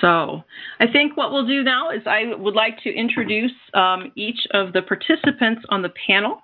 So, 0.00 0.44
I 0.80 0.86
think 0.86 1.16
what 1.16 1.32
we'll 1.32 1.46
do 1.46 1.62
now 1.62 1.90
is 1.90 2.02
I 2.06 2.34
would 2.34 2.54
like 2.54 2.80
to 2.84 2.90
introduce 2.94 3.52
um, 3.74 4.12
each 4.14 4.38
of 4.52 4.72
the 4.72 4.82
participants 4.82 5.62
on 5.70 5.82
the 5.82 5.92
panel. 6.06 6.38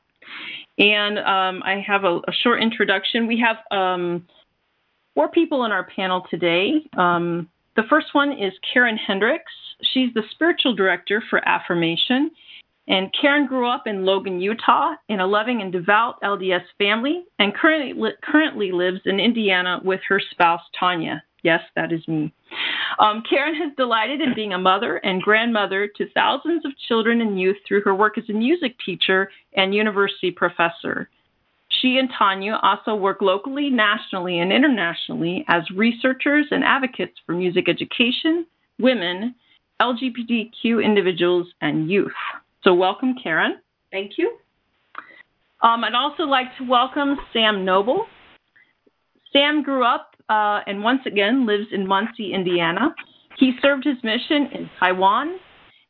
And 0.79 1.18
um, 1.18 1.62
I 1.64 1.82
have 1.86 2.04
a, 2.04 2.16
a, 2.27 2.32
short 2.43 2.61
introduction. 2.61 3.29
We 3.29 3.40
have 3.40 3.59
um, 3.70 4.27
four 5.14 5.29
people 5.29 5.61
on 5.61 5.70
our 5.70 5.86
panel 5.95 6.25
today. 6.29 6.72
Um, 6.96 7.48
the 7.77 7.84
first 7.88 8.09
one 8.12 8.32
is 8.32 8.52
Karin 8.72 8.96
Hendricks. 8.96 9.52
She's 9.93 10.12
the 10.14 10.23
spiritual 10.32 10.75
director 10.75 11.23
for 11.30 11.46
Affirmation. 11.46 12.30
And 12.86 13.14
Karin 13.18 13.46
grew 13.46 13.68
up 13.68 13.86
in 13.86 14.05
Logan, 14.05 14.41
Utah, 14.41 14.95
in 15.09 15.21
a 15.21 15.27
loving 15.27 15.62
and 15.62 15.73
devout 15.73 16.21
LDS 16.23 16.64
family, 16.77 17.25
and 17.39 17.55
currently, 17.55 18.12
currently 18.23 18.73
lives 18.73 19.00
in 19.07 19.21
Indiana 19.21 19.80
with 19.82 20.00
her 20.09 20.21
spouse, 20.30 20.61
Tawnya. 20.80 21.23
Yes, 21.45 21.61
that 21.76 21.92
is 21.92 22.06
me. 22.08 22.32
Um, 22.98 23.22
Karin 23.28 23.55
has 23.56 23.70
delighted 23.77 24.23
in 24.23 24.34
being 24.34 24.55
a 24.55 24.59
mother 24.59 24.96
and 24.96 25.20
grandmother 25.20 25.88
to 25.96 26.10
thousands 26.14 26.64
of 26.64 26.73
children 26.88 27.20
and 27.20 27.38
youth 27.38 27.59
through 27.69 27.82
her 27.82 27.95
work 27.95 28.16
as 28.16 28.24
a 28.30 28.32
music 28.32 28.74
teacher 28.84 29.30
and 29.52 29.74
university 29.74 30.30
professor. 30.30 31.10
She 31.69 31.98
and 31.98 32.09
Tawnya 32.10 32.59
also 32.62 32.95
work 32.95 33.19
locally, 33.20 33.69
nationally, 33.69 34.38
and 34.38 34.52
internationally 34.52 35.45
as 35.48 35.62
researchers 35.74 36.46
and 36.50 36.64
advocates 36.64 37.19
for 37.27 37.34
music 37.34 37.69
education, 37.69 38.47
women, 38.78 39.34
LGBTQ 39.83 40.83
individuals, 40.83 41.48
and 41.61 41.91
youth. 41.91 42.12
So, 42.62 42.72
welcome, 42.72 43.16
Karin. 43.22 43.58
Thank 43.92 44.12
you. 44.16 44.38
Um, 45.62 45.84
I'd 45.84 45.95
also 45.95 46.22
like 46.22 46.56
to 46.58 46.64
welcome 46.64 47.16
Sam 47.34 47.66
Noble. 47.66 48.06
Sam 49.34 49.62
grew 49.62 49.84
up 49.84 50.15
uh, 50.29 50.61
and 50.66 50.83
once 50.83 51.01
again 51.06 51.47
lives 51.47 51.66
in 51.73 51.87
Muncie, 51.87 52.33
Indiana. 52.33 52.95
He 53.38 53.52
served 53.61 53.84
his 53.84 53.97
mission 54.02 54.48
in 54.52 54.70
Taiwan 54.79 55.39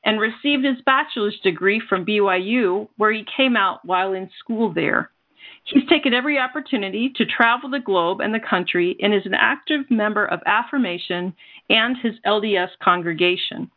and 0.05 0.20
received 0.20 0.64
his 0.64 0.80
bachelor's 0.84 1.38
degree 1.42 1.80
from 1.88 2.05
BYU, 2.05 2.88
where 2.96 3.12
he 3.12 3.24
came 3.36 3.56
out 3.56 3.84
while 3.84 4.12
in 4.12 4.30
school 4.41 4.72
there. 4.72 5.10
He's 5.64 5.88
taken 5.88 6.12
every 6.12 6.38
opportunity 6.38 7.12
to 7.16 7.24
travel 7.24 7.70
the 7.70 7.80
globe 7.80 8.20
and 8.20 8.34
the 8.34 8.41
country 8.41 8.96
and 9.00 9.14
is 9.14 9.24
an 9.24 9.34
active 9.34 9.83
member 9.90 10.27
of 10.27 10.40
Affirmation 10.46 11.34
and 11.70 11.96
his 12.02 12.14
LDS 12.27 12.68
congregation. 12.83 13.70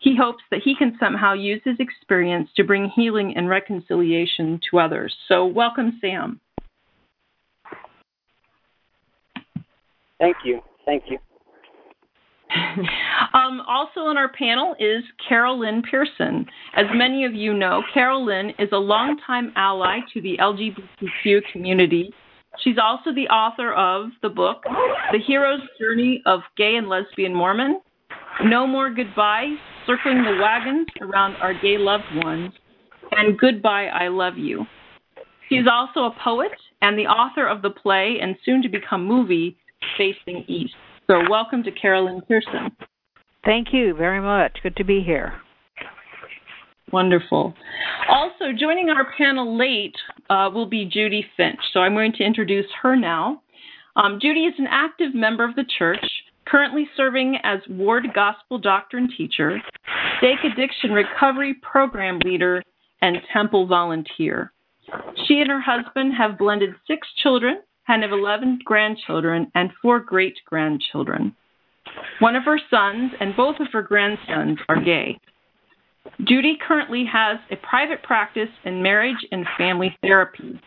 He 0.00 0.16
hopes 0.16 0.42
that 0.50 0.62
he 0.64 0.74
can 0.74 0.96
somehow 0.98 1.34
use 1.34 1.60
his 1.64 1.76
experience 1.78 2.50
to 2.56 2.64
bring 2.64 2.90
healing 2.94 3.34
and 3.36 3.48
reconciliation 3.48 4.60
to 4.70 4.78
others. 4.78 5.14
So, 5.28 5.44
welcome, 5.44 5.98
Sam. 6.00 6.40
Thank 10.20 10.36
you. 10.44 10.60
Thank 10.84 11.04
you. 11.08 11.18
um, 13.34 13.62
also 13.66 14.00
on 14.00 14.16
our 14.16 14.30
panel 14.32 14.74
is 14.78 15.02
Carol 15.28 15.60
Lynn 15.60 15.82
Pearson. 15.88 16.46
As 16.76 16.86
many 16.94 17.24
of 17.24 17.34
you 17.34 17.54
know, 17.54 17.82
Carol 17.94 18.24
Lynn 18.24 18.50
is 18.58 18.68
a 18.72 18.76
longtime 18.76 19.52
ally 19.56 19.98
to 20.12 20.20
the 20.20 20.36
LGBTQ 20.38 21.40
community. 21.52 22.12
She's 22.62 22.76
also 22.82 23.14
the 23.14 23.28
author 23.28 23.72
of 23.72 24.10
the 24.22 24.28
book, 24.28 24.64
The 25.12 25.18
Hero's 25.24 25.60
Journey 25.80 26.22
of 26.26 26.40
Gay 26.56 26.74
and 26.76 26.88
Lesbian 26.88 27.34
Mormon, 27.34 27.80
No 28.42 28.66
More 28.66 28.90
Goodbye, 28.90 29.54
Circling 29.86 30.24
the 30.24 30.38
Wagons 30.42 30.88
Around 31.00 31.36
Our 31.36 31.54
Gay 31.54 31.78
Loved 31.78 32.04
Ones, 32.16 32.52
and 33.12 33.38
Goodbye, 33.38 33.86
I 33.86 34.08
Love 34.08 34.36
You. 34.36 34.66
She's 35.48 35.66
also 35.70 36.00
a 36.04 36.16
poet 36.22 36.52
and 36.82 36.98
the 36.98 37.06
author 37.06 37.46
of 37.46 37.62
the 37.62 37.70
play 37.70 38.18
and 38.20 38.36
soon 38.44 38.62
to 38.62 38.68
become 38.68 39.04
movie, 39.04 39.56
Facing 39.96 40.44
East. 40.48 40.74
So, 41.06 41.20
welcome 41.28 41.62
to 41.64 41.70
Carol 41.70 42.06
Lynn 42.06 42.22
Pearson. 42.22 42.70
Thank 43.44 43.68
you 43.72 43.94
very 43.94 44.20
much. 44.20 44.58
Good 44.62 44.76
to 44.76 44.84
be 44.84 45.02
here. 45.02 45.34
Wonderful. 46.92 47.54
Also, 48.08 48.46
joining 48.58 48.90
our 48.90 49.06
panel 49.16 49.56
late 49.56 49.94
uh, 50.28 50.50
will 50.52 50.66
be 50.66 50.84
Judy 50.84 51.24
Finch. 51.36 51.58
So, 51.72 51.80
I'm 51.80 51.94
going 51.94 52.12
to 52.12 52.24
introduce 52.24 52.66
her 52.82 52.96
now. 52.96 53.42
Um, 53.96 54.18
Judy 54.20 54.40
is 54.40 54.54
an 54.58 54.68
active 54.70 55.14
member 55.14 55.44
of 55.44 55.56
the 55.56 55.64
church, 55.78 56.04
currently 56.46 56.88
serving 56.96 57.38
as 57.42 57.58
Ward 57.68 58.06
Gospel 58.14 58.58
Doctrine 58.58 59.08
teacher, 59.16 59.58
Stake 60.18 60.38
Addiction 60.44 60.92
Recovery 60.92 61.54
Program 61.54 62.18
leader, 62.24 62.62
and 63.02 63.16
Temple 63.32 63.66
volunteer. 63.66 64.52
She 65.26 65.40
and 65.40 65.50
her 65.50 65.60
husband 65.60 66.14
have 66.16 66.38
blended 66.38 66.70
six 66.86 67.06
children 67.22 67.62
and 67.90 68.02
have 68.02 68.12
11 68.12 68.60
grandchildren 68.64 69.50
and 69.54 69.70
four 69.82 70.00
great 70.00 70.38
grandchildren. 70.46 71.34
One 72.20 72.36
of 72.36 72.44
her 72.44 72.60
sons 72.70 73.12
and 73.20 73.36
both 73.36 73.56
of 73.60 73.66
her 73.72 73.82
grandsons 73.82 74.58
are 74.68 74.82
gay. 74.82 75.18
Judy 76.24 76.56
currently 76.66 77.04
has 77.12 77.38
a 77.50 77.56
private 77.56 78.02
practice 78.02 78.48
in 78.64 78.82
marriage 78.82 79.26
and 79.32 79.44
family 79.58 79.96
therapy. 80.02 80.60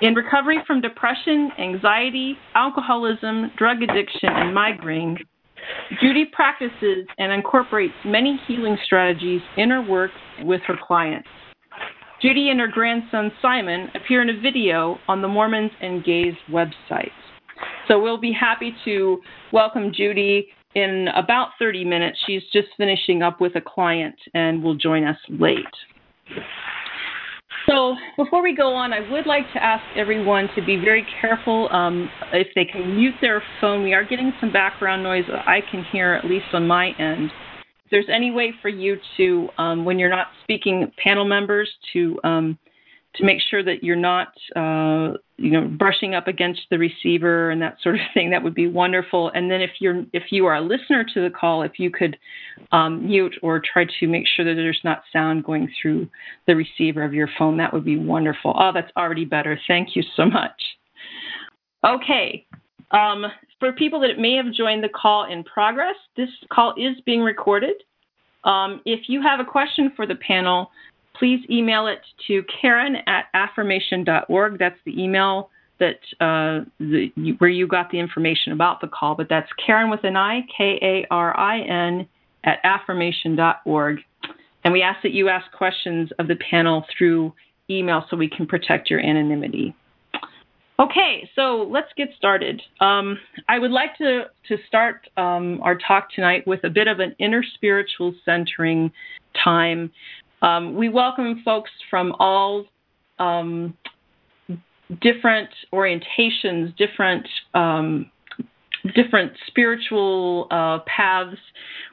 In 0.00 0.14
recovery 0.14 0.58
from 0.66 0.80
depression, 0.80 1.50
anxiety, 1.58 2.36
alcoholism, 2.54 3.52
drug 3.56 3.82
addiction, 3.82 4.28
and 4.28 4.52
migraine, 4.52 5.16
Judy 6.00 6.24
practices 6.24 7.06
and 7.18 7.32
incorporates 7.32 7.94
many 8.04 8.40
healing 8.48 8.76
strategies 8.84 9.42
in 9.56 9.70
her 9.70 9.80
work 9.80 10.10
with 10.42 10.60
her 10.66 10.76
clients. 10.86 11.28
Judy 12.22 12.50
and 12.50 12.60
her 12.60 12.68
grandson 12.68 13.32
Simon 13.42 13.90
appear 13.96 14.22
in 14.22 14.30
a 14.30 14.40
video 14.40 14.96
on 15.08 15.22
the 15.22 15.28
Mormons 15.28 15.72
and 15.80 16.04
Gays 16.04 16.34
website. 16.48 17.10
So 17.88 18.00
we'll 18.00 18.20
be 18.20 18.32
happy 18.32 18.72
to 18.84 19.20
welcome 19.52 19.92
Judy 19.92 20.46
in 20.76 21.08
about 21.16 21.48
30 21.58 21.84
minutes. 21.84 22.16
She's 22.24 22.42
just 22.52 22.68
finishing 22.76 23.22
up 23.22 23.40
with 23.40 23.56
a 23.56 23.60
client 23.60 24.14
and 24.34 24.62
will 24.62 24.76
join 24.76 25.02
us 25.04 25.16
late. 25.28 25.66
So 27.68 27.96
before 28.16 28.40
we 28.40 28.54
go 28.54 28.72
on, 28.72 28.92
I 28.92 29.00
would 29.10 29.26
like 29.26 29.52
to 29.54 29.62
ask 29.62 29.82
everyone 29.96 30.48
to 30.54 30.64
be 30.64 30.76
very 30.76 31.04
careful 31.20 31.68
um, 31.72 32.08
if 32.32 32.46
they 32.54 32.64
can 32.64 32.96
mute 32.96 33.14
their 33.20 33.42
phone. 33.60 33.82
We 33.82 33.94
are 33.94 34.04
getting 34.04 34.32
some 34.40 34.52
background 34.52 35.02
noise 35.02 35.24
I 35.28 35.58
can 35.68 35.84
hear, 35.90 36.14
at 36.14 36.24
least 36.24 36.46
on 36.52 36.68
my 36.68 36.90
end 37.00 37.32
there's 37.92 38.08
any 38.12 38.32
way 38.32 38.52
for 38.60 38.70
you 38.70 38.96
to, 39.18 39.48
um, 39.58 39.84
when 39.84 39.98
you're 39.98 40.10
not 40.10 40.28
speaking, 40.42 40.90
panel 40.96 41.26
members 41.26 41.70
to 41.92 42.18
um, 42.24 42.58
to 43.16 43.24
make 43.24 43.40
sure 43.50 43.62
that 43.62 43.84
you're 43.84 43.94
not, 43.94 44.28
uh, 44.56 45.18
you 45.36 45.50
know, 45.50 45.68
brushing 45.68 46.14
up 46.14 46.28
against 46.28 46.62
the 46.70 46.78
receiver 46.78 47.50
and 47.50 47.60
that 47.60 47.76
sort 47.82 47.96
of 47.96 48.00
thing, 48.14 48.30
that 48.30 48.42
would 48.42 48.54
be 48.54 48.66
wonderful. 48.66 49.30
And 49.34 49.50
then 49.50 49.60
if 49.60 49.72
you're 49.80 50.04
if 50.14 50.24
you 50.30 50.46
are 50.46 50.56
a 50.56 50.62
listener 50.62 51.04
to 51.12 51.20
the 51.20 51.28
call, 51.28 51.62
if 51.62 51.78
you 51.78 51.90
could 51.90 52.16
um, 52.72 53.06
mute 53.06 53.34
or 53.42 53.60
try 53.60 53.84
to 54.00 54.06
make 54.08 54.24
sure 54.26 54.46
that 54.46 54.54
there's 54.54 54.80
not 54.82 55.02
sound 55.12 55.44
going 55.44 55.70
through 55.80 56.08
the 56.46 56.56
receiver 56.56 57.04
of 57.04 57.12
your 57.12 57.28
phone, 57.38 57.58
that 57.58 57.72
would 57.74 57.84
be 57.84 57.98
wonderful. 57.98 58.56
Oh, 58.58 58.70
that's 58.72 58.90
already 58.96 59.26
better. 59.26 59.60
Thank 59.68 59.94
you 59.94 60.02
so 60.16 60.24
much. 60.24 60.62
Okay, 61.84 62.46
um, 62.92 63.26
for 63.62 63.70
people 63.70 64.00
that 64.00 64.18
may 64.18 64.34
have 64.34 64.52
joined 64.52 64.82
the 64.82 64.88
call 64.88 65.30
in 65.30 65.44
progress, 65.44 65.94
this 66.16 66.28
call 66.52 66.74
is 66.76 67.00
being 67.06 67.20
recorded. 67.20 67.76
Um, 68.42 68.80
if 68.84 69.08
you 69.08 69.22
have 69.22 69.38
a 69.38 69.44
question 69.44 69.92
for 69.94 70.04
the 70.04 70.16
panel, 70.16 70.72
please 71.16 71.38
email 71.48 71.86
it 71.86 72.00
to 72.26 72.42
Karin 72.60 72.96
at 73.06 73.26
affirmation.org. 73.34 74.58
That's 74.58 74.78
the 74.84 75.00
email 75.00 75.48
that 75.78 76.00
uh, 76.20 76.64
the, 76.80 77.12
where 77.38 77.50
you 77.50 77.68
got 77.68 77.88
the 77.92 78.00
information 78.00 78.52
about 78.52 78.80
the 78.80 78.88
call, 78.88 79.14
but 79.14 79.28
that's 79.28 79.48
Karin 79.64 79.90
with 79.90 80.02
an 80.02 80.16
I, 80.16 80.40
K 80.56 80.80
A 80.82 81.06
R 81.12 81.38
I 81.38 81.60
N, 81.60 82.08
at 82.42 82.58
affirmation.org. 82.64 84.00
And 84.64 84.72
we 84.72 84.82
ask 84.82 85.00
that 85.04 85.12
you 85.12 85.28
ask 85.28 85.48
questions 85.52 86.10
of 86.18 86.26
the 86.26 86.36
panel 86.50 86.84
through 86.98 87.32
email 87.70 88.04
so 88.10 88.16
we 88.16 88.28
can 88.28 88.44
protect 88.44 88.90
your 88.90 88.98
anonymity. 88.98 89.72
Okay, 90.78 91.28
so 91.36 91.68
let's 91.70 91.90
get 91.96 92.08
started. 92.16 92.60
Um, 92.80 93.18
I 93.48 93.58
would 93.58 93.70
like 93.70 93.96
to, 93.98 94.24
to 94.48 94.56
start 94.66 95.06
um, 95.16 95.60
our 95.62 95.76
talk 95.76 96.10
tonight 96.14 96.46
with 96.46 96.64
a 96.64 96.70
bit 96.70 96.88
of 96.88 96.98
an 96.98 97.14
inner 97.18 97.44
spiritual 97.54 98.14
centering 98.24 98.90
time. 99.44 99.92
Um, 100.40 100.74
we 100.74 100.88
welcome 100.88 101.42
folks 101.44 101.70
from 101.90 102.14
all 102.18 102.64
um, 103.18 103.76
different 105.00 105.50
orientations, 105.72 106.76
different 106.76 107.28
um, 107.54 108.10
different 108.96 109.32
spiritual 109.46 110.48
uh, 110.50 110.78
paths, 110.86 111.38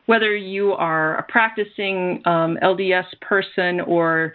whether 0.07 0.36
you 0.36 0.71
are 0.71 1.18
a 1.18 1.24
practicing 1.24 2.21
um, 2.25 2.57
LDS 2.63 3.06
person 3.21 3.81
or 3.81 4.33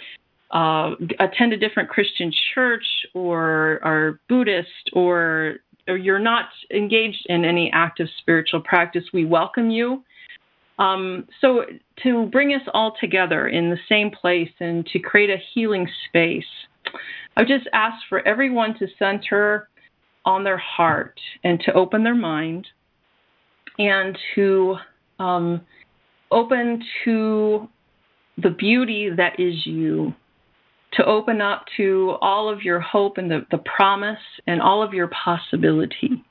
uh, 0.54 0.92
attend 1.18 1.52
a 1.52 1.56
different 1.56 1.88
Christian 1.88 2.32
church 2.54 2.84
or 3.12 3.80
are 3.82 4.20
Buddhist 4.28 4.90
or, 4.92 5.56
or 5.88 5.96
you're 5.96 6.20
not 6.20 6.46
engaged 6.72 7.26
in 7.26 7.44
any 7.44 7.70
active 7.74 8.06
spiritual 8.20 8.60
practice, 8.60 9.04
we 9.12 9.24
welcome 9.24 9.68
you. 9.68 10.04
Um, 10.78 11.26
so, 11.40 11.64
to 12.02 12.26
bring 12.26 12.52
us 12.52 12.62
all 12.72 12.96
together 13.00 13.46
in 13.46 13.70
the 13.70 13.78
same 13.88 14.10
place 14.10 14.50
and 14.58 14.84
to 14.86 14.98
create 14.98 15.30
a 15.30 15.36
healing 15.52 15.88
space, 16.08 16.44
I 17.36 17.42
just 17.44 17.68
ask 17.72 17.96
for 18.08 18.26
everyone 18.26 18.76
to 18.78 18.88
center 18.98 19.68
on 20.24 20.42
their 20.42 20.58
heart 20.58 21.20
and 21.44 21.60
to 21.60 21.72
open 21.74 22.02
their 22.02 22.14
mind 22.16 22.66
and 23.78 24.16
to 24.34 24.76
um, 25.18 25.60
open 26.30 26.82
to 27.04 27.68
the 28.38 28.50
beauty 28.50 29.10
that 29.16 29.38
is 29.38 29.54
you, 29.64 30.12
to 30.96 31.04
open 31.04 31.40
up 31.40 31.64
to 31.76 32.16
all 32.20 32.48
of 32.48 32.62
your 32.62 32.80
hope 32.80 33.18
and 33.18 33.30
the, 33.30 33.46
the 33.50 33.58
promise 33.58 34.18
and 34.46 34.60
all 34.60 34.82
of 34.82 34.92
your 34.94 35.08
possibility. 35.08 36.24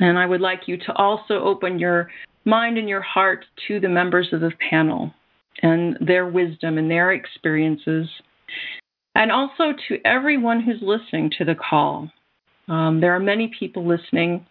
And 0.00 0.18
I 0.18 0.26
would 0.26 0.40
like 0.40 0.62
you 0.66 0.76
to 0.78 0.92
also 0.94 1.34
open 1.34 1.78
your 1.78 2.10
mind 2.44 2.78
and 2.78 2.88
your 2.88 3.00
heart 3.02 3.44
to 3.68 3.80
the 3.80 3.88
members 3.88 4.28
of 4.32 4.40
the 4.40 4.50
panel 4.70 5.12
and 5.62 5.96
their 6.00 6.26
wisdom 6.26 6.78
and 6.78 6.90
their 6.90 7.12
experiences, 7.12 8.08
and 9.14 9.30
also 9.30 9.72
to 9.88 9.98
everyone 10.04 10.60
who's 10.60 10.82
listening 10.82 11.30
to 11.38 11.44
the 11.44 11.54
call. 11.54 12.10
Um, 12.66 13.00
there 13.00 13.14
are 13.14 13.20
many 13.20 13.52
people 13.56 13.86
listening, 13.86 14.44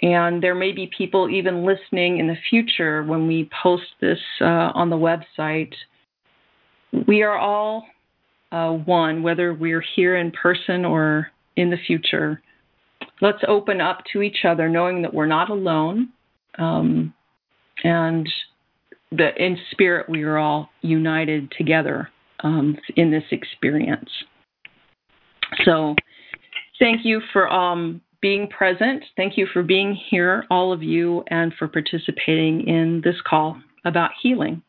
and 0.00 0.42
there 0.42 0.54
may 0.54 0.72
be 0.72 0.90
people 0.96 1.28
even 1.28 1.66
listening 1.66 2.18
in 2.18 2.26
the 2.26 2.38
future 2.48 3.02
when 3.04 3.26
we 3.26 3.50
post 3.62 3.84
this 4.00 4.18
uh, 4.40 4.72
on 4.74 4.88
the 4.88 4.96
website. 4.96 5.74
We 7.06 7.22
are 7.22 7.36
all 7.36 7.84
uh, 8.54 8.70
one, 8.70 9.24
whether 9.24 9.52
we're 9.52 9.84
here 9.96 10.16
in 10.16 10.30
person 10.30 10.84
or 10.84 11.28
in 11.56 11.70
the 11.70 11.76
future. 11.86 12.40
Let's 13.20 13.42
open 13.48 13.80
up 13.80 14.02
to 14.12 14.22
each 14.22 14.44
other, 14.44 14.68
knowing 14.68 15.02
that 15.02 15.12
we're 15.12 15.26
not 15.26 15.50
alone, 15.50 16.10
um, 16.58 17.12
and 17.82 18.28
that 19.10 19.38
in 19.38 19.58
spirit 19.72 20.08
we 20.08 20.22
are 20.22 20.38
all 20.38 20.70
united 20.82 21.52
together 21.58 22.08
um, 22.44 22.78
in 22.96 23.10
this 23.10 23.24
experience. 23.32 24.10
So, 25.64 25.96
thank 26.78 27.04
you 27.04 27.20
for 27.32 27.52
um, 27.52 28.00
being 28.22 28.48
present. 28.48 29.02
Thank 29.16 29.36
you 29.36 29.46
for 29.52 29.64
being 29.64 29.98
here, 30.10 30.44
all 30.48 30.72
of 30.72 30.82
you, 30.82 31.24
and 31.28 31.52
for 31.58 31.66
participating 31.66 32.68
in 32.68 33.00
this 33.04 33.16
call 33.26 33.60
about 33.84 34.10
healing. 34.22 34.62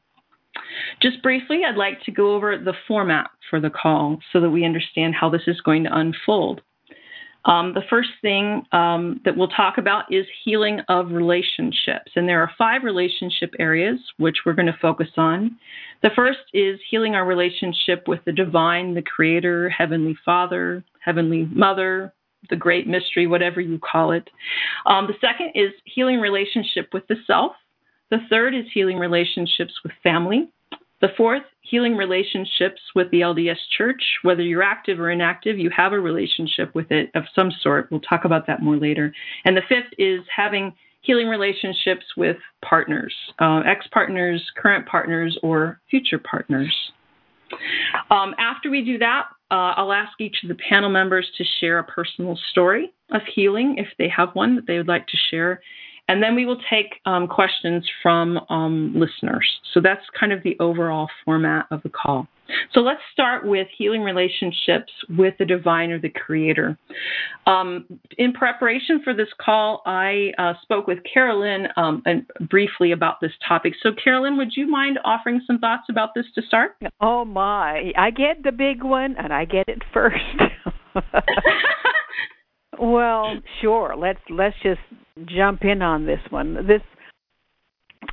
Just 1.01 1.21
briefly, 1.21 1.61
I'd 1.67 1.77
like 1.77 2.01
to 2.03 2.11
go 2.11 2.35
over 2.35 2.57
the 2.57 2.73
format 2.87 3.29
for 3.49 3.59
the 3.59 3.69
call 3.69 4.19
so 4.31 4.39
that 4.41 4.49
we 4.49 4.65
understand 4.65 5.15
how 5.15 5.29
this 5.29 5.43
is 5.47 5.59
going 5.61 5.83
to 5.83 5.97
unfold. 5.97 6.61
Um, 7.45 7.73
the 7.75 7.83
first 7.89 8.09
thing 8.21 8.63
um, 8.71 9.21
that 9.23 9.37
we'll 9.37 9.47
talk 9.47 9.77
about 9.77 10.11
is 10.11 10.25
healing 10.43 10.79
of 10.89 11.11
relationships. 11.11 12.11
And 12.15 12.27
there 12.27 12.41
are 12.41 12.49
five 12.57 12.83
relationship 12.83 13.51
areas 13.59 13.99
which 14.17 14.37
we're 14.45 14.53
going 14.53 14.65
to 14.65 14.77
focus 14.81 15.09
on. 15.15 15.57
The 16.01 16.09
first 16.15 16.39
is 16.53 16.79
healing 16.89 17.13
our 17.13 17.25
relationship 17.25 18.07
with 18.07 18.19
the 18.25 18.31
divine, 18.31 18.95
the 18.95 19.03
creator, 19.03 19.69
heavenly 19.69 20.17
father, 20.25 20.83
heavenly 20.99 21.47
mother, 21.51 22.13
the 22.49 22.55
great 22.55 22.87
mystery, 22.87 23.27
whatever 23.27 23.61
you 23.61 23.79
call 23.79 24.11
it. 24.11 24.27
Um, 24.87 25.07
the 25.07 25.13
second 25.21 25.51
is 25.53 25.71
healing 25.83 26.19
relationship 26.19 26.89
with 26.93 27.07
the 27.07 27.15
self. 27.27 27.53
The 28.11 28.19
third 28.29 28.53
is 28.53 28.65
healing 28.73 28.97
relationships 28.97 29.73
with 29.83 29.93
family. 30.03 30.49
The 31.01 31.09
fourth, 31.17 31.43
healing 31.61 31.95
relationships 31.95 32.81
with 32.95 33.11
the 33.11 33.21
LDS 33.21 33.57
Church. 33.77 34.01
Whether 34.21 34.43
you're 34.43 34.63
active 34.63 34.99
or 34.99 35.11
inactive, 35.11 35.57
you 35.57 35.69
have 35.75 35.91
a 35.91 35.99
relationship 35.99 36.73
with 36.73 36.91
it 36.91 37.09
of 37.15 37.23
some 37.35 37.51
sort. 37.61 37.89
We'll 37.91 37.99
talk 38.01 38.25
about 38.25 38.47
that 38.47 38.61
more 38.61 38.77
later. 38.77 39.13
And 39.43 39.57
the 39.57 39.61
fifth 39.67 39.93
is 39.97 40.21
having 40.33 40.73
healing 41.01 41.27
relationships 41.27 42.05
with 42.17 42.37
partners, 42.63 43.13
uh, 43.39 43.61
ex 43.65 43.85
partners, 43.91 44.43
current 44.57 44.87
partners, 44.87 45.37
or 45.43 45.79
future 45.89 46.19
partners. 46.19 46.73
Um, 48.09 48.33
after 48.39 48.71
we 48.71 48.83
do 48.83 48.97
that, 48.97 49.25
uh, 49.51 49.73
I'll 49.77 49.93
ask 49.93 50.19
each 50.19 50.37
of 50.43 50.49
the 50.49 50.57
panel 50.69 50.89
members 50.89 51.27
to 51.37 51.43
share 51.59 51.79
a 51.79 51.83
personal 51.83 52.37
story 52.51 52.91
of 53.11 53.21
healing 53.35 53.75
if 53.77 53.87
they 53.99 54.09
have 54.09 54.29
one 54.33 54.55
that 54.55 54.65
they 54.65 54.77
would 54.77 54.87
like 54.87 55.07
to 55.07 55.17
share. 55.29 55.61
And 56.07 56.21
then 56.21 56.35
we 56.35 56.45
will 56.45 56.61
take 56.69 57.01
um, 57.05 57.27
questions 57.27 57.87
from 58.01 58.39
um, 58.49 58.93
listeners. 58.95 59.47
So 59.73 59.81
that's 59.81 60.03
kind 60.19 60.31
of 60.31 60.43
the 60.43 60.55
overall 60.59 61.07
format 61.25 61.65
of 61.71 61.81
the 61.83 61.89
call. 61.89 62.27
So 62.73 62.81
let's 62.81 63.01
start 63.11 63.45
with 63.45 63.67
healing 63.75 64.01
relationships 64.01 64.91
with 65.09 65.33
the 65.39 65.45
divine 65.45 65.91
or 65.91 65.99
the 65.99 66.09
creator. 66.09 66.77
Um, 67.47 67.85
in 68.17 68.33
preparation 68.33 69.01
for 69.03 69.13
this 69.13 69.29
call, 69.43 69.81
I 69.85 70.31
uh, 70.37 70.53
spoke 70.61 70.87
with 70.87 70.99
Carol 71.11 71.41
Lynn 71.41 71.67
um, 71.75 72.03
and 72.05 72.25
briefly 72.49 72.91
about 72.91 73.19
this 73.21 73.31
topic. 73.47 73.73
So, 73.81 73.91
Carol 74.01 74.23
Lynn, 74.23 74.37
would 74.37 74.55
you 74.55 74.67
mind 74.67 74.99
offering 75.03 75.41
some 75.47 75.59
thoughts 75.59 75.85
about 75.89 76.09
this 76.13 76.25
to 76.35 76.41
start? 76.43 76.75
Oh, 77.01 77.25
my. 77.25 77.91
I 77.97 78.11
get 78.11 78.43
the 78.43 78.51
big 78.51 78.83
one, 78.83 79.15
and 79.17 79.33
I 79.33 79.45
get 79.45 79.67
it 79.67 79.81
first. 79.93 80.15
well, 82.79 83.35
sure. 83.61 83.95
Let's 83.97 84.19
let's 84.29 84.55
just 84.63 84.81
jump 85.25 85.63
in 85.63 85.81
on 85.81 86.05
this 86.05 86.19
one. 86.29 86.67
This 86.67 86.81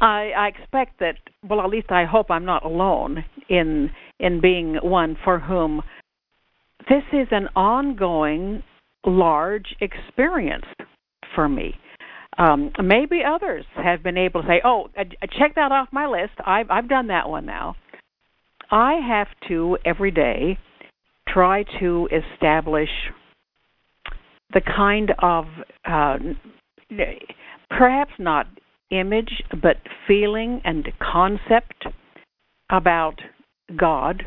I, 0.00 0.30
I 0.36 0.48
expect 0.48 1.00
that 1.00 1.16
well 1.48 1.60
at 1.60 1.70
least 1.70 1.90
I 1.90 2.04
hope 2.04 2.30
I'm 2.30 2.44
not 2.44 2.64
alone 2.64 3.24
in 3.48 3.90
in 4.18 4.40
being 4.40 4.76
one 4.82 5.16
for 5.24 5.38
whom 5.38 5.82
this 6.88 7.02
is 7.12 7.28
an 7.30 7.48
ongoing 7.54 8.62
large 9.04 9.74
experience 9.80 10.66
for 11.34 11.48
me. 11.48 11.74
Um, 12.38 12.72
maybe 12.82 13.20
others 13.26 13.64
have 13.76 14.02
been 14.02 14.16
able 14.16 14.42
to 14.42 14.48
say, 14.48 14.60
"Oh, 14.64 14.88
uh, 14.98 15.04
check 15.38 15.54
that 15.56 15.70
off 15.70 15.88
my 15.92 16.06
list. 16.06 16.32
I've 16.44 16.70
I've 16.70 16.88
done 16.88 17.08
that 17.08 17.28
one 17.28 17.46
now." 17.46 17.76
I 18.70 18.94
have 18.94 19.28
to 19.48 19.76
every 19.84 20.10
day 20.10 20.58
try 21.28 21.64
to 21.78 22.08
establish 22.10 22.88
the 24.52 24.60
kind 24.60 25.12
of 25.18 25.44
uh, 25.84 26.18
perhaps 27.70 28.12
not 28.18 28.46
image, 28.90 29.42
but 29.62 29.76
feeling 30.06 30.60
and 30.64 30.88
concept 31.00 31.86
about 32.70 33.20
God, 33.78 34.24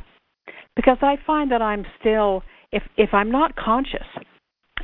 because 0.76 0.98
I 1.02 1.16
find 1.26 1.52
that 1.52 1.62
I'm 1.62 1.86
still, 2.00 2.44
if 2.72 2.84
if 2.98 3.14
I'm 3.14 3.32
not 3.32 3.56
conscious, 3.56 4.08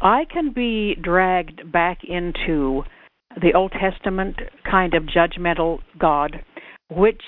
I 0.02 0.26
can 0.32 0.54
be 0.54 0.96
dragged 1.02 1.72
back 1.72 2.00
into 2.04 2.84
the 3.42 3.54
Old 3.56 3.72
Testament 3.72 4.36
kind 4.70 4.94
of 4.94 5.04
judgmental 5.04 5.80
God, 6.00 6.44
which 6.90 7.22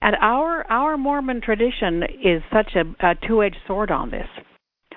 and 0.00 0.16
our 0.20 0.64
our 0.70 0.96
Mormon 0.96 1.40
tradition 1.40 2.02
is 2.24 2.42
such 2.52 2.74
a, 2.74 3.06
a 3.06 3.14
two-edged 3.26 3.56
sword 3.66 3.90
on 3.90 4.10
this. 4.10 4.28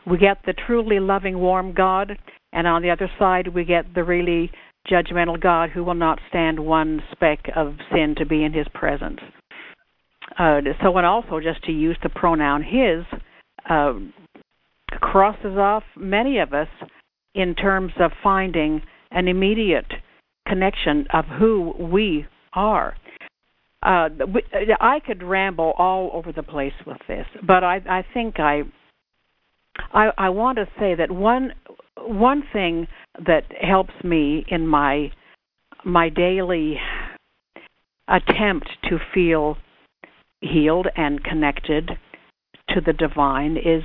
We 0.06 0.18
get 0.18 0.38
the 0.46 0.54
truly 0.54 1.00
loving, 1.00 1.40
warm 1.40 1.74
God, 1.74 2.18
and 2.54 2.68
on 2.68 2.82
the 2.82 2.90
other 2.90 3.10
side 3.18 3.48
we 3.48 3.64
get 3.64 3.94
the 3.94 4.04
really 4.04 4.52
judgmental 4.90 5.40
God 5.40 5.70
who 5.70 5.84
will 5.84 5.94
not 5.94 6.20
stand 6.30 6.60
one 6.60 7.02
speck 7.12 7.40
of 7.56 7.76
sin 7.92 8.16
to 8.18 8.26
be 8.26 8.44
in 8.44 8.54
his 8.54 8.68
presence. 8.74 9.20
Uh, 10.38 10.62
so, 10.82 10.96
and 10.98 11.06
also 11.06 11.40
just 11.40 11.64
to 11.66 11.72
use 11.72 11.98
the 12.04 12.10
pronoun 12.10 12.64
his 12.64 13.06
uh, 13.70 13.94
crosses 15.00 15.58
off 15.58 15.84
many 15.96 16.40
of 16.40 16.54
us 16.54 16.68
in 17.36 17.56
terms 17.56 17.92
of 18.00 18.12
finding 18.24 18.82
an 19.12 19.28
immediate 19.28 19.92
connection 20.48 21.06
of 21.14 21.26
who 21.26 21.74
we 21.80 22.26
are. 22.54 22.96
Uh, 23.84 24.10
I 24.80 25.00
could 25.06 25.24
ramble 25.24 25.74
all 25.78 26.12
over 26.14 26.32
the 26.32 26.44
place 26.44 26.74
with 26.86 27.00
this, 27.08 27.26
but 27.46 27.64
I, 27.64 27.82
I 27.90 28.06
think 28.14 28.40
I, 28.40 28.62
I, 29.94 30.10
I 30.18 30.30
want 30.30 30.58
to 30.58 30.68
say 30.80 30.96
that 30.96 31.12
one 31.12 31.54
one 31.98 32.44
thing 32.52 32.88
that 33.26 33.44
helps 33.62 33.94
me 34.04 34.46
in 34.48 34.68
my 34.68 35.12
my 35.84 36.10
daily 36.10 36.78
attempt 38.08 38.70
to 38.90 38.98
feel 39.14 39.58
healed 40.42 40.88
and 40.96 41.24
connected 41.24 41.92
to 42.70 42.82
the 42.82 42.94
divine 42.94 43.58
is 43.58 43.84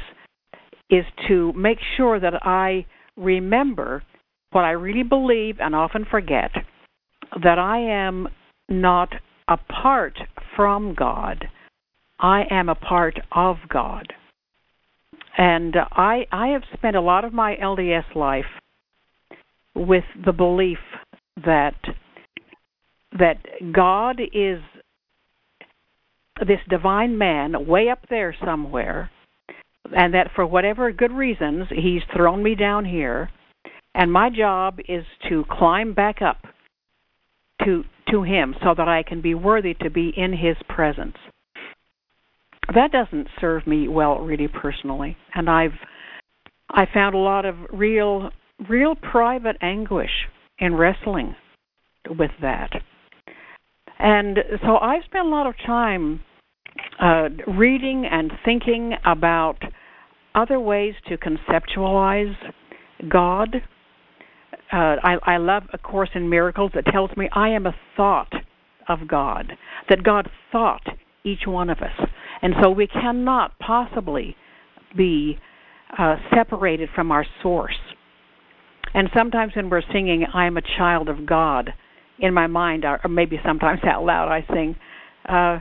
is 0.90 1.04
to 1.28 1.52
make 1.54 1.78
sure 1.96 2.20
that 2.20 2.34
I 2.46 2.86
remember 3.16 4.02
what 4.50 4.64
I 4.64 4.70
really 4.70 5.02
believe 5.02 5.56
and 5.60 5.74
often 5.74 6.06
forget 6.10 6.50
that 7.42 7.58
I 7.58 7.78
am 7.78 8.28
not 8.68 9.12
apart 9.48 10.18
from 10.54 10.94
God. 10.94 11.46
I 12.18 12.44
am 12.50 12.68
a 12.68 12.74
part 12.74 13.18
of 13.32 13.56
God. 13.68 14.12
And 15.36 15.74
I 15.92 16.26
I 16.32 16.48
have 16.48 16.62
spent 16.74 16.96
a 16.96 17.00
lot 17.00 17.24
of 17.24 17.32
my 17.32 17.56
LDS 17.56 18.14
life 18.14 18.44
with 19.74 20.04
the 20.24 20.32
belief 20.32 20.78
that 21.44 21.76
that 23.18 23.38
God 23.72 24.20
is 24.20 24.60
this 26.40 26.60
divine 26.68 27.16
man 27.16 27.66
way 27.66 27.88
up 27.88 28.00
there 28.08 28.34
somewhere 28.44 29.10
and 29.94 30.14
that 30.14 30.30
for 30.34 30.46
whatever 30.46 30.90
good 30.92 31.12
reasons 31.12 31.66
he's 31.70 32.02
thrown 32.14 32.42
me 32.42 32.54
down 32.54 32.84
here. 32.84 33.30
And 33.94 34.12
my 34.12 34.28
job 34.30 34.78
is 34.88 35.04
to 35.28 35.44
climb 35.50 35.94
back 35.94 36.20
up 36.22 36.38
to 37.64 37.84
to 38.10 38.22
him 38.22 38.54
so 38.62 38.74
that 38.76 38.88
I 38.88 39.02
can 39.02 39.20
be 39.20 39.34
worthy 39.34 39.74
to 39.74 39.90
be 39.90 40.12
in 40.16 40.32
his 40.32 40.56
presence 40.68 41.16
that 42.74 42.92
doesn't 42.92 43.28
serve 43.40 43.66
me 43.66 43.88
well 43.88 44.18
really 44.18 44.48
personally 44.48 45.16
and 45.34 45.48
i've 45.48 45.78
i 46.70 46.84
found 46.92 47.14
a 47.14 47.18
lot 47.18 47.44
of 47.44 47.54
real 47.72 48.30
real 48.68 48.94
private 48.94 49.56
anguish 49.62 50.28
in 50.58 50.74
wrestling 50.74 51.34
with 52.18 52.30
that 52.40 52.70
And 53.98 54.38
so 54.62 54.76
I've 54.76 55.04
spent 55.04 55.26
a 55.26 55.28
lot 55.28 55.46
of 55.46 55.54
time 55.64 56.20
uh, 57.00 57.28
reading 57.46 58.06
and 58.10 58.32
thinking 58.44 58.92
about 59.04 59.56
other 60.34 60.60
ways 60.60 60.94
to 61.08 61.16
conceptualize 61.16 62.34
God. 63.08 63.56
Uh, 64.72 64.96
I, 65.02 65.16
I 65.22 65.36
love 65.38 65.62
A 65.72 65.78
Course 65.78 66.10
in 66.14 66.28
Miracles 66.28 66.72
that 66.74 66.84
tells 66.86 67.10
me 67.16 67.28
I 67.32 67.50
am 67.50 67.66
a 67.66 67.74
thought 67.96 68.32
of 68.88 69.08
God, 69.08 69.52
that 69.88 70.02
God 70.02 70.28
thought 70.52 70.86
each 71.24 71.46
one 71.46 71.70
of 71.70 71.78
us. 71.78 72.08
And 72.42 72.54
so 72.62 72.70
we 72.70 72.86
cannot 72.86 73.58
possibly 73.58 74.36
be 74.96 75.38
uh, 75.98 76.16
separated 76.34 76.88
from 76.94 77.10
our 77.10 77.26
source. 77.42 77.78
And 78.94 79.08
sometimes 79.14 79.52
when 79.56 79.70
we're 79.70 79.82
singing, 79.92 80.26
I 80.32 80.46
am 80.46 80.56
a 80.56 80.62
child 80.78 81.08
of 81.08 81.26
God, 81.26 81.72
in 82.18 82.32
my 82.32 82.46
mind, 82.46 82.84
or 82.84 83.00
maybe 83.08 83.38
sometimes 83.44 83.80
out 83.84 84.04
loud, 84.04 84.28
I 84.30 84.44
sing, 84.52 84.74
uh, 85.28 85.58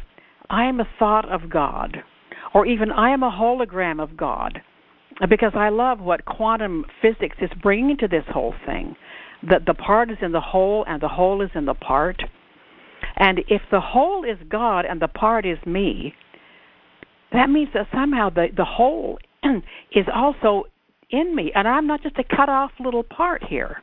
I 0.50 0.66
am 0.66 0.80
a 0.80 0.88
thought 1.00 1.30
of 1.30 1.50
God, 1.50 1.98
or 2.54 2.66
even 2.66 2.92
I 2.92 3.12
am 3.12 3.24
a 3.24 3.32
hologram 3.32 4.02
of 4.02 4.16
God, 4.16 4.62
because 5.30 5.52
I 5.56 5.70
love 5.70 6.00
what 6.00 6.26
quantum 6.26 6.86
physics 7.02 7.38
is 7.42 7.50
bringing 7.62 7.98
to 7.98 8.08
this 8.08 8.24
whole 8.30 8.54
thing. 8.66 8.96
That 9.50 9.66
the 9.66 9.74
part 9.74 10.10
is 10.10 10.18
in 10.22 10.32
the 10.32 10.42
whole 10.42 10.86
and 10.88 11.02
the 11.02 11.08
whole 11.08 11.42
is 11.42 11.52
in 11.56 11.66
the 11.66 11.74
part. 11.74 12.24
And 13.18 13.40
if 13.48 13.62
the 13.70 13.82
whole 13.82 14.24
is 14.24 14.38
God 14.50 14.86
and 14.86 15.02
the 15.02 15.08
part 15.08 15.46
is 15.46 15.58
me, 15.66 16.14
that 17.36 17.50
means 17.50 17.70
that 17.74 17.88
somehow 17.94 18.30
the, 18.30 18.48
the 18.56 18.66
whole 18.66 19.20
is 19.92 20.06
also 20.14 20.64
in 21.10 21.36
me, 21.36 21.52
and 21.54 21.68
I'm 21.68 21.88
not 21.88 22.02
just 22.02 22.18
a 22.18 22.24
cut 22.24 22.50
off 22.50 22.72
little 22.80 23.04
part 23.04 23.44
here. 23.44 23.82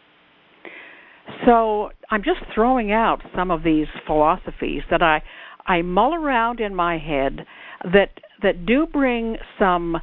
So 1.46 1.90
I'm 2.10 2.22
just 2.22 2.40
throwing 2.54 2.92
out 2.92 3.20
some 3.34 3.50
of 3.50 3.62
these 3.62 3.86
philosophies 4.06 4.82
that 4.90 5.02
I 5.02 5.22
I 5.66 5.82
mull 5.82 6.14
around 6.14 6.60
in 6.60 6.74
my 6.74 6.98
head 6.98 7.46
that 7.84 8.10
that 8.42 8.66
do 8.66 8.86
bring 8.86 9.36
some 9.58 9.96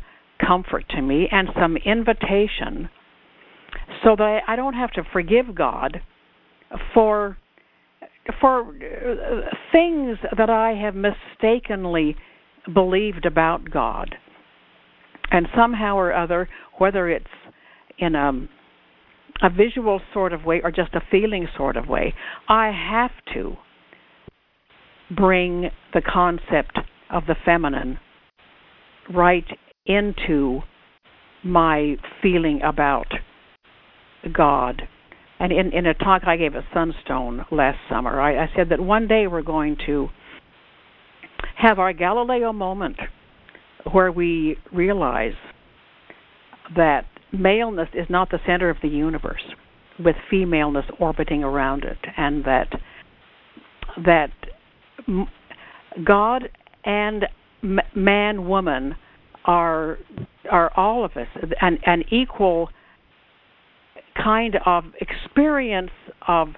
comfort 0.45 0.85
to 0.89 1.01
me 1.01 1.27
and 1.31 1.49
some 1.59 1.75
invitation 1.77 2.89
so 4.03 4.15
that 4.15 4.39
I 4.47 4.55
don't 4.55 4.73
have 4.73 4.91
to 4.91 5.03
forgive 5.11 5.53
God 5.53 6.01
for 6.93 7.37
for 8.39 8.73
things 9.71 10.17
that 10.37 10.49
I 10.49 10.73
have 10.73 10.95
mistakenly 10.95 12.15
believed 12.73 13.25
about 13.25 13.69
God. 13.69 14.15
And 15.31 15.47
somehow 15.55 15.95
or 15.95 16.13
other, 16.13 16.49
whether 16.77 17.09
it's 17.09 17.25
in 17.97 18.15
a 18.15 18.47
a 19.41 19.49
visual 19.49 20.01
sort 20.13 20.33
of 20.33 20.43
way 20.43 20.59
or 20.63 20.71
just 20.71 20.93
a 20.93 21.01
feeling 21.09 21.47
sort 21.55 21.77
of 21.77 21.87
way, 21.87 22.13
I 22.47 22.71
have 22.71 23.11
to 23.33 23.55
bring 25.15 25.69
the 25.93 26.01
concept 26.01 26.77
of 27.09 27.23
the 27.25 27.35
feminine 27.45 27.99
right 29.13 29.45
into 29.85 30.61
my 31.43 31.95
feeling 32.21 32.59
about 32.63 33.07
God. 34.33 34.83
And 35.39 35.53
in, 35.53 35.71
in 35.71 35.85
a 35.85 35.93
talk 35.93 36.23
I 36.27 36.35
gave 36.35 36.55
at 36.55 36.65
Sunstone 36.73 37.45
last 37.49 37.77
summer, 37.89 38.19
I, 38.19 38.43
I 38.43 38.49
said 38.55 38.69
that 38.69 38.79
one 38.81 39.07
day 39.07 39.25
we're 39.25 39.41
going 39.41 39.77
to 39.85 40.09
have 41.55 41.79
our 41.79 41.93
Galileo 41.93 42.53
moment 42.53 42.97
where 43.91 44.11
we 44.11 44.57
realize 44.73 45.33
that 46.75 47.05
maleness 47.31 47.89
is 47.93 48.07
not 48.09 48.29
the 48.29 48.39
center 48.45 48.69
of 48.69 48.77
the 48.81 48.87
universe, 48.87 49.43
with 50.03 50.15
femaleness 50.29 50.85
orbiting 50.99 51.43
around 51.43 51.83
it, 51.83 51.97
and 52.17 52.43
that 52.45 52.67
that 54.05 54.31
God 56.05 56.49
and 56.85 57.25
man 57.95 58.47
woman 58.47 58.95
are 59.45 59.97
are 60.51 60.71
all 60.77 61.03
of 61.03 61.11
us 61.11 61.27
an 61.61 61.79
an 61.85 62.03
equal 62.11 62.69
kind 64.21 64.57
of 64.65 64.83
experience 65.01 65.91
of 66.27 66.49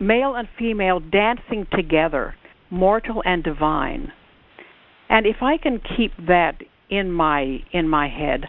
male 0.00 0.34
and 0.34 0.48
female 0.58 1.00
dancing 1.00 1.66
together 1.72 2.34
mortal 2.70 3.22
and 3.24 3.42
divine 3.42 4.12
and 5.08 5.26
if 5.26 5.36
i 5.42 5.56
can 5.56 5.80
keep 5.96 6.12
that 6.26 6.56
in 6.90 7.10
my 7.10 7.58
in 7.72 7.88
my 7.88 8.08
head 8.08 8.44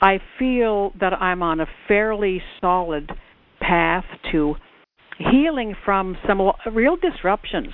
i 0.00 0.18
feel 0.38 0.92
that 1.00 1.12
i'm 1.14 1.42
on 1.42 1.60
a 1.60 1.66
fairly 1.88 2.42
solid 2.60 3.10
path 3.60 4.04
to 4.30 4.54
healing 5.18 5.74
from 5.84 6.16
some 6.26 6.40
real 6.72 6.96
disruptions 6.96 7.72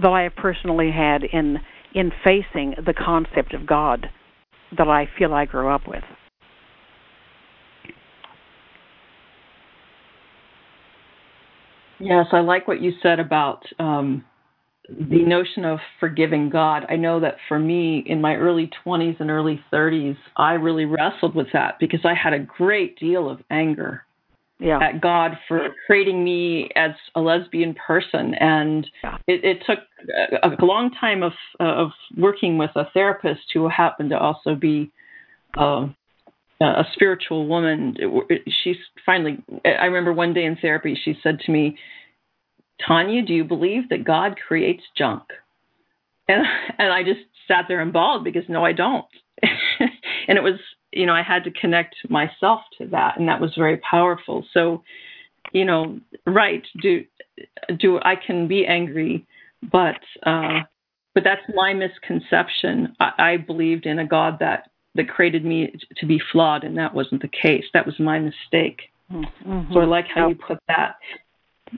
that 0.00 0.08
I 0.08 0.22
have 0.22 0.36
personally 0.36 0.90
had 0.90 1.22
in 1.24 1.58
in 1.94 2.10
facing 2.24 2.74
the 2.84 2.94
concept 2.94 3.54
of 3.54 3.66
God 3.66 4.08
that 4.76 4.88
I 4.88 5.08
feel 5.16 5.32
I 5.32 5.44
grew 5.44 5.68
up 5.68 5.82
with. 5.86 6.02
Yes, 12.00 12.26
I 12.32 12.40
like 12.40 12.66
what 12.66 12.80
you 12.80 12.92
said 13.00 13.20
about 13.20 13.62
um, 13.78 14.24
the 14.88 15.24
notion 15.24 15.64
of 15.64 15.78
forgiving 15.98 16.50
God. 16.50 16.84
I 16.88 16.96
know 16.96 17.20
that 17.20 17.36
for 17.48 17.58
me, 17.58 18.04
in 18.06 18.20
my 18.20 18.34
early 18.34 18.70
20s 18.84 19.18
and 19.18 19.30
early 19.30 19.60
30s, 19.72 20.16
I 20.36 20.52
really 20.52 20.84
wrestled 20.84 21.34
with 21.34 21.48
that 21.52 21.78
because 21.80 22.00
I 22.04 22.14
had 22.14 22.34
a 22.34 22.38
great 22.38 22.98
deal 22.98 23.30
of 23.30 23.40
anger 23.50 24.04
yeah. 24.58 24.78
at 24.80 25.00
God 25.00 25.32
for 25.48 25.68
creating 25.86 26.22
me 26.22 26.70
as 26.76 26.92
a 27.14 27.20
lesbian 27.20 27.74
person, 27.74 28.34
and 28.34 28.86
yeah. 29.02 29.16
it, 29.26 29.44
it, 29.44 29.62
took 29.66 29.78
a, 30.42 30.50
a, 30.50 30.64
long 30.64 30.90
time 31.00 31.22
of 31.22 31.32
of 31.58 31.90
working 32.16 32.56
with 32.56 32.70
a 32.76 32.84
therapist 32.92 33.42
who 33.52 33.68
happened 33.68 34.10
to 34.10 34.18
also 34.18 34.54
be 34.54 34.90
uh, 35.58 35.86
a 36.60 36.84
spiritual 36.92 37.46
woman. 37.46 37.96
She's 38.62 38.76
finally. 39.04 39.38
I 39.64 39.86
remember 39.86 40.12
one 40.12 40.34
day 40.34 40.44
in 40.44 40.56
therapy, 40.56 40.98
she 41.04 41.18
said 41.22 41.40
to 41.40 41.52
me, 41.52 41.76
"Tawnya, 42.88 43.26
do 43.26 43.32
you 43.32 43.44
believe 43.44 43.88
that 43.88 44.04
God 44.04 44.36
creates 44.46 44.82
junk?" 44.96 45.22
And 46.28 46.44
and 46.78 46.92
I 46.92 47.02
just 47.02 47.20
sat 47.48 47.66
there 47.68 47.80
and 47.80 47.92
bawled 47.92 48.24
because 48.24 48.44
no, 48.48 48.64
I 48.64 48.72
don't. 48.72 49.06
and 50.28 50.38
it 50.38 50.42
was 50.42 50.58
you 50.94 51.06
know, 51.06 51.12
I 51.12 51.22
had 51.22 51.44
to 51.44 51.50
connect 51.50 51.96
myself 52.08 52.60
to 52.78 52.86
that, 52.88 53.18
and 53.18 53.28
that 53.28 53.40
was 53.40 53.52
very 53.56 53.78
powerful. 53.78 54.46
So, 54.52 54.82
you 55.52 55.64
know, 55.64 56.00
right? 56.26 56.62
Do 56.80 57.04
do 57.78 57.98
I 58.02 58.14
can 58.16 58.46
be 58.48 58.64
angry, 58.66 59.26
but 59.70 60.00
uh, 60.24 60.60
but 61.14 61.24
that's 61.24 61.42
my 61.54 61.74
misconception. 61.74 62.94
I, 63.00 63.10
I 63.18 63.36
believed 63.36 63.86
in 63.86 63.98
a 63.98 64.06
God 64.06 64.38
that 64.40 64.70
that 64.94 65.08
created 65.08 65.44
me 65.44 65.74
to 65.96 66.06
be 66.06 66.20
flawed, 66.32 66.64
and 66.64 66.78
that 66.78 66.94
wasn't 66.94 67.22
the 67.22 67.28
case. 67.28 67.64
That 67.74 67.86
was 67.86 67.98
my 67.98 68.18
mistake. 68.18 68.82
Mm-hmm. 69.12 69.72
So 69.72 69.80
I 69.80 69.84
like 69.84 70.06
how 70.14 70.28
you 70.28 70.36
put 70.36 70.58
that. 70.68 70.96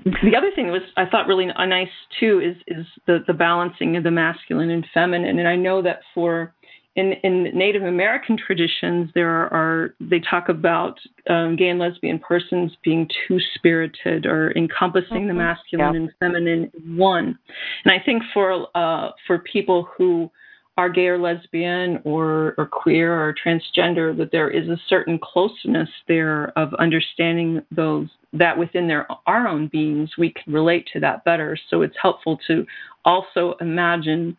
The 0.05 0.37
other 0.37 0.51
thing 0.55 0.67
that 0.67 0.73
was 0.73 0.83
I 0.97 1.07
thought 1.07 1.27
really 1.27 1.47
nice 1.47 1.89
too 2.19 2.41
is 2.41 2.57
is 2.67 2.87
the 3.07 3.25
the 3.27 3.33
balancing 3.33 3.97
of 3.97 4.03
the 4.03 4.11
masculine 4.11 4.71
and 4.71 4.85
feminine, 4.93 5.39
and 5.39 5.49
I 5.49 5.57
know 5.57 5.81
that 5.83 6.01
for 6.15 6.53
in, 6.97 7.13
in 7.23 7.45
Native 7.55 7.83
American 7.83 8.39
traditions, 8.39 9.11
there 9.15 9.29
are, 9.29 9.53
are 9.53 9.95
they 10.01 10.19
talk 10.19 10.49
about 10.49 10.99
um, 11.29 11.55
gay 11.55 11.69
and 11.69 11.79
lesbian 11.79 12.19
persons 12.19 12.73
being 12.83 13.07
two 13.29 13.39
spirited 13.55 14.25
or 14.25 14.53
encompassing 14.57 15.19
mm-hmm. 15.19 15.29
the 15.29 15.35
masculine 15.35 15.95
yeah. 15.95 16.01
and 16.01 16.11
feminine 16.19 16.71
in 16.75 16.97
one. 16.97 17.39
And 17.85 17.93
I 17.93 18.03
think 18.05 18.23
for 18.33 18.67
uh, 18.75 19.11
for 19.27 19.39
people 19.41 19.89
who 19.97 20.31
are 20.77 20.91
gay 20.91 21.07
or 21.07 21.19
lesbian 21.19 22.01
or, 22.05 22.55
or 22.59 22.67
queer 22.67 23.13
or 23.13 23.35
transgender, 23.35 24.17
that 24.17 24.31
there 24.31 24.51
is 24.51 24.69
a 24.69 24.81
certain 24.89 25.19
closeness 25.23 25.89
there 26.07 26.53
of 26.59 26.75
understanding 26.75 27.63
those 27.71 28.09
that 28.33 28.59
within 28.59 28.87
their 28.87 29.07
our 29.27 29.49
own 29.49 29.69
beings 29.69 30.11
we 30.19 30.33
can 30.33 30.53
relate 30.53 30.87
to 30.93 31.01
that 31.01 31.25
better. 31.25 31.57
So 31.71 31.83
it's 31.83 31.97
helpful 32.01 32.39
to 32.49 32.67
also 33.05 33.55
imagine 33.61 34.37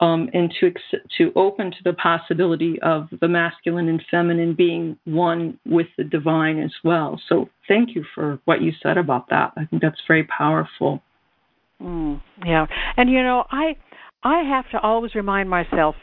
um, 0.00 0.28
and 0.32 0.52
to 0.60 0.72
to 1.18 1.32
open 1.36 1.70
to 1.70 1.76
the 1.84 1.92
possibility 1.92 2.80
of 2.82 3.08
the 3.20 3.28
masculine 3.28 3.88
and 3.88 4.02
feminine 4.10 4.54
being 4.54 4.96
one 5.04 5.58
with 5.66 5.86
the 5.96 6.04
divine 6.04 6.58
as 6.58 6.72
well. 6.82 7.20
So 7.28 7.48
thank 7.68 7.94
you 7.94 8.04
for 8.14 8.38
what 8.44 8.62
you 8.62 8.72
said 8.82 8.98
about 8.98 9.28
that. 9.30 9.52
I 9.56 9.66
think 9.66 9.82
that's 9.82 10.00
very 10.06 10.24
powerful. 10.24 11.02
Mm, 11.80 12.20
yeah, 12.44 12.66
and 12.96 13.10
you 13.10 13.22
know, 13.22 13.44
I 13.50 13.76
I 14.24 14.42
have 14.42 14.68
to 14.70 14.80
always 14.80 15.14
remind 15.14 15.48
myself 15.50 15.94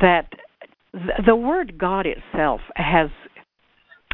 that 0.00 0.28
th- 0.92 1.26
the 1.26 1.36
word 1.36 1.78
God 1.78 2.06
itself 2.06 2.60
has 2.74 3.10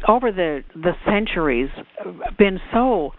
over 0.07 0.31
the 0.31 0.63
the 0.75 0.91
centuries 1.05 1.69
been 2.37 2.59
so 2.73 3.13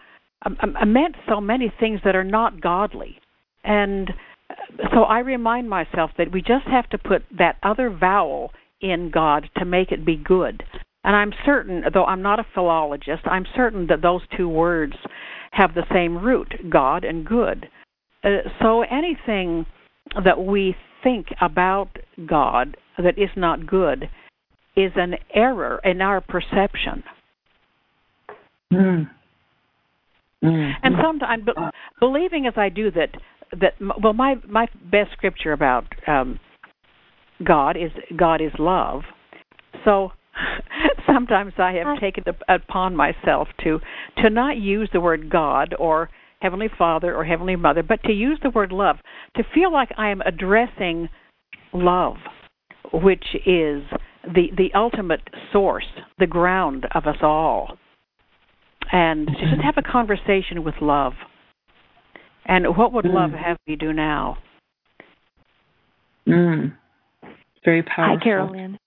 um, 0.45 0.57
um 0.63 0.93
meant 0.93 1.17
so 1.29 1.41
many 1.41 1.73
things 1.81 2.01
that 2.05 2.15
are 2.15 2.25
not 2.25 2.61
godly 2.61 3.19
and 3.65 4.11
so 4.93 5.03
I 5.03 5.21
remind 5.21 5.69
myself 5.69 6.11
that 6.19 6.33
we 6.33 6.41
just 6.41 6.67
have 6.67 6.89
to 6.91 6.99
put 6.99 7.23
that 7.37 7.57
other 7.63 7.91
vowel 7.91 8.53
in 8.81 9.11
God 9.11 9.49
to 9.57 9.65
make 9.65 9.91
it 9.91 10.05
be 10.05 10.17
good. 10.17 10.63
And 11.03 11.17
I'm 11.17 11.33
certain, 11.45 11.83
though 11.93 12.05
I'm 12.05 12.23
not 12.23 12.41
a 12.41 12.47
philologist, 12.55 13.23
I'm 13.25 13.47
certain 13.57 13.87
that 13.89 14.03
those 14.03 14.23
two 14.37 14.49
words 14.49 14.95
have 15.53 15.75
the 15.75 15.85
same 15.93 16.19
root, 16.19 16.53
God 16.71 17.05
and 17.05 17.25
good. 17.25 17.69
uh, 18.25 18.29
so 18.61 18.83
anything 18.83 19.67
that 20.25 20.43
we 20.43 20.77
think 21.03 21.27
about 21.41 21.89
God 22.27 22.77
that 22.99 23.19
is 23.19 23.31
not 23.37 23.67
good 23.67 24.09
is 24.77 24.93
an 24.97 25.15
error 25.35 25.81
in 25.85 26.01
our 26.01 26.21
perception. 26.21 27.03
Mm. 28.73 29.11
Mm. 30.45 30.73
And 30.83 30.95
sometimes, 31.03 31.45
be- 31.45 31.53
believing 32.01 32.47
as 32.47 32.55
I 32.57 32.69
do 32.69 32.91
that, 32.91 33.11
that 33.59 33.75
well, 34.03 34.13
my 34.13 34.37
my 34.49 34.67
best 34.91 35.13
scripture 35.13 35.53
about 35.53 35.87
um, 36.07 36.39
God 37.45 37.77
is 37.77 37.91
God 38.17 38.41
is 38.41 38.53
love. 38.59 39.03
So 39.85 40.13
sometimes 41.07 41.55
I 41.59 41.73
have 41.73 41.99
taken 42.01 42.25
it 42.27 42.37
upon 42.49 42.95
myself 42.95 43.49
to 43.65 43.81
to 44.23 44.31
not 44.31 44.59
use 44.59 44.91
the 44.93 45.01
word 45.01 45.31
God 45.31 45.75
or 45.79 46.11
Heavenly 46.41 46.69
Father 46.77 47.15
or 47.15 47.25
Heavenly 47.25 47.57
Mother, 47.57 47.83
but 47.83 48.03
to 48.05 48.13
use 48.13 48.39
the 48.43 48.51
word 48.51 48.73
love, 48.73 48.97
to 49.37 49.43
feel 49.55 49.73
like 49.73 49.91
I 49.97 50.11
am 50.11 50.21
addressing 50.23 51.09
love, 51.73 52.17
which 52.93 53.25
is 53.47 53.83
the 54.25 54.51
the 54.57 54.71
ultimate 54.75 55.23
source, 55.53 55.87
the 56.19 56.27
ground 56.27 56.87
of 56.95 57.07
us 57.07 57.17
all, 57.23 57.79
and 58.93 59.27
to 59.27 59.33
just 59.51 59.63
have 59.63 59.77
a 59.79 59.83
conversation 59.83 60.63
with 60.65 60.75
love. 60.81 61.15
And 62.45 62.77
what 62.77 62.93
would 62.93 63.07
love 63.07 63.31
Mm. 63.31 63.43
have 63.43 63.59
me 63.67 63.75
do 63.75 63.93
now? 63.93 64.39
Mm. 66.29 66.77
Very 67.65 67.83
powerful. 67.83 68.19
Hi, 68.19 68.23
Carol 68.23 68.51
Lynn. 68.51 68.79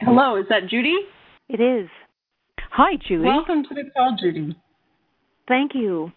Hello, 0.00 0.36
is 0.36 0.46
that 0.48 0.66
Judy? 0.66 0.96
It 1.48 1.60
is. 1.60 1.88
Hi, 2.76 2.96
Judy. 3.06 3.22
Welcome 3.22 3.62
to 3.68 3.68
the 3.72 3.88
call, 3.96 4.16
Judy. 4.20 4.52
Thank 5.46 5.76
you. 5.76 6.10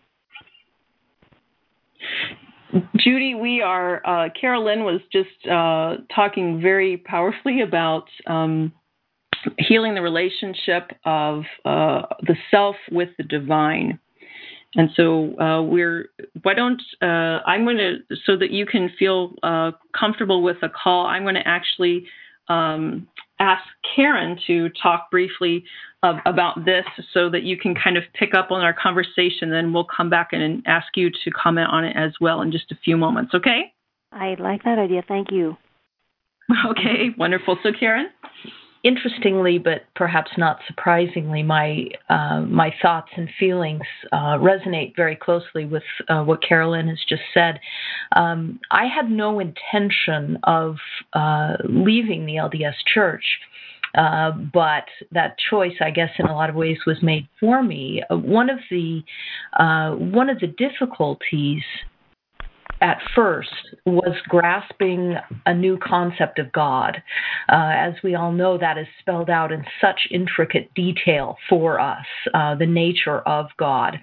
Judy, 2.96 3.36
we 3.36 3.62
are, 3.62 4.02
uh, 4.04 4.30
Carol 4.42 4.66
Lynn 4.66 4.84
was 4.84 5.00
just 5.12 5.30
uh, 5.46 5.98
talking 6.16 6.60
very 6.60 6.98
powerfully 6.98 7.62
about 7.62 8.06
um, 8.26 8.74
healing 9.60 9.94
the 9.94 10.02
relationship 10.02 10.90
of 11.06 11.44
uh, 11.64 12.02
the 12.22 12.36
self 12.50 12.76
with 12.92 13.10
the 13.20 13.24
divine. 13.24 14.00
And 14.74 14.90
so 14.96 15.40
uh, 15.40 15.62
we're, 15.62 16.10
why 16.42 16.56
don't, 16.56 16.82
uh, 17.04 17.06
I'm 17.46 17.66
going 17.66 17.78
to, 17.78 17.98
so 18.26 18.36
that 18.36 18.50
you 18.50 18.66
can 18.66 18.90
feel 18.98 19.36
uh, 19.44 19.74
comfortable 19.96 20.42
with 20.42 20.58
a 20.64 20.70
call, 20.70 21.06
I'm 21.06 21.22
going 21.22 21.36
to 21.36 21.48
actually 21.48 22.08
um, 22.50 23.08
ask 23.39 23.63
Karin 23.96 24.39
to 24.48 24.70
talk 24.82 25.10
briefly 25.12 25.63
of, 26.03 26.17
about 26.25 26.65
this 26.65 26.86
so 27.13 27.29
that 27.29 27.44
you 27.44 27.58
can 27.58 27.75
kind 27.75 27.98
of 27.98 28.03
pick 28.13 28.34
up 28.34 28.51
on 28.51 28.62
our 28.62 28.74
conversation. 28.74 29.50
Then 29.50 29.74
we'll 29.74 29.86
come 29.86 30.10
back 30.10 30.29
and 30.32 30.63
ask 30.65 30.88
you 30.96 31.10
to 31.10 31.32
comment 31.32 31.70
on 31.72 31.84
it 31.84 31.96
as 31.96 32.13
well 32.20 32.41
in 32.41 32.51
just 32.51 32.72
a 32.72 32.75
few 32.84 32.98
moments, 32.98 33.34
okay? 33.34 33.74
I 34.12 34.36
like 34.39 34.63
that 34.63 34.79
idea. 34.79 35.03
Thank 35.08 35.32
you. 35.32 35.58
Okay, 36.65 37.10
wonderful. 37.17 37.58
So, 37.62 37.72
Karin? 37.77 38.08
Interestingly, 38.88 39.58
but 39.58 39.82
perhaps 39.96 40.32
not 40.38 40.60
surprisingly, 40.65 41.44
my 41.44 41.88
uh, 42.08 42.39
my 42.39 42.74
thoughts 42.82 43.10
and 43.17 43.27
feelings 43.38 43.82
uh, 44.13 44.38
resonate 44.38 44.96
very 44.96 45.17
closely 45.17 45.65
with 45.65 45.84
uh, 46.08 46.24
what 46.24 46.41
Carol 46.41 46.72
Lynn 46.72 46.88
has 46.88 47.00
just 47.10 47.24
said. 47.34 47.60
Um, 48.15 48.62
I 48.72 48.86
had 48.86 49.12
no 49.12 49.41
intention 49.41 50.38
of 50.44 50.77
uh, 51.12 51.58
leaving 51.65 52.25
the 52.25 52.36
LDS 52.36 52.75
Church. 52.94 53.25
Uh, 53.94 54.32
but 54.32 54.86
that 55.12 55.36
choice, 55.50 55.75
I 55.82 55.91
guess, 55.91 56.12
in 56.17 56.27
a 56.27 56.34
lot 56.34 56.50
of 56.50 56.56
ways, 56.56 56.77
was 56.88 57.03
made 57.03 57.27
for 57.41 57.62
me. 57.62 58.03
Uh, 58.10 58.15
one 58.15 58.50
of 58.50 58.60
the 58.72 59.03
one 59.98 60.29
of 60.29 60.39
the 60.39 60.48
difficulties 60.48 61.63
at 62.82 63.00
first 63.16 63.50
was 63.86 64.16
grasping 64.28 65.16
a 65.46 65.54
new 65.54 65.78
concept 65.78 66.40
of 66.40 66.52
God. 66.52 67.02
Uh, 67.50 67.72
as 67.74 67.94
we 68.04 68.16
all 68.16 68.32
know, 68.32 68.58
that 68.58 68.78
is 68.78 68.88
spelled 69.00 69.30
out 69.30 69.52
in 69.52 69.63
such 69.82 70.08
intricate 70.12 70.74
detail 70.74 71.38
for 71.50 71.80
us, 71.80 72.06
uh, 72.34 72.56
the 72.56 72.66
nature 72.66 73.20
of 73.20 73.48
God. 73.58 74.00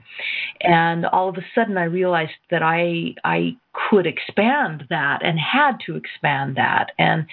And 0.61 1.07
all 1.07 1.29
of 1.29 1.37
a 1.37 1.45
sudden, 1.55 1.77
I 1.77 1.85
realized 1.85 2.33
that 2.51 2.63
I 2.63 3.15
I 3.25 3.57
could 3.75 4.07
expand 4.07 4.85
that 4.91 5.21
and 5.23 5.39
had 5.39 5.79
to 5.87 5.97
expand 5.97 6.57
that. 6.57 6.93
And 6.99 7.27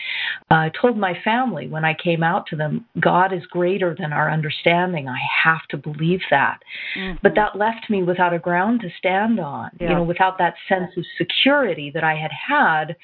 I 0.50 0.72
told 0.80 0.98
my 0.98 1.14
family 1.24 1.68
when 1.68 1.86
I 1.86 1.94
came 1.94 2.24
out 2.24 2.48
to 2.48 2.56
them, 2.56 2.86
God 3.00 3.34
is 3.34 3.46
greater 3.50 3.96
than 3.98 4.14
our 4.14 4.32
understanding. 4.32 5.08
I 5.08 5.20
have 5.44 5.66
to 5.70 5.78
believe 5.78 6.22
that. 6.30 6.60
Mm-hmm. 6.98 7.18
But 7.22 7.36
that 7.36 7.56
left 7.56 7.90
me 7.90 8.04
without 8.04 8.34
a 8.34 8.40
ground 8.40 8.82
to 8.82 8.90
stand 8.98 9.40
on, 9.40 9.72
yeah. 9.80 9.90
you 9.90 9.96
know, 9.96 10.04
without 10.04 10.38
that 10.40 10.56
sense 10.68 10.92
of 10.98 11.04
security 11.18 11.92
that 11.94 12.04
I 12.04 12.16
had 12.16 12.32
had 12.32 12.96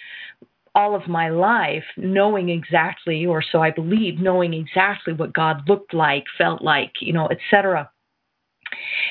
all 0.75 0.95
of 0.95 1.07
my 1.07 1.29
life 1.29 1.83
knowing 1.97 2.49
exactly 2.49 3.25
or 3.25 3.43
so 3.51 3.61
I 3.61 3.71
believe 3.71 4.19
knowing 4.19 4.53
exactly 4.53 5.11
what 5.11 5.33
God 5.33 5.67
looked 5.67 5.93
like, 5.93 6.25
felt 6.37 6.61
like, 6.61 6.91
you 7.01 7.13
know, 7.13 7.27
etc 7.29 7.89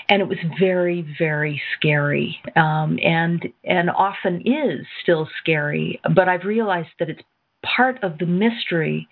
and 0.09 0.21
it 0.21 0.29
was 0.29 0.39
very 0.59 1.07
very 1.19 1.61
scary 1.77 2.39
um, 2.57 2.99
and 3.03 3.47
and 3.65 3.91
often 3.91 4.41
is 4.45 4.87
still 5.03 5.29
scary 5.41 6.01
but 6.15 6.29
i've 6.29 6.45
realized 6.45 6.89
that 6.99 7.11
it's 7.11 7.23
part 7.65 8.03
of 8.05 8.17
the 8.19 8.27
mystery 8.27 9.09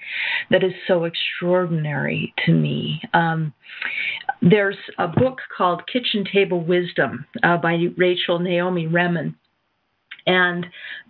that 0.50 0.62
is 0.62 0.72
so 0.86 1.04
extraordinary 1.04 2.32
to 2.44 2.52
me 2.52 3.00
um, 3.12 3.52
there's 4.42 4.76
a 4.98 5.08
book 5.08 5.38
called 5.56 5.82
kitchen 5.92 6.24
table 6.32 6.62
wisdom 6.64 7.26
uh, 7.42 7.56
by 7.56 7.76
rachel 7.96 8.38
naomi 8.38 8.86
remen 8.86 9.34
and 10.26 10.66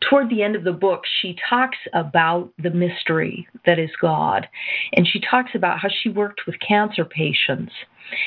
toward 0.09 0.29
the 0.29 0.43
end 0.43 0.57
of 0.57 0.65
the 0.65 0.73
book, 0.73 1.03
she 1.21 1.37
talks 1.49 1.79
about 1.93 2.51
the 2.63 2.71
mystery 2.71 3.47
that 3.65 3.79
is 3.79 3.91
God. 4.01 4.49
And 4.93 5.07
she 5.07 5.21
talks 5.21 5.53
about 5.55 5.79
how 5.79 5.89
she 6.03 6.09
worked 6.09 6.43
with 6.47 6.57
cancer 6.67 7.05
patients 7.05 7.73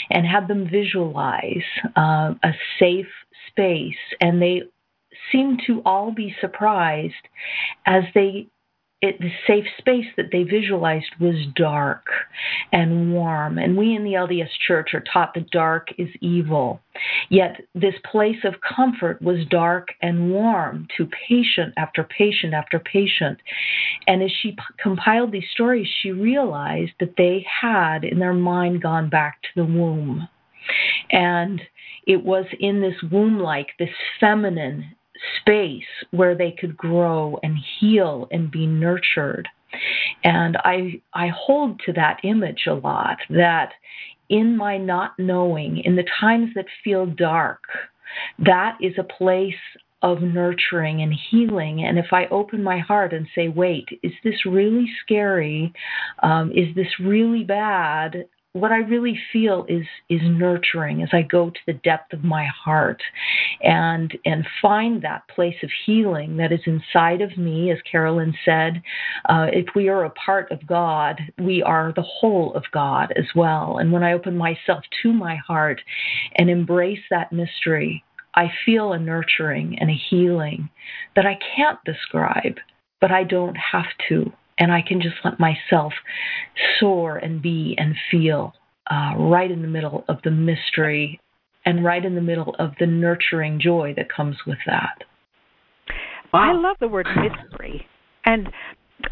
and 0.10 0.26
had 0.26 0.48
them 0.48 0.70
visualize 0.70 1.64
uh, 1.96 2.34
a 2.44 2.52
safe 2.80 3.08
space. 3.50 3.96
And 4.22 4.42
they 4.42 4.64
seemed 5.32 5.62
to 5.68 5.82
all 5.86 6.12
be 6.12 6.36
surprised 6.40 7.14
as 7.86 8.04
they 8.14 8.48
it, 9.02 9.20
the 9.20 9.30
safe 9.46 9.66
space 9.78 10.08
that 10.18 10.30
they 10.32 10.42
visualized 10.42 11.12
was 11.20 11.36
dark 11.56 12.06
and 12.72 13.14
warm. 13.14 13.60
And 13.60 13.78
we 13.78 13.96
in 13.96 14.04
the 14.04 14.14
LDS 14.14 14.50
Church 14.66 14.90
are 14.94 15.04
taught 15.14 15.36
that 15.36 15.52
dark 15.52 15.90
is 16.00 16.10
evil. 16.20 16.80
Yet 17.30 17.62
this 17.76 17.94
place 18.12 18.44
of 18.44 18.56
comfort 18.62 19.22
was 19.22 19.46
dark 19.52 19.90
and 20.02 20.32
warm 20.32 20.88
to 20.98 21.08
patient 21.28 21.76
after 21.78 22.04
patient 22.04 22.56
after 22.56 22.80
patient. 22.80 23.38
And 24.08 24.24
as 24.24 24.32
she 24.42 24.52
p- 24.52 24.58
compiled 24.82 25.32
these 25.32 25.50
stories, 25.54 25.88
she 26.02 26.12
realized 26.12 26.94
that 27.00 27.18
they 27.18 27.46
had 27.62 28.04
in 28.04 28.18
their 28.18 28.34
mind 28.34 28.82
gone 28.82 29.10
back 29.10 29.44
to 29.44 29.50
the 29.56 29.66
womb. 29.66 30.28
And 31.12 31.62
it 32.08 32.24
was 32.24 32.46
in 32.60 32.82
this 32.82 32.96
womb 33.12 33.40
like, 33.40 33.68
this 33.78 33.90
feminine 34.20 34.97
space 35.42 35.84
where 36.12 36.36
they 36.36 36.52
could 36.52 36.76
grow 36.78 37.40
and 37.44 37.58
heal 37.80 38.28
and 38.32 38.52
be 38.52 38.66
nurtured. 38.66 39.48
And 40.24 40.58
I 40.64 41.02
I 41.14 41.28
hold 41.28 41.82
to 41.86 41.94
that 41.94 42.20
image 42.24 42.66
a 42.68 42.74
lot 42.74 43.18
that 43.30 43.72
in 44.30 44.58
my 44.58 44.78
not 44.78 45.18
knowing, 45.18 45.80
in 45.80 45.96
the 45.96 46.06
times 46.20 46.50
that 46.56 46.66
feel 46.84 47.06
dark, 47.06 47.64
that 48.40 48.78
is 48.82 48.94
a 48.98 49.04
place 49.04 49.54
of 50.02 50.22
nurturing 50.22 51.02
and 51.02 51.14
healing. 51.32 51.84
And 51.84 51.98
if 51.98 52.08
I 52.12 52.28
open 52.28 52.62
my 52.62 52.78
heart 52.80 53.14
and 53.14 53.28
say, 53.34 53.48
wait, 53.48 53.88
is 54.04 54.12
this 54.24 54.46
really 54.46 54.88
scary? 55.04 55.74
Um, 56.22 56.52
is 56.52 56.74
this 56.76 57.00
really 57.00 57.44
bad? 57.44 58.26
What 58.54 58.72
I 58.72 58.78
really 58.78 59.20
feel 59.32 59.66
is 59.70 59.86
is 60.10 60.22
nurturing 60.24 61.04
as 61.04 61.10
I 61.12 61.22
go 61.22 61.50
to 61.50 61.60
the 61.68 61.74
depth 61.74 62.14
of 62.14 62.24
my 62.24 62.46
heart 62.46 63.02
and 63.62 64.18
and 64.26 64.48
find 64.62 65.02
that 65.02 65.28
place 65.28 65.58
of 65.62 65.70
healing 65.86 66.38
that 66.38 66.52
is 66.52 66.62
inside 66.66 67.22
of 67.22 67.38
me, 67.38 67.72
as 67.72 67.78
Carol 67.90 68.18
Lynn 68.18 68.34
said. 68.44 68.82
Uh, 69.30 69.48
if 69.52 69.68
we 69.76 69.90
are 69.90 70.06
a 70.06 70.12
part 70.12 70.52
of 70.52 70.66
God, 70.66 71.20
we 71.38 71.62
are 71.62 71.94
the 71.96 72.02
whole 72.02 72.54
of 72.56 72.64
God 72.72 73.14
as 73.16 73.26
well. 73.36 73.78
And 73.80 73.92
when 73.92 74.04
I 74.04 74.14
open 74.14 74.36
myself 74.36 74.84
to 75.04 75.14
my 75.14 75.36
heart 75.36 75.82
and 76.36 76.50
embrace 76.50 77.04
that 77.12 77.32
mystery, 77.32 78.04
I 78.34 78.52
feel 78.66 78.94
a 78.94 79.00
nurturing 79.00 79.78
and 79.80 79.90
a 79.90 80.02
healing 80.10 80.70
that 81.16 81.26
I 81.26 81.38
can't 81.56 81.80
describe, 81.86 82.58
but 83.02 83.12
I 83.12 83.24
don't 83.24 83.58
have 83.58 83.88
to 84.10 84.32
and 84.60 84.72
I 84.72 84.82
can 84.82 85.02
just 85.02 85.16
let 85.24 85.40
myself 85.40 85.94
soar 86.80 87.18
and 87.18 87.42
be 87.42 87.76
and 87.78 87.96
feel 88.10 88.54
uh, 88.90 89.14
right 89.18 89.52
in 89.52 89.62
the 89.62 89.68
middle 89.68 90.04
of 90.08 90.18
the 90.24 90.32
mystery 90.32 91.20
and 91.66 91.84
right 91.84 92.04
in 92.04 92.16
the 92.16 92.22
middle 92.22 92.56
of 92.60 92.72
the 92.80 92.88
nurturing 92.88 93.60
joy 93.60 93.94
that 93.98 94.08
comes 94.10 94.38
with 94.46 94.58
that. 94.66 95.04
Wow. 96.34 96.52
I 96.52 96.54
love 96.54 96.78
the 96.80 96.88
word 96.88 97.08
mystery. 97.16 97.86
And 98.26 98.50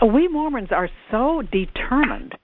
we 0.02 0.28
Mormons 0.28 0.70
are 0.72 0.90
so 1.12 1.42
determined 1.52 2.36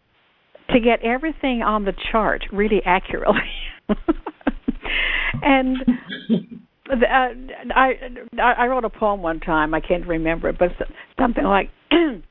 to 0.69 0.79
get 0.79 1.03
everything 1.03 1.61
on 1.61 1.85
the 1.85 1.93
chart 2.11 2.43
really 2.51 2.81
accurately. 2.85 3.35
and 5.41 5.77
uh, 6.89 7.73
I 7.75 7.93
I 8.41 8.67
wrote 8.67 8.85
a 8.85 8.89
poem 8.89 9.21
one 9.21 9.39
time. 9.39 9.73
I 9.73 9.81
can't 9.81 10.07
remember 10.07 10.49
it, 10.49 10.57
but 10.57 10.69
something 11.19 11.43
like, 11.43 11.69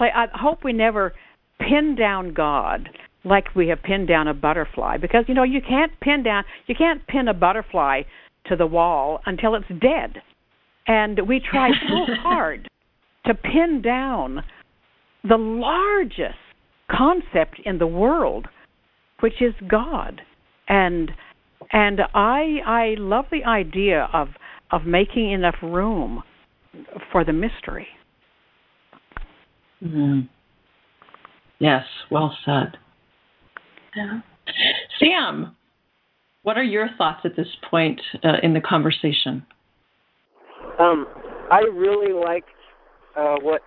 like 0.00 0.12
I 0.14 0.26
hope 0.34 0.64
we 0.64 0.72
never 0.72 1.14
pin 1.58 1.96
down 1.96 2.34
God 2.34 2.88
like 3.24 3.54
we 3.54 3.68
have 3.68 3.82
pinned 3.82 4.08
down 4.08 4.28
a 4.28 4.34
butterfly 4.34 4.98
because 4.98 5.24
you 5.28 5.34
know 5.34 5.44
you 5.44 5.60
can't 5.60 5.92
pin 6.00 6.22
down 6.22 6.44
you 6.66 6.74
can't 6.74 7.06
pin 7.06 7.28
a 7.28 7.34
butterfly 7.34 8.02
to 8.46 8.56
the 8.56 8.66
wall 8.66 9.20
until 9.26 9.54
it's 9.54 9.68
dead. 9.68 10.22
And 10.86 11.26
we 11.26 11.40
try 11.40 11.70
so 11.88 12.14
hard 12.20 12.68
to 13.26 13.34
pin 13.34 13.80
down 13.82 14.44
the 15.22 15.38
largest 15.38 16.38
concept 16.90 17.60
in 17.64 17.78
the 17.78 17.86
world, 17.86 18.46
which 19.20 19.40
is 19.40 19.54
God. 19.68 20.20
And 20.68 21.10
and 21.72 22.00
I 22.14 22.58
I 22.66 22.94
love 22.98 23.26
the 23.30 23.44
idea 23.44 24.08
of 24.12 24.28
of 24.70 24.84
making 24.84 25.32
enough 25.32 25.56
room 25.62 26.22
for 27.10 27.24
the 27.24 27.32
mystery. 27.32 27.86
Mm. 29.84 30.28
Yes, 31.58 31.84
well 32.10 32.36
said. 32.44 32.76
Yeah. 33.96 34.20
Sam, 34.98 35.56
what 36.42 36.56
are 36.56 36.62
your 36.62 36.88
thoughts 36.98 37.20
at 37.24 37.36
this 37.36 37.48
point 37.70 38.00
uh, 38.22 38.36
in 38.42 38.54
the 38.54 38.60
conversation? 38.60 39.44
Um, 40.78 41.06
I 41.50 41.60
really 41.72 42.12
liked 42.12 42.48
uh, 43.16 43.36
what 43.42 43.62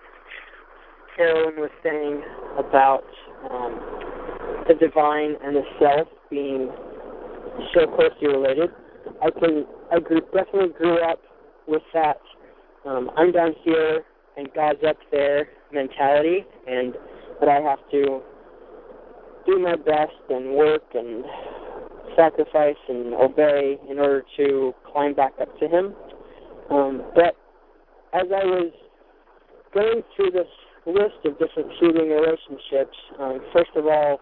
Carol 1.16 1.46
Lynn 1.46 1.60
was 1.60 1.70
saying 1.82 2.22
about 2.58 3.04
um, 3.50 3.80
the 4.68 4.74
divine 4.74 5.34
and 5.42 5.56
the 5.56 5.62
self 5.80 6.08
being 6.30 6.70
so 7.74 7.86
closely 7.86 8.28
related. 8.28 8.70
I 9.22 9.30
can 9.30 9.66
I 9.90 10.00
grew, 10.00 10.20
definitely 10.32 10.74
grew 10.76 11.02
up 11.02 11.20
with 11.66 11.82
that. 11.94 12.20
Um, 12.84 13.10
I'm 13.16 13.32
down 13.32 13.54
here 13.64 14.02
and 14.36 14.48
God's 14.54 14.84
up 14.86 14.96
there 15.10 15.48
mentality, 15.72 16.44
and 16.66 16.94
that 17.40 17.48
I 17.48 17.60
have 17.60 17.78
to 17.90 18.20
do 19.46 19.58
my 19.58 19.76
best 19.76 20.20
and 20.30 20.54
work 20.54 20.82
and 20.94 21.24
sacrifice 22.16 22.76
and 22.88 23.14
obey 23.14 23.78
in 23.88 23.98
order 23.98 24.24
to 24.36 24.74
climb 24.90 25.14
back 25.14 25.32
up 25.40 25.58
to 25.58 25.68
Him. 25.68 25.94
Um, 26.70 27.02
but 27.14 27.36
as 28.12 28.26
I 28.34 28.44
was 28.44 28.72
going 29.72 30.02
through 30.16 30.32
this 30.32 30.48
list 30.86 31.24
of 31.24 31.38
different 31.38 31.70
healing 31.78 32.10
relationships, 32.10 32.96
um, 33.18 33.40
first 33.52 33.70
of 33.76 33.86
all, 33.86 34.20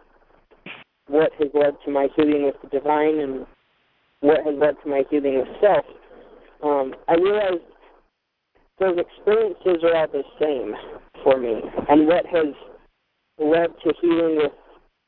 what 1.08 1.30
has 1.38 1.48
led 1.54 1.74
to 1.84 1.90
my 1.90 2.08
healing 2.16 2.44
with 2.44 2.56
the 2.62 2.68
divine 2.68 3.20
and 3.20 3.46
what 4.20 4.44
has 4.44 4.54
led 4.58 4.74
to 4.82 4.88
my 4.88 5.02
healing 5.10 5.38
with 5.38 5.48
self, 5.60 5.84
um, 6.62 6.94
I 7.08 7.14
realized 7.14 7.62
those 8.78 8.98
experiences 8.98 9.82
are 9.84 9.96
all 9.96 10.06
the 10.08 10.22
same 10.40 10.74
for 11.22 11.38
me. 11.38 11.60
And 11.88 12.06
what 12.06 12.26
has 12.26 12.54
led 13.38 13.68
to 13.84 13.92
healing 14.00 14.36
with 14.36 14.52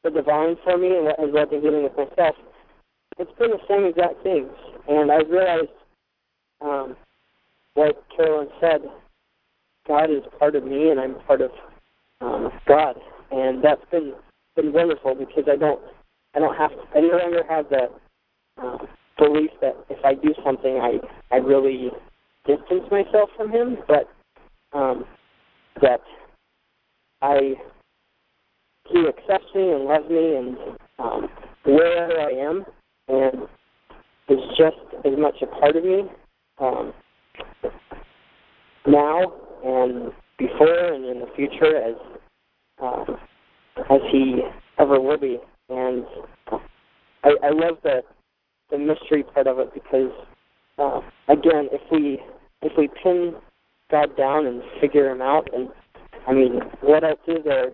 the 0.04 0.10
divine 0.10 0.56
for 0.64 0.78
me 0.78 0.96
and 0.96 1.04
what 1.04 1.20
has 1.20 1.30
led 1.32 1.50
to 1.50 1.60
healing 1.60 1.82
with 1.84 1.96
myself 1.96 2.36
it's 3.18 3.30
been 3.38 3.50
the 3.50 3.58
same 3.68 3.84
exact 3.84 4.22
things. 4.22 4.50
And 4.88 5.10
I 5.10 5.18
realized, 5.22 5.68
um, 6.60 6.96
like 7.76 7.96
Carol 8.16 8.40
Lynn 8.40 8.48
said, 8.60 8.80
God 9.86 10.10
is 10.10 10.22
part 10.38 10.54
of 10.54 10.64
me 10.64 10.90
and 10.90 11.00
I'm 11.00 11.16
part 11.26 11.40
of 11.40 11.50
um, 12.20 12.50
God, 12.66 12.96
and 13.30 13.62
that's 13.62 13.84
been 13.90 14.14
been 14.56 14.72
wonderful 14.72 15.14
because 15.14 15.44
I 15.50 15.56
don't 15.56 15.80
I 16.34 16.40
don't 16.40 16.56
have 16.56 16.70
to, 16.70 16.76
I 16.94 17.00
no 17.00 17.16
longer 17.16 17.42
have 17.48 17.66
the 17.68 17.88
uh, 18.60 18.78
belief 19.16 19.50
that 19.60 19.76
if 19.88 20.04
I 20.04 20.14
do 20.14 20.34
something 20.44 20.78
I 20.78 20.98
I 21.34 21.38
really 21.38 21.90
distance 22.48 22.84
myself 22.90 23.28
from 23.36 23.52
Him, 23.52 23.76
but 23.86 24.08
um, 24.72 25.04
that 25.82 26.00
I 27.22 27.54
He 28.88 29.04
accepts 29.06 29.54
me 29.54 29.70
and 29.70 29.84
loves 29.84 30.08
me 30.08 30.36
and 30.36 30.56
um, 30.98 31.28
wherever 31.64 32.18
I 32.18 32.30
am, 32.30 32.64
and 33.08 33.42
is 34.28 34.38
just 34.56 34.76
as 35.04 35.12
much 35.18 35.36
a 35.42 35.46
part 35.46 35.76
of 35.76 35.84
me 35.84 36.02
um, 36.58 36.92
now 38.86 39.32
and 39.64 40.12
before 40.38 40.92
and 40.92 41.04
in 41.04 41.20
the 41.20 41.26
future 41.36 41.76
as 41.76 41.94
uh, 42.82 43.04
as 43.90 44.00
he 44.10 44.40
ever 44.78 45.00
will 45.00 45.18
be. 45.18 45.38
And 45.68 46.04
I, 47.24 47.30
I 47.42 47.50
love 47.50 47.78
the 47.82 48.02
the 48.70 48.78
mystery 48.78 49.22
part 49.22 49.46
of 49.46 49.58
it 49.58 49.72
because 49.74 50.12
uh, 50.78 51.00
again, 51.28 51.68
if 51.72 51.80
we 51.90 52.20
if 52.62 52.72
we 52.76 52.88
pin 53.02 53.34
God 53.90 54.16
down 54.16 54.46
and 54.46 54.62
figure 54.80 55.10
him 55.10 55.22
out, 55.22 55.48
and 55.54 55.68
I 56.26 56.32
mean, 56.32 56.60
what 56.82 57.04
else 57.04 57.20
is 57.26 57.44
there 57.44 57.70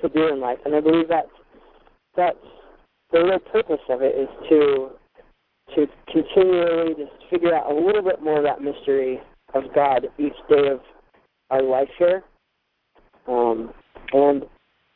to 0.00 0.08
do 0.08 0.28
in 0.28 0.40
life? 0.40 0.58
And 0.64 0.74
I 0.74 0.80
believe 0.80 1.08
that's 1.08 1.28
that's 2.16 2.36
the 3.12 3.22
real 3.22 3.38
purpose 3.38 3.80
of 3.88 4.02
it 4.02 4.14
is 4.16 4.28
to 4.48 4.90
to 5.74 5.86
continually 6.10 6.94
just 6.94 7.12
figure 7.30 7.54
out 7.54 7.70
a 7.70 7.74
little 7.74 8.02
bit 8.02 8.22
more 8.22 8.38
of 8.38 8.44
that 8.44 8.60
mystery 8.60 9.20
of 9.54 9.64
God 9.74 10.06
each 10.18 10.34
day 10.48 10.68
of 10.68 10.80
our 11.50 11.62
life 11.62 11.88
here. 11.98 12.24
Um, 13.28 13.72
and 14.12 14.44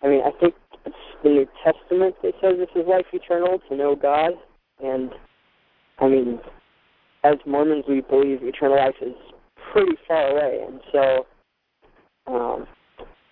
I 0.03 0.09
mean, 0.09 0.20
I 0.25 0.31
think 0.40 0.55
it's 0.85 0.97
the 1.23 1.31
New 1.31 1.47
Testament 1.64 2.16
that 2.23 2.35
says 2.40 2.55
this 2.59 2.68
is 2.75 2.88
life 2.88 3.07
eternal 3.12 3.59
to 3.68 3.77
know 3.77 3.94
God. 3.94 4.33
And 4.83 5.11
I 5.99 6.09
mean, 6.09 6.40
as 7.24 7.37
Mormons, 7.46 7.84
we 7.88 8.02
believe 8.02 8.38
eternal 8.42 8.76
life 8.76 8.94
is 9.00 9.14
pretty 9.72 9.96
far 10.06 10.28
away, 10.28 10.64
and 10.66 10.80
so 10.92 11.26
um, 12.26 12.66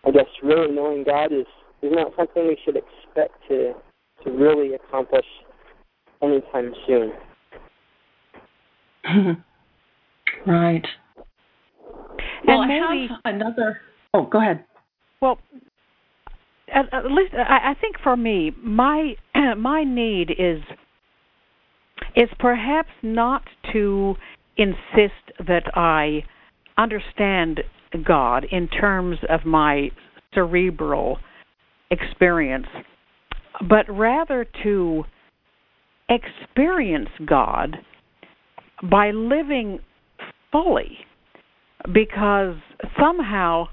I 0.07 0.11
guess 0.11 0.27
really 0.43 0.75
knowing 0.75 1.05
God 1.05 1.33
is 1.33 1.47
is 1.83 1.93
not 1.93 2.13
something 2.17 2.47
we 2.47 2.57
should 2.65 2.77
expect 2.77 3.35
to 3.49 3.75
to 4.25 4.31
really 4.31 4.75
accomplish 4.75 5.27
anytime 6.23 6.73
soon. 6.87 7.13
right. 10.47 10.87
Well, 12.47 12.63
and 12.63 12.69
maybe, 12.69 12.83
I 12.83 13.07
have 13.11 13.35
another. 13.35 13.81
Oh, 14.15 14.27
go 14.27 14.41
ahead. 14.41 14.65
Well, 15.21 15.39
at, 16.73 16.93
at 16.93 17.11
least 17.11 17.35
I, 17.35 17.71
I 17.71 17.75
think 17.81 17.97
for 18.03 18.17
me, 18.17 18.53
my 18.63 19.15
my 19.57 19.85
need 19.85 20.31
is 20.39 20.61
is 22.17 22.29
perhaps 22.39 22.91
not 23.03 23.43
to 23.73 24.15
insist 24.57 25.47
that 25.47 25.65
I 25.75 26.25
understand 26.79 27.61
God 28.05 28.47
in 28.51 28.69
terms 28.69 29.19
of 29.29 29.45
my 29.45 29.91
cerebral 30.35 31.19
experience 31.91 32.67
but 33.69 33.85
rather 33.89 34.47
to 34.63 35.05
experience 36.09 37.09
God 37.27 37.77
by 38.83 39.11
living 39.11 39.79
fully 40.51 40.99
because 41.93 42.57
somehow 42.99 43.67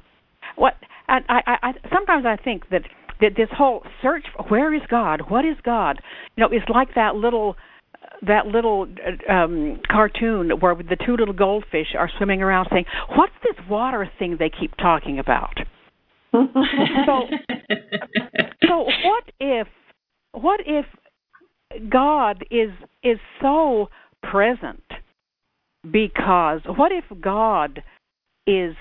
what 0.56 0.74
I, 1.08 1.20
I, 1.28 1.58
I 1.64 1.72
sometimes 1.94 2.26
I 2.26 2.36
think 2.42 2.70
that 2.70 2.84
that 3.22 3.32
this 3.36 3.50
whole 3.52 3.84
search 4.02 4.26
for 4.36 4.44
where 4.46 4.74
is 4.74 4.82
God 4.90 5.22
what 5.30 5.46
is 5.46 5.56
God 5.64 6.00
you 6.36 6.42
know 6.42 6.50
is 6.50 6.64
like 6.74 6.96
that 6.96 7.16
little 7.16 7.56
that 8.28 8.48
little 8.48 8.88
um 9.30 9.80
cartoon 9.90 10.52
where 10.60 10.76
the 10.76 10.98
two 11.06 11.16
little 11.16 11.34
goldfish 11.34 11.96
are 11.98 12.10
swimming 12.18 12.42
around 12.42 12.68
saying 12.72 12.86
what's 13.16 13.34
this 13.44 13.56
water 13.70 14.10
thing 14.20 14.38
they 14.38 14.50
keep 14.50 14.76
talking 14.78 15.20
about? 15.20 15.58
So 16.32 17.22
so 18.68 18.86
what 19.04 19.24
if 19.40 19.68
what 20.34 20.60
if 20.66 20.86
God 21.90 22.46
is 22.52 22.70
is 23.04 23.18
so 23.42 23.90
present 24.22 24.84
because 25.90 26.62
what 26.66 26.92
if 26.92 27.06
God 27.22 27.84
is 28.46 28.76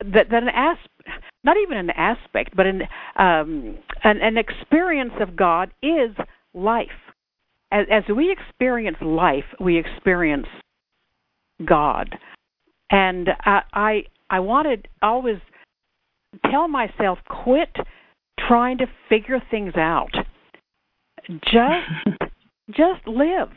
that, 0.00 0.26
that 0.30 0.42
an 0.42 0.48
as 0.48 0.76
not 1.44 1.56
even 1.56 1.78
an 1.78 1.90
aspect 1.90 2.54
but 2.56 2.66
an 2.66 2.82
um 3.16 3.78
an, 4.04 4.20
an 4.20 4.36
experience 4.36 5.14
of 5.20 5.36
God 5.36 5.72
is 5.82 6.10
life 6.54 6.88
as, 7.72 7.86
as 7.90 8.04
we 8.14 8.30
experience 8.30 8.98
life 9.00 9.44
we 9.58 9.78
experience 9.78 10.46
God. 11.66 12.16
And 12.90 13.30
I 13.44 13.62
I, 13.72 14.02
I 14.30 14.40
wanted 14.40 14.88
always 15.00 15.38
tell 16.50 16.68
myself 16.68 17.18
quit 17.28 17.74
trying 18.46 18.78
to 18.78 18.86
figure 19.08 19.40
things 19.50 19.74
out. 19.76 20.12
Just 21.28 22.20
just 22.70 23.06
live. 23.06 23.50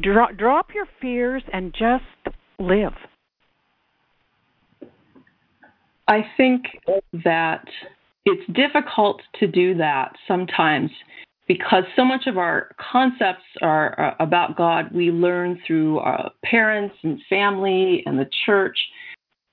Drop 0.00 0.36
drop 0.36 0.68
your 0.74 0.86
fears 1.00 1.42
and 1.52 1.72
just 1.72 2.36
live. 2.58 2.94
I 6.08 6.24
think 6.36 6.64
that 7.24 7.64
it's 8.24 8.46
difficult 8.52 9.20
to 9.40 9.46
do 9.46 9.74
that 9.76 10.12
sometimes 10.28 10.90
because 11.48 11.84
so 11.96 12.04
much 12.04 12.26
of 12.26 12.38
our 12.38 12.70
concepts 12.92 13.44
are, 13.60 13.98
are 13.98 14.16
about 14.20 14.56
God, 14.56 14.92
we 14.92 15.10
learn 15.10 15.60
through 15.66 15.98
our 15.98 16.30
parents 16.44 16.94
and 17.02 17.20
family 17.28 18.02
and 18.06 18.18
the 18.18 18.28
church 18.46 18.78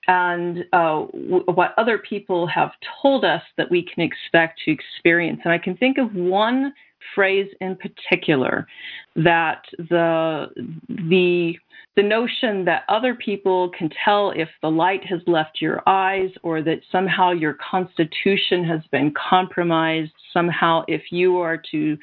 and 0.08 0.65
uh, 0.73 1.06
w- 1.06 1.43
what 1.54 1.73
other 1.78 1.99
people 1.99 2.47
have 2.47 2.71
told 3.02 3.23
us 3.23 3.41
that 3.58 3.69
we 3.69 3.84
can 3.84 4.04
expect 4.04 4.60
to 4.65 4.71
experience. 4.71 5.41
And 5.43 5.54
I 5.54 5.58
can 5.58 5.78
think 5.78 5.97
of 5.97 6.13
one 6.15 6.73
phrase 7.16 7.50
in 7.62 7.76
particular 7.76 8.68
that 9.16 9.64
the 9.78 10.48
the 10.88 11.54
the 11.96 12.04
notion 12.04 12.64
that 12.66 12.84
other 12.88 13.16
people 13.16 13.72
can 13.78 13.90
tell 14.06 14.32
if 14.32 14.48
the 14.62 14.70
light 14.70 15.06
has 15.06 15.20
left 15.28 15.60
your 15.60 15.82
eyes 15.88 16.30
or 16.44 16.62
that 16.62 16.80
somehow 16.92 17.32
your 17.32 17.58
constitution 17.70 18.64
has 18.64 18.82
been 18.92 19.14
compromised 19.30 20.12
somehow 20.32 20.84
if 20.88 21.12
you 21.12 21.38
are 21.38 21.62
to 21.72 21.98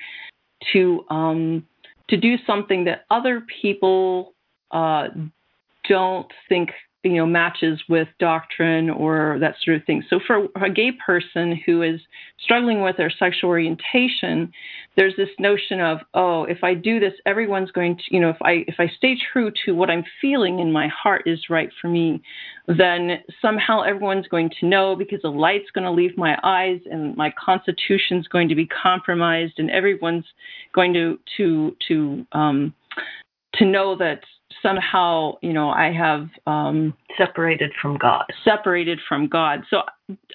to 0.73 1.05
um, 1.11 1.67
to 2.09 2.17
do 2.17 2.37
something 2.47 2.85
that 2.85 3.05
other 3.11 3.45
people 3.61 4.35
uh, 4.71 5.09
don't 5.89 6.31
think 6.49 6.71
you 7.07 7.17
know 7.17 7.27
matches 7.27 7.81
with 7.89 8.09
doctrine 8.19 8.91
or 8.91 9.39
that 9.41 9.55
sort 9.63 9.77
of 9.77 9.85
thing. 9.85 10.03
So 10.09 10.21
for 10.27 10.49
a 10.63 10.71
gay 10.71 10.93
person 11.05 11.59
who 11.65 11.83
is 11.83 12.01
struggling 12.43 12.83
with 12.83 12.97
their 12.97 13.11
sexual 13.11 13.51
orientation, 13.51 14.53
there's 14.97 15.15
this 15.17 15.29
notion 15.39 15.81
of 15.81 15.99
oh, 16.15 16.45
if 16.45 16.63
I 16.63 16.75
do 16.75 16.99
this, 17.01 17.13
everyone's 17.25 17.71
going 17.71 17.97
to 17.97 18.03
you 18.11 18.21
know 18.21 18.31
if 18.31 18.43
I 18.43 18.65
if 18.67 18.77
I 18.79 18.89
stay 18.97 19.17
true 19.33 19.51
to 19.65 19.75
what 19.75 19.91
I'm 19.91 20.05
feeling 20.21 20.59
in 20.59 20.73
my 20.73 20.89
heart 20.89 21.23
is 21.27 21.39
right 21.49 21.71
for 21.81 21.89
me, 21.89 22.21
then 22.67 23.23
somehow 23.41 23.83
everyone's 23.83 24.29
going 24.29 24.51
to 24.61 24.67
know 24.67 24.97
because 24.97 25.23
the 25.23 25.29
light's 25.29 25.71
going 25.73 25.85
to 25.85 25.91
leave 25.91 26.17
my 26.17 26.39
eyes 26.43 26.81
and 26.91 27.17
my 27.17 27.33
constitution's 27.43 28.27
going 28.29 28.49
to 28.49 28.55
be 28.55 28.67
compromised 28.67 29.55
and 29.59 29.71
everyone's 29.71 30.27
going 30.75 30.93
to 30.93 31.19
to 31.37 31.77
to 31.89 32.27
um 32.33 32.75
to 33.55 33.65
know 33.65 33.97
that 33.97 34.21
somehow, 34.63 35.35
you 35.43 35.53
know, 35.53 35.71
I 35.71 35.93
have 35.93 36.29
um, 36.47 36.95
separated 37.17 37.73
from 37.81 37.99
God. 37.99 38.25
Separated 38.45 38.99
from 39.09 39.29
God. 39.29 39.63
So 39.71 39.83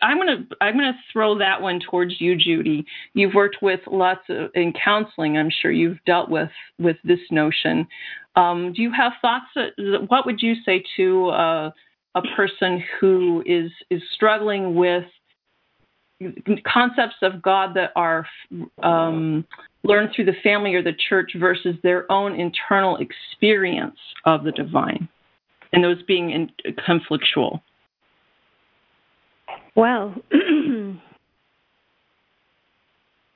I'm 0.01 0.17
gonna 0.17 0.45
I'm 0.60 0.75
gonna 0.75 0.97
throw 1.12 1.38
that 1.38 1.62
one 1.62 1.79
towards 1.79 2.19
you, 2.19 2.36
Judy. 2.36 2.86
You've 3.13 3.34
worked 3.34 3.57
with 3.62 3.79
lots 3.88 4.21
of 4.29 4.49
in 4.55 4.73
counseling. 4.84 5.38
I'm 5.38 5.51
sure 5.62 5.71
you've 5.71 6.03
dealt 6.05 6.29
with 6.29 6.49
with 6.79 6.97
this 7.03 7.19
notion. 7.29 7.88
Um, 8.36 8.73
do 8.73 8.81
you 8.81 8.91
have 8.91 9.13
thoughts? 9.21 9.45
That, 9.55 10.05
what 10.07 10.25
would 10.25 10.41
you 10.41 10.55
say 10.65 10.84
to 10.97 11.29
uh, 11.29 11.71
a 12.15 12.21
person 12.36 12.84
who 12.99 13.43
is 13.45 13.71
is 13.89 14.01
struggling 14.13 14.75
with 14.75 15.05
concepts 16.71 17.15
of 17.21 17.41
God 17.41 17.73
that 17.75 17.91
are 17.95 18.25
um, 18.84 19.45
learned 19.84 20.10
through 20.15 20.25
the 20.25 20.36
family 20.43 20.73
or 20.75 20.84
the 20.84 20.93
church 21.10 21.31
versus 21.39 21.75
their 21.84 22.12
own 22.12 22.39
internal 22.39 22.97
experience 22.97 23.97
of 24.25 24.43
the 24.43 24.51
divine, 24.51 25.07
and 25.73 25.84
those 25.84 26.01
being 26.03 26.31
in, 26.31 26.51
conflictual? 26.88 27.62
Well, 29.75 30.13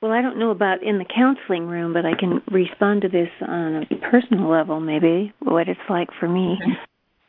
well, 0.02 0.12
I 0.12 0.22
don't 0.22 0.38
know 0.38 0.50
about 0.50 0.82
in 0.82 0.98
the 0.98 1.04
counseling 1.04 1.66
room, 1.66 1.92
but 1.92 2.04
I 2.04 2.14
can 2.18 2.42
respond 2.50 3.02
to 3.02 3.08
this 3.08 3.30
on 3.46 3.86
a 3.90 4.10
personal 4.10 4.50
level, 4.50 4.80
maybe 4.80 5.32
what 5.40 5.68
it's 5.68 5.80
like 5.88 6.08
for 6.20 6.28
me. 6.28 6.58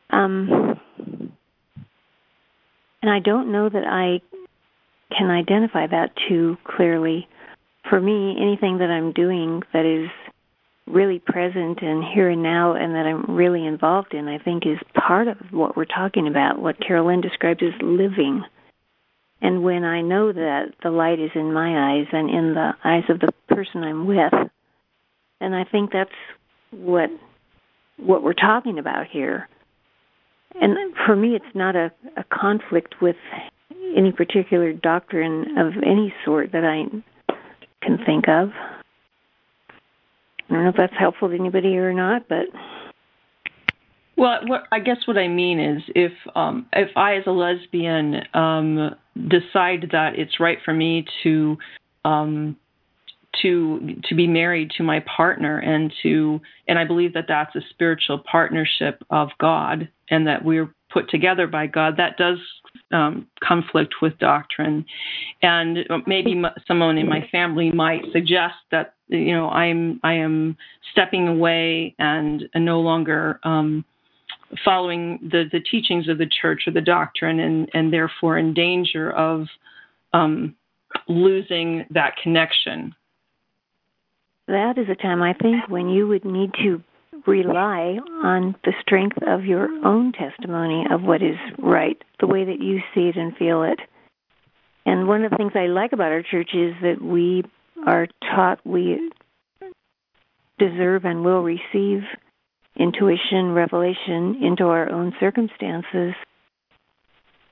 Um, 0.10 0.80
and 3.02 3.12
I 3.12 3.20
don't 3.20 3.52
know 3.52 3.70
that 3.70 3.84
I 3.86 4.22
can 5.16 5.30
identify 5.30 5.88
that 5.88 6.12
too 6.28 6.58
clearly. 6.64 7.28
For 7.90 8.00
me, 8.00 8.36
anything 8.40 8.80
that 8.80 8.90
I'm 8.90 9.14
doing 9.14 9.64
that 9.74 9.86
is 9.86 10.10
really 10.88 11.20
present 11.20 11.82
and 11.82 12.04
here 12.04 12.30
and 12.30 12.42
now 12.42 12.74
and 12.74 12.96
that 12.96 13.06
I'm 13.06 13.36
really 13.36 13.66
involved 13.66 14.14
in, 14.14 14.28
I 14.28 14.38
think 14.38 14.66
is 14.66 14.80
part 14.94 15.28
of 15.28 15.38
what 15.52 15.76
we're 15.76 15.86
talking 15.86 16.28
about, 16.28 16.60
what 16.60 16.80
Carol 16.80 17.08
Lynn 17.08 17.22
described 17.22 17.62
as 17.62 17.74
living. 17.82 18.44
And 19.42 19.64
when 19.64 19.84
I 19.84 20.02
know 20.02 20.32
that 20.32 20.74
the 20.82 20.90
light 20.90 21.20
is 21.20 21.32
in 21.36 21.54
my 21.54 21.94
eyes 21.94 22.08
and 22.12 22.30
in 22.30 22.54
the 22.54 22.72
eyes 22.84 23.04
of 23.10 23.20
the 23.20 23.32
person 23.50 23.84
I'm 23.84 24.08
with, 24.08 24.34
and 25.40 25.56
I 25.56 25.64
think 25.66 25.92
that's 25.92 26.10
what 26.72 27.10
what 27.98 28.24
we're 28.24 28.34
talking 28.34 28.80
about 28.80 29.08
here. 29.08 29.48
And 30.60 30.96
for 31.06 31.16
me, 31.16 31.36
it's 31.36 31.56
not 31.56 31.76
a, 31.76 31.92
a 32.16 32.24
conflict 32.24 32.96
with 33.02 33.16
any 33.96 34.12
particular 34.12 34.74
doctrine 34.74 35.58
of 35.58 35.74
any 35.84 36.14
sort 36.26 36.52
that 36.52 36.64
I 36.64 36.86
can 37.84 37.98
think 38.06 38.28
of. 38.28 38.50
I 40.50 40.54
don't 40.54 40.64
know 40.64 40.70
if 40.70 40.76
that's 40.78 40.94
helpful 40.98 41.30
to 41.30 41.36
anybody 41.36 41.78
or 41.78 41.94
not, 41.94 42.28
but 42.28 42.46
well, 44.18 44.40
what, 44.48 44.64
I 44.72 44.80
guess 44.80 44.98
what 45.06 45.18
I 45.18 45.28
mean 45.28 45.60
is 45.60 45.84
if 45.94 46.12
um, 46.36 46.66
if 46.74 46.90
I, 46.96 47.18
as 47.18 47.24
a 47.28 47.32
lesbian, 47.32 48.16
um, 48.34 48.96
decide 49.28 49.90
that 49.92 50.14
it's 50.18 50.40
right 50.40 50.58
for 50.66 50.74
me 50.74 51.06
to 51.24 51.58
um, 52.04 52.58
to 53.42 53.96
to 54.06 54.16
be 54.16 54.26
married 54.26 54.72
to 54.78 54.84
my 54.84 55.02
partner 55.02 55.60
and 55.60 55.94
to 56.04 56.40
and 56.68 56.80
I 56.80 56.86
believe 56.86 57.14
that 57.14 57.26
that's 57.28 57.56
a 57.56 57.62
spiritual 57.70 58.20
partnership 58.20 59.04
of 59.12 59.30
God 59.40 59.90
and 60.10 60.26
that 60.28 60.44
we're 60.44 60.74
put 60.92 61.10
together 61.10 61.48
by 61.48 61.68
God. 61.68 61.98
That 61.98 62.18
does 62.18 62.38
um, 62.92 63.28
conflict 63.44 63.96
with 64.02 64.18
doctrine, 64.20 64.86
and 65.42 65.80
maybe 66.06 66.42
someone 66.68 66.98
in 66.98 67.08
my 67.08 67.28
family 67.32 67.72
might 67.72 68.04
suggest 68.12 68.56
that 68.72 68.94
you 69.08 69.34
know 69.34 69.50
I'm 69.50 70.00
I 70.04 70.14
am 70.14 70.58
stepping 70.92 71.28
away 71.28 71.96
and, 72.00 72.44
no 72.56 72.80
longer 72.80 73.40
um, 73.44 73.84
following 74.64 75.20
the 75.22 75.46
the 75.52 75.60
teachings 75.60 76.08
of 76.08 76.18
the 76.18 76.30
church 76.42 76.64
or 76.68 76.74
the 76.74 76.82
doctrine, 76.82 77.40
and 77.40 77.70
and 77.74 77.92
therefore 77.92 78.38
in 78.38 78.54
danger 78.54 79.12
of 79.12 79.48
um, 80.14 80.56
losing 81.08 81.86
that 81.90 82.16
connection. 82.22 82.96
That 84.48 84.78
is 84.78 84.88
a 84.90 84.96
time 84.96 85.22
I 85.22 85.34
think 85.34 85.68
when 85.68 85.90
you 85.90 86.08
would 86.08 86.24
need 86.24 86.52
to 86.64 86.82
rely 87.28 88.00
on 88.24 88.56
the 88.64 88.74
strength 88.82 89.18
of 89.28 89.46
your 89.46 89.68
own 89.86 90.14
testimony 90.14 90.86
of 90.90 91.04
what 91.04 91.22
is 91.22 91.36
right, 91.60 92.02
the 92.20 92.28
way 92.28 92.46
that 92.46 92.62
you 92.62 92.80
see 92.96 93.10
it 93.10 93.18
and 93.18 93.36
feel 93.38 93.64
it. 93.64 93.80
And 94.86 95.08
one 95.08 95.24
of 95.24 95.32
the 95.32 95.38
things 95.38 95.52
I 95.54 95.68
like 95.68 95.92
about 95.92 96.12
our 96.12 96.24
church 96.24 96.52
is 96.54 96.74
that 96.82 97.02
we 97.02 97.44
are 97.86 98.08
taught 98.22 98.66
we 98.66 99.12
deserve 100.58 101.06
and 101.06 101.24
will 101.24 101.44
receive 101.44 102.02
intuition, 102.76 103.54
revelation 103.54 104.40
into 104.42 104.66
our 104.66 104.90
own 104.90 105.14
circumstances 105.20 106.14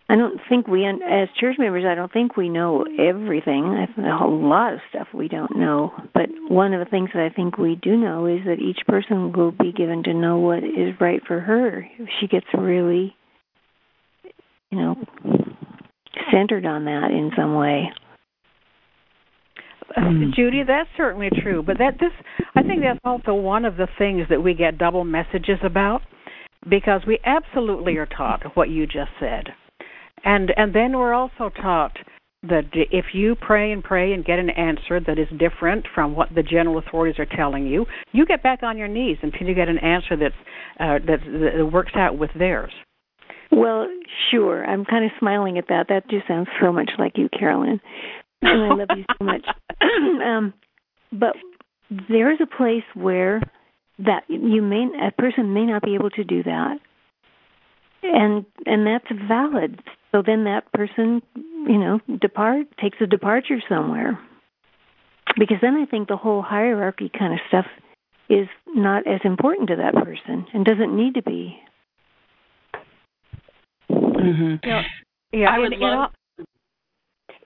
I 0.07 0.15
don't 0.15 0.39
think 0.47 0.67
we, 0.67 0.85
as 0.85 1.29
church 1.39 1.55
members, 1.57 1.83
I 1.83 1.95
don't 1.95 2.13
think 2.13 2.37
we 2.37 2.47
know 2.47 2.85
everything. 2.99 3.65
I 3.65 3.87
think 3.87 4.07
a 4.07 4.15
whole 4.15 4.47
lot 4.47 4.73
of 4.73 4.79
stuff 4.89 5.07
we 5.15 5.27
don't 5.27 5.57
know. 5.57 5.93
But 6.13 6.29
one 6.47 6.73
of 6.73 6.79
the 6.79 6.89
things 6.89 7.09
that 7.15 7.23
I 7.23 7.33
think 7.33 7.57
we 7.57 7.79
do 7.81 7.97
know 7.97 8.27
is 8.27 8.41
that 8.45 8.59
each 8.59 8.85
person 8.87 9.31
will 9.33 9.51
be 9.51 9.71
given 9.71 10.03
to 10.03 10.13
know 10.13 10.37
what 10.37 10.59
is 10.59 10.93
right 11.01 11.21
for 11.25 11.39
her 11.39 11.87
if 11.97 12.07
she 12.19 12.27
gets 12.27 12.45
really, 12.53 13.15
you 14.69 14.79
know, 14.79 14.95
centered 16.31 16.67
on 16.67 16.85
that 16.85 17.09
in 17.09 17.31
some 17.35 17.55
way. 17.55 17.85
Uh, 19.97 20.11
Judy, 20.35 20.61
that's 20.67 20.89
certainly 20.97 21.29
true. 21.41 21.63
But 21.63 21.79
that 21.79 21.95
this, 21.99 22.11
I 22.55 22.61
think 22.61 22.81
that's 22.83 22.99
also 23.03 23.33
one 23.33 23.65
of 23.65 23.75
the 23.75 23.87
things 23.97 24.27
that 24.29 24.43
we 24.43 24.53
get 24.53 24.77
double 24.77 25.03
messages 25.03 25.57
about, 25.63 26.03
because 26.69 27.01
we 27.07 27.17
absolutely 27.25 27.97
are 27.97 28.05
taught 28.05 28.55
what 28.55 28.69
you 28.69 28.85
just 28.85 29.09
said 29.19 29.45
and 30.25 30.51
and 30.57 30.73
then 30.73 30.97
we're 30.97 31.13
also 31.13 31.49
taught 31.49 31.95
that 32.43 32.65
if 32.73 33.05
you 33.13 33.35
pray 33.35 33.71
and 33.71 33.83
pray 33.83 34.13
and 34.13 34.23
get 34.23 34.39
an 34.39 34.49
answer 34.51 34.99
that 34.99 35.17
is 35.17 35.27
different 35.39 35.85
from 35.93 36.15
what 36.15 36.29
the 36.35 36.43
general 36.43 36.77
authorities 36.77 37.19
are 37.19 37.25
telling 37.25 37.65
you, 37.65 37.85
you 38.11 38.25
get 38.25 38.43
back 38.43 38.61
on 38.61 38.77
your 38.77 38.87
knees 38.87 39.17
until 39.23 39.47
you 39.47 39.55
get 39.55 39.67
an 39.67 39.79
answer 39.79 40.15
that's 40.15 40.35
uh, 40.79 40.99
that, 41.05 41.19
that 41.55 41.69
works 41.71 41.93
out 41.95 42.17
with 42.17 42.31
theirs. 42.37 42.71
Well, 43.51 43.87
sure. 44.31 44.65
I'm 44.65 44.85
kind 44.85 45.05
of 45.05 45.11
smiling 45.19 45.57
at 45.57 45.67
that. 45.69 45.85
That 45.89 46.09
just 46.09 46.27
sounds 46.27 46.47
so 46.61 46.71
much 46.71 46.91
like 46.99 47.13
you, 47.17 47.29
Carol 47.29 47.61
Lynn, 47.61 47.79
and 48.41 48.63
I 48.63 48.75
love 48.75 48.89
you 48.95 49.05
so 49.17 49.23
much. 49.23 49.45
um, 50.25 50.53
but 51.11 51.35
there 52.09 52.31
is 52.31 52.39
a 52.41 52.57
place 52.57 52.83
where 52.93 53.41
that 53.99 54.23
you 54.27 54.61
may 54.61 54.87
a 55.07 55.11
person 55.11 55.53
may 55.53 55.65
not 55.65 55.83
be 55.83 55.95
able 55.95 56.09
to 56.11 56.23
do 56.23 56.43
that, 56.43 56.77
and 58.13 58.45
and 58.65 58.85
that's 58.85 59.07
valid 59.27 59.81
so 60.15 60.23
then 60.25 60.45
that 60.45 60.71
person, 60.71 61.21
you 61.35 61.77
know, 61.77 61.99
depart 62.21 62.67
takes 62.81 62.97
a 63.01 63.05
departure 63.05 63.61
somewhere. 63.67 64.17
Because 65.37 65.57
then 65.61 65.75
I 65.75 65.85
think 65.85 66.07
the 66.07 66.15
whole 66.15 66.41
hierarchy 66.41 67.11
kind 67.17 67.33
of 67.33 67.39
stuff 67.49 67.65
is 68.29 68.47
not 68.65 69.05
as 69.05 69.19
important 69.25 69.67
to 69.69 69.75
that 69.75 69.93
person 69.93 70.45
and 70.53 70.63
doesn't 70.63 70.95
need 70.95 71.15
to 71.15 71.21
be. 71.21 71.57
Mm-hmm. 73.91 74.65
Yeah, 74.65 74.83
yeah. 75.33 75.49
I 75.49 75.59
would 75.59 75.73
it, 75.73 75.79
love. 75.79 76.11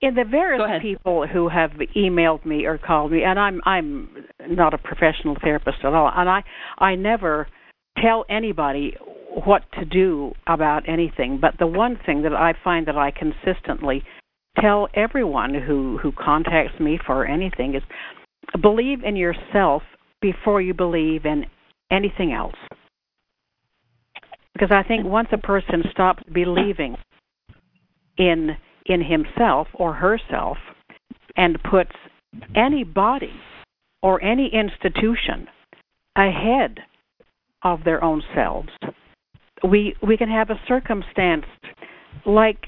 in 0.01 0.13
the 0.13 0.25
various 0.29 0.61
people 0.79 1.25
who 1.25 1.49
have 1.49 1.71
emailed 1.97 2.45
me 2.45 2.65
or 2.65 2.77
called 2.77 3.11
me, 3.11 3.23
and 3.23 3.39
I'm 3.39 3.61
I'm 3.65 4.09
not 4.47 4.75
a 4.75 4.77
professional 4.77 5.35
therapist 5.41 5.79
at 5.83 5.93
all, 5.93 6.11
and 6.15 6.29
I 6.29 6.43
I 6.77 6.93
never 6.93 7.47
tell 7.99 8.25
anybody 8.29 8.95
what 9.45 9.63
to 9.73 9.85
do 9.85 10.33
about 10.47 10.87
anything. 10.87 11.39
But 11.41 11.55
the 11.59 11.67
one 11.67 11.99
thing 12.05 12.23
that 12.23 12.33
I 12.33 12.53
find 12.63 12.87
that 12.87 12.97
I 12.97 13.11
consistently 13.11 14.03
tell 14.59 14.87
everyone 14.93 15.53
who 15.53 15.97
who 16.01 16.11
contacts 16.11 16.79
me 16.79 16.99
for 17.05 17.25
anything 17.25 17.75
is 17.75 17.83
believe 18.61 19.03
in 19.03 19.15
yourself 19.15 19.83
before 20.21 20.61
you 20.61 20.73
believe 20.73 21.25
in 21.25 21.45
anything 21.91 22.33
else. 22.33 22.55
Because 24.53 24.71
I 24.71 24.83
think 24.83 25.05
once 25.05 25.29
a 25.31 25.37
person 25.37 25.83
stops 25.91 26.23
believing 26.33 26.97
in 28.17 28.57
in 28.85 29.03
himself 29.03 29.67
or 29.73 29.93
herself 29.93 30.57
and 31.37 31.57
puts 31.69 31.91
any 32.55 32.83
body 32.83 33.33
or 34.01 34.21
any 34.23 34.49
institution 34.53 35.47
ahead 36.15 36.79
of 37.63 37.83
their 37.83 38.03
own 38.03 38.21
selves, 38.35 38.69
we 39.63 39.95
we 40.05 40.17
can 40.17 40.29
have 40.29 40.49
a 40.49 40.59
circumstance 40.67 41.45
like 42.25 42.65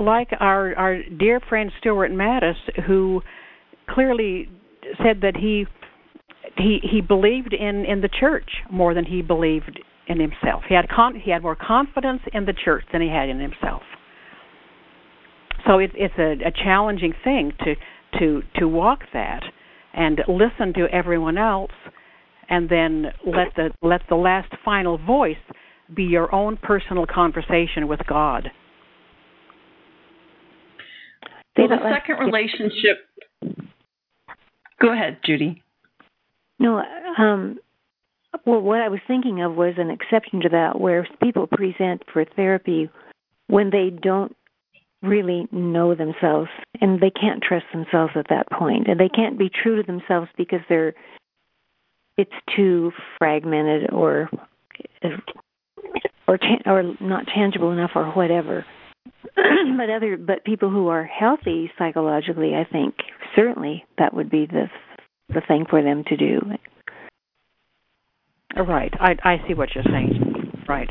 like 0.00 0.28
our 0.40 0.74
our 0.76 1.02
dear 1.18 1.40
friend 1.48 1.70
Stuart 1.80 2.10
Matis, 2.12 2.56
who 2.86 3.22
clearly 3.88 4.48
said 5.02 5.20
that 5.22 5.36
he 5.36 5.66
he 6.56 6.78
he 6.82 7.00
believed 7.00 7.52
in 7.52 7.84
in 7.84 8.00
the 8.00 8.08
church 8.08 8.48
more 8.70 8.94
than 8.94 9.04
he 9.04 9.22
believed 9.22 9.80
in 10.06 10.20
himself. 10.20 10.62
He 10.68 10.74
had 10.74 10.88
con- 10.88 11.16
he 11.16 11.30
had 11.30 11.42
more 11.42 11.56
confidence 11.56 12.20
in 12.32 12.44
the 12.44 12.54
church 12.64 12.84
than 12.92 13.00
he 13.00 13.08
had 13.08 13.28
in 13.28 13.40
himself. 13.40 13.82
So 15.66 15.78
it, 15.78 15.90
it's 15.94 16.14
a, 16.18 16.46
a 16.46 16.52
challenging 16.52 17.14
thing 17.24 17.52
to 17.64 17.74
to 18.18 18.42
to 18.60 18.68
walk 18.68 19.00
that 19.12 19.42
and 19.94 20.20
listen 20.28 20.74
to 20.74 20.86
everyone 20.92 21.38
else, 21.38 21.72
and 22.48 22.68
then 22.68 23.06
let 23.26 23.48
the 23.56 23.70
let 23.82 24.02
the 24.08 24.16
last 24.16 24.52
final 24.64 24.98
voice 24.98 25.36
be 25.92 26.04
your 26.04 26.34
own 26.34 26.56
personal 26.56 27.06
conversation 27.06 27.88
with 27.88 28.00
God. 28.06 28.50
Well, 31.56 31.68
the 31.68 31.76
second 31.94 32.16
relationship. 32.16 32.98
Go 34.80 34.92
ahead, 34.92 35.18
Judy. 35.24 35.62
No, 36.58 36.82
um, 37.18 37.58
well, 38.44 38.60
what 38.60 38.80
I 38.80 38.88
was 38.88 39.00
thinking 39.06 39.42
of 39.42 39.54
was 39.54 39.74
an 39.78 39.90
exception 39.90 40.40
to 40.40 40.48
that, 40.50 40.80
where 40.80 41.06
people 41.22 41.46
present 41.46 42.02
for 42.12 42.24
therapy 42.24 42.90
when 43.46 43.70
they 43.70 43.90
don't 43.90 44.34
really 45.02 45.46
know 45.52 45.94
themselves 45.94 46.48
and 46.80 47.00
they 47.00 47.10
can't 47.10 47.42
trust 47.42 47.66
themselves 47.72 48.12
at 48.16 48.26
that 48.30 48.50
point, 48.50 48.88
and 48.88 48.98
they 48.98 49.08
can't 49.08 49.38
be 49.38 49.50
true 49.50 49.76
to 49.76 49.86
themselves 49.86 50.28
because 50.36 50.60
they're 50.68 50.94
it's 52.16 52.30
too 52.54 52.92
fragmented 53.18 53.92
or 53.92 54.30
or 56.26 56.38
ta- 56.38 56.62
or 56.66 56.82
not 57.00 57.26
tangible 57.26 57.72
enough 57.72 57.92
or 57.94 58.10
whatever. 58.12 58.64
but 59.36 59.90
other 59.90 60.16
but 60.16 60.44
people 60.44 60.70
who 60.70 60.88
are 60.88 61.04
healthy 61.04 61.70
psychologically, 61.78 62.54
I 62.54 62.64
think 62.70 62.94
certainly 63.34 63.84
that 63.98 64.14
would 64.14 64.30
be 64.30 64.46
the 64.46 64.66
the 65.28 65.42
thing 65.46 65.66
for 65.68 65.82
them 65.82 66.04
to 66.08 66.16
do. 66.16 66.40
Right. 68.56 68.92
I 69.00 69.16
I 69.22 69.46
see 69.46 69.54
what 69.54 69.74
you're 69.74 69.84
saying. 69.84 70.64
Right. 70.68 70.90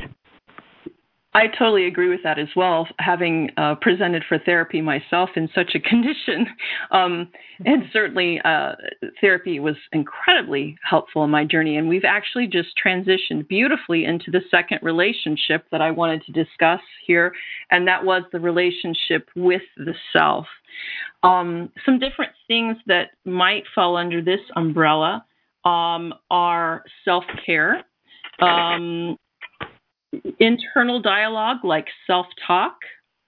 I 1.36 1.48
totally 1.48 1.86
agree 1.86 2.08
with 2.08 2.22
that 2.22 2.38
as 2.38 2.46
well. 2.54 2.86
Having 3.00 3.50
uh, 3.56 3.74
presented 3.80 4.22
for 4.28 4.38
therapy 4.38 4.80
myself 4.80 5.30
in 5.34 5.48
such 5.52 5.74
a 5.74 5.80
condition, 5.88 6.46
um, 6.92 7.28
and 7.64 7.84
certainly 7.92 8.40
uh, 8.44 8.72
therapy 9.20 9.58
was 9.58 9.74
incredibly 9.92 10.76
helpful 10.88 11.24
in 11.24 11.30
my 11.30 11.44
journey. 11.44 11.76
And 11.76 11.88
we've 11.88 12.04
actually 12.04 12.46
just 12.46 12.68
transitioned 12.84 13.48
beautifully 13.48 14.04
into 14.04 14.30
the 14.30 14.42
second 14.48 14.78
relationship 14.82 15.66
that 15.72 15.82
I 15.82 15.90
wanted 15.90 16.22
to 16.26 16.32
discuss 16.32 16.80
here, 17.04 17.32
and 17.72 17.86
that 17.88 18.04
was 18.04 18.22
the 18.30 18.40
relationship 18.40 19.28
with 19.34 19.62
the 19.76 19.94
self. 20.12 20.46
Um, 21.24 21.72
some 21.84 21.98
different 21.98 22.32
things 22.46 22.76
that 22.86 23.08
might 23.24 23.64
fall 23.74 23.96
under 23.96 24.22
this 24.22 24.40
umbrella 24.54 25.24
um, 25.64 26.14
are 26.30 26.84
self 27.04 27.24
care. 27.44 27.82
Um, 28.40 29.16
internal 30.40 31.00
dialogue 31.00 31.58
like 31.64 31.86
self 32.06 32.26
talk, 32.46 32.76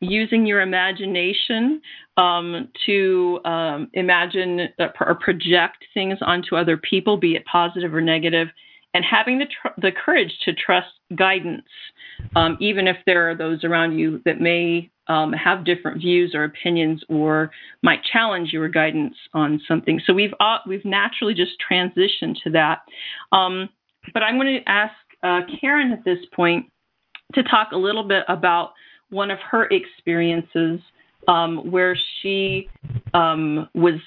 using 0.01 0.46
your 0.46 0.61
imagination 0.61 1.81
um, 2.16 2.68
to 2.87 3.40
um, 3.44 3.88
imagine 3.94 4.68
or 5.01 5.14
project 5.14 5.79
things 5.94 6.18
onto 6.20 6.57
other 6.57 6.77
people, 6.77 7.16
be 7.16 7.35
it 7.35 7.44
positive 7.46 7.94
or 7.94 8.01
negative, 8.01 8.49
and 8.94 9.05
having 9.05 9.38
the, 9.38 9.46
tr- 9.46 9.81
the 9.81 9.92
courage 9.92 10.33
to 10.44 10.53
trust 10.53 10.88
guidance, 11.16 11.66
um, 12.35 12.57
even 12.61 12.88
if 12.88 12.96
there 13.07 13.31
are 13.31 13.35
those 13.35 13.62
around 13.64 13.99
you 13.99 14.20
that 14.25 14.40
may 14.40 14.90
um, 15.09 15.33
have 15.33 15.64
different 15.64 16.01
views 16.01 16.33
or 16.35 16.44
opinions 16.44 17.03
or 17.09 17.51
might 17.83 18.01
challenge 18.12 18.53
your 18.53 18.68
guidance 18.68 19.14
on 19.35 19.61
something. 19.68 20.01
So 20.07 20.12
we've 20.12 20.35
uh, 20.40 20.59
we've 20.66 20.85
naturally 20.85 21.35
just 21.35 21.53
transitioned 21.70 22.42
to 22.44 22.51
that. 22.53 22.81
Um, 23.33 23.68
but 24.12 24.22
I'm 24.22 24.37
going 24.37 24.61
to 24.61 24.68
ask 24.68 24.94
uh, 25.22 25.40
Karin 25.61 25.92
at 25.92 26.05
this 26.05 26.18
point 26.35 26.66
to 27.35 27.43
talk 27.43 27.69
a 27.73 27.77
little 27.77 28.05
bit 28.05 28.25
about 28.29 28.73
one 29.11 29.31
of 29.31 29.39
her 29.51 29.67
experiences 29.67 30.81
um, 31.29 31.71
where 31.71 31.97
she 32.21 32.69
um, 33.15 33.69
was 33.75 34.01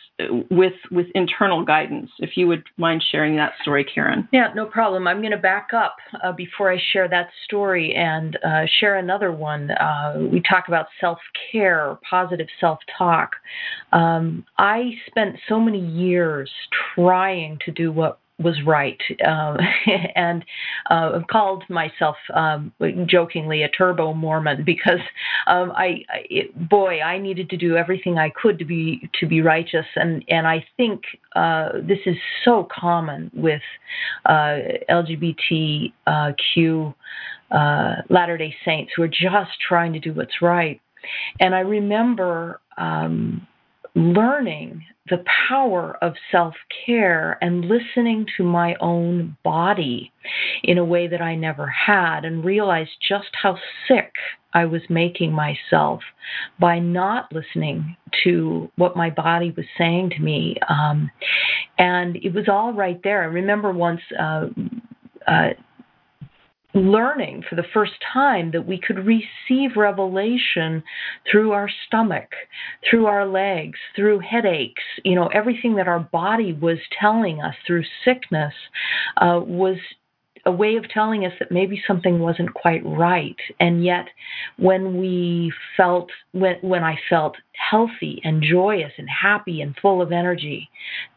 with 0.49 0.73
with 0.91 1.08
internal 1.15 1.65
guidance. 1.65 2.10
If 2.19 2.38
you 2.38 2.47
would 2.47 2.63
mind 2.77 3.03
sharing 3.12 3.36
that 3.38 3.53
story, 3.62 3.84
Karin. 3.84 4.27
Yeah, 4.32 4.47
no 4.55 4.65
problem. 4.65 5.08
I'm 5.08 5.19
going 5.19 5.32
to 5.32 5.38
back 5.38 5.69
up 5.75 5.97
uh, 6.23 6.32
before 6.32 6.71
I 6.71 6.77
share 6.93 7.08
that 7.10 7.29
story 7.45 7.93
and 7.95 8.38
uh, 8.45 8.65
share 8.79 8.97
another 8.97 9.32
one. 9.32 9.71
Uh, 9.71 10.27
we 10.32 10.41
talk 10.41 10.67
about 10.67 10.88
self 11.01 11.19
care, 11.51 11.97
positive 12.10 12.47
self 12.60 12.79
talk. 12.97 13.32
Um, 13.91 14.45
I 14.58 14.91
spent 15.08 15.36
so 15.47 15.60
many 15.60 15.79
years 15.79 16.49
trying 16.95 17.60
to 17.65 17.71
do 17.71 17.91
what 17.91 18.19
was 18.39 18.56
right, 18.65 18.99
uh, 19.25 19.58
and 20.15 20.45
uh, 20.89 21.19
called 21.30 21.63
myself 21.69 22.15
um, 22.34 22.71
jokingly 23.06 23.63
a 23.63 23.69
turbo 23.69 24.13
Mormon 24.13 24.63
because 24.65 24.99
um, 25.47 25.71
I, 25.75 26.04
I 26.10 26.23
it, 26.30 26.69
boy, 26.69 27.02
I 27.02 27.17
needed 27.17 27.49
to 27.49 27.58
do 27.58 27.75
everything 27.75 28.17
I 28.17 28.30
could 28.30 28.58
to 28.60 28.65
be 28.65 29.10
to 29.19 29.28
be 29.28 29.41
righteous, 29.41 29.86
and 29.95 30.23
and 30.30 30.47
I 30.47 30.65
think 30.78 31.02
uh, 31.36 31.69
this 31.84 31.99
is 32.06 32.15
so 32.45 32.67
common 32.71 33.30
with 33.34 33.62
uh, 34.25 34.60
LGBTQ 34.89 36.93
uh, 37.52 37.95
Latter 38.10 38.38
Day 38.38 38.56
Saints 38.63 38.93
who 38.95 39.04
are 39.04 39.08
just 39.08 39.52
trying 39.67 39.93
to 39.93 39.99
do 39.99 40.13
what's 40.13 40.41
right, 40.41 40.80
and 41.39 41.54
I 41.54 41.60
remember. 41.60 42.62
Um, 42.78 43.45
learning 43.95 44.84
the 45.10 45.23
power 45.49 45.97
of 46.02 46.13
self 46.32 46.54
care 46.86 47.38
and 47.41 47.65
listening 47.65 48.25
to 48.38 48.43
my 48.43 48.75
own 48.80 49.36
body 49.43 50.12
in 50.63 50.78
a 50.78 50.86
way 50.86 51.08
that 51.08 51.21
I 51.21 51.36
never 51.36 51.67
had, 51.67 52.25
and 52.25 52.45
realized 52.45 52.91
just 53.08 53.30
how 53.34 53.58
sick 53.88 54.13
I 54.54 54.65
was 54.65 54.82
making 54.89 55.32
myself 55.32 56.02
by 56.60 56.80
not 56.80 57.32
listening 57.32 57.95
to 58.23 58.71
what 58.75 58.95
my 58.95 59.10
body 59.10 59.54
was 59.56 59.65
saying 59.78 60.12
to 60.12 60.21
me. 60.21 60.56
Um, 60.67 61.10
and 61.78 62.15
it 62.17 62.34
was 62.34 62.47
all 62.47 62.73
right 62.73 62.99
there. 63.04 63.23
I 63.23 63.25
remember 63.25 63.71
once. 63.71 64.02
Uh, 64.19 64.47
uh, 65.28 65.49
learning 66.73 67.43
for 67.49 67.55
the 67.55 67.65
first 67.73 67.93
time 68.13 68.51
that 68.51 68.65
we 68.65 68.79
could 68.79 68.99
receive 69.05 69.75
revelation 69.75 70.84
through 71.29 71.51
our 71.51 71.69
stomach, 71.88 72.29
through 72.89 73.08
our 73.08 73.25
legs, 73.25 73.79
through 73.96 74.19
headaches. 74.19 74.83
You 75.04 75.15
know, 75.15 75.27
everything 75.27 75.75
that 75.75 75.87
our 75.87 76.00
body 76.00 76.54
was 76.54 76.77
telling 77.00 77.41
us 77.41 77.56
through 77.65 77.83
sickness 78.06 78.54
uh, 79.17 79.39
was 79.43 79.77
a 80.46 80.52
way 80.52 80.75
of 80.75 80.90
telling 80.90 81.25
us 81.25 81.33
that 81.40 81.52
maybe 81.52 81.81
something 81.87 82.19
wasn't 82.19 82.54
quite 82.54 82.81
right. 82.85 83.35
And 83.60 83.83
yet, 83.83 84.06
when 84.58 84.98
we 84.98 85.54
felt, 85.77 86.10
when, 86.31 86.56
when 86.62 86.83
I 86.83 86.98
felt 87.10 87.35
healthy 87.69 88.21
and 88.23 88.44
joyous 88.44 88.92
and 88.98 89.08
happy 89.10 89.62
and 89.62 89.75
full 89.81 90.02
of 90.02 90.12
energy, 90.12 90.69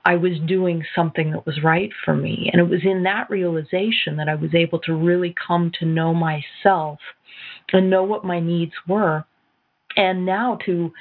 I 0.04 0.16
was 0.16 0.32
doing 0.46 0.84
something 0.94 1.30
that 1.32 1.46
was 1.46 1.62
right 1.62 1.90
for 2.04 2.14
me. 2.14 2.50
And 2.52 2.60
it 2.60 2.68
was 2.68 2.80
in 2.84 3.02
that 3.04 3.30
realization 3.30 4.16
that 4.16 4.28
I 4.28 4.34
was 4.34 4.54
able 4.54 4.80
to 4.80 4.94
really 4.94 5.34
come 5.46 5.72
to 5.80 5.86
know 5.86 6.14
myself 6.14 6.98
and 7.72 7.90
know 7.90 8.02
what 8.02 8.24
my 8.24 8.40
needs 8.40 8.72
were 8.86 9.24
and 9.96 10.24
now 10.24 10.58
to 10.66 10.92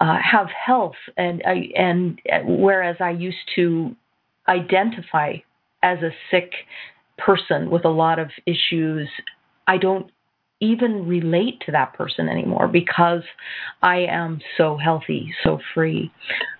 uh, 0.00 0.18
have 0.22 0.48
health 0.48 0.96
and 1.16 1.42
and 1.44 2.20
whereas 2.44 2.96
I 3.00 3.10
used 3.10 3.36
to 3.56 3.94
identify 4.48 5.36
as 5.82 5.98
a 5.98 6.10
sick 6.30 6.50
person 7.18 7.70
with 7.70 7.84
a 7.84 7.90
lot 7.90 8.18
of 8.18 8.30
issues, 8.46 9.08
I 9.66 9.76
don't 9.76 10.10
even 10.60 11.06
relate 11.06 11.60
to 11.64 11.72
that 11.72 11.94
person 11.94 12.28
anymore 12.28 12.66
because 12.66 13.22
I 13.82 13.98
am 13.98 14.40
so 14.56 14.76
healthy, 14.76 15.32
so 15.44 15.60
free. 15.72 16.10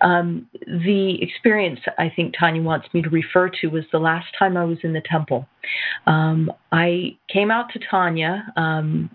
Um, 0.02 0.48
the 0.66 1.18
experience 1.20 1.80
I 1.98 2.12
think 2.14 2.34
Tawnya 2.36 2.62
wants 2.62 2.86
me 2.94 3.02
to 3.02 3.08
refer 3.08 3.50
to 3.60 3.66
was 3.68 3.84
the 3.90 3.98
last 3.98 4.26
time 4.38 4.56
I 4.56 4.64
was 4.64 4.78
in 4.84 4.92
the 4.92 5.02
temple. 5.10 5.48
Um, 6.06 6.52
I 6.70 7.16
came 7.32 7.50
out 7.50 7.70
to 7.72 7.80
Tawnya 7.80 8.56
um, 8.56 9.10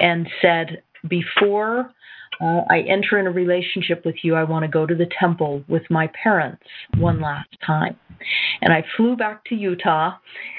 and 0.00 0.28
said, 0.42 0.82
before 1.08 1.92
uh, 2.40 2.60
I 2.70 2.80
enter 2.88 3.18
in 3.18 3.26
a 3.26 3.30
relationship 3.30 4.04
with 4.04 4.16
you, 4.22 4.34
I 4.34 4.44
want 4.44 4.64
to 4.64 4.68
go 4.68 4.86
to 4.86 4.94
the 4.94 5.08
temple 5.18 5.62
with 5.68 5.82
my 5.90 6.08
parents 6.22 6.62
one 6.96 7.20
last 7.20 7.48
time. 7.64 7.96
And 8.60 8.72
I 8.72 8.84
flew 8.96 9.16
back 9.16 9.44
to 9.46 9.54
Utah, 9.54 10.12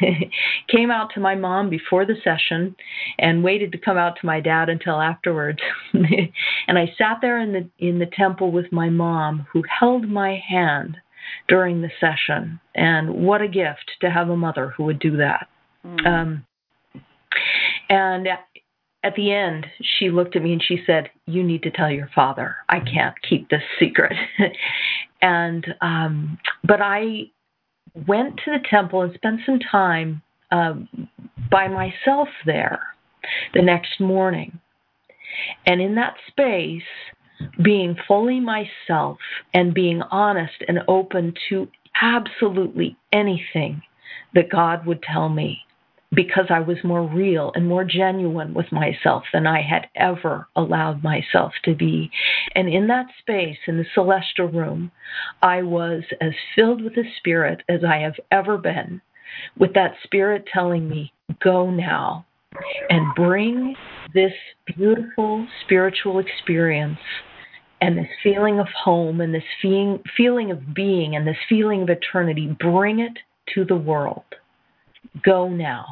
came 0.69 0.91
out 0.91 1.09
to 1.13 1.19
my 1.19 1.35
mom 1.35 1.69
before 1.69 2.05
the 2.05 2.15
session, 2.23 2.75
and 3.17 3.43
waited 3.43 3.71
to 3.73 3.77
come 3.77 3.97
out 3.97 4.15
to 4.19 4.25
my 4.25 4.39
dad 4.39 4.69
until 4.69 5.01
afterwards. 5.01 5.59
and 5.93 6.77
I 6.77 6.85
sat 6.97 7.17
there 7.21 7.39
in 7.39 7.51
the 7.51 7.69
in 7.85 7.99
the 7.99 8.09
temple 8.17 8.51
with 8.51 8.71
my 8.71 8.89
mom, 8.89 9.45
who 9.51 9.63
held 9.79 10.07
my 10.07 10.41
hand 10.47 10.97
during 11.47 11.81
the 11.81 11.91
session. 11.99 12.59
And 12.75 13.25
what 13.25 13.41
a 13.41 13.47
gift 13.47 13.91
to 14.01 14.09
have 14.09 14.29
a 14.29 14.37
mother 14.37 14.73
who 14.77 14.85
would 14.85 14.99
do 14.99 15.17
that. 15.17 15.47
Mm. 15.85 16.07
Um, 16.07 16.45
and 17.89 18.27
at 19.03 19.15
the 19.15 19.31
end, 19.31 19.65
she 19.81 20.09
looked 20.09 20.35
at 20.35 20.41
me 20.41 20.53
and 20.53 20.63
she 20.63 20.83
said, 20.85 21.09
"You 21.25 21.43
need 21.43 21.63
to 21.63 21.71
tell 21.71 21.89
your 21.89 22.09
father. 22.13 22.57
I 22.67 22.79
can't 22.79 23.15
keep 23.27 23.49
this 23.49 23.63
secret." 23.79 24.13
and 25.21 25.65
um, 25.81 26.37
but 26.63 26.81
I 26.81 27.31
went 28.07 28.37
to 28.45 28.51
the 28.51 28.65
temple 28.69 29.01
and 29.01 29.13
spent 29.15 29.41
some 29.45 29.59
time 29.59 30.21
um, 30.51 30.89
by 31.49 31.67
myself 31.67 32.27
there 32.45 32.79
the 33.53 33.61
next 33.61 33.99
morning, 33.99 34.59
and 35.65 35.81
in 35.81 35.95
that 35.95 36.15
space, 36.27 36.83
being 37.63 37.95
fully 38.07 38.39
myself 38.41 39.17
and 39.53 39.73
being 39.73 40.01
honest 40.11 40.63
and 40.67 40.79
open 40.87 41.33
to 41.49 41.69
absolutely 42.01 42.97
anything 43.13 43.81
that 44.33 44.49
God 44.49 44.85
would 44.85 45.01
tell 45.01 45.29
me 45.29 45.59
because 46.11 46.45
I 46.49 46.59
was 46.59 46.77
more 46.83 47.07
real 47.07 47.51
and 47.53 47.67
more 47.67 47.83
genuine 47.83 48.53
with 48.53 48.71
myself 48.71 49.23
than 49.31 49.45
I 49.45 49.61
had 49.61 49.87
ever 49.95 50.47
allowed 50.55 51.03
myself 51.03 51.53
to 51.65 51.75
be. 51.75 52.09
And 52.55 52.67
in 52.67 52.87
that 52.87 53.07
space, 53.19 53.57
in 53.67 53.77
the 53.77 53.85
celestial 53.93 54.47
room, 54.47 54.91
I 55.41 55.61
was 55.61 56.03
as 56.19 56.33
filled 56.55 56.83
with 56.83 56.95
the 56.95 57.03
Spirit 57.17 57.61
as 57.69 57.81
I 57.83 57.97
have 57.97 58.15
ever 58.31 58.57
been, 58.57 59.01
with 59.57 59.73
that 59.75 59.93
Spirit 60.03 60.45
telling 60.51 60.89
me, 60.89 61.13
Go 61.43 61.69
now 61.69 62.25
and 62.89 63.13
bring 63.15 63.75
this 64.13 64.33
beautiful 64.65 65.47
spiritual 65.63 66.17
experience 66.17 66.97
and 67.81 67.97
this 67.97 68.09
feeling 68.23 68.59
of 68.59 68.67
home 68.67 69.21
and 69.21 69.33
this 69.33 69.43
feeling, 69.61 70.01
feeling 70.17 70.49
of 70.49 70.73
being 70.73 71.15
and 71.15 71.27
this 71.27 71.37
feeling 71.47 71.83
of 71.83 71.89
eternity, 71.89 72.57
bring 72.59 72.99
it 72.99 73.17
to 73.53 73.63
the 73.63 73.75
world. 73.75 74.23
Go 75.23 75.47
now. 75.47 75.85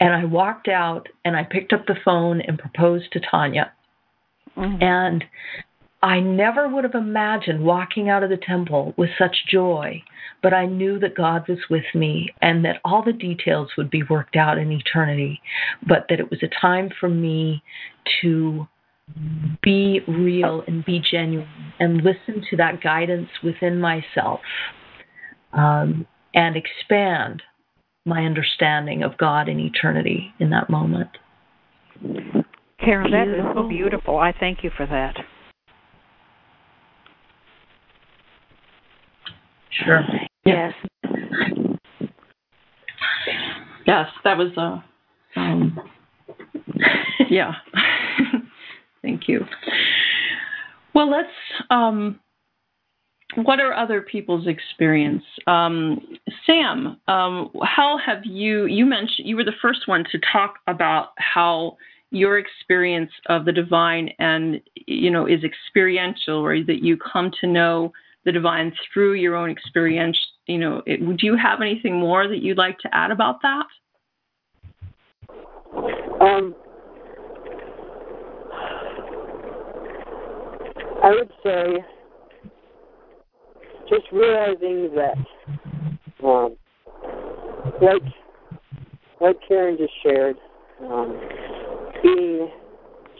And 0.00 0.14
I 0.14 0.24
walked 0.24 0.68
out 0.68 1.08
and 1.24 1.36
I 1.36 1.44
picked 1.44 1.72
up 1.72 1.86
the 1.86 1.96
phone 2.04 2.40
and 2.40 2.58
proposed 2.58 3.12
to 3.12 3.20
Tawnya. 3.20 3.70
Mm-hmm. 4.56 4.82
And 4.82 5.24
I 6.02 6.20
never 6.20 6.68
would 6.68 6.84
have 6.84 6.94
imagined 6.94 7.64
walking 7.64 8.08
out 8.08 8.22
of 8.22 8.30
the 8.30 8.36
temple 8.36 8.94
with 8.96 9.10
such 9.18 9.36
joy, 9.50 10.02
but 10.42 10.52
I 10.52 10.66
knew 10.66 10.98
that 11.00 11.16
God 11.16 11.48
was 11.48 11.58
with 11.70 11.84
me 11.94 12.28
and 12.42 12.64
that 12.64 12.80
all 12.84 13.02
the 13.02 13.12
details 13.12 13.70
would 13.76 13.90
be 13.90 14.02
worked 14.04 14.36
out 14.36 14.58
in 14.58 14.70
eternity, 14.70 15.40
but 15.88 16.06
that 16.08 16.20
it 16.20 16.30
was 16.30 16.42
a 16.42 16.60
time 16.60 16.90
for 17.00 17.08
me 17.08 17.62
to 18.20 18.68
be 19.62 20.00
real 20.06 20.62
and 20.66 20.84
be 20.84 21.00
genuine 21.00 21.48
and 21.78 22.02
listen 22.02 22.44
to 22.50 22.56
that 22.56 22.82
guidance 22.82 23.28
within 23.42 23.80
myself 23.80 24.40
um, 25.52 26.06
and 26.34 26.56
expand 26.56 27.42
my 28.06 28.24
understanding 28.24 29.02
of 29.02 29.18
God 29.18 29.48
and 29.48 29.60
eternity 29.60 30.32
in 30.38 30.50
that 30.50 30.70
moment. 30.70 31.10
Karin, 32.78 33.10
that 33.10 33.28
is 33.28 33.44
so 33.54 33.68
beautiful. 33.68 34.18
I 34.18 34.32
thank 34.38 34.62
you 34.62 34.70
for 34.76 34.86
that. 34.86 35.16
Sure. 39.84 40.02
Yes. 40.44 40.72
Yes, 43.86 44.06
that 44.24 44.36
was 44.38 44.52
a. 44.56 44.84
Uh, 45.36 45.40
um, 45.40 45.78
yeah. 47.28 47.52
Thank 49.02 49.28
you. 49.28 49.40
Well, 50.94 51.10
let's 51.10 51.28
um, 51.70 52.20
what 53.36 53.60
are 53.60 53.74
other 53.74 54.00
people's 54.00 54.46
experience? 54.46 55.22
Um, 55.46 56.00
Sam, 56.46 56.98
um, 57.08 57.50
how 57.62 57.98
have 58.04 58.24
you? 58.24 58.66
You 58.66 58.86
mentioned 58.86 59.28
you 59.28 59.36
were 59.36 59.44
the 59.44 59.52
first 59.60 59.86
one 59.86 60.04
to 60.12 60.18
talk 60.32 60.54
about 60.66 61.08
how 61.18 61.76
your 62.10 62.38
experience 62.38 63.10
of 63.28 63.44
the 63.44 63.52
divine 63.52 64.10
and 64.18 64.60
you 64.86 65.10
know 65.10 65.26
is 65.26 65.44
experiential, 65.44 66.38
or 66.38 66.62
that 66.64 66.82
you 66.82 66.96
come 66.96 67.30
to 67.40 67.46
know 67.46 67.92
the 68.24 68.32
divine 68.32 68.72
through 68.92 69.14
your 69.14 69.36
own 69.36 69.50
experience. 69.50 70.18
You 70.46 70.58
know, 70.58 70.82
it, 70.86 71.02
would 71.02 71.20
you 71.22 71.36
have 71.36 71.60
anything 71.60 71.98
more 71.98 72.28
that 72.28 72.42
you'd 72.42 72.58
like 72.58 72.78
to 72.80 72.88
add 72.94 73.10
about 73.10 73.42
that? 73.42 73.66
Um, 76.20 76.54
I 81.02 81.10
would 81.10 81.30
say 81.44 81.84
just 83.88 84.10
realizing 84.12 84.94
that, 84.94 85.16
um, 86.24 86.56
like 87.80 88.02
like 89.20 89.36
Karin 89.48 89.78
just 89.78 89.92
shared, 90.02 90.36
um, 90.82 91.18
being 92.02 92.50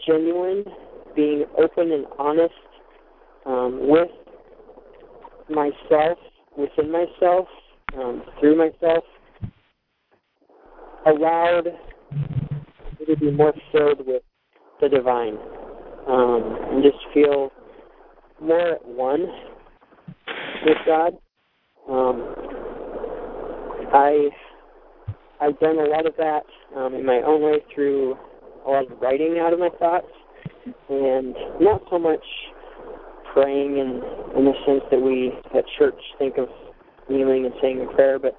genuine, 0.05 0.63
being 1.15 1.45
open 1.57 1.91
and 1.91 2.05
honest 2.19 2.53
um, 3.45 3.87
with 3.87 4.09
myself, 5.49 6.17
within 6.57 6.91
myself, 6.91 7.47
um, 7.97 8.23
through 8.39 8.57
myself, 8.57 9.03
allowed 11.05 11.65
me 12.99 13.05
to 13.07 13.17
be 13.17 13.31
more 13.31 13.53
filled 13.71 14.05
with 14.05 14.21
the 14.81 14.89
divine 14.89 15.37
um, 16.07 16.57
and 16.71 16.83
just 16.83 16.97
feel 17.13 17.51
more 18.41 18.73
at 18.73 18.85
one 18.85 19.25
with 20.67 20.77
God. 20.85 21.13
Um, 21.89 22.35
I 23.93 24.29
I've 25.39 25.57
done 25.59 25.77
a 25.77 25.85
lot 25.85 26.05
of 26.05 26.13
that 26.17 26.43
um, 26.75 26.93
in 26.93 27.05
my 27.05 27.21
own 27.25 27.41
way 27.41 27.63
through 27.73 28.17
a 28.65 28.69
lot 28.69 28.91
of 28.91 28.99
writing 28.99 29.37
out 29.39 29.53
of 29.53 29.59
my 29.59 29.69
thoughts, 29.79 30.07
and 30.89 31.33
not 31.61 31.81
so 31.89 31.97
much 31.97 32.23
praying 33.33 33.77
in 33.77 34.01
in 34.37 34.45
the 34.45 34.53
sense 34.65 34.81
that 34.91 34.99
we 34.99 35.31
at 35.57 35.63
church 35.77 35.99
think 36.19 36.37
of 36.37 36.49
kneeling 37.09 37.45
and 37.45 37.53
saying 37.61 37.87
a 37.89 37.95
prayer, 37.95 38.19
but 38.19 38.37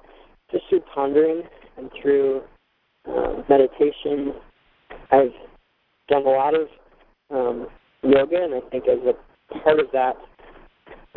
just 0.51 0.65
through 0.69 0.81
pondering 0.93 1.41
and 1.77 1.89
through 2.01 2.41
uh, 3.07 3.41
meditation. 3.49 4.33
I've 5.11 5.33
done 6.07 6.25
a 6.27 6.29
lot 6.29 6.53
of 6.53 6.67
um, 7.31 7.67
yoga, 8.03 8.43
and 8.43 8.53
I 8.53 8.69
think 8.69 8.83
as 8.87 8.99
a 9.07 9.59
part 9.63 9.79
of 9.79 9.87
that, 9.93 10.15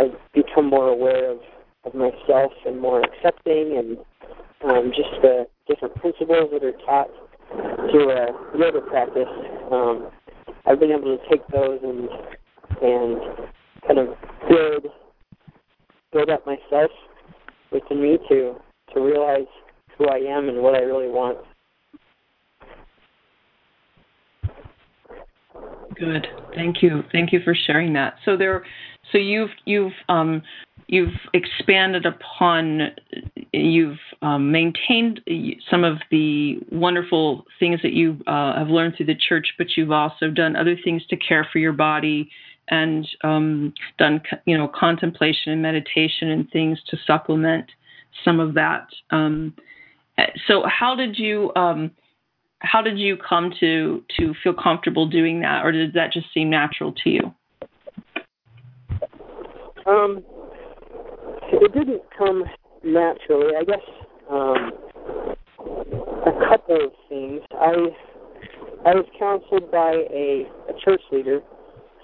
I've 0.03 0.19
become 0.35 0.69
more 0.69 0.89
aware 0.89 1.31
of, 1.31 1.39
of 1.85 1.95
myself 1.95 2.53
and 2.67 2.81
more 2.81 3.03
accepting 3.03 3.77
and 3.79 3.99
um, 4.69 4.93
just 4.95 5.11
the 5.23 5.47
different 5.69 5.95
principles 5.97 6.51
that 6.53 6.65
are 6.65 6.73
taught 6.85 7.09
through 7.91 8.11
a 8.11 8.27
yoga 8.59 8.81
practice. 8.81 9.29
Um, 9.71 10.09
I've 10.67 10.81
been 10.81 10.91
able 10.91 11.17
to 11.17 11.19
take 11.31 11.47
those 11.49 11.81
and 11.83 12.09
and 12.81 13.21
kind 13.87 13.99
of 13.99 14.09
build 14.49 14.87
build 16.13 16.31
up 16.31 16.45
myself 16.47 16.91
within 17.71 18.03
me 18.03 18.19
to 18.29 18.55
to 18.95 19.01
realize 19.01 19.47
who 19.99 20.09
I 20.09 20.19
am 20.19 20.49
and 20.49 20.63
what 20.63 20.75
I 20.75 20.81
really 20.81 21.09
want. 21.09 21.39
Good. 25.95 26.27
Thank 26.55 26.83
you. 26.83 27.03
Thank 27.13 27.33
you 27.33 27.41
for 27.45 27.55
sharing 27.55 27.93
that. 27.93 28.15
So 28.25 28.37
there 28.37 28.65
so 29.11 29.19
you've 29.19 29.51
you've 29.65 29.93
um, 30.09 30.43
you've 30.87 31.15
expanded 31.35 32.07
upon 32.07 32.93
you've 33.53 33.99
um, 34.23 34.53
maintained 34.53 35.21
some 35.71 35.85
of 35.85 35.99
the 36.11 36.59
wonderful 36.71 37.45
things 37.59 37.81
that 37.83 37.93
you 37.93 38.19
uh, 38.27 38.59
have 38.59 38.69
learned 38.69 38.95
through 38.97 39.07
the 39.07 39.15
church, 39.15 39.55
but 39.59 39.69
you've 39.77 39.91
also 39.91 40.31
done 40.31 40.57
other 40.57 40.77
things 40.83 41.05
to 41.09 41.17
care 41.17 41.47
for 41.53 41.59
your 41.59 41.73
body 41.73 42.31
and 42.69 43.07
um, 43.25 43.75
done 43.99 44.21
you 44.47 44.57
know 44.57 44.69
contemplation 44.69 45.53
and 45.53 45.63
meditation 45.63 46.31
and 46.31 46.49
things 46.51 46.79
to 46.89 46.97
supplement 47.07 47.67
some 48.25 48.39
of 48.39 48.55
that. 48.55 48.87
Um, 49.11 49.55
so 50.47 50.65
how 50.67 50.95
did 50.95 51.19
you 51.19 51.53
um, 51.57 51.91
how 52.61 52.81
did 52.81 52.99
you 52.99 53.17
come 53.17 53.53
to 53.61 54.05
to 54.19 54.35
feel 54.43 54.55
comfortable 54.55 55.09
doing 55.09 55.41
that, 55.41 55.65
or 55.65 55.73
did 55.73 55.95
that 55.95 56.13
just 56.13 56.27
seem 56.33 56.49
natural 56.51 56.93
to 57.05 57.11
you? 57.11 57.35
Um, 59.87 60.23
it 61.53 61.73
didn't 61.73 62.03
come 62.17 62.45
naturally. 62.85 63.55
I 63.59 63.65
guess 63.65 63.81
um, 64.31 64.73
a 66.27 66.49
couple 66.49 66.77
of 66.77 66.93
things. 67.09 67.41
I 67.53 67.73
I 68.85 68.95
was 68.95 69.07
counseled 69.19 69.71
by 69.71 69.93
a, 70.11 70.47
a 70.69 70.73
church 70.85 71.01
leader 71.13 71.41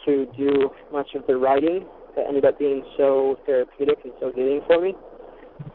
to 0.06 0.26
do 0.36 0.70
much 0.92 1.08
of 1.14 1.26
the 1.26 1.36
writing 1.36 1.86
that 2.16 2.26
ended 2.26 2.44
up 2.44 2.58
being 2.58 2.84
so 2.96 3.38
therapeutic 3.46 3.98
and 4.04 4.12
so 4.20 4.32
healing 4.34 4.60
for 4.66 4.80
me. 4.80 4.94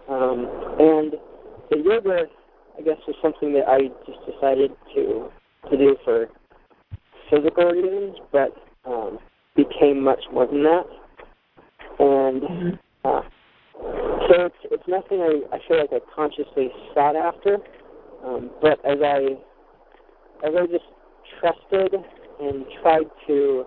Um, 0.10 0.47
and 0.80 1.14
the 1.70 1.78
yoga, 1.84 2.26
I 2.78 2.82
guess, 2.82 2.97
was 3.08 3.16
something 3.22 3.54
that 3.54 3.68
I 3.68 3.89
just 4.06 4.20
decided 4.26 4.72
to 4.95 5.30
to 5.70 5.78
do 5.78 5.95
for 6.04 6.28
physical 7.30 7.66
reasons, 7.66 8.18
but 8.32 8.54
um, 8.86 9.20
became 9.56 10.04
much 10.04 10.22
more 10.32 10.45
than 10.47 10.64
that. 10.64 10.84
And 12.00 12.80
uh, 13.06 13.22
so 14.28 14.46
it's 14.46 14.56
it's 14.72 14.88
nothing 14.88 15.22
I, 15.22 15.56
I 15.56 15.60
feel 15.68 15.78
like 15.78 15.91
I 15.91 16.00
consciously 16.16 16.70
sought 16.94 17.16
after, 17.16 17.58
um, 18.26 18.50
but 18.62 18.84
as 18.86 18.98
I 19.04 19.38
as 20.46 20.54
I 20.58 20.66
just 20.68 20.86
trusted 21.39 21.94
and 22.39 22.66
tried 22.82 23.06
to 23.28 23.66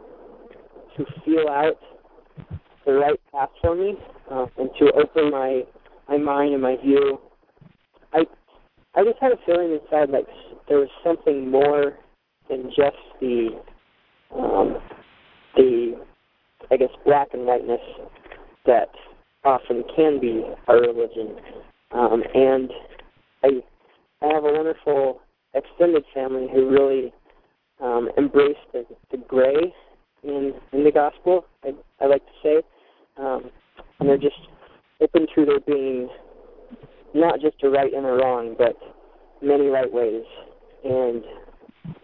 to 0.96 1.04
feel 1.24 1.48
out 1.48 1.78
the 2.84 2.92
right 2.92 3.20
path 3.32 3.50
for 3.60 3.74
me 3.74 3.94
uh, 4.30 4.46
and 4.58 4.70
to 4.78 4.92
open 4.92 5.30
my 5.30 5.62
my 6.08 6.16
mind 6.16 6.54
and 6.54 6.62
my 6.62 6.76
view. 6.82 7.18
I 8.12 8.24
I 8.94 9.04
just 9.04 9.18
had 9.20 9.32
a 9.32 9.36
feeling 9.44 9.72
inside 9.72 10.10
like 10.10 10.26
there 10.68 10.78
was 10.78 10.88
something 11.04 11.50
more 11.50 11.98
than 12.48 12.70
just 12.76 12.96
the 13.20 13.48
um, 14.34 14.78
the 15.56 16.05
I 16.70 16.76
guess 16.76 16.90
black 17.04 17.28
and 17.32 17.46
whiteness 17.46 17.80
that 18.66 18.88
often 19.44 19.84
can 19.94 20.20
be 20.20 20.44
our 20.68 20.80
religion. 20.80 21.36
Um, 21.92 22.22
and 22.34 22.70
I 23.44 23.48
I 24.22 24.32
have 24.32 24.44
a 24.44 24.52
wonderful 24.52 25.20
extended 25.54 26.04
family 26.12 26.48
who 26.52 26.68
really 26.68 27.12
um, 27.80 28.08
embrace 28.16 28.56
the, 28.72 28.84
the 29.10 29.18
gray 29.18 29.74
in 30.22 30.52
in 30.72 30.84
the 30.84 30.92
gospel. 30.92 31.46
I, 31.64 31.72
I 32.00 32.06
like 32.06 32.22
to 32.24 32.32
say, 32.42 32.62
um, 33.18 33.50
and 34.00 34.08
they're 34.08 34.18
just 34.18 34.36
open 35.00 35.26
to 35.34 35.44
there 35.44 35.60
being 35.60 36.08
not 37.14 37.40
just 37.40 37.62
a 37.62 37.68
right 37.68 37.92
and 37.92 38.04
a 38.04 38.10
wrong, 38.10 38.54
but 38.58 38.76
many 39.42 39.66
right 39.66 39.90
ways, 39.90 40.24
and 40.84 41.22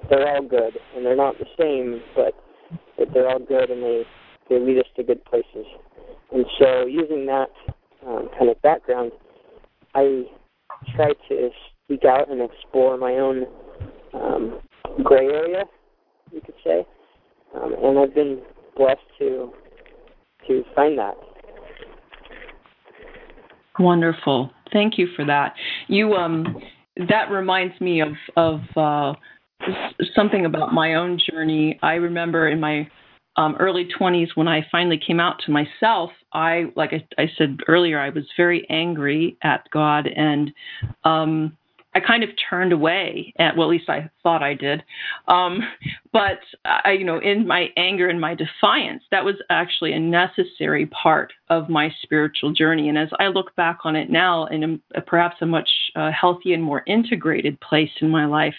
they're 0.08 0.28
all 0.28 0.42
good, 0.42 0.74
and 0.94 1.04
they're 1.04 1.16
not 1.16 1.34
the 1.38 1.46
same, 1.58 2.00
but 2.14 2.34
but 2.96 3.08
they're 3.12 3.28
all 3.28 3.40
good, 3.40 3.70
and 3.70 3.82
they 3.82 4.04
they 4.52 4.60
lead 4.60 4.78
us 4.78 4.86
to 4.96 5.02
good 5.02 5.24
places. 5.24 5.66
And 6.32 6.44
so, 6.58 6.86
using 6.86 7.26
that 7.26 7.50
um, 8.06 8.28
kind 8.38 8.50
of 8.50 8.60
background, 8.62 9.12
I 9.94 10.24
try 10.96 11.12
to 11.28 11.50
speak 11.84 12.04
out 12.04 12.30
and 12.30 12.40
explore 12.40 12.96
my 12.96 13.14
own 13.14 13.46
um, 14.14 14.60
gray 15.02 15.26
area, 15.26 15.64
you 16.32 16.40
could 16.40 16.54
say, 16.64 16.86
um, 17.54 17.74
and 17.82 17.98
I've 17.98 18.14
been 18.14 18.40
blessed 18.76 19.00
to 19.18 19.52
to 20.48 20.64
find 20.74 20.98
that. 20.98 21.14
Wonderful. 23.78 24.50
Thank 24.72 24.98
you 24.98 25.08
for 25.14 25.24
that. 25.26 25.54
You 25.88 26.14
um 26.14 26.60
that 27.08 27.30
reminds 27.30 27.80
me 27.80 28.02
of 28.02 28.12
of 28.36 28.60
uh 28.76 29.14
something 30.14 30.46
about 30.46 30.72
my 30.72 30.94
own 30.94 31.20
journey. 31.30 31.78
I 31.82 31.94
remember 31.94 32.48
in 32.48 32.58
my 32.58 32.88
um, 33.36 33.56
early 33.58 33.88
20s 33.98 34.28
when 34.34 34.48
I 34.48 34.66
finally 34.70 34.98
came 34.98 35.20
out 35.20 35.40
to 35.46 35.50
myself, 35.50 36.10
I 36.32 36.66
like 36.76 36.92
I, 36.92 37.06
I 37.22 37.30
said 37.36 37.58
earlier, 37.68 37.98
I 37.98 38.10
was 38.10 38.24
very 38.36 38.66
angry 38.70 39.36
at 39.42 39.68
God 39.70 40.06
and 40.06 40.52
um 41.04 41.56
I 41.94 42.00
kind 42.00 42.24
of 42.24 42.30
turned 42.48 42.72
away 42.72 43.34
at 43.38 43.56
well 43.56 43.68
at 43.68 43.70
least 43.70 43.88
I 43.88 44.10
thought 44.22 44.42
I 44.42 44.54
did. 44.54 44.82
Um, 45.28 45.60
but 46.12 46.40
I 46.64 46.92
you 46.92 47.04
know 47.04 47.18
in 47.18 47.46
my 47.46 47.68
anger 47.76 48.08
and 48.08 48.20
my 48.20 48.34
defiance 48.34 49.02
that 49.10 49.24
was 49.24 49.36
actually 49.50 49.92
a 49.92 50.00
necessary 50.00 50.86
part 50.86 51.32
of 51.48 51.68
my 51.68 51.90
spiritual 52.02 52.52
journey. 52.52 52.88
And 52.88 52.98
as 52.98 53.08
I 53.18 53.28
look 53.28 53.54
back 53.56 53.80
on 53.84 53.96
it 53.96 54.10
now 54.10 54.46
in 54.46 54.80
a, 54.94 55.00
perhaps 55.00 55.36
a 55.40 55.46
much 55.46 55.68
uh, 55.96 56.10
healthy 56.10 56.54
and 56.54 56.62
more 56.62 56.82
integrated 56.86 57.60
place 57.60 57.90
in 58.00 58.08
my 58.08 58.24
life 58.24 58.54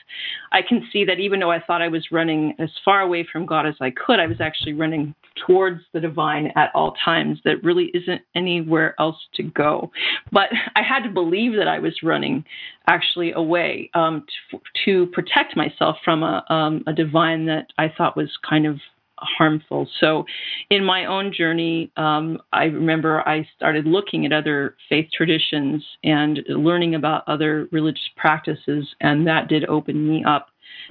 I 0.51 0.61
can 0.61 0.87
see 0.93 1.03
that 1.05 1.19
even 1.19 1.39
though 1.39 1.51
I 1.51 1.59
thought 1.59 1.81
I 1.81 1.87
was 1.87 2.07
running 2.11 2.53
as 2.59 2.69
far 2.85 3.01
away 3.01 3.27
from 3.31 3.45
God 3.45 3.65
as 3.65 3.75
I 3.81 3.91
could 3.91 4.19
I 4.19 4.27
was 4.27 4.39
actually 4.39 4.73
running 4.73 5.15
towards 5.45 5.81
the 5.93 5.99
divine 5.99 6.51
at 6.55 6.71
all 6.73 6.93
times. 7.03 7.39
That 7.45 7.63
really 7.63 7.91
isn't 7.93 8.21
anywhere 8.35 8.95
else 8.99 9.17
to 9.35 9.43
go. 9.43 9.91
But 10.31 10.49
I 10.75 10.81
had 10.81 11.03
to 11.03 11.09
believe 11.09 11.55
that 11.55 11.67
I 11.67 11.79
was 11.79 11.95
running 12.03 12.45
actually 12.87 13.31
away 13.31 13.89
um, 13.93 14.25
to, 14.51 14.59
to, 14.85 15.05
protect 15.07 15.52
myself 15.55 15.97
from 16.03 16.23
a, 16.23 16.43
um, 16.49 16.83
a, 16.87 16.93
divine 16.93 17.45
that 17.45 17.67
I 17.77 17.91
thought 17.95 18.17
was 18.17 18.29
kind 18.47 18.65
of 18.65 18.79
harmful. 19.17 19.87
So, 19.99 20.25
in 20.69 20.83
my 20.83 21.05
own 21.05 21.33
journey, 21.33 21.91
um, 21.97 22.39
I 22.51 22.65
remember 22.65 23.27
I 23.27 23.47
started 23.55 23.85
looking 23.85 24.25
at 24.25 24.33
other 24.33 24.75
faith 24.89 25.09
traditions 25.15 25.83
and 26.03 26.39
learning 26.47 26.95
about 26.95 27.23
other 27.27 27.67
religious 27.71 28.09
practices, 28.17 28.87
and 29.01 29.27
that 29.27 29.47
did 29.47 29.65
open 29.65 30.07
me 30.07 30.23
up 30.23 30.47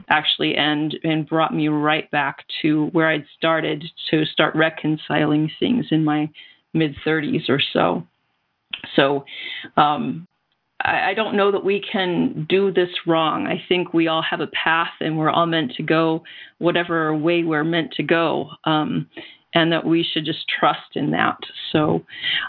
actually 0.08 0.54
and 0.56 0.96
and 1.04 1.28
brought 1.28 1.54
me 1.54 1.68
right 1.68 2.10
back 2.10 2.44
to 2.62 2.86
where 2.92 3.08
I'd 3.08 3.26
started 3.36 3.84
to 4.10 4.24
start 4.24 4.54
reconciling 4.54 5.50
things 5.58 5.86
in 5.90 6.04
my 6.04 6.30
mid 6.72 6.94
30s 7.06 7.48
or 7.48 7.60
so. 7.72 8.06
So 8.96 9.24
um, 9.76 10.26
I, 10.84 11.14
don't 11.14 11.36
know 11.36 11.52
that 11.52 11.64
we 11.64 11.80
can 11.92 12.46
do 12.48 12.72
this 12.72 12.88
wrong. 13.06 13.46
I 13.46 13.62
think 13.68 13.94
we 13.94 14.08
all 14.08 14.22
have 14.22 14.40
a 14.40 14.48
path 14.48 14.92
and 15.00 15.16
we're 15.16 15.30
all 15.30 15.46
meant 15.46 15.72
to 15.76 15.82
go 15.82 16.22
whatever 16.58 17.16
way 17.16 17.44
we're 17.44 17.64
meant 17.64 17.92
to 17.94 18.02
go. 18.02 18.50
Um, 18.64 19.08
and 19.54 19.70
that 19.72 19.84
we 19.84 20.02
should 20.02 20.24
just 20.24 20.44
trust 20.48 20.96
in 20.96 21.10
that. 21.10 21.36
So, 21.72 22.04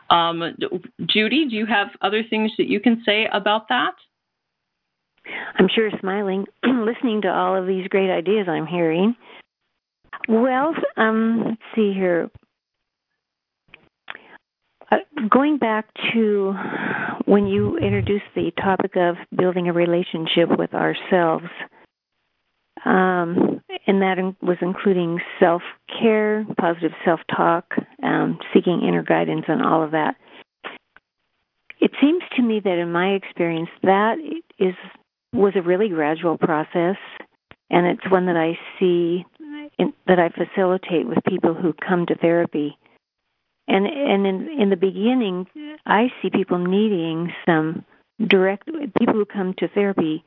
um, 0.10 0.42
Judy, 1.06 1.48
do 1.50 1.56
you 1.56 1.66
have 1.66 1.90
other 2.02 2.24
things 2.30 2.52
that 2.58 2.68
you 2.68 2.80
can 2.80 3.04
say 3.06 3.28
about 3.32 3.68
that? 3.70 3.94
I'm 5.58 5.68
sure 5.74 5.90
smiling, 6.00 6.46
listening 6.64 7.22
to 7.24 7.28
all 7.30 7.56
of 7.56 7.68
these 7.68 7.88
great 7.88 8.10
ideas 8.10 8.48
I'm 8.48 8.68
hearing. 8.68 9.16
Well, 10.28 10.74
um, 10.98 11.44
let's 11.46 11.62
see 11.76 11.94
here. 11.94 12.30
Uh, 14.92 14.98
going 15.30 15.58
back 15.58 15.88
to 16.14 16.54
when 17.26 17.48
you 17.48 17.78
introduced 17.78 18.26
the 18.36 18.52
topic 18.62 18.96
of 18.96 19.16
building 19.36 19.68
a 19.68 19.74
relationship 19.74 20.50
with 20.58 20.74
ourselves, 20.74 21.46
um, 22.86 23.62
and 23.88 24.02
that 24.02 24.18
was 24.42 24.58
including 24.62 25.20
self 25.40 25.62
care, 26.00 26.46
positive 26.60 26.92
self 27.06 27.22
talk, 27.34 27.66
um, 28.04 28.40
seeking 28.54 28.82
inner 28.82 29.04
guidance, 29.04 29.46
and 29.48 29.62
all 29.62 29.84
of 29.84 29.92
that. 29.92 30.16
It 31.80 31.92
seems 32.02 32.24
to 32.36 32.42
me 32.42 32.60
that 32.64 32.78
in 32.78 32.92
my 32.92 33.10
experience, 33.10 33.70
that 33.84 34.18
is 34.60 34.76
was 35.34 35.54
a 35.56 35.62
really 35.62 35.90
gradual 35.90 36.38
process, 36.38 36.98
and 37.70 37.88
it's 37.88 38.12
one 38.12 38.26
that 38.28 38.38
I 38.38 38.58
see 38.80 39.26
in, 39.80 39.94
that 40.08 40.20
I 40.20 40.30
facilitate 40.30 41.08
with 41.08 41.18
people 41.28 41.54
who 41.54 41.74
come 41.74 42.06
to 42.08 42.16
therapy 42.16 42.78
and 43.68 43.86
and 43.86 44.28
in 44.28 44.50
in 44.62 44.70
the 44.70 44.76
beginning 44.76 45.48
i 45.86 46.08
see 46.22 46.30
people 46.30 46.58
needing 46.58 47.32
some 47.46 47.86
direct 48.28 48.68
people 49.00 49.14
who 49.14 49.26
come 49.26 49.54
to 49.58 49.68
therapy 49.70 50.24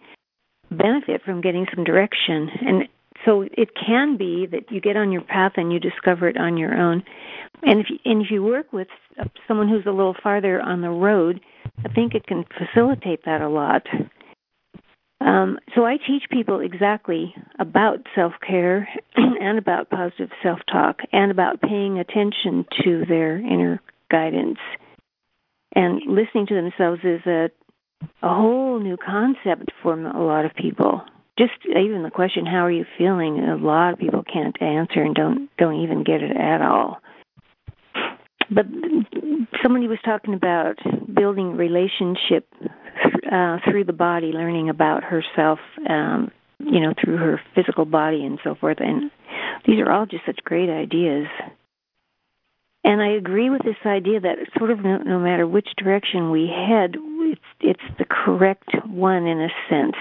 benefit 0.70 1.22
from 1.24 1.40
getting 1.40 1.66
some 1.74 1.84
direction. 1.84 2.50
And 2.66 2.88
so 3.24 3.42
it 3.52 3.70
can 3.74 4.16
be 4.16 4.46
that 4.46 4.70
you 4.70 4.80
get 4.80 4.96
on 4.96 5.12
your 5.12 5.22
path 5.22 5.52
and 5.56 5.72
you 5.72 5.80
discover 5.80 6.28
it 6.28 6.36
on 6.36 6.56
your 6.56 6.74
own. 6.74 7.02
And 7.62 7.80
if 7.80 7.86
you, 7.90 7.98
and 8.04 8.22
if 8.22 8.30
you 8.30 8.42
work 8.42 8.72
with 8.72 8.88
someone 9.48 9.68
who's 9.68 9.86
a 9.86 9.90
little 9.90 10.16
farther 10.22 10.60
on 10.60 10.80
the 10.80 10.90
road 10.90 11.40
i 11.84 11.88
think 11.88 12.14
it 12.14 12.26
can 12.26 12.44
facilitate 12.56 13.24
that 13.24 13.40
a 13.40 13.48
lot 13.48 13.86
um, 15.20 15.58
so 15.74 15.84
I 15.86 15.96
teach 15.96 16.24
people 16.30 16.60
exactly 16.60 17.34
about 17.58 18.06
self 18.14 18.34
care 18.46 18.88
and 19.16 19.58
about 19.58 19.88
positive 19.90 20.30
self 20.42 20.60
talk 20.70 21.00
and 21.12 21.30
about 21.30 21.62
paying 21.62 21.98
attention 21.98 22.66
to 22.84 23.04
their 23.08 23.38
inner 23.38 23.80
guidance. 24.10 24.58
And 25.74 26.00
listening 26.06 26.46
to 26.48 26.54
themselves 26.54 27.00
is 27.02 27.24
a 27.26 27.50
a 28.22 28.28
whole 28.28 28.78
new 28.78 28.98
concept 28.98 29.72
for 29.82 29.94
a 29.94 30.24
lot 30.24 30.44
of 30.44 30.54
people. 30.54 31.02
Just 31.38 31.52
even 31.66 32.02
the 32.02 32.10
question, 32.10 32.44
"How 32.44 32.64
are 32.66 32.70
you 32.70 32.84
feeling?" 32.98 33.40
A 33.40 33.56
lot 33.56 33.94
of 33.94 33.98
people 33.98 34.22
can't 34.22 34.60
answer 34.60 35.02
and 35.02 35.14
don't 35.14 35.48
don't 35.56 35.80
even 35.82 36.02
get 36.02 36.22
it 36.22 36.36
at 36.36 36.60
all. 36.60 37.00
But 38.50 38.66
somebody 39.62 39.88
was 39.88 39.98
talking 40.04 40.34
about 40.34 40.78
building 41.12 41.56
relationship 41.56 42.46
uh, 43.30 43.58
through 43.64 43.84
the 43.84 43.92
body, 43.92 44.28
learning 44.28 44.68
about 44.68 45.04
herself 45.04 45.58
um, 45.88 46.30
you 46.58 46.80
know, 46.80 46.94
through 47.02 47.16
her 47.18 47.40
physical 47.54 47.84
body 47.84 48.24
and 48.24 48.38
so 48.42 48.54
forth. 48.54 48.78
And 48.80 49.10
these 49.66 49.78
are 49.80 49.90
all 49.90 50.06
just 50.06 50.24
such 50.24 50.38
great 50.44 50.70
ideas. 50.70 51.26
And 52.84 53.02
I 53.02 53.10
agree 53.10 53.50
with 53.50 53.62
this 53.62 53.76
idea 53.84 54.20
that 54.20 54.38
sort 54.56 54.70
of 54.70 54.78
no, 54.78 54.98
no 54.98 55.18
matter 55.18 55.46
which 55.46 55.68
direction 55.76 56.30
we 56.30 56.46
head, 56.46 56.94
it's 56.94 57.40
it's 57.60 57.98
the 57.98 58.04
correct 58.04 58.70
one 58.86 59.26
in 59.26 59.40
a 59.40 59.48
sense. 59.68 59.96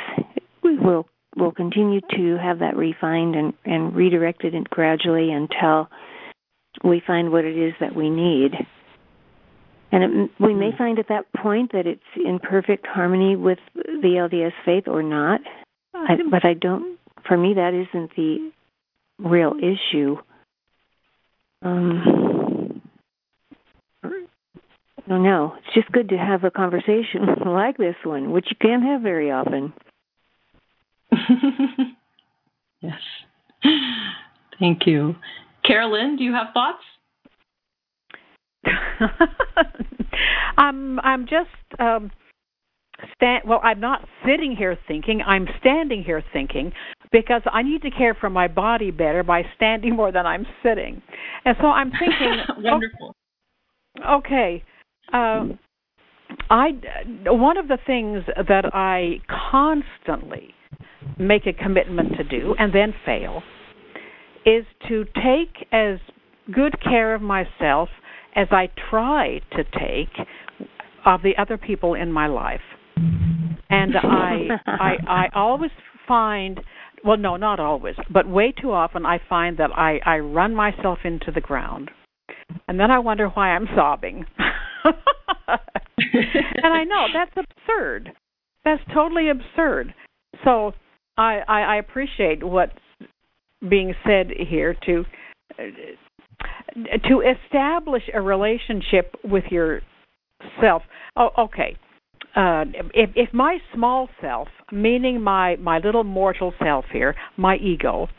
We 0.63 0.77
will 0.77 1.07
we'll 1.35 1.51
continue 1.51 2.01
to 2.15 2.37
have 2.37 2.59
that 2.59 2.77
refined 2.77 3.35
and, 3.35 3.53
and 3.65 3.95
redirected 3.95 4.53
gradually 4.69 5.31
until 5.31 5.89
we 6.83 7.01
find 7.05 7.31
what 7.31 7.43
it 7.43 7.57
is 7.57 7.73
that 7.79 7.95
we 7.95 8.09
need. 8.09 8.51
And 9.95 10.03
it, 10.03 10.31
we 10.41 10.53
may 10.53 10.71
hmm. 10.71 10.77
find 10.77 10.99
at 10.99 11.07
that 11.07 11.31
point 11.41 11.71
that 11.71 11.87
it's 11.87 12.01
in 12.17 12.37
perfect 12.39 12.85
harmony 12.85 13.37
with 13.37 13.59
the 13.75 14.27
LDS 14.29 14.51
faith 14.65 14.89
or 14.89 15.01
not. 15.01 15.39
I, 15.93 16.17
but 16.29 16.43
I 16.43 16.53
don't. 16.53 16.99
For 17.25 17.37
me, 17.37 17.53
that 17.53 17.73
isn't 17.73 18.11
the 18.17 18.51
real 19.19 19.53
issue. 19.57 20.17
Um, 21.61 22.81
I 24.03 24.09
don't 25.07 25.23
know. 25.23 25.55
It's 25.59 25.73
just 25.73 25.89
good 25.93 26.09
to 26.09 26.17
have 26.17 26.43
a 26.43 26.51
conversation 26.51 27.25
like 27.45 27.77
this 27.77 27.95
one, 28.03 28.31
which 28.31 28.47
you 28.49 28.57
can't 28.61 28.83
have 28.83 29.01
very 29.01 29.31
often. 29.31 29.71
yes. 32.81 32.99
Thank 34.59 34.85
you. 34.87 35.15
Carol 35.65 35.93
Lynn, 35.93 36.17
do 36.17 36.25
you 36.25 36.33
have 36.33 36.47
thoughts? 36.53 36.83
I'm 40.57 40.99
I'm 40.99 41.25
just 41.25 41.79
um 41.79 42.11
stand 43.15 43.43
well 43.47 43.59
I'm 43.63 43.79
not 43.79 44.07
sitting 44.25 44.55
here 44.55 44.77
thinking, 44.87 45.21
I'm 45.25 45.47
standing 45.59 46.03
here 46.03 46.23
thinking 46.33 46.71
because 47.11 47.41
I 47.51 47.61
need 47.61 47.81
to 47.83 47.91
care 47.91 48.13
for 48.13 48.29
my 48.29 48.47
body 48.47 48.91
better 48.91 49.23
by 49.23 49.43
standing 49.55 49.95
more 49.95 50.11
than 50.11 50.25
I'm 50.25 50.45
sitting. 50.63 51.01
And 51.45 51.55
so 51.61 51.67
I'm 51.67 51.91
thinking 51.91 52.37
wonderful. 52.57 53.15
Oh, 54.03 54.17
okay. 54.17 54.63
Uh, 55.13 55.45
I 56.49 56.71
one 57.25 57.57
of 57.57 57.67
the 57.67 57.77
things 57.85 58.23
that 58.35 58.73
I 58.73 59.21
constantly 59.51 60.53
make 61.17 61.45
a 61.45 61.53
commitment 61.53 62.17
to 62.17 62.23
do 62.23 62.55
and 62.57 62.73
then 62.73 62.93
fail 63.05 63.43
is 64.45 64.65
to 64.87 65.05
take 65.05 65.67
as 65.71 65.97
good 66.51 66.75
care 66.81 67.15
of 67.15 67.21
myself 67.21 67.89
as 68.35 68.47
I 68.51 68.69
try 68.89 69.39
to 69.51 69.63
take 69.63 70.27
of 71.05 71.21
the 71.21 71.37
other 71.37 71.57
people 71.57 71.93
in 71.93 72.11
my 72.11 72.27
life. 72.27 72.61
And 73.69 73.95
I 74.03 74.47
I 74.65 74.95
I 75.07 75.25
always 75.33 75.71
find 76.07 76.59
well 77.03 77.17
no 77.17 77.35
not 77.37 77.59
always 77.59 77.95
but 78.11 78.27
way 78.27 78.51
too 78.51 78.71
often 78.71 79.05
I 79.05 79.19
find 79.29 79.57
that 79.57 79.71
I 79.75 79.99
I 80.05 80.19
run 80.19 80.53
myself 80.55 80.99
into 81.03 81.31
the 81.31 81.41
ground. 81.41 81.91
And 82.67 82.79
then 82.79 82.91
I 82.91 82.99
wonder 82.99 83.29
why 83.29 83.49
I'm 83.49 83.67
sobbing. 83.75 84.25
and 85.97 86.73
I 86.73 86.83
know 86.83 87.07
that's 87.13 87.31
absurd. 87.37 88.11
That's 88.63 88.81
totally 88.93 89.29
absurd. 89.29 89.93
So 90.43 90.73
I, 91.17 91.39
I, 91.47 91.61
I 91.61 91.75
appreciate 91.77 92.43
what's 92.43 92.73
being 93.67 93.93
said 94.05 94.27
here 94.49 94.75
to 94.85 95.05
to 97.07 97.21
establish 97.21 98.03
a 98.13 98.21
relationship 98.21 99.15
with 99.23 99.45
yourself. 99.51 100.83
Oh, 101.15 101.29
okay. 101.37 101.77
Uh, 102.35 102.65
if, 102.93 103.09
if 103.15 103.33
my 103.33 103.57
small 103.73 104.09
self, 104.19 104.49
meaning 104.71 105.21
my 105.21 105.55
my 105.57 105.79
little 105.79 106.03
mortal 106.03 106.53
self 106.61 106.83
here, 106.91 107.15
my 107.37 107.55
ego, 107.55 108.09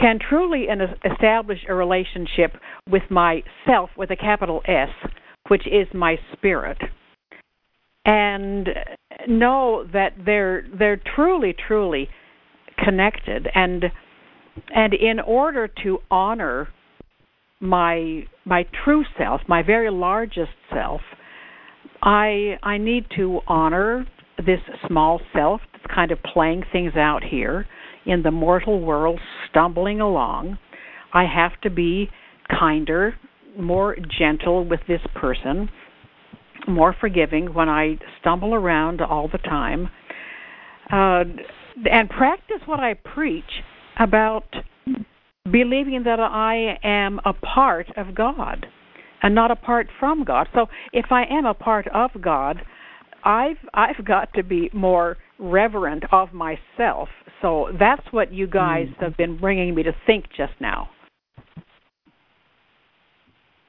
can 0.00 0.18
truly 0.18 0.66
establish 1.04 1.58
a 1.68 1.74
relationship 1.74 2.52
with 2.88 3.02
myself 3.10 3.90
with 3.96 4.10
a 4.10 4.16
capital 4.16 4.62
S, 4.66 4.88
which 5.48 5.66
is 5.66 5.86
my 5.92 6.16
spirit, 6.32 6.78
and 8.06 8.68
know 9.26 9.84
that 9.92 10.12
they're 10.24 10.64
they're 10.78 11.00
truly 11.14 11.54
truly 11.66 12.08
connected 12.82 13.48
and 13.54 13.84
and 14.74 14.94
in 14.94 15.20
order 15.20 15.68
to 15.82 15.98
honor 16.10 16.68
my 17.60 18.22
my 18.44 18.64
true 18.84 19.04
self 19.16 19.40
my 19.48 19.62
very 19.62 19.90
largest 19.90 20.52
self 20.72 21.00
i 22.02 22.56
i 22.62 22.78
need 22.78 23.04
to 23.16 23.40
honor 23.48 24.06
this 24.38 24.60
small 24.86 25.20
self 25.32 25.60
that's 25.72 25.92
kind 25.92 26.12
of 26.12 26.18
playing 26.22 26.62
things 26.72 26.92
out 26.96 27.22
here 27.24 27.66
in 28.06 28.22
the 28.22 28.30
mortal 28.30 28.80
world 28.80 29.20
stumbling 29.48 30.00
along. 30.00 30.58
I 31.12 31.24
have 31.24 31.60
to 31.62 31.70
be 31.70 32.08
kinder 32.58 33.14
more 33.58 33.96
gentle 34.18 34.66
with 34.66 34.80
this 34.88 35.00
person 35.14 35.68
more 36.66 36.94
forgiving 37.00 37.54
when 37.54 37.68
I 37.68 37.96
stumble 38.20 38.54
around 38.54 39.00
all 39.00 39.26
the 39.26 39.38
time, 39.38 39.88
uh, 40.92 41.24
and 41.90 42.10
practice 42.10 42.58
what 42.66 42.78
I 42.78 42.92
preach 42.92 43.44
about 43.98 44.44
believing 45.50 46.02
that 46.04 46.20
I 46.20 46.78
am 46.82 47.20
a 47.24 47.32
part 47.32 47.88
of 47.96 48.14
God 48.14 48.66
and 49.22 49.34
not 49.34 49.50
apart 49.50 49.88
from 49.98 50.24
God. 50.24 50.48
So 50.54 50.66
if 50.92 51.06
I 51.10 51.24
am 51.24 51.46
a 51.46 51.54
part 51.54 51.86
of 51.88 52.10
God, 52.20 52.62
I've 53.24 53.56
I've 53.74 54.04
got 54.04 54.32
to 54.34 54.42
be 54.42 54.70
more 54.72 55.16
reverent 55.38 56.04
of 56.12 56.32
myself. 56.32 57.08
So 57.42 57.68
that's 57.78 58.02
what 58.10 58.32
you 58.32 58.46
guys 58.46 58.86
mm. 58.88 59.02
have 59.02 59.16
been 59.16 59.38
bringing 59.38 59.74
me 59.74 59.82
to 59.84 59.92
think 60.06 60.26
just 60.36 60.52
now. 60.60 60.88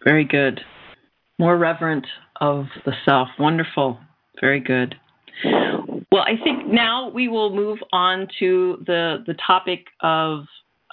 Very 0.04 0.26
good. 0.26 0.62
More 1.38 1.58
reverent 1.58 2.06
of 2.42 2.66
the 2.86 2.94
self. 3.06 3.28
Wonderful. 3.38 4.00
Very 4.40 4.60
good. 4.60 4.96
Well, 6.12 6.24
I 6.24 6.42
think 6.44 6.68
now 6.68 7.10
we 7.10 7.28
will 7.28 7.54
move 7.56 7.80
on 7.92 8.28
to 8.40 8.84
the 8.86 9.24
the 9.28 9.36
topic 9.46 9.86
of 10.02 10.46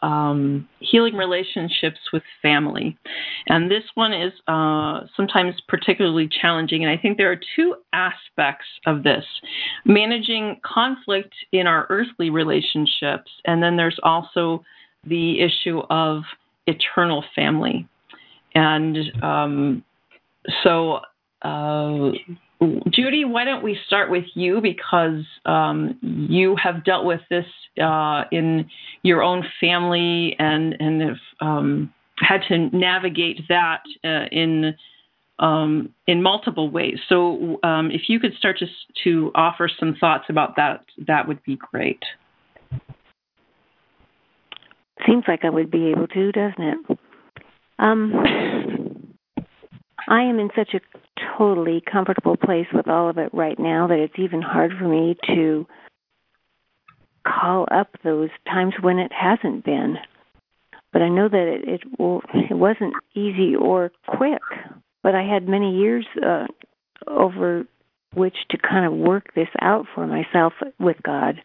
um, 0.03 0.69
healing 0.81 1.15
relationships 1.15 1.99
with 2.13 2.23
family, 2.43 2.97
and 3.49 3.71
this 3.71 3.85
one 3.95 4.13
is 4.13 4.33
uh, 4.47 5.01
sometimes 5.17 5.55
particularly 5.69 6.29
challenging. 6.41 6.85
And 6.85 6.91
I 6.91 7.01
think 7.01 7.17
there 7.17 7.31
are 7.33 7.41
two 7.57 7.77
aspects 7.93 8.67
of 8.87 9.03
this: 9.03 9.25
managing 9.85 10.61
conflict 10.65 11.35
in 11.53 11.67
our 11.67 11.87
earthly 11.89 12.31
relationships, 12.31 13.31
and 13.45 13.63
then 13.63 13.77
there's 13.77 13.99
also 14.03 14.65
the 15.05 15.41
issue 15.41 15.81
of 15.91 16.23
eternal 16.67 17.25
family. 17.35 17.87
And 18.55 18.97
um, 19.23 19.85
so 20.63 21.01
uh, 21.43 22.11
Judy, 22.91 23.25
why 23.25 23.45
don't 23.45 23.63
we 23.63 23.79
start 23.87 24.11
with 24.11 24.25
you 24.35 24.61
because 24.63 25.25
um, 25.45 25.99
you 26.03 26.57
have 26.57 26.85
dealt 26.85 27.05
with 27.05 27.21
this 27.29 27.45
uh, 27.83 28.25
in 28.33 28.69
your 29.03 29.23
own 29.23 29.45
family 29.61 30.35
and 30.39 30.75
and 30.81 31.03
have 31.03 31.17
um, 31.41 31.93
had 32.19 32.41
to 32.49 32.71
navigate 32.75 33.43
that 33.49 33.83
uh, 34.05 34.27
in 34.33 34.75
um, 35.39 35.91
in 36.07 36.23
multiple 36.23 36.71
ways. 36.71 36.99
So, 37.11 37.59
um, 37.63 37.91
if 37.91 38.09
you 38.09 38.19
could 38.19 38.33
start 38.39 38.59
to 38.61 38.67
to 39.05 39.31
offer 39.35 39.69
some 39.79 39.95
thoughts 40.01 40.25
about 40.31 40.57
that, 40.57 40.85
that 41.07 41.29
would 41.29 41.43
be 41.43 41.57
great. 41.57 42.03
Seems 45.07 45.25
like 45.29 45.45
I 45.45 45.51
would 45.51 45.71
be 45.71 45.89
able 45.89 46.07
to, 46.09 46.33
doesn't 46.33 46.63
it? 46.63 46.99
Um, 47.79 49.15
I 50.09 50.23
am 50.23 50.39
in 50.39 50.49
such 50.57 50.73
a 50.73 50.81
totally 51.39 51.83
comfortable 51.91 52.37
place 52.37 52.67
with 52.73 52.89
all 52.89 53.09
of 53.09 53.19
it 53.19 53.31
right 53.33 53.59
now 53.59 53.87
that 53.87 53.99
it's 53.99 54.19
even 54.19 54.43
hard 54.43 54.73
for 54.79 54.87
me 54.89 55.17
to 55.27 55.67
call 57.27 57.67
up 57.71 57.89
those 58.05 58.31
times 58.47 58.75
when 58.81 58.99
it 58.99 59.13
hasn't 59.13 59.65
been. 59.65 59.97
But 60.93 61.03
I 61.03 61.09
know 61.09 61.29
that 61.29 61.61
it 61.63 61.69
it, 61.69 62.51
it 62.51 62.55
wasn't 62.55 62.95
easy 63.15 63.55
or 63.55 63.91
quick. 64.07 64.43
But 65.03 65.15
I 65.15 65.23
had 65.23 65.49
many 65.49 65.77
years 65.77 66.07
uh, 66.25 66.47
over 67.07 67.67
which 68.15 68.37
to 68.51 68.59
kind 68.59 68.87
of 68.87 68.93
work 68.93 69.35
this 69.35 69.49
out 69.61 69.87
for 69.95 70.07
myself 70.07 70.55
with 70.81 70.97
God. 71.03 71.43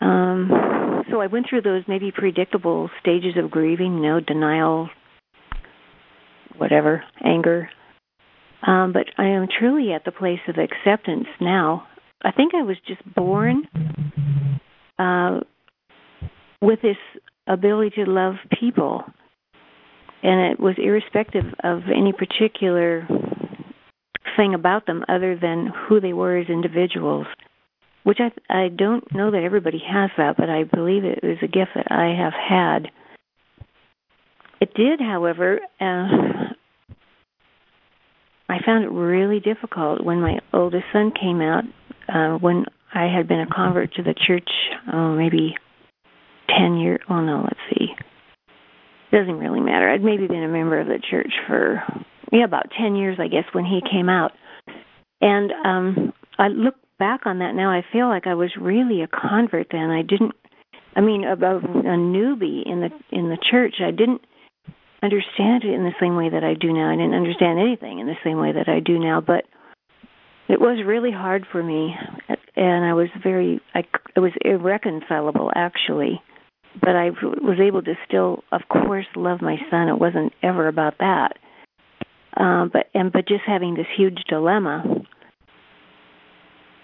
Um, 0.00 1.04
so 1.10 1.20
I 1.20 1.28
went 1.28 1.46
through 1.48 1.62
those 1.62 1.84
maybe 1.86 2.10
predictable 2.10 2.90
stages 3.00 3.36
of 3.36 3.50
grieving, 3.50 3.94
you 3.94 4.02
know, 4.02 4.20
denial, 4.20 4.90
whatever, 6.56 7.04
anger. 7.24 7.70
Um, 8.66 8.92
but 8.92 9.06
I 9.18 9.26
am 9.26 9.46
truly 9.58 9.92
at 9.92 10.04
the 10.04 10.12
place 10.12 10.40
of 10.48 10.56
acceptance 10.56 11.26
now. 11.40 11.86
I 12.22 12.32
think 12.32 12.54
I 12.54 12.62
was 12.62 12.76
just 12.86 13.02
born 13.14 13.64
uh, 14.98 15.40
with 16.62 16.80
this 16.80 16.96
ability 17.46 17.90
to 17.96 18.10
love 18.10 18.34
people, 18.58 19.04
and 20.22 20.52
it 20.52 20.58
was 20.58 20.76
irrespective 20.78 21.44
of 21.62 21.82
any 21.94 22.12
particular 22.14 23.06
thing 24.36 24.54
about 24.54 24.86
them 24.86 25.04
other 25.08 25.36
than 25.38 25.70
who 25.86 26.00
they 26.00 26.14
were 26.14 26.38
as 26.38 26.48
individuals. 26.48 27.26
which 28.04 28.18
I 28.20 28.30
I 28.48 28.68
don't 28.68 29.04
know 29.14 29.30
that 29.30 29.42
everybody 29.42 29.82
has 29.86 30.10
that, 30.16 30.36
but 30.36 30.48
I 30.48 30.64
believe 30.64 31.04
it 31.04 31.20
was 31.22 31.38
a 31.42 31.46
gift 31.46 31.72
that 31.74 31.90
I 31.90 32.14
have 32.16 32.32
had. 32.32 32.90
It 34.60 34.72
did, 34.74 35.00
however, 35.00 35.60
uh, 35.80 36.53
I 38.54 38.64
found 38.64 38.84
it 38.84 38.90
really 38.90 39.40
difficult 39.40 40.04
when 40.04 40.20
my 40.20 40.38
oldest 40.52 40.84
son 40.92 41.12
came 41.20 41.40
out. 41.40 41.64
Uh, 42.08 42.38
when 42.38 42.66
I 42.94 43.06
had 43.06 43.26
been 43.26 43.40
a 43.40 43.52
convert 43.52 43.94
to 43.94 44.04
the 44.04 44.14
church, 44.14 44.48
oh, 44.92 45.16
maybe 45.16 45.56
ten 46.48 46.76
years. 46.76 47.00
Oh 47.10 47.20
no, 47.20 47.42
let's 47.42 47.58
see. 47.70 47.86
Doesn't 49.10 49.38
really 49.38 49.60
matter. 49.60 49.88
I'd 49.90 50.04
maybe 50.04 50.28
been 50.28 50.44
a 50.44 50.48
member 50.48 50.78
of 50.78 50.86
the 50.86 51.00
church 51.10 51.32
for 51.48 51.82
yeah 52.30 52.44
about 52.44 52.66
ten 52.78 52.94
years, 52.94 53.18
I 53.20 53.26
guess, 53.26 53.44
when 53.52 53.64
he 53.64 53.80
came 53.90 54.08
out. 54.08 54.32
And 55.20 55.50
um 55.64 56.12
I 56.38 56.48
look 56.48 56.76
back 57.00 57.22
on 57.26 57.40
that 57.40 57.56
now. 57.56 57.70
I 57.70 57.82
feel 57.92 58.06
like 58.06 58.28
I 58.28 58.34
was 58.34 58.50
really 58.60 59.02
a 59.02 59.08
convert 59.08 59.68
then. 59.72 59.90
I 59.90 60.02
didn't. 60.02 60.32
I 60.94 61.00
mean, 61.00 61.24
about 61.24 61.64
a 61.64 61.66
newbie 61.66 62.62
in 62.66 62.80
the 62.80 62.90
in 63.10 63.30
the 63.30 63.38
church. 63.50 63.76
I 63.80 63.90
didn't 63.90 64.20
understand 65.04 65.64
it 65.64 65.74
in 65.74 65.84
the 65.84 65.94
same 66.00 66.16
way 66.16 66.30
that 66.30 66.42
I 66.42 66.54
do 66.54 66.72
now. 66.72 66.90
I 66.90 66.96
didn't 66.96 67.14
understand 67.14 67.58
anything 67.58 67.98
in 67.98 68.06
the 68.06 68.16
same 68.24 68.38
way 68.38 68.52
that 68.52 68.68
I 68.68 68.80
do 68.80 68.98
now, 68.98 69.20
but 69.20 69.44
it 70.48 70.60
was 70.60 70.84
really 70.84 71.12
hard 71.12 71.46
for 71.50 71.62
me, 71.62 71.94
and 72.56 72.84
I 72.84 72.94
was 72.94 73.08
very, 73.22 73.60
I, 73.74 73.84
it 74.16 74.20
was 74.20 74.32
irreconcilable 74.44 75.50
actually. 75.54 76.20
But 76.80 76.96
I 76.96 77.10
was 77.10 77.60
able 77.62 77.82
to 77.82 77.94
still, 78.04 78.42
of 78.50 78.62
course, 78.68 79.06
love 79.14 79.40
my 79.40 79.56
son. 79.70 79.88
It 79.88 79.98
wasn't 79.98 80.32
ever 80.42 80.66
about 80.66 80.98
that. 80.98 81.34
Um, 82.36 82.68
but 82.72 82.86
and 82.94 83.12
but 83.12 83.28
just 83.28 83.42
having 83.46 83.74
this 83.76 83.86
huge 83.96 84.18
dilemma. 84.28 84.82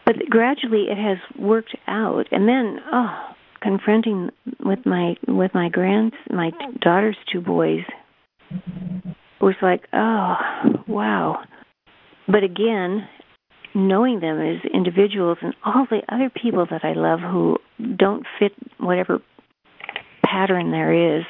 But 0.06 0.16
gradually, 0.28 0.86
it 0.88 0.96
has 0.96 1.18
worked 1.36 1.74
out, 1.88 2.26
and 2.30 2.46
then 2.46 2.78
oh, 2.92 3.30
confronting 3.60 4.30
with 4.64 4.80
my 4.86 5.16
with 5.26 5.52
my 5.54 5.68
grands 5.68 6.14
my 6.30 6.50
daughter's 6.80 7.16
two 7.32 7.40
boys 7.40 7.82
was 9.40 9.54
like, 9.62 9.86
oh, 9.92 10.34
wow. 10.86 11.42
But 12.26 12.44
again, 12.44 13.08
knowing 13.74 14.20
them 14.20 14.40
as 14.40 14.70
individuals 14.72 15.38
and 15.42 15.54
all 15.64 15.86
the 15.90 16.02
other 16.12 16.30
people 16.30 16.66
that 16.70 16.84
I 16.84 16.92
love 16.92 17.20
who 17.20 17.58
don't 17.96 18.26
fit 18.38 18.52
whatever 18.78 19.20
pattern 20.24 20.70
there 20.70 21.18
is, 21.18 21.24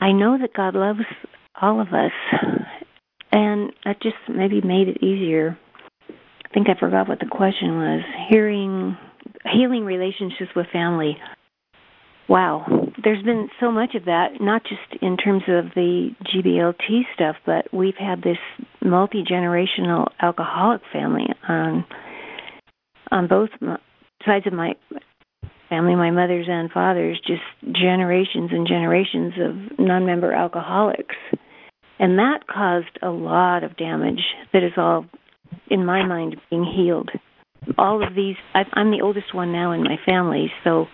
I 0.00 0.12
know 0.12 0.36
that 0.38 0.54
God 0.54 0.74
loves 0.74 1.00
all 1.60 1.80
of 1.80 1.88
us. 1.88 2.12
And 3.32 3.72
that 3.84 4.00
just 4.00 4.14
maybe 4.28 4.60
made 4.60 4.86
it 4.86 5.02
easier. 5.02 5.58
I 6.08 6.54
think 6.54 6.68
I 6.68 6.78
forgot 6.78 7.08
what 7.08 7.18
the 7.18 7.26
question 7.26 7.78
was. 7.78 8.02
Hearing, 8.30 8.96
healing 9.52 9.84
relationships 9.84 10.52
with 10.54 10.66
family. 10.72 11.16
Wow, 12.28 12.64
there's 13.04 13.22
been 13.22 13.48
so 13.60 13.70
much 13.70 13.94
of 13.94 14.06
that, 14.06 14.40
not 14.40 14.62
just 14.62 15.02
in 15.02 15.16
terms 15.16 15.42
of 15.46 15.66
the 15.74 16.10
GBLT 16.34 17.02
stuff, 17.14 17.36
but 17.44 17.72
we've 17.72 17.96
had 17.98 18.22
this 18.22 18.38
multi 18.82 19.22
generational 19.22 20.08
alcoholic 20.20 20.80
family 20.92 21.26
on 21.48 21.84
on 23.10 23.28
both 23.28 23.50
sides 24.24 24.46
of 24.46 24.52
my 24.52 24.74
family, 25.68 25.94
my 25.94 26.10
mother's 26.10 26.46
and 26.48 26.70
father's, 26.70 27.20
just 27.26 27.42
generations 27.74 28.50
and 28.52 28.66
generations 28.66 29.34
of 29.40 29.78
non-member 29.78 30.32
alcoholics, 30.32 31.14
and 31.98 32.18
that 32.18 32.46
caused 32.46 32.98
a 33.02 33.08
lot 33.08 33.62
of 33.62 33.76
damage 33.76 34.22
that 34.52 34.62
is 34.62 34.72
all, 34.76 35.06
in 35.68 35.84
my 35.84 36.04
mind, 36.04 36.36
being 36.50 36.64
healed. 36.64 37.10
All 37.78 38.06
of 38.06 38.14
these, 38.14 38.36
I'm 38.54 38.90
the 38.90 39.02
oldest 39.02 39.34
one 39.34 39.52
now 39.52 39.72
in 39.72 39.82
my 39.82 39.96
family, 40.04 40.50
so 40.64 40.86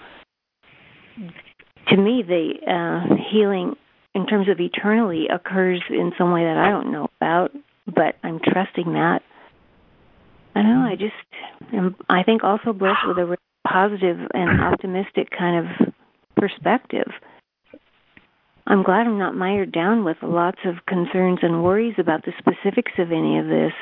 to 1.88 1.96
me, 1.96 2.22
the 2.22 2.54
uh, 2.66 3.14
healing 3.30 3.76
in 4.14 4.26
terms 4.26 4.48
of 4.48 4.60
eternally 4.60 5.28
occurs 5.28 5.82
in 5.88 6.12
some 6.18 6.32
way 6.32 6.44
that 6.44 6.56
I 6.56 6.70
don't 6.70 6.92
know 6.92 7.08
about, 7.20 7.52
but 7.86 8.16
I'm 8.22 8.40
trusting 8.40 8.92
that. 8.92 9.22
I 10.54 10.62
know. 10.62 10.80
I 10.80 10.96
just 10.96 11.14
am. 11.72 11.94
I 12.08 12.22
think 12.22 12.42
also 12.42 12.72
blessed 12.72 13.06
with 13.06 13.18
a 13.18 13.36
positive 13.66 14.18
and 14.34 14.60
optimistic 14.60 15.30
kind 15.36 15.66
of 15.66 15.92
perspective. 16.36 17.10
I'm 18.66 18.82
glad 18.82 19.06
I'm 19.06 19.18
not 19.18 19.34
mired 19.34 19.72
down 19.72 20.04
with 20.04 20.18
lots 20.22 20.58
of 20.64 20.86
concerns 20.86 21.40
and 21.42 21.64
worries 21.64 21.94
about 21.98 22.24
the 22.24 22.32
specifics 22.38 22.92
of 22.98 23.10
any 23.10 23.38
of 23.38 23.46
this. 23.46 23.72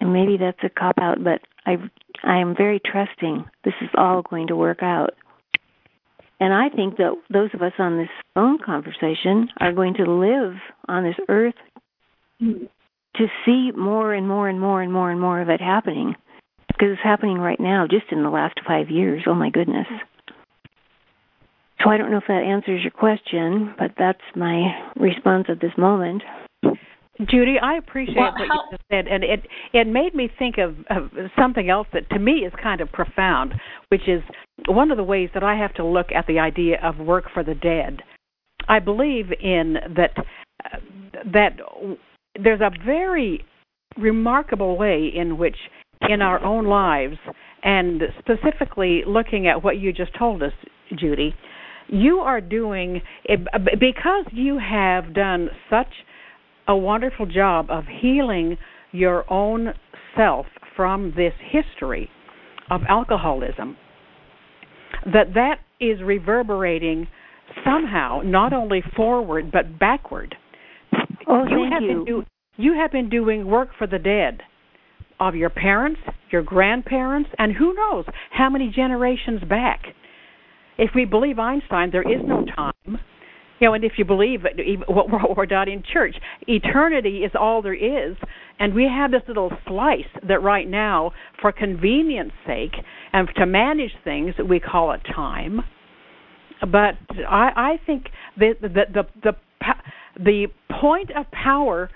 And 0.00 0.12
maybe 0.12 0.36
that's 0.36 0.62
a 0.62 0.68
cop 0.68 0.98
out, 1.00 1.22
but 1.22 1.40
I 1.64 1.76
I 2.24 2.38
am 2.38 2.56
very 2.56 2.80
trusting. 2.80 3.44
This 3.64 3.74
is 3.80 3.88
all 3.96 4.22
going 4.22 4.48
to 4.48 4.56
work 4.56 4.82
out. 4.82 5.14
And 6.38 6.52
I 6.52 6.68
think 6.68 6.96
that 6.98 7.14
those 7.32 7.50
of 7.54 7.62
us 7.62 7.72
on 7.78 7.96
this 7.96 8.10
phone 8.34 8.58
conversation 8.64 9.48
are 9.58 9.72
going 9.72 9.94
to 9.94 10.10
live 10.10 10.54
on 10.86 11.04
this 11.04 11.16
earth 11.28 11.54
to 12.40 13.26
see 13.44 13.70
more 13.74 14.12
and 14.12 14.28
more 14.28 14.48
and 14.48 14.60
more 14.60 14.82
and 14.82 14.92
more 14.92 15.10
and 15.10 15.20
more 15.20 15.40
of 15.40 15.48
it 15.48 15.60
happening. 15.60 16.14
Because 16.68 16.88
it's 16.92 17.02
happening 17.02 17.38
right 17.38 17.58
now, 17.58 17.86
just 17.88 18.12
in 18.12 18.22
the 18.22 18.28
last 18.28 18.60
five 18.66 18.90
years. 18.90 19.22
Oh 19.26 19.34
my 19.34 19.48
goodness. 19.48 19.86
So 21.82 21.90
I 21.90 21.96
don't 21.96 22.10
know 22.10 22.18
if 22.18 22.24
that 22.28 22.42
answers 22.42 22.82
your 22.82 22.90
question, 22.90 23.74
but 23.78 23.92
that's 23.98 24.20
my 24.34 24.90
response 24.96 25.46
at 25.48 25.60
this 25.60 25.72
moment. 25.78 26.22
Judy, 27.24 27.56
I 27.60 27.76
appreciate 27.76 28.16
well, 28.16 28.32
what 28.32 28.48
how- 28.48 28.54
you 28.54 28.70
just 28.72 28.82
said, 28.90 29.06
and 29.08 29.24
it 29.24 29.46
it 29.72 29.86
made 29.86 30.14
me 30.14 30.28
think 30.38 30.58
of, 30.58 30.76
of 30.90 31.10
something 31.38 31.70
else 31.70 31.86
that 31.92 32.08
to 32.10 32.18
me 32.18 32.44
is 32.44 32.52
kind 32.62 32.80
of 32.80 32.92
profound, 32.92 33.54
which 33.88 34.06
is 34.08 34.22
one 34.68 34.90
of 34.90 34.96
the 34.96 35.04
ways 35.04 35.30
that 35.34 35.42
I 35.42 35.56
have 35.56 35.72
to 35.74 35.84
look 35.84 36.12
at 36.12 36.26
the 36.26 36.38
idea 36.38 36.78
of 36.82 36.98
work 36.98 37.24
for 37.32 37.42
the 37.42 37.54
dead. 37.54 38.02
I 38.68 38.80
believe 38.80 39.32
in 39.40 39.76
that 39.96 40.12
uh, 40.18 40.78
that 41.32 41.56
there's 42.42 42.60
a 42.60 42.70
very 42.84 43.44
remarkable 43.96 44.76
way 44.76 45.10
in 45.14 45.38
which 45.38 45.56
in 46.08 46.20
our 46.20 46.42
own 46.44 46.66
lives 46.66 47.16
and 47.62 48.02
specifically 48.18 49.02
looking 49.06 49.46
at 49.46 49.64
what 49.64 49.78
you 49.78 49.92
just 49.92 50.12
told 50.18 50.42
us 50.42 50.52
Judy 50.94 51.34
you 51.88 52.18
are 52.18 52.40
doing 52.40 53.00
because 53.78 54.24
you 54.32 54.58
have 54.58 55.14
done 55.14 55.48
such 55.70 55.86
a 56.68 56.76
wonderful 56.76 57.26
job 57.26 57.66
of 57.70 57.84
healing 58.00 58.56
your 58.92 59.30
own 59.32 59.72
self 60.16 60.46
from 60.74 61.12
this 61.16 61.32
history 61.50 62.08
of 62.70 62.82
alcoholism 62.88 63.76
that 65.12 65.34
that 65.34 65.58
is 65.80 66.00
reverberating 66.02 67.06
somehow 67.64 68.20
not 68.24 68.52
only 68.52 68.82
forward 68.96 69.50
but 69.52 69.78
backward. 69.78 70.34
Oh 71.28 71.44
you 71.44 71.68
thank 71.68 71.72
have 71.72 71.82
you. 71.82 71.88
been 71.88 72.04
do, 72.04 72.24
you 72.56 72.74
have 72.74 72.90
been 72.90 73.08
doing 73.08 73.46
work 73.46 73.70
for 73.78 73.86
the 73.86 73.98
dead 73.98 74.40
of 75.20 75.34
your 75.34 75.50
parents 75.50 76.00
your 76.30 76.42
grandparents 76.42 77.30
and 77.38 77.54
who 77.54 77.74
knows 77.74 78.04
how 78.30 78.50
many 78.50 78.70
generations 78.74 79.40
back. 79.48 79.82
If 80.78 80.90
we 80.94 81.04
believe 81.04 81.38
einstein 81.38 81.90
there 81.90 82.02
is 82.02 82.20
no 82.24 82.44
time 82.44 82.98
you 83.58 83.68
know, 83.68 83.74
and 83.74 83.84
if 83.84 83.92
you 83.96 84.04
believe 84.04 84.40
what 84.88 85.36
we're 85.36 85.46
taught 85.46 85.68
in 85.68 85.82
church, 85.92 86.14
eternity 86.46 87.18
is 87.18 87.32
all 87.38 87.62
there 87.62 87.74
is, 87.74 88.16
and 88.58 88.74
we 88.74 88.84
have 88.84 89.10
this 89.10 89.22
little 89.28 89.50
slice 89.66 90.04
that 90.26 90.42
right 90.42 90.68
now, 90.68 91.12
for 91.40 91.52
convenience 91.52 92.32
sake 92.46 92.74
and 93.12 93.28
to 93.36 93.46
manage 93.46 93.92
things, 94.04 94.34
we 94.48 94.60
call 94.60 94.92
it 94.92 95.00
time. 95.14 95.60
But 96.60 96.94
I, 97.28 97.50
I 97.56 97.80
think 97.84 98.06
the 98.38 98.54
the 98.60 98.68
the 98.68 99.02
the 99.22 99.32
the 100.18 100.46
point 100.80 101.10
of 101.14 101.30
power, 101.30 101.90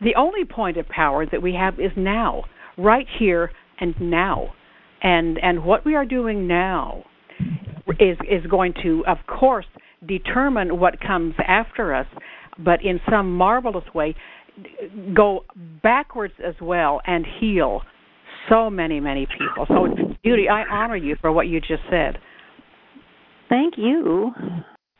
the 0.00 0.14
only 0.16 0.44
point 0.44 0.76
of 0.76 0.88
power 0.88 1.26
that 1.26 1.40
we 1.40 1.54
have 1.54 1.78
is 1.78 1.92
now, 1.96 2.44
right 2.76 3.06
here 3.18 3.52
and 3.78 3.94
now, 4.00 4.52
and 5.02 5.38
and 5.40 5.64
what 5.64 5.84
we 5.84 5.94
are 5.94 6.04
doing 6.04 6.48
now 6.48 7.04
is 8.00 8.18
is 8.28 8.44
going 8.50 8.74
to, 8.82 9.04
of 9.06 9.18
course 9.28 9.66
determine 10.06 10.78
what 10.78 11.00
comes 11.00 11.34
after 11.46 11.94
us, 11.94 12.06
but 12.58 12.84
in 12.84 13.00
some 13.10 13.34
marvelous 13.36 13.84
way, 13.94 14.14
go 15.14 15.44
backwards 15.82 16.34
as 16.44 16.54
well 16.60 17.00
and 17.06 17.24
heal 17.40 17.82
so 18.48 18.70
many, 18.70 19.00
many 19.00 19.26
people. 19.26 19.66
So, 19.68 20.14
Judy, 20.24 20.48
I 20.48 20.62
honor 20.62 20.96
you 20.96 21.16
for 21.20 21.30
what 21.30 21.46
you 21.46 21.60
just 21.60 21.82
said. 21.90 22.18
Thank 23.48 23.74
you. 23.76 24.30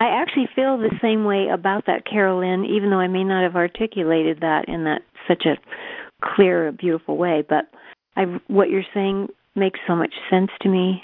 I 0.01 0.07
actually 0.07 0.48
feel 0.55 0.78
the 0.78 0.94
same 1.03 1.24
way 1.24 1.48
about 1.53 1.84
that, 1.86 2.05
Carol 2.11 2.40
Lynn, 2.40 2.64
even 2.64 2.90
though 2.90 3.01
I 3.01 3.09
may 3.09 3.24
not 3.24 3.42
have 3.42 3.57
articulated 3.57 4.40
that 4.40 4.64
in 4.68 4.84
that 4.84 5.03
such 5.28 5.44
a 5.44 5.57
clear, 6.34 6.72
beautiful 6.72 7.16
way. 7.16 7.44
But 7.46 7.66
I, 8.16 8.24
what 8.48 8.70
you're 8.70 8.82
saying 8.94 9.28
makes 9.55 9.78
so 9.86 9.94
much 9.94 10.12
sense 10.30 10.51
to 10.62 10.68
me 10.68 11.03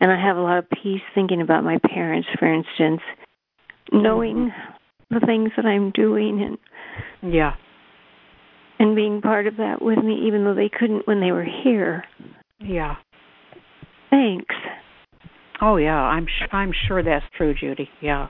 and 0.00 0.10
I 0.10 0.20
have 0.20 0.36
a 0.36 0.40
lot 0.40 0.58
of 0.58 0.66
peace 0.70 1.02
thinking 1.14 1.40
about 1.40 1.64
my 1.64 1.78
parents, 1.78 2.28
for 2.38 2.52
instance, 2.52 3.00
knowing 3.92 4.52
the 5.10 5.20
things 5.20 5.50
that 5.56 5.66
I'm 5.66 5.90
doing 5.92 6.42
and 7.22 7.32
yeah, 7.34 7.54
and 8.78 8.94
being 8.94 9.20
part 9.20 9.46
of 9.46 9.56
that 9.56 9.80
with 9.80 9.98
me, 9.98 10.26
even 10.26 10.44
though 10.44 10.54
they 10.54 10.68
couldn't 10.68 11.06
when 11.06 11.20
they 11.20 11.32
were 11.32 11.46
here. 11.64 12.04
Yeah. 12.60 12.96
Thanks. 14.10 14.54
Oh 15.60 15.76
yeah, 15.76 15.96
I'm 15.96 16.26
I'm 16.52 16.72
sure 16.86 17.02
that's 17.02 17.24
true, 17.36 17.54
Judy. 17.54 17.88
Yeah. 18.00 18.28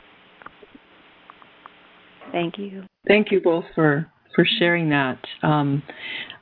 Thank 2.32 2.58
you. 2.58 2.84
Thank 3.08 3.30
you 3.30 3.40
both 3.40 3.64
for 3.74 4.10
for 4.34 4.46
sharing 4.58 4.90
that. 4.90 5.18
Um, 5.42 5.82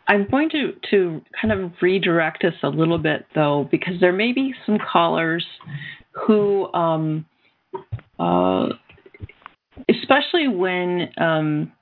I'm 0.07 0.27
going 0.31 0.51
to 0.51 0.73
to 0.91 1.23
kind 1.41 1.53
of 1.53 1.73
redirect 1.81 2.45
us 2.45 2.55
a 2.63 2.69
little 2.69 2.99
bit 2.99 3.27
though, 3.35 3.69
because 3.71 4.01
there 4.01 4.13
may 4.13 4.33
be 4.33 4.55
some 4.67 4.79
callers 4.79 5.45
who, 6.13 6.73
um, 6.75 7.27
uh, 8.19 8.69
especially 9.89 10.49
when 10.49 11.09
um, 11.19 11.73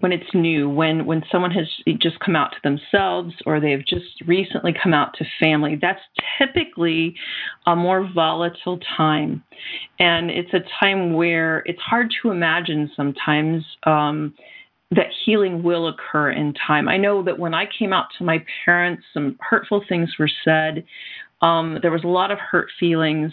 when 0.00 0.12
it's 0.12 0.32
new, 0.34 0.68
when 0.68 1.06
when 1.06 1.22
someone 1.30 1.50
has 1.50 1.66
just 2.00 2.18
come 2.20 2.34
out 2.34 2.52
to 2.52 2.58
themselves 2.62 3.34
or 3.46 3.60
they've 3.60 3.86
just 3.86 4.20
recently 4.26 4.74
come 4.80 4.94
out 4.94 5.14
to 5.18 5.24
family, 5.38 5.78
that's 5.80 6.00
typically 6.38 7.14
a 7.66 7.76
more 7.76 8.08
volatile 8.14 8.78
time, 8.96 9.42
and 9.98 10.30
it's 10.30 10.52
a 10.54 10.60
time 10.80 11.14
where 11.14 11.62
it's 11.66 11.80
hard 11.80 12.12
to 12.22 12.30
imagine 12.30 12.90
sometimes. 12.96 13.64
Um, 13.84 14.34
that 14.94 15.06
healing 15.24 15.62
will 15.62 15.88
occur 15.88 16.30
in 16.30 16.54
time. 16.66 16.88
I 16.88 16.96
know 16.96 17.22
that 17.22 17.38
when 17.38 17.54
I 17.54 17.64
came 17.78 17.92
out 17.92 18.06
to 18.18 18.24
my 18.24 18.44
parents, 18.64 19.02
some 19.12 19.36
hurtful 19.40 19.82
things 19.88 20.10
were 20.18 20.30
said. 20.44 20.84
Um, 21.40 21.78
there 21.82 21.90
was 21.90 22.04
a 22.04 22.08
lot 22.08 22.30
of 22.30 22.38
hurt 22.38 22.68
feelings. 22.78 23.32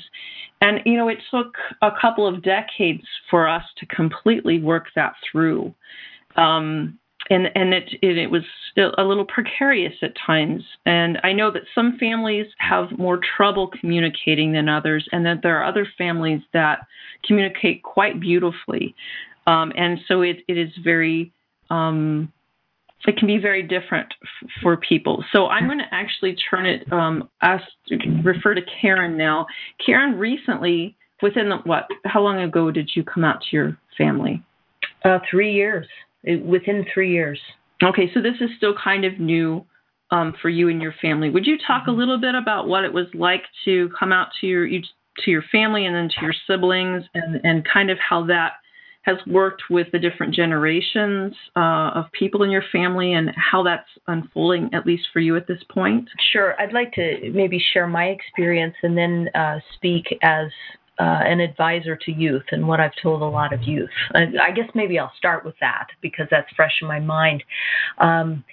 And, 0.62 0.80
you 0.86 0.98
know, 0.98 1.10
it 1.10 1.20
took 1.32 1.54
a 1.82 1.92
couple 2.02 2.28
of 2.28 2.44
decades 2.44 3.04
for 3.30 3.48
us 3.48 3.64
to 3.78 3.86
completely 3.86 4.62
work 4.62 4.88
that 4.96 5.14
through 5.32 5.74
um, 6.36 6.98
and 7.30 7.48
and 7.54 7.74
it, 7.74 7.90
it, 8.02 8.18
it 8.18 8.32
was 8.32 8.44
a 8.78 9.04
little 9.04 9.26
precarious 9.26 9.94
at 10.02 10.14
times. 10.26 10.64
And 10.86 11.20
I 11.24 11.34
know 11.34 11.52
that 11.52 11.64
some 11.76 11.98
families 12.00 12.48
have 12.58 12.98
more 12.98 13.20
trouble 13.38 13.70
communicating 13.80 14.54
than 14.54 14.70
others, 14.70 15.08
and 15.12 15.26
that 15.26 15.42
there 15.44 15.58
are 15.58 15.66
other 15.66 15.88
families 15.98 16.42
that 16.54 16.80
communicate 17.26 17.84
quite 17.84 18.20
beautifully. 18.20 18.96
Um, 19.48 19.72
and 19.76 20.00
so 20.08 20.22
it, 20.22 20.38
it 20.48 20.58
is 20.58 20.70
very 20.84 21.32
um, 21.70 22.32
it 23.08 23.18
can 23.18 23.28
be 23.28 23.38
very 23.38 23.64
different 23.64 24.14
f- 24.22 24.50
for 24.62 24.78
people. 24.78 25.24
So 25.32 25.48
I'm 25.48 25.68
going 25.68 25.80
to 25.80 25.86
actually 25.92 26.36
turn 26.50 26.66
it 26.66 26.92
um, 26.92 27.30
ask 27.42 27.64
refer 28.24 28.54
to 28.54 28.62
Karin 28.82 29.18
now. 29.18 29.46
Karin, 29.86 30.18
recently, 30.18 30.98
within 31.22 31.50
the, 31.50 31.58
what? 31.58 31.88
How 32.06 32.22
long 32.22 32.40
ago 32.40 32.72
did 32.72 32.92
you 32.96 33.04
come 33.04 33.24
out 33.24 33.42
to 33.42 33.48
your 33.56 33.78
family? 33.98 34.44
Uh, 35.06 35.20
three 35.30 35.54
years 35.54 35.88
within 36.24 36.86
three 36.94 37.12
years. 37.12 37.40
Okay, 37.82 38.12
so 38.14 38.22
this 38.22 38.36
is 38.42 38.50
still 38.58 38.76
kind 38.84 39.06
of 39.06 39.20
new 39.20 39.66
um, 40.12 40.34
for 40.42 40.50
you 40.50 40.68
and 40.70 40.82
your 40.82 40.94
family. 41.02 41.30
Would 41.30 41.46
you 41.46 41.58
talk 41.66 41.84
a 41.88 41.90
mm-hmm. 41.90 42.00
little 42.00 42.20
bit 42.20 42.36
about 42.36 42.68
what 42.68 42.84
it 42.84 42.92
was 42.92 43.08
like 43.14 43.44
to 43.66 43.90
come 43.98 44.12
out 44.12 44.28
to 44.42 44.48
your 44.48 44.68
to 44.68 45.32
your 45.32 45.44
family 45.52 45.86
and 45.86 45.96
then 45.96 46.10
to 46.10 46.22
your 46.22 46.34
siblings, 46.48 47.04
and 47.14 47.40
and 47.44 47.68
kind 47.72 47.90
of 47.90 47.98
how 47.98 48.26
that 48.26 48.54
has 49.04 49.18
worked 49.26 49.64
with 49.70 49.88
the 49.92 50.00
different 50.00 50.34
generations 50.34 51.34
uh, 51.56 51.92
of 51.96 52.06
people 52.12 52.44
in 52.44 52.52
your 52.52 52.64
family 52.72 53.14
and 53.14 53.32
how 53.36 53.64
that's 53.64 53.88
unfolding, 54.08 54.70
at 54.74 54.86
least 54.86 55.08
for 55.14 55.20
you 55.20 55.36
at 55.38 55.48
this 55.48 55.64
point? 55.70 56.08
Sure. 56.32 56.60
I'd 56.60 56.74
like 56.74 56.92
to 56.94 57.32
maybe 57.34 57.64
share 57.74 57.88
my 57.88 58.06
experience 58.06 58.76
and 58.84 58.98
then 58.98 59.30
uh, 59.34 59.60
speak 59.76 60.06
as 60.22 60.48
uh, 61.00 61.22
an 61.24 61.40
advisor 61.40 61.96
to 61.96 62.12
youth 62.12 62.44
and 62.52 62.68
what 62.68 62.80
I've 62.80 62.92
told 63.02 63.22
a 63.22 63.26
lot 63.26 63.54
of 63.54 63.64
youth. 63.64 63.90
I, 64.14 64.26
I, 64.42 64.52
guess 64.52 64.70
maybe 64.76 65.00
I'll 65.00 65.14
start 65.18 65.46
with 65.46 65.56
that 65.62 65.88
because 66.02 66.28
that's 66.30 66.52
fresh 66.56 66.74
in 66.82 66.88
my 66.88 67.00
mind. 67.00 67.42
Um, 68.00 68.44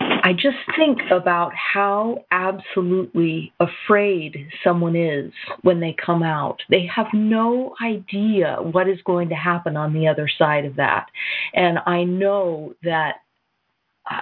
I 0.00 0.32
just 0.32 0.56
think 0.76 0.98
about 1.10 1.52
how 1.54 2.24
absolutely 2.30 3.52
afraid 3.60 4.48
someone 4.64 4.96
is 4.96 5.32
when 5.62 5.80
they 5.80 5.94
come 6.04 6.22
out. 6.22 6.58
They 6.70 6.86
have 6.94 7.06
no 7.12 7.74
idea 7.84 8.58
what 8.60 8.88
is 8.88 8.98
going 9.04 9.28
to 9.30 9.34
happen 9.34 9.76
on 9.76 9.92
the 9.92 10.08
other 10.08 10.28
side 10.38 10.64
of 10.64 10.76
that. 10.76 11.06
And 11.54 11.78
I 11.86 12.04
know 12.04 12.74
that 12.82 13.16
uh, 14.10 14.20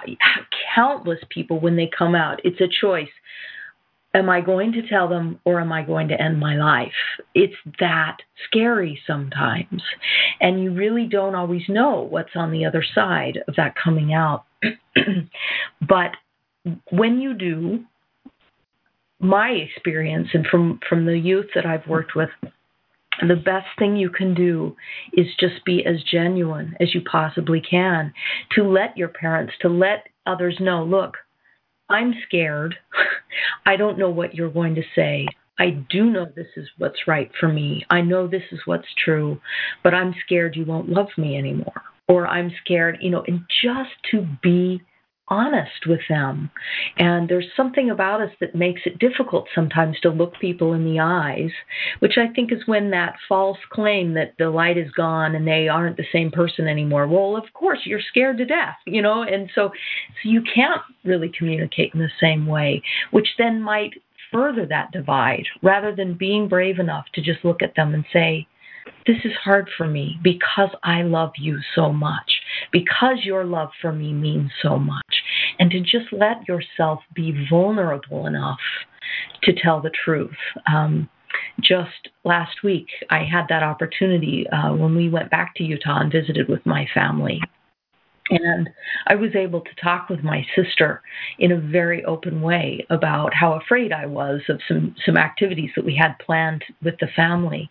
countless 0.75 1.19
people, 1.29 1.59
when 1.59 1.75
they 1.75 1.89
come 1.97 2.15
out, 2.15 2.39
it's 2.43 2.61
a 2.61 2.67
choice 2.81 3.07
am 4.13 4.29
I 4.29 4.41
going 4.41 4.71
to 4.73 4.87
tell 4.87 5.07
them 5.07 5.39
or 5.45 5.59
am 5.59 5.71
I 5.71 5.83
going 5.83 6.07
to 6.09 6.21
end 6.21 6.39
my 6.39 6.55
life? 6.55 6.91
It's 7.35 7.55
that 7.79 8.17
scary 8.47 8.99
sometimes. 9.05 9.81
And 10.39 10.63
you 10.63 10.73
really 10.73 11.07
don't 11.07 11.35
always 11.35 11.63
know 11.67 12.07
what's 12.09 12.35
on 12.35 12.51
the 12.51 12.65
other 12.65 12.83
side 12.95 13.39
of 13.47 13.55
that 13.55 13.75
coming 13.81 14.13
out. 14.13 14.45
but 15.87 16.11
when 16.89 17.19
you 17.19 17.33
do, 17.33 17.83
my 19.19 19.49
experience 19.49 20.29
and 20.33 20.45
from, 20.45 20.79
from 20.87 21.05
the 21.05 21.17
youth 21.17 21.47
that 21.55 21.65
I've 21.65 21.87
worked 21.87 22.15
with, 22.15 22.29
the 23.27 23.35
best 23.35 23.67
thing 23.79 23.95
you 23.95 24.11
can 24.11 24.35
do 24.35 24.75
is 25.13 25.25
just 25.39 25.65
be 25.65 25.83
as 25.85 26.03
genuine 26.03 26.75
as 26.79 26.93
you 26.93 27.01
possibly 27.01 27.59
can 27.59 28.13
to 28.55 28.63
let 28.63 28.95
your 28.95 29.07
parents, 29.07 29.53
to 29.61 29.69
let 29.69 30.07
others 30.27 30.57
know, 30.59 30.83
look, 30.83 31.15
I'm 31.89 32.13
scared. 32.27 32.75
I 33.65 33.75
don't 33.75 33.97
know 33.97 34.09
what 34.09 34.35
you're 34.35 34.51
going 34.51 34.75
to 34.75 34.83
say. 34.95 35.27
I 35.59 35.71
do 35.89 36.09
know 36.09 36.25
this 36.25 36.47
is 36.55 36.67
what's 36.77 37.07
right 37.07 37.31
for 37.39 37.47
me. 37.47 37.85
I 37.89 38.01
know 38.01 38.27
this 38.27 38.43
is 38.51 38.59
what's 38.65 38.87
true, 39.03 39.39
but 39.83 39.93
I'm 39.93 40.13
scared 40.25 40.55
you 40.55 40.65
won't 40.65 40.89
love 40.89 41.07
me 41.17 41.37
anymore. 41.37 41.81
Or 42.07 42.27
I'm 42.27 42.51
scared, 42.63 42.99
you 43.01 43.09
know, 43.09 43.23
and 43.27 43.41
just 43.63 43.91
to 44.11 44.27
be 44.41 44.81
honest 45.29 45.85
with 45.85 46.01
them. 46.09 46.49
And 46.97 47.29
there's 47.29 47.47
something 47.55 47.89
about 47.89 48.21
us 48.21 48.31
that 48.39 48.55
makes 48.55 48.81
it 48.85 48.99
difficult 48.99 49.47
sometimes 49.53 49.99
to 50.01 50.09
look 50.09 50.33
people 50.39 50.73
in 50.73 50.85
the 50.85 50.99
eyes, 50.99 51.51
which 51.99 52.17
I 52.17 52.33
think 52.33 52.51
is 52.51 52.65
when 52.65 52.91
that 52.91 53.15
false 53.27 53.59
claim 53.69 54.13
that 54.13 54.33
the 54.39 54.49
light 54.49 54.77
is 54.77 54.91
gone 54.91 55.35
and 55.35 55.47
they 55.47 55.67
aren't 55.67 55.97
the 55.97 56.05
same 56.11 56.31
person 56.31 56.67
anymore. 56.67 57.07
Well, 57.07 57.35
of 57.35 57.51
course, 57.53 57.79
you're 57.85 58.01
scared 58.09 58.37
to 58.37 58.45
death, 58.45 58.77
you 58.85 59.01
know, 59.01 59.23
and 59.23 59.49
so 59.53 59.67
so 59.67 60.29
you 60.29 60.41
can't 60.41 60.81
really 61.03 61.31
communicate 61.37 61.93
in 61.93 61.99
the 61.99 62.09
same 62.21 62.45
way, 62.45 62.81
which 63.11 63.27
then 63.37 63.61
might 63.61 63.93
further 64.31 64.65
that 64.65 64.91
divide 64.91 65.45
rather 65.61 65.95
than 65.95 66.17
being 66.17 66.47
brave 66.47 66.79
enough 66.79 67.05
to 67.13 67.21
just 67.21 67.43
look 67.45 67.61
at 67.61 67.75
them 67.75 67.93
and 67.93 68.05
say, 68.11 68.47
this 69.05 69.17
is 69.23 69.31
hard 69.43 69.69
for 69.77 69.87
me 69.87 70.19
because 70.23 70.69
I 70.83 71.03
love 71.03 71.31
you 71.37 71.59
so 71.75 71.91
much, 71.91 72.41
because 72.71 73.19
your 73.23 73.45
love 73.45 73.69
for 73.81 73.91
me 73.91 74.13
means 74.13 74.51
so 74.61 74.77
much. 74.77 75.23
And 75.59 75.71
to 75.71 75.79
just 75.79 76.11
let 76.11 76.47
yourself 76.47 76.99
be 77.13 77.47
vulnerable 77.49 78.27
enough 78.27 78.59
to 79.43 79.53
tell 79.53 79.81
the 79.81 79.91
truth. 80.03 80.35
Um, 80.71 81.09
just 81.61 82.09
last 82.23 82.63
week, 82.63 82.87
I 83.09 83.23
had 83.23 83.45
that 83.49 83.63
opportunity 83.63 84.45
uh, 84.49 84.73
when 84.73 84.95
we 84.95 85.09
went 85.09 85.31
back 85.31 85.55
to 85.55 85.63
Utah 85.63 86.01
and 86.01 86.11
visited 86.11 86.47
with 86.47 86.65
my 86.65 86.87
family. 86.93 87.41
And 88.29 88.69
I 89.07 89.15
was 89.15 89.35
able 89.35 89.61
to 89.61 89.69
talk 89.81 90.09
with 90.09 90.23
my 90.23 90.45
sister 90.55 91.01
in 91.39 91.51
a 91.51 91.59
very 91.59 92.03
open 92.05 92.41
way 92.41 92.85
about 92.89 93.33
how 93.33 93.53
afraid 93.53 93.91
I 93.91 94.05
was 94.05 94.41
of 94.49 94.59
some, 94.67 94.95
some 95.05 95.17
activities 95.17 95.71
that 95.75 95.85
we 95.85 95.95
had 95.95 96.17
planned 96.19 96.63
with 96.83 96.95
the 96.99 97.07
family. 97.15 97.69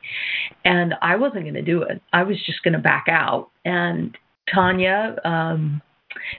And 0.64 0.94
I 1.02 1.16
wasn't 1.16 1.42
going 1.42 1.54
to 1.54 1.62
do 1.62 1.82
it, 1.82 2.00
I 2.12 2.22
was 2.22 2.36
just 2.46 2.62
going 2.62 2.74
to 2.74 2.78
back 2.78 3.06
out. 3.08 3.50
And 3.64 4.16
Tawnya 4.54 5.24
um, 5.26 5.82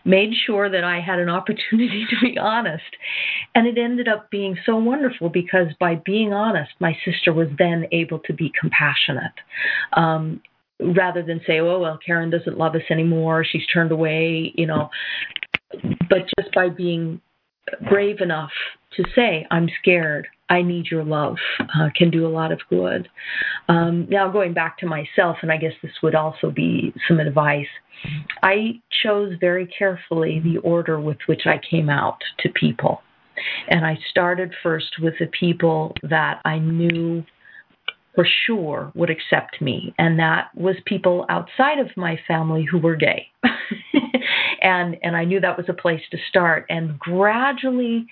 made 0.05 0.33
sure 0.45 0.69
that 0.69 0.83
I 0.83 0.99
had 0.99 1.19
an 1.19 1.29
opportunity 1.29 2.05
to 2.09 2.15
be 2.21 2.37
honest. 2.37 2.83
And 3.55 3.67
it 3.67 3.77
ended 3.77 4.07
up 4.07 4.29
being 4.29 4.57
so 4.65 4.77
wonderful 4.77 5.29
because 5.29 5.67
by 5.79 5.95
being 5.95 6.33
honest, 6.33 6.71
my 6.79 6.97
sister 7.05 7.33
was 7.33 7.47
then 7.57 7.85
able 7.91 8.19
to 8.19 8.33
be 8.33 8.51
compassionate. 8.59 9.33
Um, 9.93 10.41
rather 10.79 11.23
than 11.23 11.41
say, 11.47 11.59
oh, 11.59 11.79
well, 11.79 11.99
Karin 12.05 12.29
doesn't 12.29 12.57
love 12.57 12.75
us 12.75 12.81
anymore, 12.89 13.43
she's 13.43 13.65
turned 13.73 13.91
away, 13.91 14.53
you 14.55 14.65
know. 14.65 14.89
But 16.09 16.25
just 16.39 16.53
by 16.53 16.69
being 16.69 17.21
brave 17.89 18.21
enough 18.21 18.51
to 18.95 19.03
say, 19.15 19.45
I'm 19.51 19.69
scared, 19.81 20.27
I 20.49 20.61
need 20.61 20.87
your 20.89 21.03
love, 21.03 21.35
uh, 21.59 21.89
can 21.95 22.09
do 22.09 22.25
a 22.25 22.29
lot 22.29 22.51
of 22.51 22.59
good. 22.69 23.09
Um, 23.67 24.07
now, 24.09 24.29
going 24.31 24.53
back 24.53 24.77
to 24.79 24.85
myself, 24.85 25.37
and 25.41 25.51
I 25.51 25.57
guess 25.57 25.73
this 25.81 25.91
would 26.01 26.15
also 26.15 26.51
be 26.51 26.93
some 27.07 27.19
advice, 27.19 27.67
I 28.43 28.79
chose 29.03 29.33
very 29.41 29.67
carefully 29.67 30.39
the 30.39 30.59
order 30.59 30.99
with 30.99 31.17
which 31.25 31.41
I 31.45 31.59
came 31.69 31.89
out 31.89 32.19
to 32.39 32.49
people. 32.49 33.01
And 33.67 33.85
I 33.85 33.97
started 34.09 34.53
first 34.63 34.95
with 35.01 35.15
the 35.19 35.27
people 35.27 35.95
that 36.03 36.41
I 36.45 36.59
knew 36.59 37.23
for 38.17 38.27
sure 38.47 38.91
would 38.95 39.11
accept 39.11 39.61
me, 39.61 39.93
and 39.99 40.17
that 40.17 40.49
was 40.55 40.75
people 40.85 41.23
outside 41.29 41.77
of 41.77 41.95
my 41.95 42.19
family 42.27 42.65
who 42.69 42.79
were 42.79 42.95
gay. 42.95 43.27
and 44.63 44.97
and 45.03 45.15
I 45.15 45.23
knew 45.23 45.39
that 45.39 45.55
was 45.55 45.69
a 45.69 45.73
place 45.73 46.01
to 46.09 46.17
start, 46.27 46.65
and 46.67 46.97
gradually 46.97 48.07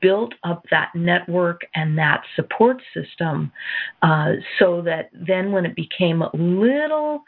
built 0.00 0.34
up 0.42 0.64
that 0.72 0.90
network 0.96 1.60
and 1.76 1.96
that 1.96 2.22
support 2.34 2.82
system, 2.92 3.52
uh, 4.02 4.32
so 4.58 4.82
that 4.82 5.10
then 5.12 5.52
when 5.52 5.64
it 5.64 5.76
became 5.76 6.22
a 6.22 6.30
little 6.34 7.22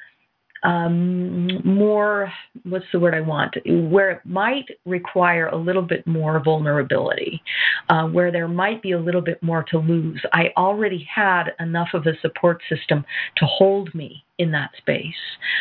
um, 0.63 1.61
more 1.65 2.33
what's 2.65 2.85
the 2.93 2.99
word 2.99 3.15
I 3.15 3.21
want 3.21 3.57
where 3.67 4.11
it 4.11 4.21
might 4.25 4.67
require 4.85 5.49
a 5.49 5.57
little 5.57 5.83
bit 5.83 6.07
more 6.07 6.43
vulnerability, 6.43 7.43
uh, 7.89 8.05
where 8.05 8.33
there 8.33 8.49
might 8.49 8.83
be 8.83 8.93
a 8.93 8.99
little 8.99 9.21
bit 9.21 9.43
more 9.43 9.65
to 9.71 9.79
lose. 9.79 10.21
I 10.33 10.53
already 10.57 11.07
had 11.13 11.51
enough 11.61 11.89
of 11.95 12.07
a 12.07 12.19
support 12.21 12.61
system 12.69 13.05
to 13.37 13.47
hold 13.47 13.95
me 13.95 14.25
in 14.39 14.51
that 14.53 14.71
space, 14.77 15.15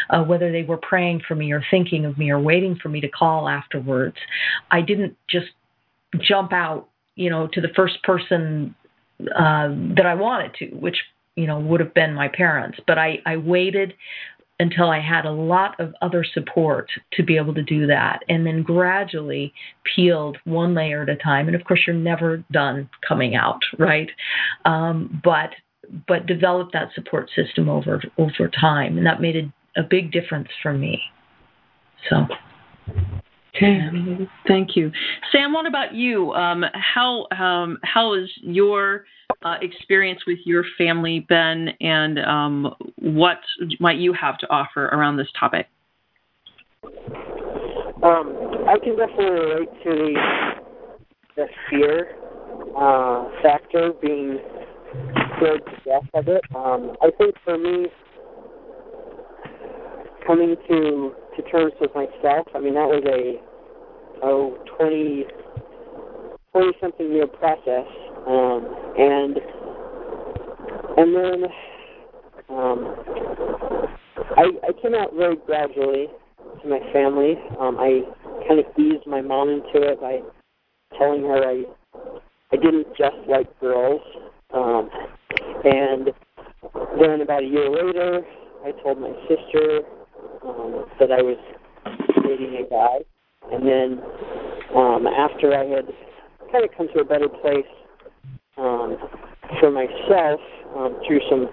uh, 0.10 0.24
whether 0.24 0.52
they 0.52 0.64
were 0.64 0.78
praying 0.78 1.22
for 1.28 1.36
me 1.36 1.52
or 1.52 1.64
thinking 1.70 2.06
of 2.06 2.18
me 2.18 2.30
or 2.30 2.40
waiting 2.40 2.78
for 2.82 2.90
me 2.90 3.02
to 3.02 3.10
call 3.10 3.50
afterwards. 3.50 4.18
I 4.72 4.82
didn't 4.82 5.16
just 5.30 5.48
jump 6.20 6.54
out, 6.54 6.88
you 7.16 7.30
know, 7.30 7.48
to 7.54 7.62
the 7.62 7.70
first 7.76 8.02
person 8.04 8.76
uh, 9.22 9.70
that 9.96 10.06
I 10.06 10.14
wanted 10.14 10.54
to, 10.56 10.66
which 10.76 10.98
you 11.36 11.48
know 11.48 11.60
would 11.60 11.80
have 11.80 11.94
been 11.94 12.14
my 12.14 12.28
parents. 12.28 12.80
But 12.86 12.98
I, 12.98 13.20
I 13.26 13.38
waited 13.38 13.94
until 14.60 14.90
I 14.90 15.00
had 15.00 15.26
a 15.26 15.32
lot 15.32 15.80
of 15.80 15.94
other 16.02 16.26
support 16.34 16.90
to 17.14 17.24
be 17.24 17.38
able 17.38 17.54
to 17.54 17.62
do 17.62 17.88
that, 17.88 18.20
and 18.28 18.46
then 18.46 18.64
gradually 18.64 19.54
peeled 19.96 20.38
one 20.46 20.74
layer 20.74 21.04
at 21.04 21.10
a 21.10 21.16
time. 21.16 21.48
And 21.48 21.56
of 21.56 21.64
course, 21.64 21.82
you're 21.86 21.96
never 21.96 22.44
done 22.52 22.90
coming 23.08 23.36
out, 23.36 23.60
right? 23.78 24.10
Um, 24.66 25.22
but 25.24 25.52
but 26.08 26.26
develop 26.26 26.72
that 26.74 26.90
support 26.96 27.30
system 27.36 27.70
over 27.70 28.02
over 28.18 28.50
time, 28.50 28.98
and 28.98 29.06
that 29.06 29.22
made 29.22 29.36
a, 29.36 29.80
a 29.80 29.84
big 29.84 30.12
difference 30.12 30.50
for 30.62 30.74
me. 30.74 31.02
So. 32.10 32.26
Okay, 33.56 33.80
thank 34.48 34.76
you, 34.76 34.92
Sam. 35.32 35.52
What 35.52 35.66
about 35.66 35.96
you? 35.96 36.32
Um, 36.34 36.64
how 36.74 37.26
um, 37.32 37.80
how 37.84 38.14
is 38.14 38.30
your 38.42 39.06
uh, 39.44 39.56
experience 39.62 40.22
with 40.26 40.40
your 40.46 40.64
family 40.78 41.26
been, 41.30 41.70
and 41.82 42.20
um, 42.20 42.74
what 42.98 43.40
might 43.80 43.98
you 43.98 44.14
have 44.14 44.38
to 44.40 44.50
offer 44.50 44.86
around 44.88 45.18
this 45.18 45.28
topic? 45.40 45.68
Um, 48.04 48.36
I 48.68 48.78
can 48.84 48.96
definitely 48.98 49.26
relate 49.26 49.70
to 49.84 49.90
the 49.90 50.14
the 51.36 51.46
fear 51.70 52.16
uh, 52.76 53.30
factor 53.44 53.92
being 54.02 54.40
scared 55.38 55.62
to 55.66 55.72
death 55.86 56.10
of 56.16 56.28
it. 56.28 56.42
Um, 56.56 56.96
I 57.02 57.12
think 57.18 57.36
for 57.44 57.58
me, 57.58 57.88
coming 60.26 60.56
to 60.68 61.14
to 61.36 61.42
terms 61.52 61.74
with 61.80 61.92
myself, 61.94 62.48
I 62.56 62.60
mean 62.60 62.74
that 62.74 62.88
was 62.88 63.04
a 63.06 63.40
oh 64.26 64.58
20 64.78 65.26
20 66.52 66.72
something 66.82 67.12
year 67.12 67.28
process 67.28 67.86
um, 68.26 68.66
and 68.98 69.38
and 70.98 71.16
then 71.16 71.44
um, 72.50 72.96
I 74.36 74.46
I 74.68 74.82
came 74.82 74.96
out 74.96 75.14
very 75.16 75.36
gradually 75.46 76.08
to 76.62 76.68
my 76.68 76.80
family. 76.92 77.36
Um, 77.60 77.78
I 77.80 78.02
kind 78.48 78.60
of 78.60 78.66
eased 78.78 79.06
my 79.06 79.22
mom 79.22 79.50
into 79.50 79.88
it 79.88 80.02
by 80.02 80.20
telling 80.98 81.24
her 81.24 81.48
I 81.48 81.64
I 82.52 82.56
didn't 82.56 82.88
just 82.98 83.18
like 83.28 83.48
girls. 83.60 84.02
Um, 84.54 84.90
and 85.64 86.10
then 87.00 87.22
about 87.22 87.44
a 87.44 87.46
year 87.46 87.70
later, 87.70 88.22
I 88.66 88.72
told 88.84 89.00
my 89.00 89.12
sister 89.28 89.82
um, 90.46 90.86
that 91.00 91.12
I 91.12 91.22
was 91.22 91.38
dating 92.24 92.66
a 92.66 92.70
guy. 92.70 92.98
And 93.52 93.68
then 93.68 94.02
um, 94.76 95.08
after 95.08 95.54
I 95.54 95.66
had 95.66 95.88
kind 96.52 96.64
of 96.64 96.72
come 96.78 96.88
to 96.94 97.02
a 97.02 97.06
better 97.06 97.30
place 97.30 97.66
um, 98.58 98.98
for 99.60 99.72
myself 99.72 100.40
um, 100.76 101.00
through 101.06 101.22
some 101.30 101.50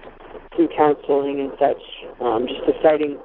some 0.55 0.67
counseling 0.77 1.41
and 1.41 1.51
such, 1.59 2.21
um, 2.21 2.47
just 2.47 2.61
deciding 2.77 3.17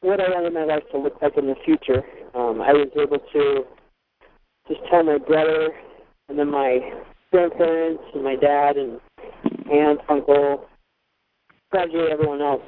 what 0.00 0.20
I 0.20 0.28
wanted 0.30 0.54
my 0.54 0.64
life 0.64 0.82
to 0.92 0.98
look 0.98 1.20
like 1.20 1.36
in 1.36 1.46
the 1.46 1.54
future. 1.64 2.02
Um, 2.34 2.60
I 2.60 2.72
was 2.72 2.88
able 2.96 3.18
to 3.18 3.64
just 4.68 4.80
tell 4.90 5.02
my 5.02 5.18
brother 5.18 5.70
and 6.28 6.38
then 6.38 6.50
my 6.50 6.78
grandparents 7.30 8.02
and 8.14 8.24
my 8.24 8.36
dad 8.36 8.76
and 8.76 9.00
aunt, 9.70 10.00
uncle, 10.08 10.64
gradually 11.70 12.10
everyone 12.10 12.40
else. 12.40 12.62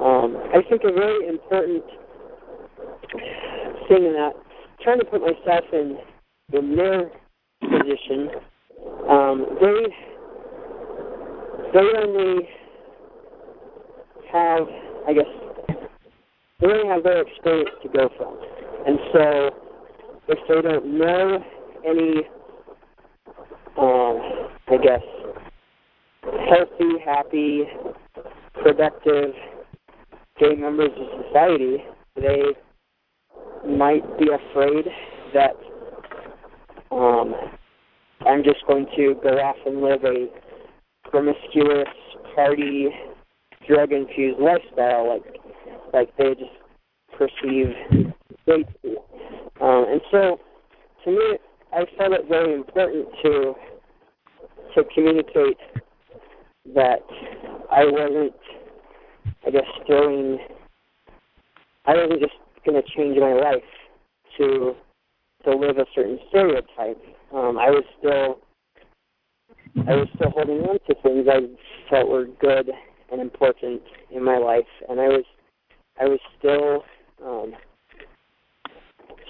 Um, 0.00 0.36
I 0.54 0.62
think 0.68 0.82
a 0.84 0.92
very 0.92 1.28
important 1.28 1.84
thing 3.88 4.04
in 4.04 4.12
that, 4.14 4.32
trying 4.82 4.98
to 4.98 5.04
put 5.04 5.20
myself 5.20 5.64
in 5.72 5.98
in 6.52 6.76
their 6.76 7.10
position 7.60 8.30
um, 9.08 9.46
they 9.60 9.94
they 11.72 11.86
only 11.98 12.48
have, 14.32 14.66
I 15.08 15.12
guess, 15.12 15.78
they 16.60 16.66
only 16.66 16.88
have 16.88 17.02
their 17.02 17.22
experience 17.22 17.70
to 17.82 17.88
go 17.88 18.08
from, 18.16 18.38
and 18.86 18.98
so 19.12 19.50
if 20.28 20.38
they 20.48 20.62
don't 20.62 20.98
know 20.98 21.44
any, 21.84 22.22
um, 23.78 24.48
I 24.68 24.76
guess, 24.82 25.02
healthy, 26.48 26.98
happy, 27.04 27.64
productive 28.62 29.34
gay 30.38 30.54
members 30.56 30.90
of 30.96 31.24
society, 31.26 31.84
they 32.16 32.42
might 33.68 34.18
be 34.18 34.26
afraid 34.28 34.86
that 35.34 35.56
um, 36.90 37.34
I'm 38.26 38.42
just 38.44 38.66
going 38.66 38.86
to 38.96 39.14
go 39.22 39.30
off 39.38 39.56
and 39.66 39.80
live 39.80 40.04
a 40.04 40.26
promiscuous, 41.10 41.88
party, 42.34 42.88
drug-infused 43.66 44.40
lifestyle, 44.40 45.08
like 45.08 45.36
like 45.92 46.16
they 46.16 46.34
just 46.34 46.50
perceive 47.16 47.68
they. 48.46 48.64
Um, 49.60 49.86
and 49.88 50.00
so, 50.10 50.40
to 51.04 51.10
me, 51.10 51.38
I 51.72 51.84
found 51.98 52.14
it 52.14 52.22
very 52.28 52.54
important 52.54 53.06
to 53.22 53.54
to 54.74 54.84
communicate 54.94 55.58
that 56.74 57.02
I 57.70 57.84
wasn't, 57.84 58.34
I 59.46 59.50
guess, 59.50 59.62
throwing. 59.86 60.38
I 61.86 61.94
wasn't 61.94 62.20
just 62.20 62.32
to 62.64 62.82
change 62.96 63.18
my 63.18 63.32
life 63.32 63.62
to 64.38 64.74
to 65.44 65.54
live 65.54 65.78
a 65.78 65.86
certain 65.94 66.18
stereotype 66.28 67.00
um, 67.32 67.58
I 67.58 67.70
was 67.70 67.84
still 67.98 68.38
I 69.88 69.96
was 69.96 70.08
still 70.14 70.30
holding 70.30 70.60
on 70.60 70.78
to 70.86 70.94
things 71.02 71.26
I 71.30 71.40
felt 71.88 72.08
were 72.08 72.26
good 72.40 72.70
and 73.10 73.20
important 73.20 73.80
in 74.10 74.22
my 74.22 74.36
life, 74.36 74.68
and 74.88 75.00
I 75.00 75.08
was 75.08 75.24
I 75.98 76.04
was 76.04 76.20
still 76.38 76.84
um, 77.24 77.54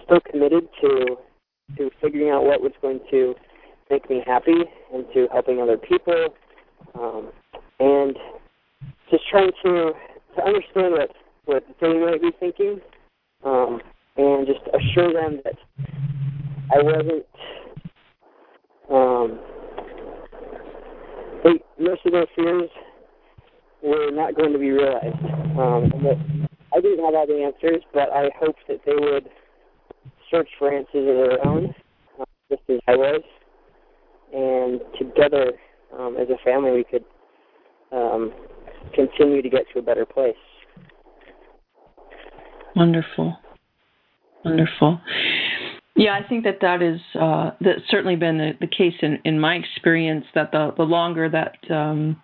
still 0.05 0.21
committed 0.31 0.69
to 0.81 1.17
to 1.79 1.91
figuring 2.01 2.31
out 2.31 2.45
what 2.45 2.61
was 2.61 2.73
going 2.83 3.01
to 3.11 3.35
make 3.89 4.11
me 4.11 4.23
happy 4.27 4.65
and 4.93 5.05
to 5.15 5.29
helping 5.33 5.61
other 5.61 5.77
people, 5.77 6.35
um, 6.95 7.31
and 7.79 8.17
just 9.11 9.23
trying 9.31 9.53
to 9.65 9.93
to 10.37 10.45
understand 10.45 10.93
what 10.93 11.11
what 11.45 11.65
they 11.81 11.99
might 11.99 12.21
be 12.21 12.33
thinking, 12.41 12.81
um, 13.45 13.81
and 14.17 14.47
just 14.47 14.61
assure 14.75 15.13
them 15.13 15.41
that 15.45 15.55
I 16.73 16.83
wasn't 16.83 17.27
um, 18.91 19.39
they, 21.45 21.61
most 21.83 22.05
of 22.07 22.13
their 22.13 22.27
fears 22.37 22.71
were 23.83 24.11
not 24.11 24.37
going 24.37 24.53
to 24.53 24.59
be 24.59 24.71
realized. 24.71 25.17
Um, 25.59 25.93
I 26.75 26.81
didn't 26.81 27.05
have 27.05 27.15
all 27.15 27.27
the 27.27 27.43
answers, 27.43 27.83
but 27.93 28.11
I 28.13 28.31
hoped 28.39 28.61
that 28.69 28.81
they 28.87 28.95
would 28.95 29.29
search 30.31 30.49
for 30.59 30.73
answers 30.73 30.89
of 30.95 31.05
their 31.05 31.47
own, 31.47 31.75
uh, 32.21 32.25
just 32.51 32.63
as 32.69 32.79
I 32.87 32.97
was, 32.97 33.23
and 34.33 34.81
together 34.99 35.53
um, 35.99 36.17
as 36.17 36.29
a 36.29 36.43
family 36.45 36.71
we 36.71 36.85
could 36.85 37.05
um, 37.93 38.33
continue 38.95 39.43
to 39.43 39.49
get 39.51 39.65
to 39.73 39.81
a 39.81 39.83
better 39.83 40.07
place. 40.07 40.35
Wonderful. 42.75 43.37
Wonderful. 44.45 45.01
Yeah, 46.03 46.19
I 46.21 46.29
think 46.29 46.43
that 46.43 46.59
that 46.63 46.83
is 46.83 47.01
uh, 47.15 47.53
that's 47.61 47.89
certainly 47.89 48.17
been 48.17 48.37
the, 48.37 48.55
the 48.61 48.67
case 48.67 48.95
in, 49.03 49.21
in 49.25 49.39
my 49.39 49.55
experience. 49.55 50.25
That 50.35 50.51
the 50.51 50.75
the 50.77 50.83
longer 50.83 51.29
that 51.29 51.55
um, 51.71 52.21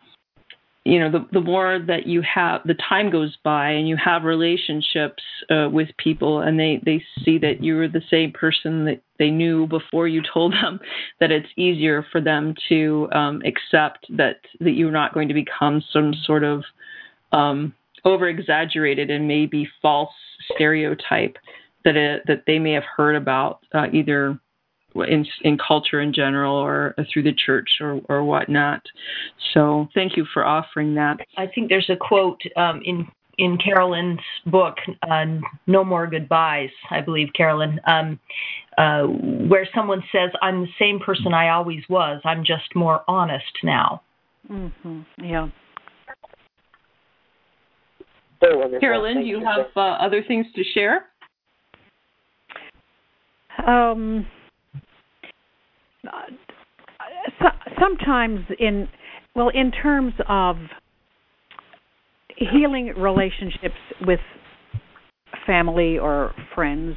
you 0.83 0.99
know, 0.99 1.13
the 1.13 1.25
the 1.31 1.41
more 1.41 1.79
that 1.87 2.09
you 2.09 2.21
have, 2.23 2.63
the 2.65 2.75
time 2.75 3.09
goes 3.09 3.39
by, 3.45 3.71
and 3.71 3.87
you 3.87 3.97
have 3.97 4.25
relationships 4.25 5.23
uh, 5.49 5.69
with 5.71 5.91
people, 5.97 6.41
and 6.41 6.59
they 6.59 6.83
they 6.85 7.01
see 7.25 7.39
that 7.39 7.63
you 7.63 7.79
are 7.79 7.87
the 7.87 8.03
same 8.11 8.33
person 8.33 8.85
that 8.87 9.01
they 9.21 9.31
knew 9.31 9.69
before 9.69 10.09
you 10.09 10.23
told 10.35 10.55
them. 10.55 10.81
That 11.21 11.31
it's 11.31 11.49
easier 11.57 12.05
for 12.11 12.21
them 12.21 12.55
to 12.71 13.09
um, 13.13 13.43
accept 13.45 14.07
that 14.17 14.39
that 14.59 14.73
you're 14.73 14.91
not 14.91 15.15
going 15.15 15.29
to 15.29 15.35
become 15.35 15.85
some 15.93 16.15
sort 16.25 16.43
of 16.43 16.65
um, 17.31 17.75
over 18.05 18.29
exaggerated 18.29 19.09
and 19.09 19.29
maybe 19.29 19.69
false 19.81 20.11
stereotype 20.53 21.37
that 21.85 21.97
it, 21.97 22.23
that 22.27 22.45
they 22.47 22.59
may 22.59 22.73
have 22.73 22.85
heard 22.97 23.17
about 23.17 23.61
uh, 23.75 23.87
either 23.93 24.39
in 24.95 25.27
in 25.43 25.59
culture 25.59 26.01
in 26.01 26.13
general 26.13 26.57
or 26.57 26.95
through 27.13 27.23
the 27.23 27.35
church 27.35 27.69
or 27.81 28.01
or 28.09 28.25
whatnot. 28.25 28.83
So 29.55 29.89
thank 29.95 30.17
you 30.17 30.27
for 30.33 30.45
offering 30.45 30.95
that. 30.95 31.19
I 31.37 31.47
think 31.47 31.69
there's 31.69 31.91
a 31.91 31.97
quote 31.97 32.41
um, 32.57 32.81
in 32.85 33.07
in 33.39 33.57
Carol 33.57 33.93
Lynn's 33.93 34.19
book, 34.47 34.75
uh, 35.09 35.25
No 35.67 35.85
More 35.85 36.09
Goodbyes, 36.09 36.71
I 36.91 37.01
believe, 37.01 37.29
Carol 37.37 37.61
Lynn, 37.61 37.81
um, 37.87 38.19
uh, 38.77 39.03
where 39.03 39.67
someone 39.75 40.03
says, 40.11 40.31
I'm 40.43 40.63
the 40.63 40.69
same 40.79 40.99
person 40.99 41.33
I 41.33 41.51
always 41.51 41.83
was, 41.89 42.21
I'm 42.25 42.45
just 42.45 42.75
more 42.75 43.03
honest 43.07 43.45
now. 43.63 44.03
Mm-hmm. 44.51 45.01
Yeah. 45.23 45.49
Carol 48.41 49.03
Lynn, 49.03 49.21
do 49.21 49.27
you 49.27 49.41
have 49.45 49.67
uh, 49.77 49.81
other 49.81 50.23
things 50.27 50.47
to 50.57 50.65
share? 50.75 51.07
Um, 53.67 54.27
so, 57.41 57.49
sometimes 57.81 58.41
in 58.59 58.89
well, 59.35 59.51
in 59.51 59.71
terms 59.71 60.15
of 60.29 60.57
healing 62.37 62.93
relationships 62.97 63.75
with 64.03 64.21
family 65.47 65.99
or 65.99 66.35
friends, 66.55 66.97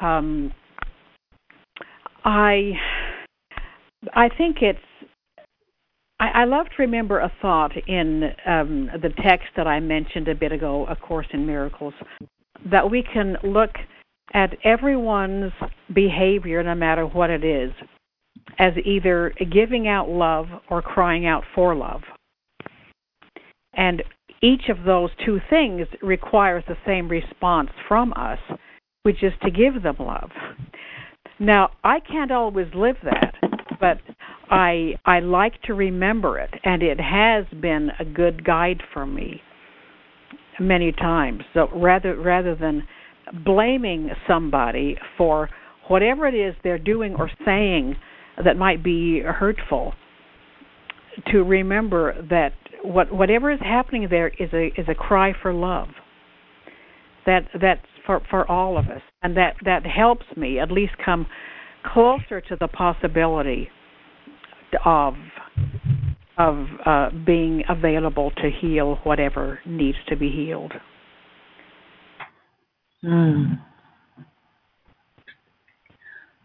um, 0.00 0.52
I 2.24 2.72
I 4.14 4.28
think 4.36 4.58
it's 4.60 4.78
I, 6.20 6.42
I 6.42 6.44
love 6.44 6.66
to 6.66 6.82
remember 6.82 7.20
a 7.20 7.32
thought 7.40 7.72
in 7.88 8.30
um, 8.46 8.90
the 9.02 9.10
text 9.24 9.48
that 9.56 9.66
I 9.66 9.80
mentioned 9.80 10.28
a 10.28 10.34
bit 10.34 10.52
ago, 10.52 10.86
A 10.88 10.94
Course 10.94 11.26
in 11.32 11.46
Miracles, 11.46 11.94
that 12.70 12.90
we 12.90 13.02
can 13.02 13.36
look 13.42 13.70
at 14.32 14.56
everyone's 14.64 15.52
behavior, 15.94 16.62
no 16.62 16.74
matter 16.74 17.06
what 17.06 17.30
it 17.30 17.44
is, 17.44 17.72
as 18.58 18.72
either 18.84 19.32
giving 19.52 19.88
out 19.88 20.08
love 20.08 20.46
or 20.68 20.82
crying 20.82 21.26
out 21.26 21.44
for 21.54 21.74
love. 21.74 22.02
And 23.74 24.02
each 24.42 24.68
of 24.68 24.84
those 24.84 25.10
two 25.24 25.38
things 25.50 25.86
requires 26.02 26.64
the 26.66 26.76
same 26.86 27.08
response 27.08 27.70
from 27.88 28.12
us, 28.14 28.38
which 29.02 29.22
is 29.22 29.32
to 29.42 29.50
give 29.50 29.82
them 29.82 29.96
love. 29.98 30.30
Now, 31.38 31.70
I 31.84 32.00
can't 32.00 32.30
always 32.30 32.68
live 32.74 32.96
that, 33.02 33.34
but 33.80 33.98
I 34.50 34.94
I 35.06 35.20
like 35.20 35.60
to 35.62 35.74
remember 35.74 36.38
it, 36.38 36.50
and 36.64 36.82
it 36.82 37.00
has 37.00 37.46
been 37.60 37.90
a 37.98 38.04
good 38.04 38.44
guide 38.44 38.82
for 38.92 39.06
me 39.06 39.40
many 40.58 40.92
times. 40.92 41.42
So 41.54 41.68
rather 41.74 42.16
rather 42.16 42.54
than 42.54 42.82
blaming 43.44 44.10
somebody 44.28 44.96
for 45.16 45.48
whatever 45.88 46.26
it 46.26 46.34
is 46.34 46.54
they're 46.62 46.78
doing 46.78 47.14
or 47.18 47.30
saying 47.44 47.96
that 48.44 48.56
might 48.56 48.82
be 48.82 49.20
hurtful, 49.20 49.92
to 51.32 51.42
remember 51.42 52.14
that 52.30 52.52
what 52.82 53.12
whatever 53.12 53.50
is 53.50 53.60
happening 53.60 54.06
there 54.08 54.28
is 54.28 54.52
a 54.52 54.68
is 54.80 54.86
a 54.88 54.94
cry 54.94 55.32
for 55.42 55.52
love. 55.52 55.88
That 57.26 57.42
that's 57.60 57.84
for 58.06 58.20
for 58.30 58.50
all 58.50 58.78
of 58.78 58.86
us, 58.86 59.02
and 59.22 59.36
that 59.36 59.56
that 59.64 59.84
helps 59.84 60.24
me 60.36 60.58
at 60.58 60.70
least 60.70 60.92
come 61.04 61.26
closer 61.84 62.40
to 62.40 62.56
the 62.58 62.68
possibility 62.68 63.68
of 64.84 65.14
of 66.38 66.66
uh, 66.86 67.10
being 67.26 67.62
available 67.68 68.30
to 68.30 68.50
heal 68.60 68.98
whatever 69.04 69.58
needs 69.66 69.98
to 70.08 70.16
be 70.16 70.30
healed. 70.30 70.72
Hmm. 73.02 73.54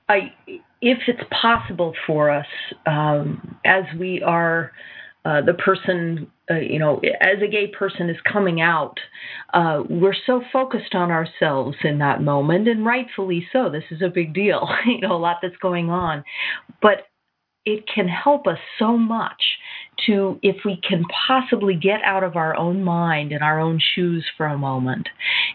I, 0.08 0.34
if 0.82 1.00
it's 1.08 1.24
possible 1.42 1.94
for 2.06 2.30
us, 2.30 2.46
um, 2.86 3.58
as 3.66 3.84
we 4.00 4.22
are 4.22 4.72
uh, 5.26 5.42
the 5.42 5.56
person, 5.56 6.28
uh, 6.52 6.60
you 6.60 6.78
know, 6.78 7.02
as 7.22 7.42
a 7.44 7.48
gay 7.48 7.68
person 7.68 8.10
is 8.10 8.18
coming 8.32 8.62
out, 8.62 8.96
uh, 9.54 9.82
we're 9.90 10.16
so 10.28 10.44
focused 10.54 10.94
on 10.94 11.10
ourselves 11.10 11.76
in 11.84 11.98
that 11.98 12.22
moment, 12.22 12.68
and 12.68 12.86
rightfully 12.86 13.48
so. 13.52 13.70
This 13.70 13.84
is 13.90 14.04
a 14.04 14.10
big 14.10 14.34
deal, 14.36 14.70
you 14.86 15.02
know, 15.02 15.14
a 15.14 15.18
lot 15.18 15.38
that's 15.42 15.58
going 15.58 15.90
on. 15.90 16.24
But 16.82 17.08
it 17.66 17.84
can 17.94 18.08
help 18.08 18.46
us 18.46 18.60
so 18.78 18.96
much 18.96 19.42
to, 20.06 20.40
if 20.42 20.58
we 20.66 20.80
can 20.88 21.04
possibly 21.28 21.76
get 21.76 22.02
out 22.04 22.24
of 22.24 22.36
our 22.36 22.56
own 22.56 22.84
mind 22.84 23.32
and 23.32 23.42
our 23.42 23.60
own 23.60 23.80
shoes 23.94 24.26
for 24.38 24.48
a 24.48 24.58
moment 24.58 25.08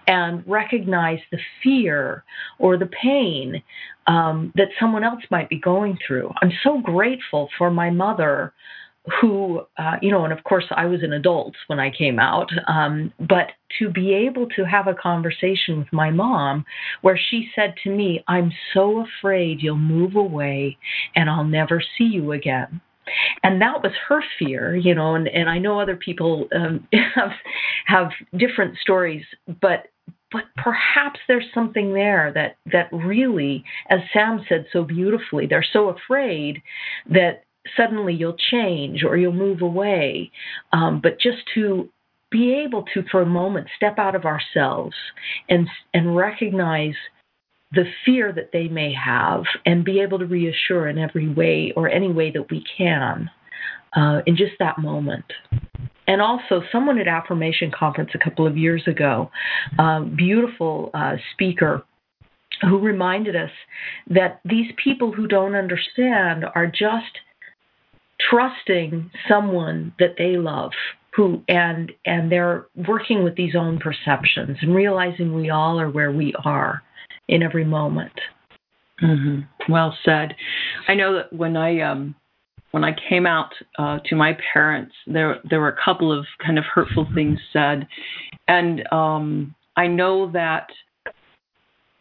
and 0.07 0.43
recognize 0.47 1.19
the 1.31 1.39
fear 1.63 2.25
or 2.59 2.77
the 2.77 2.91
pain 3.03 3.63
um, 4.07 4.53
that 4.57 4.69
someone 4.79 5.05
else 5.05 5.23
might 5.31 5.49
be 5.49 5.59
going 5.59 5.99
through. 6.07 6.31
I'm 6.43 6.53
so 6.63 6.81
grateful 6.81 7.49
for 7.59 7.71
my 7.71 7.91
mother 7.91 8.53
who, 9.21 9.63
uh, 9.79 9.97
you 10.03 10.11
know, 10.11 10.25
and 10.25 10.33
of 10.33 10.45
course 10.45 10.67
I 10.71 10.87
was 10.87 11.03
an 11.03 11.13
adult 11.15 11.55
when 11.69 11.81
I 11.81 11.91
came 11.91 12.19
out, 12.19 12.51
um, 12.69 13.13
but 13.19 13.53
to 13.79 13.89
be 13.89 14.13
able 14.13 14.47
to 14.51 14.65
have 14.65 14.89
a 14.89 14.95
conversation 14.95 15.79
with 15.79 15.93
my 15.93 16.11
mom 16.11 16.65
where 17.01 17.19
she 17.19 17.49
said 17.55 17.75
to 17.85 17.91
me, 17.91 18.23
I'm 18.29 18.53
so 18.75 19.05
afraid 19.07 19.63
you'll 19.63 19.77
move 19.77 20.17
away 20.17 20.77
and 21.17 21.31
I'll 21.31 21.45
never 21.45 21.83
see 21.97 22.05
you 22.05 22.33
again. 22.33 22.81
And 23.43 23.61
that 23.61 23.83
was 23.83 23.93
her 24.09 24.23
fear, 24.39 24.77
you 24.77 24.95
know, 24.95 25.15
and, 25.15 25.29
and 25.29 25.49
I 25.49 25.59
know 25.59 25.81
other 25.81 25.97
people 25.97 26.49
um, 26.55 26.87
have 27.15 27.33
have 27.87 28.11
different 28.37 28.79
stories, 28.79 29.25
but 29.61 29.87
but 30.33 30.45
perhaps 30.57 31.19
there's 31.27 31.47
something 31.53 31.93
there 31.93 32.33
that 32.35 32.57
that 32.73 32.89
really, 32.93 33.65
as 33.89 34.01
Sam 34.13 34.45
said 34.49 34.67
so 34.73 34.85
beautifully, 34.85 35.47
they're 35.47 35.67
so 35.73 35.89
afraid 35.89 36.63
that 37.11 37.45
suddenly 37.77 38.15
you'll 38.15 38.37
change 38.51 39.05
or 39.05 39.17
you'll 39.17 39.33
move 39.33 39.63
away. 39.63 40.31
Um, 40.73 41.01
but 41.03 41.21
just 41.21 41.39
to 41.55 41.89
be 42.31 42.55
able 42.55 42.85
to, 42.95 43.03
for 43.11 43.23
a 43.23 43.27
moment, 43.27 43.69
step 43.77 43.99
out 43.99 44.15
of 44.15 44.25
ourselves 44.25 44.95
and 45.49 45.69
and 45.93 46.17
recognize 46.17 46.95
the 47.73 47.85
fear 48.05 48.33
that 48.33 48.51
they 48.53 48.69
may 48.69 48.93
have, 48.93 49.45
and 49.65 49.85
be 49.85 50.01
able 50.01 50.19
to 50.19 50.27
reassure 50.27 50.89
in 50.89 50.99
every 50.99 51.29
way 51.29 51.73
or 51.77 51.89
any 51.89 52.11
way 52.13 52.31
that 52.31 52.51
we 52.51 52.65
can 52.77 53.31
uh, 53.97 54.21
in 54.27 54.37
just 54.37 54.53
that 54.59 54.79
moment. 54.79 55.25
And 56.07 56.21
also, 56.21 56.63
someone 56.73 56.99
at 56.99 57.07
Affirmation 57.07 57.71
Conference 57.71 58.11
a 58.15 58.19
couple 58.19 58.47
of 58.47 58.57
years 58.57 58.83
ago, 58.89 59.31
uh, 59.79 60.01
beautiful 60.01 60.91
uh, 60.93 61.17
speaker 61.33 61.85
who 62.63 62.79
reminded 62.79 63.37
us 63.37 63.51
that 64.09 64.41
these 64.45 64.71
people 64.83 65.13
who 65.13 65.27
don't 65.27 65.55
understand 65.55 66.45
are 66.55 66.67
just 66.67 67.19
trusting 68.29 69.11
someone 69.29 69.95
that 69.99 70.17
they 70.19 70.37
love 70.37 70.73
who 71.15 71.43
and 71.49 71.91
and 72.05 72.31
they're 72.31 72.67
working 72.89 73.25
with 73.25 73.35
these 73.35 73.55
own 73.57 73.79
perceptions 73.79 74.59
and 74.61 74.75
realizing 74.75 75.35
we 75.35 75.51
all 75.51 75.81
are 75.81 75.91
where 75.91 76.13
we 76.13 76.35
are 76.45 76.83
in 77.31 77.43
every 77.43 77.65
moment 77.65 78.13
mm-hmm. 79.03 79.41
well 79.73 79.97
said 80.05 80.35
i 80.89 80.95
know 80.95 81.15
that 81.15 81.33
when 81.33 81.57
i 81.57 81.81
um 81.81 82.15
when 82.73 82.85
i 82.85 82.95
came 83.09 83.27
out 83.27 83.51
uh, 83.79 83.99
to 84.05 84.15
my 84.15 84.37
parents 84.53 84.93
there 85.07 85.39
there 85.49 85.61
were 85.61 85.69
a 85.69 85.85
couple 85.85 86.17
of 86.17 86.27
kind 86.45 86.59
of 86.59 86.65
hurtful 86.65 87.07
things 87.15 87.39
said 87.53 87.87
and 88.49 88.87
um 88.93 89.55
i 89.77 89.87
know 89.87 90.31
that 90.31 90.69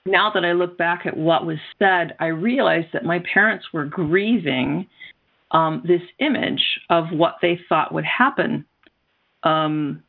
now 0.06 0.32
that 0.34 0.44
i 0.44 0.52
look 0.52 0.78
back 0.78 1.06
at 1.06 1.16
what 1.16 1.46
was 1.46 1.58
said 1.78 2.16
i 2.20 2.28
realize 2.28 2.86
that 2.92 3.06
my 3.06 3.22
parents 3.34 3.66
were 3.74 3.86
grieving 3.86 4.86
um, 5.52 5.84
this 5.86 6.02
image 6.20 6.64
of 6.90 7.06
what 7.12 7.36
they 7.42 7.60
thought 7.68 7.94
would 7.94 8.06
happen. 8.06 8.66
Um, 9.44 10.04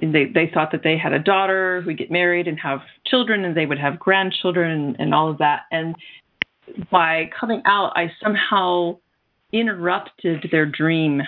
they 0.00 0.26
they 0.26 0.50
thought 0.52 0.72
that 0.72 0.82
they 0.82 0.96
had 0.98 1.12
a 1.12 1.18
daughter 1.18 1.80
who 1.80 1.88
would 1.88 1.98
get 1.98 2.10
married 2.10 2.48
and 2.48 2.58
have 2.60 2.80
children, 3.06 3.44
and 3.44 3.56
they 3.56 3.66
would 3.66 3.78
have 3.78 3.98
grandchildren 3.98 4.70
and, 4.70 4.96
and 4.98 5.14
all 5.14 5.30
of 5.30 5.38
that. 5.38 5.62
And 5.70 5.94
by 6.90 7.30
coming 7.38 7.62
out, 7.64 7.92
I 7.96 8.10
somehow 8.22 8.98
interrupted 9.52 10.48
their 10.50 10.66
dream 10.66 11.22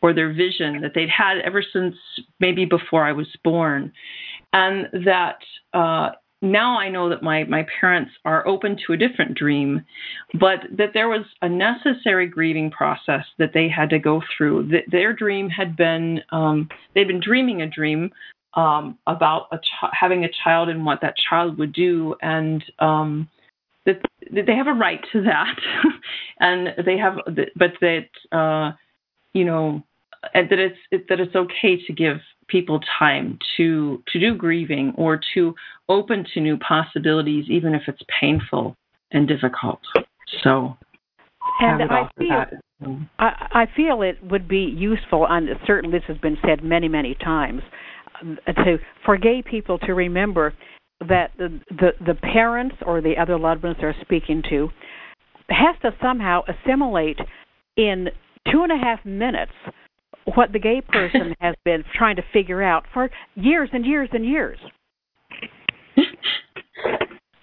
or 0.00 0.12
their 0.12 0.32
vision 0.32 0.80
that 0.82 0.92
they'd 0.94 1.08
had 1.08 1.38
ever 1.38 1.62
since 1.72 1.94
maybe 2.38 2.64
before 2.64 3.04
I 3.04 3.12
was 3.12 3.26
born, 3.42 3.92
and 4.52 4.86
that 5.04 5.38
uh, 5.74 6.10
now 6.42 6.78
I 6.78 6.88
know 6.88 7.08
that 7.08 7.22
my, 7.22 7.44
my 7.44 7.66
parents 7.80 8.10
are 8.24 8.46
open 8.46 8.76
to 8.86 8.92
a 8.92 8.96
different 8.96 9.36
dream, 9.36 9.84
but 10.38 10.60
that 10.76 10.90
there 10.92 11.08
was 11.08 11.24
a 11.42 11.48
necessary 11.48 12.26
grieving 12.28 12.70
process 12.70 13.24
that 13.38 13.52
they 13.54 13.68
had 13.68 13.90
to 13.90 13.98
go 13.98 14.22
through. 14.36 14.68
That 14.68 14.84
their 14.90 15.12
dream 15.12 15.48
had 15.48 15.76
been, 15.76 16.20
um, 16.30 16.68
they'd 16.94 17.08
been 17.08 17.20
dreaming 17.20 17.62
a 17.62 17.66
dream 17.66 18.10
um, 18.54 18.98
about 19.06 19.48
a 19.52 19.58
ch- 19.58 19.92
having 19.92 20.24
a 20.24 20.30
child 20.44 20.68
and 20.68 20.84
what 20.84 21.00
that 21.02 21.14
child 21.28 21.58
would 21.58 21.72
do, 21.72 22.14
and 22.22 22.64
um, 22.78 23.28
that, 23.84 24.00
that 24.32 24.46
they 24.46 24.56
have 24.56 24.66
a 24.66 24.72
right 24.72 25.00
to 25.12 25.22
that, 25.22 25.56
and 26.40 26.68
they 26.84 26.96
have, 26.96 27.18
but 27.56 27.72
that 27.80 28.08
uh, 28.32 28.72
you 29.32 29.44
know, 29.44 29.82
that 30.34 30.58
it's 30.58 31.06
that 31.08 31.20
it's 31.20 31.36
okay 31.36 31.84
to 31.86 31.92
give 31.92 32.16
people 32.48 32.80
time 32.98 33.38
to 33.56 34.02
to 34.12 34.20
do 34.20 34.34
grieving 34.34 34.92
or 34.96 35.20
to 35.34 35.54
open 35.88 36.24
to 36.34 36.40
new 36.40 36.56
possibilities 36.58 37.46
even 37.48 37.74
if 37.74 37.82
it's 37.88 38.02
painful 38.20 38.76
and 39.12 39.28
difficult. 39.28 39.80
So 40.42 40.76
and 41.60 41.82
I 41.90 42.08
feel, 42.18 42.44
I, 43.18 43.48
I 43.52 43.66
feel 43.74 44.02
it 44.02 44.18
would 44.22 44.48
be 44.48 44.74
useful, 44.76 45.26
and 45.28 45.48
certainly 45.66 45.98
this 45.98 46.06
has 46.08 46.18
been 46.18 46.36
said 46.46 46.62
many, 46.62 46.88
many 46.88 47.14
times, 47.14 47.62
uh, 48.46 48.52
to 48.52 48.78
for 49.04 49.16
gay 49.16 49.42
people 49.42 49.78
to 49.80 49.94
remember 49.94 50.54
that 51.08 51.30
the, 51.38 51.60
the 51.70 51.90
the 52.04 52.14
parents 52.14 52.76
or 52.84 53.00
the 53.00 53.16
other 53.20 53.38
loved 53.38 53.62
ones 53.62 53.76
they're 53.80 53.96
speaking 54.00 54.42
to 54.50 54.68
has 55.48 55.76
to 55.82 55.90
somehow 56.02 56.42
assimilate 56.48 57.18
in 57.76 58.08
two 58.50 58.62
and 58.62 58.72
a 58.72 58.76
half 58.76 59.04
minutes 59.04 59.52
what 60.34 60.52
the 60.52 60.58
gay 60.58 60.80
person 60.80 61.34
has 61.40 61.54
been 61.64 61.84
trying 61.94 62.16
to 62.16 62.22
figure 62.32 62.62
out 62.62 62.84
for 62.92 63.10
years 63.34 63.70
and 63.72 63.84
years 63.84 64.08
and 64.12 64.24
years. 64.24 64.58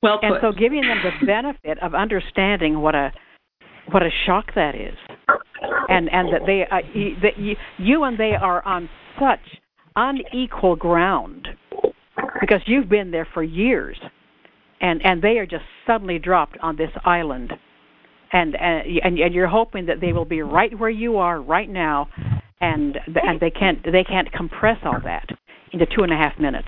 well 0.02 0.20
put. 0.20 0.26
And 0.26 0.36
so 0.42 0.52
giving 0.52 0.82
them 0.82 1.00
the 1.04 1.26
benefit 1.26 1.82
of 1.82 1.96
understanding 1.96 2.82
what 2.82 2.96
a 2.96 3.12
what 3.92 4.04
a 4.04 4.10
shock 4.26 4.54
that 4.56 4.76
is, 4.76 4.98
and 5.90 6.10
and 6.12 6.34
that 6.34 6.42
they 6.46 6.64
uh, 6.70 6.82
that 7.22 7.38
you, 7.38 7.56
you 7.78 8.04
and 8.04 8.18
they 8.18 8.34
are 8.40 8.66
on 8.66 8.90
such 9.20 9.40
unequal 9.96 10.76
ground 10.76 11.48
because 12.40 12.62
you've 12.66 12.90
been 12.90 13.12
there 13.12 13.28
for 13.34 13.44
years, 13.44 13.98
and 14.82 15.06
and 15.06 15.22
they 15.22 15.38
are 15.38 15.46
just 15.46 15.66
suddenly 15.86 16.18
dropped 16.18 16.58
on 16.62 16.78
this 16.78 16.92
island, 17.04 17.52
and 18.32 18.56
and 18.56 19.00
and, 19.04 19.20
and 19.20 19.34
you're 19.34 19.48
hoping 19.48 19.86
that 19.88 20.00
they 20.00 20.14
will 20.14 20.26
be 20.26 20.42
right 20.42 20.78
where 20.80 20.90
you 20.90 21.18
are 21.18 21.42
right 21.42 21.70
now, 21.70 22.08
and 22.64 22.98
and 23.06 23.40
they 23.40 23.50
can't 23.50 23.84
they 23.84 24.04
can't 24.04 24.32
compress 24.32 24.78
all 24.86 25.00
that 25.04 25.28
into 25.74 25.86
two 25.86 26.04
and 26.04 26.14
a 26.14 26.16
half 26.16 26.40
minutes. 26.40 26.68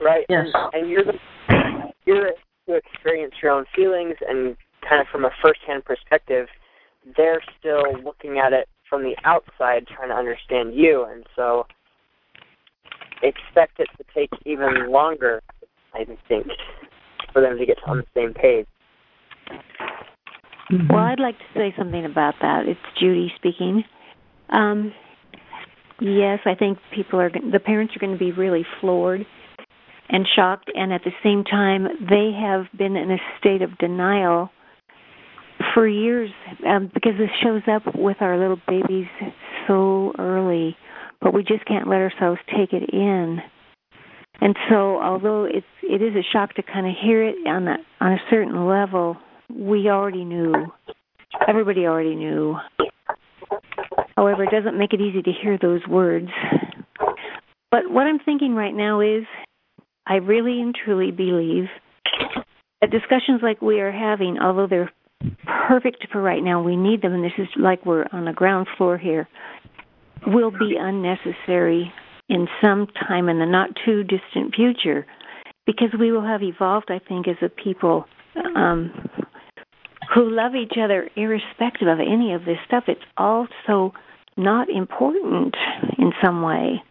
Right. 0.00 0.24
Yes. 0.28 0.46
And, 0.54 0.82
and 0.82 0.90
you're 0.90 1.04
the, 1.04 1.92
you're 2.06 2.30
to 2.68 2.74
experience 2.74 3.34
your 3.42 3.52
own 3.52 3.64
feelings 3.74 4.14
and 4.26 4.56
kind 4.88 5.00
of 5.00 5.08
from 5.10 5.24
a 5.24 5.30
first-hand 5.42 5.84
perspective, 5.84 6.46
they're 7.16 7.42
still 7.58 7.82
looking 8.04 8.38
at 8.38 8.52
it 8.52 8.68
from 8.88 9.02
the 9.02 9.16
outside, 9.24 9.86
trying 9.86 10.08
to 10.08 10.14
understand 10.14 10.74
you, 10.74 11.04
and 11.10 11.24
so 11.36 11.66
expect 13.22 13.78
it 13.80 13.88
to 13.98 14.04
take 14.14 14.30
even 14.46 14.90
longer. 14.90 15.42
I 15.92 16.04
think 16.28 16.46
for 17.32 17.42
them 17.42 17.58
to 17.58 17.66
get 17.66 17.78
on 17.86 17.98
the 17.98 18.04
same 18.14 18.32
page. 18.32 18.66
Well, 20.88 21.00
I'd 21.00 21.18
like 21.18 21.36
to 21.38 21.44
say 21.54 21.74
something 21.76 22.04
about 22.04 22.34
that. 22.40 22.66
It's 22.66 22.80
Judy 22.98 23.32
speaking. 23.36 23.82
Um, 24.50 24.92
yes, 26.00 26.40
I 26.44 26.54
think 26.54 26.78
people 26.94 27.20
are 27.20 27.30
the 27.30 27.60
parents 27.60 27.94
are 27.96 28.00
going 28.00 28.12
to 28.12 28.18
be 28.18 28.32
really 28.32 28.64
floored 28.80 29.24
and 30.08 30.26
shocked, 30.34 30.70
and 30.74 30.92
at 30.92 31.02
the 31.04 31.12
same 31.22 31.44
time, 31.44 31.86
they 32.08 32.32
have 32.40 32.66
been 32.76 32.96
in 32.96 33.10
a 33.12 33.18
state 33.38 33.62
of 33.62 33.78
denial 33.78 34.50
for 35.74 35.86
years 35.86 36.30
um, 36.66 36.90
because 36.92 37.12
this 37.18 37.30
shows 37.42 37.62
up 37.70 37.82
with 37.94 38.16
our 38.20 38.38
little 38.38 38.60
babies 38.66 39.06
so 39.68 40.12
early, 40.18 40.76
but 41.20 41.34
we 41.34 41.42
just 41.42 41.64
can't 41.66 41.88
let 41.88 41.98
ourselves 41.98 42.40
take 42.56 42.72
it 42.72 42.90
in. 42.92 43.38
And 44.40 44.56
so, 44.70 45.00
although 45.00 45.44
it's 45.44 45.66
it 45.82 46.02
is 46.02 46.14
a 46.14 46.24
shock 46.32 46.54
to 46.54 46.62
kind 46.62 46.86
of 46.86 46.94
hear 47.00 47.22
it 47.22 47.36
on 47.46 47.68
a 47.68 47.76
on 48.00 48.12
a 48.12 48.18
certain 48.30 48.66
level, 48.66 49.16
we 49.54 49.88
already 49.88 50.24
knew. 50.24 50.54
Everybody 51.46 51.86
already 51.86 52.16
knew. 52.16 52.56
However, 54.20 54.44
it 54.44 54.50
doesn't 54.50 54.76
make 54.76 54.92
it 54.92 55.00
easy 55.00 55.22
to 55.22 55.32
hear 55.32 55.56
those 55.56 55.80
words. 55.88 56.28
But 57.70 57.90
what 57.90 58.02
I'm 58.02 58.18
thinking 58.18 58.54
right 58.54 58.74
now 58.74 59.00
is 59.00 59.22
I 60.06 60.16
really 60.16 60.60
and 60.60 60.74
truly 60.74 61.10
believe 61.10 61.70
that 62.82 62.90
discussions 62.90 63.40
like 63.42 63.62
we 63.62 63.80
are 63.80 63.90
having, 63.90 64.36
although 64.38 64.66
they're 64.66 64.92
perfect 65.68 66.06
for 66.12 66.20
right 66.20 66.42
now, 66.42 66.62
we 66.62 66.76
need 66.76 67.00
them, 67.00 67.14
and 67.14 67.24
this 67.24 67.32
is 67.38 67.48
like 67.56 67.86
we're 67.86 68.04
on 68.12 68.26
the 68.26 68.34
ground 68.34 68.66
floor 68.76 68.98
here, 68.98 69.26
will 70.26 70.50
be 70.50 70.76
unnecessary 70.78 71.90
in 72.28 72.46
some 72.60 72.88
time 73.08 73.30
in 73.30 73.38
the 73.38 73.46
not 73.46 73.70
too 73.86 74.02
distant 74.02 74.54
future 74.54 75.06
because 75.64 75.98
we 75.98 76.12
will 76.12 76.26
have 76.26 76.42
evolved, 76.42 76.90
I 76.90 76.98
think, 77.08 77.26
as 77.26 77.36
a 77.40 77.48
people 77.48 78.04
um, 78.54 78.92
who 80.14 80.28
love 80.30 80.52
each 80.54 80.76
other 80.78 81.08
irrespective 81.16 81.88
of 81.88 82.00
any 82.00 82.34
of 82.34 82.44
this 82.44 82.58
stuff. 82.66 82.84
It's 82.86 83.00
also 83.16 83.94
not 84.36 84.68
important 84.70 85.54
in 85.98 86.12
some 86.22 86.42
way. 86.42 86.82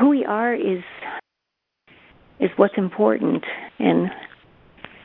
Who 0.00 0.10
we 0.10 0.24
are 0.24 0.54
is 0.54 0.82
is 2.40 2.50
what's 2.56 2.74
important, 2.76 3.44
and 3.78 4.08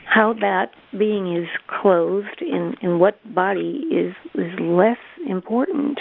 how 0.06 0.34
that 0.34 0.68
being 0.98 1.36
is 1.36 1.48
clothed 1.82 2.42
in 2.42 2.76
in 2.82 3.00
what 3.00 3.16
body 3.34 3.84
is 3.92 4.14
is 4.36 4.52
less 4.60 4.98
important. 5.28 6.00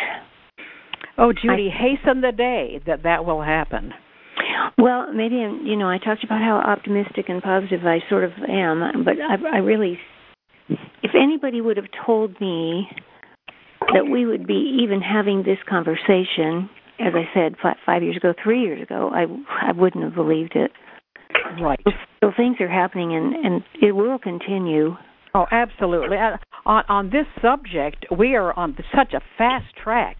Oh, 1.19 1.33
Judy, 1.33 1.71
I, 1.73 1.79
hasten 1.79 2.21
the 2.21 2.33
day 2.33 2.81
that 2.87 3.03
that 3.05 3.25
will 3.25 3.43
happen. 3.43 3.93
Well, 4.79 5.13
maybe 5.13 5.37
you 5.37 5.77
know 5.77 5.89
I 5.89 5.99
talked 5.99 6.25
about 6.25 6.41
how 6.41 6.57
optimistic 6.57 7.27
and 7.29 7.43
positive 7.43 7.87
I 7.87 8.01
sort 8.09 8.25
of 8.25 8.33
am, 8.49 9.05
but 9.05 9.15
I, 9.21 9.57
I 9.57 9.59
really, 9.59 9.99
if 10.69 11.13
anybody 11.15 11.61
would 11.61 11.77
have 11.77 11.89
told 12.05 12.41
me 12.41 12.89
that 13.93 14.11
we 14.11 14.27
would 14.27 14.47
be 14.47 14.79
even 14.83 15.01
having 15.01 15.43
this 15.43 15.59
conversation, 15.69 16.69
as 16.99 17.13
I 17.15 17.29
said 17.35 17.57
five, 17.63 17.77
five 17.85 18.03
years 18.03 18.17
ago, 18.17 18.33
three 18.43 18.63
years 18.63 18.83
ago, 18.83 19.11
I 19.13 19.27
I 19.69 19.73
wouldn't 19.73 20.05
have 20.05 20.15
believed 20.15 20.57
it. 20.57 20.71
Right. 21.61 21.81
So 22.21 22.31
things 22.37 22.57
are 22.61 22.69
happening, 22.69 23.15
and 23.15 23.35
and 23.35 23.63
it 23.81 23.93
will 23.93 24.19
continue. 24.19 24.97
Oh, 25.35 25.47
absolutely. 25.51 26.17
Uh, 26.17 26.37
on 26.67 26.85
on 26.89 27.11
this 27.11 27.27
subject, 27.41 28.07
we 28.17 28.35
are 28.35 28.53
on 28.59 28.77
such 28.95 29.13
a 29.15 29.21
fast 29.39 29.75
track. 29.83 30.19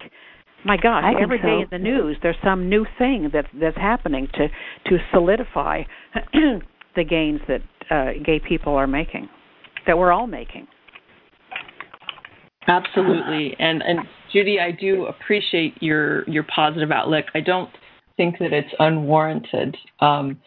My 0.65 0.77
gosh, 0.77 1.03
every 1.21 1.39
so. 1.41 1.47
day 1.47 1.59
in 1.61 1.67
the 1.71 1.77
news, 1.77 2.17
there's 2.21 2.37
some 2.43 2.69
new 2.69 2.85
thing 2.97 3.29
that's 3.33 3.47
that's 3.59 3.77
happening 3.77 4.27
to 4.33 4.47
to 4.89 4.97
solidify 5.11 5.83
the 6.95 7.03
gains 7.03 7.41
that 7.47 7.61
uh, 7.89 8.23
gay 8.23 8.39
people 8.39 8.75
are 8.75 8.87
making, 8.87 9.29
that 9.87 9.97
we're 9.97 10.11
all 10.11 10.27
making. 10.27 10.67
Absolutely, 12.67 13.55
and 13.59 13.81
and 13.81 13.99
Judy, 14.31 14.59
I 14.59 14.71
do 14.71 15.05
appreciate 15.05 15.81
your 15.81 16.27
your 16.29 16.43
positive 16.43 16.91
outlook. 16.91 17.25
I 17.35 17.41
don't 17.41 17.69
think 18.17 18.39
that 18.39 18.53
it's 18.53 18.73
unwarranted. 18.79 19.75
Um, 19.99 20.39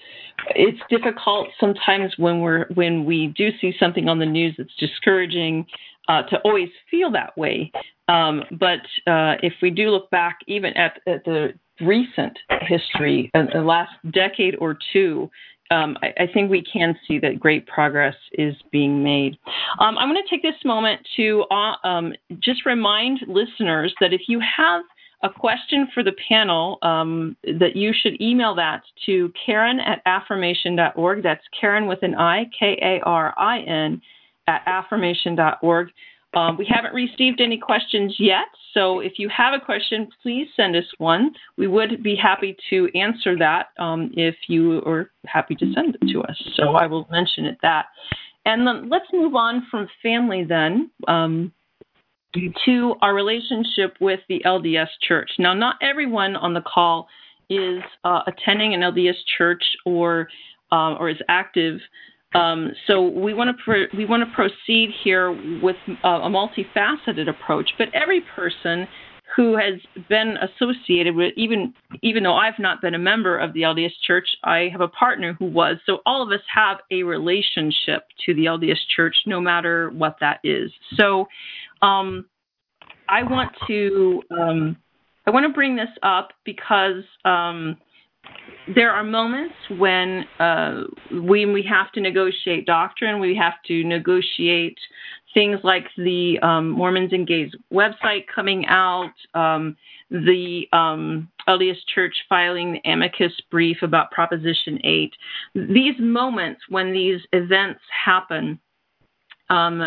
it's 0.55 0.79
difficult 0.89 1.49
sometimes 1.59 2.15
when 2.17 2.41
we're 2.41 2.67
when 2.75 3.05
we 3.05 3.29
do 3.37 3.51
see 3.61 3.75
something 3.79 4.09
on 4.09 4.19
the 4.19 4.27
news 4.27 4.55
that's 4.57 4.75
discouraging 4.79 5.67
uh, 6.09 6.23
to 6.25 6.39
always 6.45 6.69
feel 6.91 7.11
that 7.13 7.37
way. 7.37 7.71
Um, 8.09 8.43
but 8.53 8.81
uh, 9.11 9.37
if 9.43 9.55
we 9.61 9.71
do 9.71 9.91
look 9.91 10.09
back 10.11 10.39
even 10.47 10.77
at, 10.77 11.01
at 11.07 11.25
the 11.25 11.55
recent 11.81 12.39
history, 12.63 13.31
uh, 13.35 13.45
the 13.53 13.61
last 13.61 13.91
decade 14.13 14.57
or 14.61 14.79
two, 14.93 15.29
um, 15.71 15.97
I, 16.03 16.13
I, 16.21 16.27
think 16.33 16.51
we 16.51 16.63
can 16.63 16.97
see 17.07 17.19
that 17.19 17.41
great 17.41 17.67
progress 17.67 18.15
is 18.33 18.55
being 18.71 19.03
made. 19.03 19.39
Um, 19.79 19.99
I'm 19.99 20.09
going 20.09 20.23
to 20.23 20.31
take 20.31 20.43
this 20.43 20.55
moment 20.65 21.01
to 21.17 21.45
uh, 21.51 21.75
um, 21.85 22.13
just 22.41 22.67
remind 22.67 23.21
listeners 23.27 23.95
that 24.01 24.13
if 24.13 24.23
you 24.29 24.41
have 24.41 24.83
a 25.23 25.31
question 25.31 25.89
for 25.93 26.03
the 26.03 26.13
panel, 26.29 26.79
um, 26.83 27.37
that 27.45 27.75
you 27.75 27.93
should 27.93 28.21
email 28.21 28.55
that 28.55 28.83
to 29.07 29.33
Karin 29.45 29.81
at 29.81 30.03
affirmation.org. 30.07 31.23
That's 31.23 31.45
Karin 31.59 31.87
with 31.87 32.03
an 32.03 32.15
I, 32.15 32.45
K 32.59 32.79
A 32.83 33.01
R 33.05 33.35
I 33.37 33.61
N, 33.61 34.01
at 34.47 34.63
affirmation.org. 34.67 35.89
Um, 36.37 36.57
we 36.59 36.67
haven't 36.69 36.95
received 36.95 37.41
any 37.41 37.59
questions 37.59 38.15
yet, 38.19 38.47
so 38.75 39.01
if 39.01 39.15
you 39.17 39.29
have 39.35 39.55
a 39.55 39.65
question, 39.65 40.09
please 40.23 40.47
send 40.55 40.77
us 40.77 40.85
one. 40.99 41.33
We 41.57 41.67
would 41.67 42.03
be 42.03 42.15
happy 42.15 42.57
to 42.71 42.89
answer 42.95 43.39
that 43.39 43.69
um, 43.79 44.11
if 44.15 44.37
you 44.47 44.83
are 44.85 45.11
happy 45.27 45.55
to 45.55 45.73
send 45.75 45.97
it 45.97 46.13
to 46.13 46.23
us. 46.23 46.37
So 46.57 46.75
I 46.75 46.87
will 46.87 47.09
mention 47.11 47.47
it 47.47 47.57
that. 47.63 47.87
And 48.45 48.67
then 48.67 48.91
let's 48.91 49.07
move 49.13 49.35
on 49.35 49.67
from 49.71 49.89
family 50.03 50.45
then. 50.45 50.91
Um, 51.09 51.53
to 52.67 52.95
our 53.01 53.15
relationship 53.15 53.97
with 53.99 54.21
the 54.29 54.43
LDS 54.45 54.89
Church. 55.09 55.31
Now, 55.39 55.55
not 55.55 55.77
everyone 55.81 56.37
on 56.37 56.53
the 56.53 56.61
call 56.61 57.09
is 57.49 57.81
uh, 58.05 58.21
attending 58.27 58.75
an 58.75 58.81
LDS 58.81 59.15
church 59.39 59.63
or 59.85 60.29
uh, 60.73 60.95
or 60.95 61.09
is 61.09 61.19
active. 61.29 61.79
Um, 62.37 62.73
so 62.87 63.03
we 63.03 63.33
want 63.35 63.57
to 63.57 63.63
pro- 63.63 63.97
we 63.97 64.05
want 64.05 64.23
to 64.29 64.35
proceed 64.35 64.91
here 65.03 65.31
with 65.63 65.77
uh, 66.05 66.09
a 66.09 66.29
multifaceted 66.29 67.29
approach. 67.29 67.71
But 67.79 67.89
every 67.95 68.21
person 68.35 68.87
who 69.35 69.57
has 69.57 69.75
been 70.09 70.37
associated 70.39 71.15
with 71.15 71.33
even 71.37 71.73
even 72.03 72.23
though 72.23 72.35
I've 72.35 72.59
not 72.59 72.81
been 72.83 72.95
a 72.95 72.99
member 72.99 73.39
of 73.39 73.53
the 73.55 73.63
LDS 73.63 73.93
Church, 74.07 74.29
I 74.45 74.69
have 74.71 74.81
a 74.81 74.89
partner 74.89 75.35
who 75.39 75.47
was. 75.47 75.77
So 75.87 75.99
all 76.05 76.23
of 76.23 76.31
us 76.31 76.45
have 76.55 76.79
a 76.91 77.03
relationship 77.03 78.05
to 78.27 78.35
the 78.35 78.45
LDS 78.45 78.79
Church, 78.95 79.17
no 79.27 79.41
matter 79.41 79.91
what 79.91 80.17
that 80.21 80.41
is. 80.45 80.71
So 80.97 81.27
um, 81.83 82.27
I 83.09 83.23
want 83.23 83.53
to 83.67 84.23
um, 84.39 84.77
I 85.27 85.31
want 85.31 85.47
to 85.47 85.53
bring 85.53 85.75
this 85.75 85.89
up 86.03 86.31
because 86.45 87.03
um, 87.25 87.77
there 88.75 88.91
are 88.91 89.05
moments 89.05 89.55
when 89.79 90.25
uh, 90.41 90.83
we 91.13 91.47
we 91.47 91.63
have 91.63 91.93
to 91.93 92.01
negotiate 92.01 92.67
doctrine, 92.67 93.21
we 93.21 93.37
have 93.37 93.55
to 93.67 93.85
negotiate 93.85 94.79
things 95.35 95.59
like 95.63 95.85
the 95.97 96.39
um, 96.43 96.71
Mormons 96.71 97.13
and 97.13 97.27
Gays 97.27 97.53
website 97.73 98.25
coming 98.35 98.67
out, 98.67 99.13
um, 99.35 99.77
the 100.11 100.65
um, 100.73 101.29
LDS 101.49 101.77
Church 101.95 102.15
filing 102.29 102.73
the 102.73 102.91
amicus 102.91 103.33
brief 103.51 103.79
about 103.83 104.11
Proposition 104.11 104.81
8. 104.83 105.13
These 105.55 105.95
moments 105.99 106.63
when 106.71 106.93
these 106.93 107.21
events 107.33 107.81
happen 108.05 108.59
um, 109.51 109.83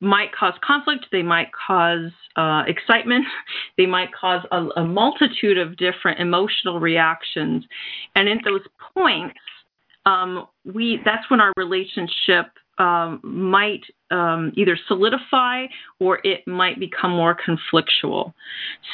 might 0.00 0.32
cause 0.34 0.54
conflict, 0.64 1.06
they 1.12 1.22
might 1.22 1.48
cause 1.52 2.10
uh, 2.36 2.62
excitement, 2.66 3.24
they 3.76 3.86
might 3.86 4.08
cause 4.12 4.44
a, 4.50 4.66
a 4.76 4.84
multitude 4.84 5.58
of 5.58 5.76
different 5.76 6.20
emotional 6.20 6.80
reactions. 6.80 7.64
And 8.14 8.28
at 8.28 8.38
those 8.44 8.62
points, 8.94 9.38
um, 10.06 10.46
we 10.64 11.00
that's 11.04 11.28
when 11.30 11.40
our 11.40 11.52
relationship 11.56 12.46
um, 12.78 13.20
might 13.22 13.82
um, 14.10 14.52
either 14.56 14.78
solidify 14.88 15.66
or 15.98 16.20
it 16.24 16.46
might 16.46 16.78
become 16.78 17.10
more 17.10 17.36
conflictual. 17.36 18.32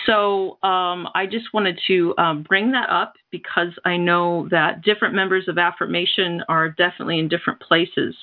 So 0.07 0.59
um, 0.63 1.09
I 1.15 1.27
just 1.31 1.53
wanted 1.53 1.79
to 1.87 2.15
um, 2.19 2.43
bring 2.43 2.73
that 2.73 2.89
up 2.91 3.15
because 3.31 3.73
I 3.85 3.97
know 3.97 4.49
that 4.51 4.83
different 4.83 5.15
members 5.15 5.49
of 5.49 5.59
affirmation 5.59 6.43
are 6.49 6.71
definitely 6.71 7.19
in 7.19 7.29
different 7.29 7.61
places 7.61 8.15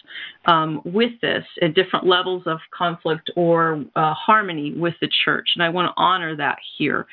um, 0.46 0.82
with 0.86 1.12
this 1.22 1.44
at 1.62 1.76
different 1.76 2.06
levels 2.06 2.44
of 2.46 2.60
conflict 2.76 3.30
or 3.36 3.84
uh, 3.96 4.14
harmony 4.14 4.74
with 4.76 4.94
the 5.02 5.10
church. 5.24 5.50
And 5.56 5.64
I 5.64 5.70
want 5.70 5.88
to 5.88 6.02
honor 6.02 6.36
that 6.38 6.58
here. 6.78 7.06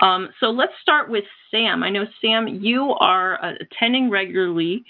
Um, 0.00 0.28
so 0.40 0.46
let's 0.46 0.72
start 0.80 1.10
with 1.10 1.24
Sam. 1.50 1.82
I 1.82 1.90
know, 1.90 2.04
Sam, 2.20 2.48
you 2.48 2.94
are 3.00 3.42
uh, 3.44 3.52
attending 3.60 4.10
regularly. 4.10 4.84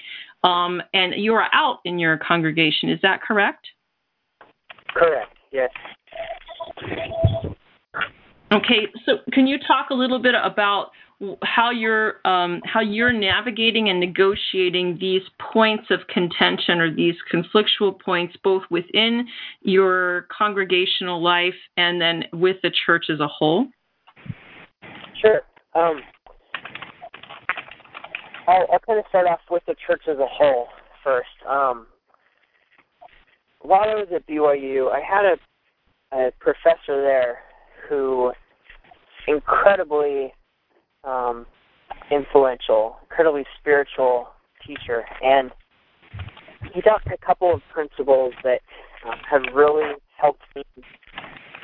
Um, 0.45 0.83
and 0.93 1.15
you 1.17 1.35
are 1.35 1.49
out 1.53 1.79
in 1.85 2.01
your 2.01 2.19
congregation. 2.19 2.89
Is 2.89 2.99
that 3.03 3.23
correct? 3.23 3.65
Correct. 4.95 5.37
Yes. 5.51 5.71
Okay. 8.53 8.89
So, 9.07 9.13
can 9.33 9.47
you 9.47 9.59
talk 9.59 9.91
a 9.91 9.95
little 9.95 10.21
bit 10.21 10.35
about 10.43 10.91
how 11.43 11.71
you're 11.71 12.27
um, 12.27 12.61
how 12.65 12.81
you're 12.81 13.13
navigating 13.13 13.89
and 13.89 14.01
negotiating 14.01 14.99
these 15.01 15.23
points 15.53 15.85
of 15.91 16.01
contention 16.09 16.81
or 16.81 16.95
these 16.95 17.15
conflictual 17.33 17.99
points, 18.01 18.37
both 18.43 18.63
within 18.71 19.27
your 19.63 20.27
congregational 20.37 21.23
life 21.23 21.55
and 21.77 22.01
then 22.01 22.25
with 22.33 22.57
the 22.63 22.71
church 22.87 23.07
as 23.13 23.21
a 23.21 23.29
whole? 23.29 23.67
Sure. 25.21 25.43
Um, 25.75 26.01
I'll, 28.49 28.67
I'll 28.73 28.81
kind 28.81 28.99
of 28.99 29.05
start 29.09 29.27
off 29.27 29.41
with 29.51 29.63
the 29.67 29.77
church 29.87 30.03
as 30.09 30.19
a 30.19 30.27
whole 30.27 30.67
first. 31.05 31.29
Um, 31.49 31.87
while 33.63 33.89
I 33.89 33.95
was 33.95 34.09
at 34.15 34.27
BYU, 34.27 34.91
I 34.91 35.01
had 35.01 35.25
a, 35.25 36.17
a 36.17 36.31
professor 36.41 37.01
there 37.01 37.39
who 37.89 38.33
incredibly 39.27 40.33
um, 41.05 41.47
influential, 42.11 42.97
incredibly 43.03 43.45
spiritual 43.61 44.29
teacher, 44.67 45.05
and 45.23 45.51
he 46.75 46.81
taught 46.81 47.03
a 47.13 47.19
couple 47.25 47.53
of 47.53 47.61
principles 47.73 48.33
that 48.45 48.61
um, 49.07 49.19
have 49.29 49.43
really 49.55 49.93
helped 50.17 50.43
me 50.55 50.63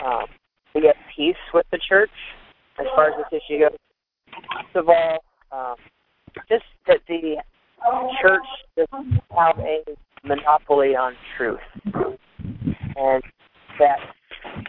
um, 0.04 0.24
be 0.74 0.88
at 0.88 0.96
peace 1.14 1.36
with 1.54 1.66
the 1.70 1.78
church 1.88 2.10
as 2.78 2.86
far 2.94 3.08
as 3.08 3.14
this 3.30 3.40
issue 3.40 3.60
goes. 3.60 3.78
First 4.72 4.76
of 4.76 4.88
all, 4.88 5.18
um, 5.52 5.76
just 6.48 6.64
that 6.86 6.98
the 7.08 7.36
church 8.20 8.46
doesn't 8.76 9.20
have 9.36 9.58
a 9.58 9.82
monopoly 10.24 10.96
on 10.96 11.14
truth, 11.36 11.60
and 11.84 13.22
that 13.78 13.98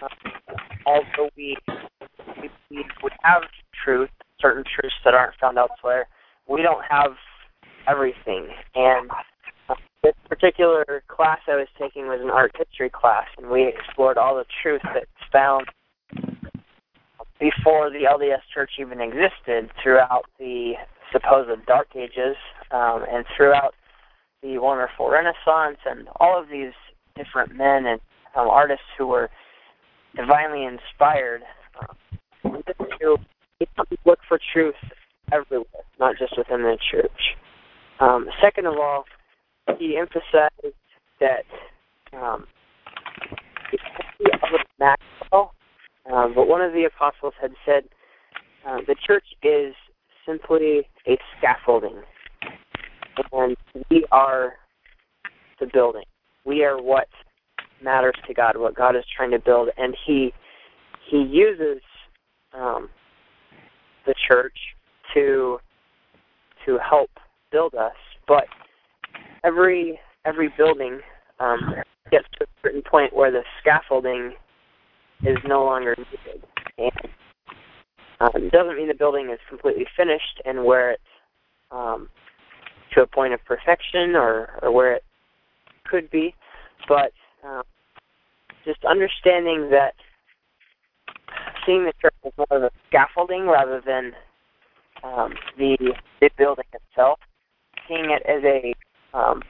um, 0.02 0.32
although 0.86 1.30
we, 1.36 1.58
we 2.42 2.50
we 2.70 2.86
would 3.04 3.14
have 3.22 3.44
truth, 3.84 4.10
certain 4.40 4.64
truths 4.64 4.96
that 5.04 5.14
aren't 5.14 5.36
found 5.40 5.58
elsewhere, 5.58 6.08
we 6.48 6.62
don't 6.62 6.84
have 6.90 7.14
everything. 7.88 8.48
And 8.76 9.10
uh, 9.70 9.76
this 10.04 10.14
particular 10.28 11.04
class 11.08 11.40
I 11.48 11.56
was 11.56 11.68
taking 11.80 12.08
was 12.08 12.20
an 12.22 12.30
art 12.30 12.56
history 12.58 12.90
class, 12.90 13.26
and 13.38 13.50
we 13.50 13.68
explored 13.68 14.18
all 14.18 14.36
the 14.36 14.46
truth 14.62 14.82
that's 14.84 15.32
found 15.32 15.66
before 17.40 17.90
the 17.90 18.04
LDS 18.04 18.42
Church 18.54 18.72
even 18.80 19.00
existed 19.00 19.72
throughout 19.82 20.26
the 20.38 20.74
supposed 21.12 21.66
Dark 21.66 21.88
Ages 21.96 22.36
um, 22.72 23.06
and 23.10 23.26
throughout 23.36 23.74
the 24.42 24.58
wonderful 24.58 25.10
Renaissance 25.10 25.78
and 25.86 26.08
all 26.20 26.40
of 26.40 26.50
these 26.50 26.74
different 27.16 27.56
men 27.56 27.86
and 27.86 28.02
um, 28.36 28.48
artists 28.48 28.86
who 28.98 29.08
were 29.08 29.30
divinely 30.16 30.66
inspired 30.66 31.42
um, 31.82 32.64
to 33.00 33.18
look 34.06 34.20
for 34.28 34.40
truth 34.54 34.76
everywhere, 35.32 35.66
not 36.00 36.16
just 36.18 36.38
within 36.38 36.62
the 36.62 36.78
church. 36.92 37.36
Um, 38.00 38.28
second 38.42 38.66
of 38.66 38.76
all, 38.76 39.04
he 39.78 39.98
emphasized 39.98 40.76
that 41.20 41.44
um, 42.14 42.48
Maxwell, 44.80 45.54
um, 46.12 46.34
but 46.34 46.48
one 46.48 46.62
of 46.62 46.74
the 46.74 46.86
apostles 46.86 47.34
had 47.42 47.52
said 47.66 47.84
uh, 48.68 48.78
the 48.88 48.96
church 49.06 49.26
is 49.44 49.76
simply 50.26 50.88
a 51.08 51.18
scaffolding. 51.38 52.02
And 53.32 53.56
we 53.90 54.06
are 54.12 54.54
the 55.60 55.68
building. 55.72 56.04
We 56.46 56.64
are 56.64 56.82
what 56.82 57.08
matters 57.84 58.16
to 58.28 58.34
God, 58.34 58.58
what 58.58 58.76
God 58.76 58.96
is 58.96 59.04
trying 59.16 59.32
to 59.32 59.40
build, 59.40 59.70
and 59.78 59.96
He 60.06 60.34
He 61.10 61.18
uses 61.18 61.82
um, 62.54 62.90
the 64.06 64.14
church 64.28 64.58
to 65.14 65.60
to 66.66 66.78
help 66.78 67.10
build 67.52 67.76
us. 67.76 67.96
But 68.28 68.46
every 69.44 70.00
every 70.26 70.54
building 70.58 71.00
um, 71.40 71.60
gets 72.12 72.26
to 72.40 72.46
a 72.46 72.48
certain 72.62 72.82
point 72.82 73.14
where 73.16 73.32
the 73.32 73.44
scaffolding 73.62 74.34
is 75.24 75.38
no 75.46 75.64
longer 75.66 75.96
needed, 75.98 76.44
and 76.78 77.12
um, 78.20 78.32
it 78.36 78.52
doesn't 78.52 78.76
mean 78.76 78.88
the 78.88 78.94
building 78.94 79.30
is 79.32 79.40
completely 79.48 79.86
finished 79.96 80.42
and 80.46 80.64
where 80.64 80.92
it's 80.92 81.04
um, 81.72 82.10
a 83.02 83.08
point 83.08 83.34
of 83.34 83.44
perfection 83.46 84.16
or, 84.16 84.60
or 84.62 84.72
where 84.72 84.94
it 84.94 85.04
could 85.90 86.10
be, 86.10 86.36
but 86.88 87.12
um, 87.44 87.64
just 88.66 88.84
understanding 88.86 89.70
that 89.72 89.94
seeing 91.66 91.86
the 91.86 91.94
church 92.02 92.14
as 92.26 92.32
more 92.38 92.48
of 92.52 92.64
a 92.64 92.72
scaffolding 92.88 93.48
rather 93.48 93.82
than 93.86 94.14
um, 95.04 95.34
the 95.58 95.78
the 96.20 96.30
building 96.38 96.66
itself, 96.74 97.20
seeing 97.88 98.12
it 98.12 98.24
as 98.28 98.44
a 98.44 98.74
um, 99.18 99.42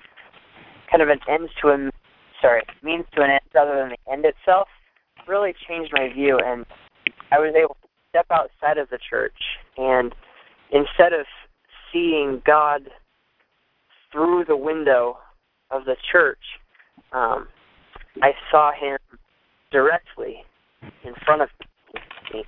kind 0.89 1.01
of 1.01 1.09
an 1.09 1.19
end 1.27 1.49
to 1.61 1.69
a 1.69 1.91
sorry 2.41 2.61
means 2.83 3.05
to 3.15 3.21
an 3.21 3.31
end 3.31 3.41
rather 3.53 3.75
than 3.75 3.89
the 3.89 4.11
end 4.11 4.25
itself, 4.25 4.67
really 5.27 5.53
changed 5.67 5.91
my 5.93 6.11
view, 6.13 6.39
and 6.43 6.65
I 7.31 7.39
was 7.39 7.53
able 7.55 7.75
to 7.81 7.87
step 8.09 8.27
outside 8.31 8.77
of 8.77 8.89
the 8.89 8.99
church 9.09 9.37
and 9.77 10.13
instead 10.71 11.13
of 11.13 11.25
seeing 11.91 12.41
God 12.45 12.89
through 14.11 14.45
the 14.47 14.57
window 14.57 15.17
of 15.71 15.85
the 15.85 15.95
church, 16.11 16.39
um, 17.13 17.47
I 18.21 18.31
saw 18.51 18.71
him 18.71 18.97
directly 19.71 20.43
in 21.03 21.13
front 21.25 21.41
of 21.41 21.49
me. 22.33 22.43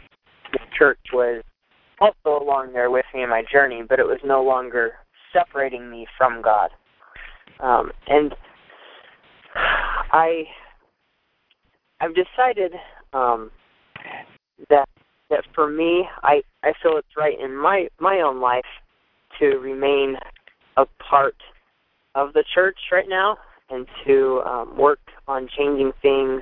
The 0.52 0.60
church 0.78 1.00
was 1.14 1.44
also 2.00 2.44
along 2.44 2.74
there 2.74 2.90
with 2.90 3.06
me 3.14 3.24
in 3.24 3.30
my 3.30 3.44
journey, 3.52 3.84
but 3.88 4.00
it 4.00 4.06
was 4.06 4.20
no 4.24 4.44
longer 4.44 4.94
separating 5.32 5.90
me 5.90 6.08
from 6.18 6.42
God. 6.42 6.72
Um, 7.60 7.92
and 8.08 8.34
I, 9.56 10.44
I've 12.00 12.16
decided 12.16 12.74
um, 13.14 13.52
that 14.70 14.90
that 15.30 15.44
for 15.56 15.70
me, 15.70 16.06
I 16.24 16.42
I 16.64 16.74
feel 16.84 16.98
it's 16.98 17.16
right 17.18 17.40
in 17.40 17.56
my 17.56 17.88
my 18.00 18.22
own 18.22 18.40
life 18.42 18.66
to 19.40 19.58
remain 19.58 20.18
a 20.78 20.86
part 21.10 21.36
of 22.16 22.34
the 22.34 22.44
church 22.54 22.78
right 22.92 23.08
now 23.08 23.38
and 23.70 23.88
to 24.06 24.42
um, 24.46 24.78
work 24.78 25.00
on 25.28 25.48
changing 25.58 25.92
things 26.02 26.42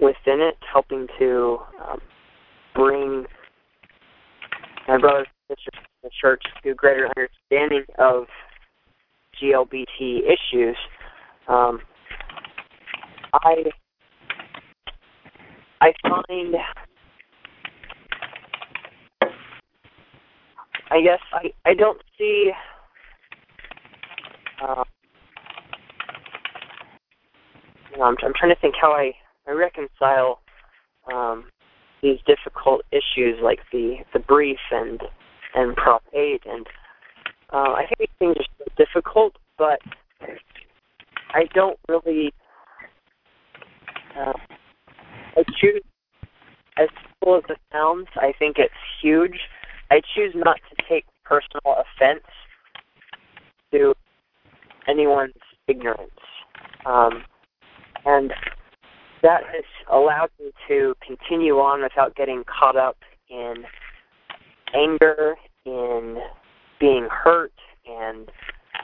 within 0.00 0.40
it, 0.40 0.56
helping 0.72 1.06
to 1.18 1.58
um, 1.86 2.00
bring 2.74 3.26
my 4.88 4.98
brothers 4.98 5.26
and 5.48 5.58
sisters 5.58 5.86
in 6.02 6.08
the 6.08 6.10
church 6.20 6.42
to 6.62 6.70
a 6.70 6.74
greater 6.74 7.08
understanding 7.16 7.84
of 7.98 8.24
GLBT 9.40 10.20
issues. 10.22 10.76
Um, 11.48 11.80
I 13.32 13.64
I 15.80 15.92
find 16.02 16.54
I 20.90 21.00
guess 21.00 21.20
I 21.32 21.52
I 21.64 21.74
don't 21.74 22.00
see. 22.18 22.50
Uh, 24.62 24.84
you 27.90 27.98
know, 27.98 28.04
I'm 28.04 28.16
I'm 28.22 28.32
trying 28.34 28.54
to 28.54 28.60
think 28.60 28.74
how 28.80 28.92
I 28.92 29.12
I 29.48 29.52
reconcile 29.52 30.40
um, 31.12 31.46
these 32.02 32.18
difficult 32.26 32.82
issues 32.92 33.38
like 33.42 33.60
the 33.72 33.96
the 34.12 34.20
brief 34.20 34.58
and 34.70 35.00
and 35.54 35.74
Prop 35.76 36.02
8 36.14 36.42
and 36.46 36.66
uh, 37.52 37.74
I 37.74 37.86
think 37.86 37.98
these 37.98 38.08
things 38.18 38.36
are 38.38 38.64
so 38.64 38.84
difficult, 38.84 39.36
but 39.58 39.80
I 41.34 41.44
don't 41.54 41.78
really. 41.88 42.32
Uh, 44.16 44.32
I 45.36 45.42
choose, 45.60 45.82
as 46.76 46.88
simple 47.02 47.36
as 47.38 47.42
it 47.48 47.58
sounds, 47.72 48.08
I 48.16 48.32
think 48.38 48.56
it's 48.58 48.72
huge. 49.02 49.38
I 49.90 50.00
choose 50.14 50.32
not 50.34 50.58
to 50.68 50.84
take 50.88 51.04
personal 51.24 51.76
offense 51.78 52.24
to 53.72 53.94
anyone's 54.88 55.34
ignorance. 55.68 56.10
Um, 56.86 57.24
and 58.04 58.32
that 59.22 59.42
has 59.52 59.64
allowed 59.90 60.30
me 60.38 60.50
to 60.68 60.94
continue 61.06 61.54
on 61.54 61.82
without 61.82 62.14
getting 62.16 62.44
caught 62.44 62.76
up 62.76 62.96
in 63.28 63.64
anger, 64.74 65.36
in 65.66 66.18
being 66.78 67.08
hurt, 67.10 67.52
and 67.86 68.30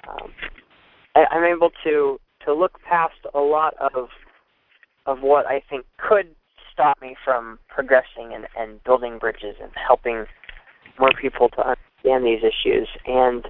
um, 0.08 0.30
I, 1.14 1.24
I'm 1.30 1.44
able 1.44 1.70
to 1.84 2.18
to 2.44 2.54
look 2.54 2.78
past 2.88 3.14
a 3.34 3.40
lot 3.40 3.74
of 3.80 4.08
of 5.06 5.20
what 5.20 5.46
I 5.46 5.62
think 5.70 5.86
could 5.96 6.28
stop 6.72 7.00
me 7.00 7.16
from 7.24 7.58
progressing 7.68 8.34
and, 8.34 8.46
and 8.56 8.82
building 8.84 9.18
bridges 9.18 9.56
and 9.62 9.70
helping 9.74 10.26
more 10.98 11.12
people 11.20 11.48
to 11.50 11.60
understand 11.60 12.24
these 12.24 12.40
issues. 12.40 12.88
And 13.06 13.44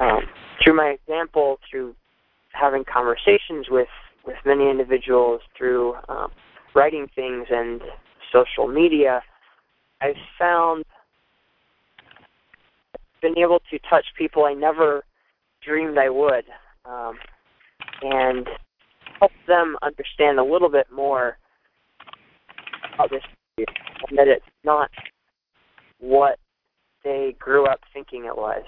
um, 0.00 0.20
through 0.62 0.76
my 0.76 0.96
example, 1.00 1.58
through 1.70 1.94
having 2.52 2.84
conversations 2.84 3.66
with 3.70 3.88
with 4.26 4.36
many 4.44 4.68
individuals, 4.68 5.40
through 5.56 5.94
um, 6.08 6.30
writing 6.74 7.08
things 7.14 7.46
and 7.50 7.80
social 8.30 8.68
media, 8.68 9.22
I've 10.02 10.16
found 10.38 10.84
been 13.22 13.38
able 13.38 13.60
to 13.70 13.78
touch 13.88 14.04
people 14.16 14.44
I 14.44 14.54
never 14.54 15.02
dreamed 15.64 15.98
I 15.98 16.08
would, 16.08 16.44
um, 16.84 17.18
and 18.02 18.46
help 19.18 19.32
them 19.46 19.76
understand 19.82 20.38
a 20.38 20.44
little 20.44 20.68
bit 20.68 20.86
more 20.92 21.38
about 22.94 23.10
this, 23.10 23.22
and 23.56 24.18
that 24.18 24.28
it's 24.28 24.44
not 24.62 24.90
what 25.98 26.38
they 27.02 27.34
grew 27.38 27.66
up 27.66 27.80
thinking 27.92 28.26
it 28.26 28.36
was. 28.36 28.62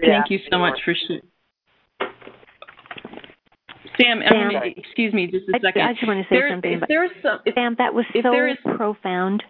Thank 0.00 0.30
you 0.30 0.38
so 0.50 0.58
much 0.58 0.78
for. 0.84 0.94
Sh- 0.94 1.22
Sam, 4.00 4.20
Sam 4.28 4.50
excuse 4.76 5.14
me 5.14 5.26
just 5.28 5.48
a 5.48 5.52
second. 5.62 5.82
I, 5.82 5.90
I 5.90 5.92
just 5.92 6.06
want 6.06 6.18
to 6.18 6.24
say 6.24 6.36
there, 6.36 6.50
something. 6.50 6.72
If 6.72 6.88
there's 6.88 7.10
some, 7.22 7.38
if, 7.46 7.54
Sam, 7.54 7.76
that 7.78 7.94
was 7.94 8.04
so 8.22 8.32
is, 8.46 8.58
profound. 8.76 9.42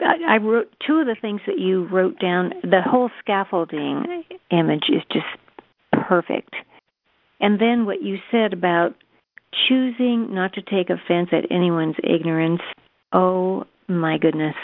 I, 0.00 0.34
I 0.34 0.36
wrote 0.36 0.74
two 0.86 0.98
of 0.98 1.06
the 1.06 1.16
things 1.20 1.40
that 1.46 1.58
you 1.58 1.88
wrote 1.88 2.18
down. 2.20 2.52
The 2.62 2.82
whole 2.84 3.10
scaffolding 3.20 4.24
image 4.50 4.84
is 4.88 5.02
just 5.10 5.26
perfect. 6.08 6.54
And 7.40 7.60
then 7.60 7.86
what 7.86 8.02
you 8.02 8.18
said 8.30 8.52
about 8.52 8.94
choosing 9.68 10.34
not 10.34 10.52
to 10.54 10.62
take 10.62 10.90
offense 10.90 11.30
at 11.32 11.50
anyone's 11.50 11.96
ignorance. 12.02 12.60
Oh 13.12 13.64
my 13.88 14.18
goodness. 14.18 14.56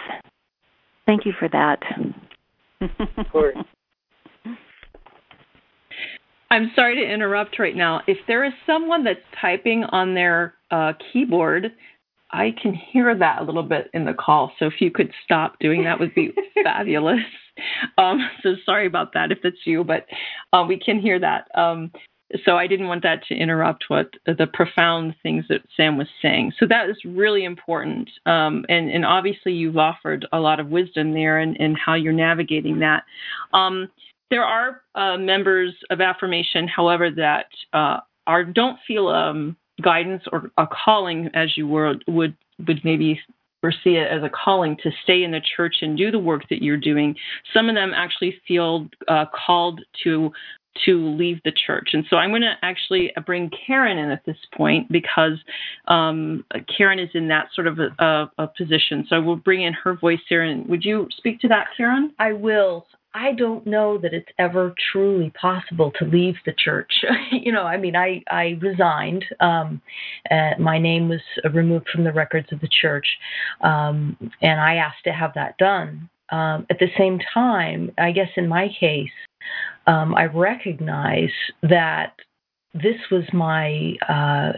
Thank 1.07 1.25
you 1.25 1.33
for 1.39 1.49
that. 1.49 1.79
Of 2.81 3.31
course. 3.31 3.57
I'm 6.51 6.73
sorry 6.75 6.97
to 6.97 7.13
interrupt 7.13 7.59
right 7.59 7.77
now. 7.77 8.01
If 8.07 8.19
there 8.27 8.45
is 8.45 8.53
someone 8.67 9.05
that's 9.05 9.21
typing 9.41 9.85
on 9.85 10.15
their 10.15 10.55
uh, 10.71 10.95
keyboard, 11.13 11.73
I 12.33 12.55
can 12.61 12.75
hear 12.75 13.17
that 13.17 13.41
a 13.41 13.45
little 13.45 13.63
bit 13.63 13.89
in 13.95 14.05
the 14.05 14.15
call. 14.15 14.53
So 14.59 14.67
if 14.67 14.81
you 14.81 14.91
could 14.91 15.13
stop 15.25 15.59
doing 15.61 15.85
that, 15.85 15.99
would 15.99 16.15
be 16.15 16.33
fabulous. 16.65 17.21
Um, 17.99 18.29
so 18.43 18.55
sorry 18.65 18.87
about 18.87 19.13
that 19.15 19.33
if 19.33 19.39
it's 19.45 19.59
you, 19.65 19.85
but 19.85 20.07
uh, 20.53 20.65
we 20.67 20.79
can 20.79 21.01
hear 21.01 21.19
that. 21.21 21.49
Um, 21.55 21.91
so 22.45 22.57
I 22.57 22.69
didn't 22.69 22.87
want 22.87 23.03
that 23.03 23.25
to 23.27 23.35
interrupt 23.35 23.85
what 23.89 24.11
the 24.25 24.47
profound 24.53 25.17
things 25.23 25.45
that 25.49 25.63
Sam 25.77 25.97
was 25.97 26.07
saying. 26.23 26.53
So 26.59 26.67
that 26.69 26.89
is 26.89 26.97
really 27.05 27.45
important, 27.45 28.09
um, 28.25 28.65
and, 28.69 28.89
and 28.89 29.05
obviously 29.05 29.53
you've 29.53 29.77
offered 29.77 30.27
a 30.33 30.39
lot 30.39 30.61
of 30.61 30.69
wisdom 30.69 31.13
there 31.13 31.39
and 31.41 31.77
how 31.77 31.95
you're 31.95 32.13
navigating 32.13 32.79
that. 32.81 33.03
There 34.31 34.45
are 34.45 34.83
uh, 34.95 35.17
members 35.17 35.75
of 35.91 36.01
affirmation, 36.01 36.69
however, 36.69 37.11
that 37.11 37.47
uh, 37.73 37.99
are 38.27 38.45
don't 38.45 38.79
feel 38.87 39.09
um, 39.09 39.57
guidance 39.83 40.23
or 40.33 40.51
a 40.57 40.67
calling, 40.67 41.31
as 41.35 41.57
you 41.57 41.67
would 41.67 42.05
would 42.07 42.37
would 42.67 42.81
maybe 42.85 43.21
see 43.85 43.97
it 43.97 44.11
as 44.11 44.23
a 44.23 44.31
calling 44.31 44.77
to 44.83 44.91
stay 45.03 45.23
in 45.23 45.33
the 45.33 45.41
church 45.57 45.77
and 45.83 45.99
do 45.99 46.11
the 46.11 46.19
work 46.19 46.49
that 46.49 46.63
you're 46.63 46.79
doing. 46.79 47.15
Some 47.53 47.69
of 47.69 47.75
them 47.75 47.93
actually 47.95 48.41
feel 48.47 48.89
uh, 49.09 49.27
called 49.47 49.81
to 50.05 50.33
to 50.87 51.09
leave 51.17 51.41
the 51.45 51.53
church. 51.67 51.91
And 51.93 52.05
so 52.09 52.17
I'm 52.17 52.31
going 52.31 52.43
to 52.43 52.55
actually 52.63 53.13
bring 53.27 53.51
Karin 53.67 53.99
in 53.99 54.11
at 54.11 54.25
this 54.25 54.37
point 54.57 54.91
because 54.91 55.33
um, 55.89 56.45
Karin 56.77 57.01
is 57.01 57.11
in 57.13 57.29
that 57.29 57.49
sort 57.55 57.67
of 57.67 57.79
a, 57.81 57.89
a, 57.99 58.31
a, 58.39 58.47
position. 58.47 59.05
So 59.09 59.21
we'll 59.21 59.37
bring 59.37 59.63
in 59.63 59.73
her 59.73 59.95
voice 59.95 60.21
here. 60.29 60.43
And 60.43 60.67
would 60.69 60.85
you 60.85 61.09
speak 61.17 61.41
to 61.41 61.49
that, 61.49 61.67
Karin? 61.77 62.13
I 62.21 62.33
will. 62.33 62.87
I 63.13 63.33
don't 63.33 63.67
know 63.67 63.99
that 63.99 64.15
it's 64.15 64.29
ever 64.39 64.73
truly 64.93 65.31
possible 65.31 65.91
to 65.99 66.05
leave 66.05 66.37
the 66.47 66.55
church. 66.57 66.93
you 67.33 67.51
know, 67.51 67.65
I 67.65 67.77
mean, 67.77 67.97
I 67.97 68.23
I 68.31 68.59
resigned. 68.61 69.25
Um, 69.41 69.83
uh, 70.31 70.51
my 70.59 70.79
name 70.79 71.09
was 71.09 71.21
removed 71.53 71.89
from 71.93 72.05
the 72.05 72.13
records 72.13 72.49
of 72.53 72.61
the 72.61 72.69
church, 72.81 73.07
um, 73.63 74.17
and 74.41 74.61
I 74.61 74.77
asked 74.77 75.05
to 75.05 75.13
have 75.13 75.33
that 75.35 75.59
done. 75.59 76.09
Um, 76.31 76.67
at 76.71 76.79
the 76.79 76.87
same 76.97 77.19
time, 77.35 77.91
I 77.99 78.13
guess 78.13 78.29
in 78.37 78.47
my 78.47 78.69
case, 78.79 79.11
um, 79.89 80.15
I 80.15 80.27
recognize 80.27 81.33
that 81.63 82.15
this 82.75 82.97
was 83.11 83.25
my 83.33 83.95
uh, 84.09 84.53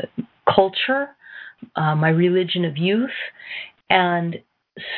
culture, 0.55 1.09
uh, 1.77 1.95
my 1.95 2.11
religion 2.11 2.67
of 2.67 2.77
youth, 2.77 3.11
and 3.89 4.37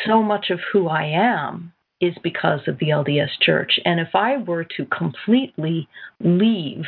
so 0.06 0.20
much 0.22 0.50
of 0.50 0.58
who 0.72 0.88
I 0.88 1.04
am 1.04 1.73
is 2.06 2.14
because 2.22 2.60
of 2.66 2.78
the 2.78 2.88
LDS 2.88 3.30
Church. 3.40 3.78
And 3.84 4.00
if 4.00 4.14
I 4.14 4.38
were 4.38 4.64
to 4.76 4.86
completely 4.86 5.88
leave, 6.20 6.84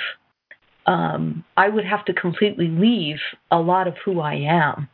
um, 0.86 1.44
I 1.56 1.68
would 1.68 1.84
have 1.84 2.04
to 2.04 2.12
completely 2.12 2.68
leave 2.68 3.18
a 3.50 3.58
lot 3.58 3.88
of 3.88 3.94
who 4.04 4.20
I 4.20 4.34
am. 4.34 4.88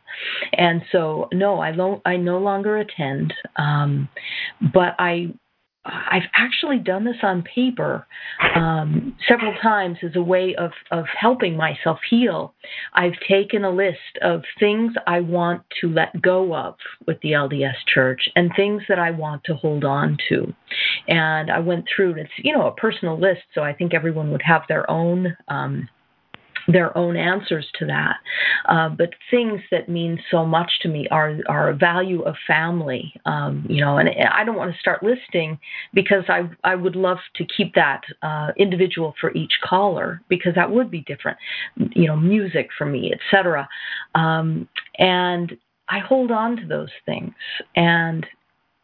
And 0.53 0.81
so, 0.91 1.27
no, 1.31 1.59
I, 1.59 1.71
lo- 1.71 2.01
I 2.05 2.17
no 2.17 2.39
longer 2.39 2.77
attend, 2.77 3.33
um, 3.57 4.09
but 4.73 4.95
I 4.97 5.33
I've 5.85 6.29
actually 6.33 6.79
done 6.79 7.03
this 7.03 7.17
on 7.23 7.43
paper 7.43 8.07
um, 8.55 9.17
several 9.27 9.53
times 9.61 9.97
as 10.01 10.15
a 10.15 10.21
way 10.21 10.55
of, 10.55 10.71
of 10.91 11.05
helping 11.19 11.57
myself 11.57 11.99
heal. 12.09 12.53
I've 12.93 13.19
taken 13.27 13.65
a 13.65 13.69
list 13.69 13.97
of 14.21 14.43
things 14.59 14.93
I 15.07 15.19
want 15.19 15.63
to 15.81 15.89
let 15.89 16.21
go 16.21 16.55
of 16.55 16.75
with 17.05 17.19
the 17.21 17.31
LDS 17.31 17.75
Church 17.93 18.29
and 18.35 18.51
things 18.55 18.83
that 18.87 18.97
I 18.97 19.11
want 19.11 19.43
to 19.45 19.55
hold 19.55 19.83
on 19.83 20.17
to. 20.29 20.53
And 21.09 21.51
I 21.51 21.59
went 21.59 21.85
through, 21.93 22.15
it's, 22.15 22.31
you 22.37 22.55
know, 22.55 22.67
a 22.67 22.75
personal 22.75 23.19
list, 23.19 23.41
so 23.53 23.61
I 23.61 23.73
think 23.73 23.93
everyone 23.93 24.31
would 24.31 24.43
have 24.43 24.61
their 24.69 24.89
own. 24.89 25.35
Um, 25.49 25.89
their 26.67 26.95
own 26.97 27.15
answers 27.15 27.67
to 27.79 27.85
that. 27.85 28.15
Uh, 28.67 28.89
but 28.89 29.09
things 29.29 29.61
that 29.71 29.89
mean 29.89 30.19
so 30.31 30.45
much 30.45 30.71
to 30.81 30.87
me 30.87 31.07
are 31.11 31.37
are 31.49 31.73
value 31.73 32.21
of 32.21 32.35
family. 32.47 33.13
Um, 33.25 33.65
you 33.69 33.81
know, 33.81 33.97
and 33.97 34.09
I 34.09 34.43
don't 34.43 34.55
want 34.55 34.73
to 34.73 34.79
start 34.79 35.03
listing 35.03 35.57
because 35.93 36.23
I 36.27 36.49
I 36.63 36.75
would 36.75 36.95
love 36.95 37.17
to 37.35 37.45
keep 37.45 37.73
that 37.75 38.01
uh, 38.21 38.51
individual 38.57 39.13
for 39.19 39.33
each 39.33 39.53
caller 39.63 40.21
because 40.29 40.55
that 40.55 40.71
would 40.71 40.89
be 40.89 41.01
different. 41.01 41.37
You 41.75 42.07
know, 42.07 42.15
music 42.15 42.69
for 42.77 42.85
me, 42.85 43.13
etc. 43.13 43.67
Um, 44.15 44.67
and 44.97 45.57
I 45.89 45.99
hold 45.99 46.31
on 46.31 46.55
to 46.57 46.65
those 46.65 46.89
things 47.05 47.33
and 47.75 48.25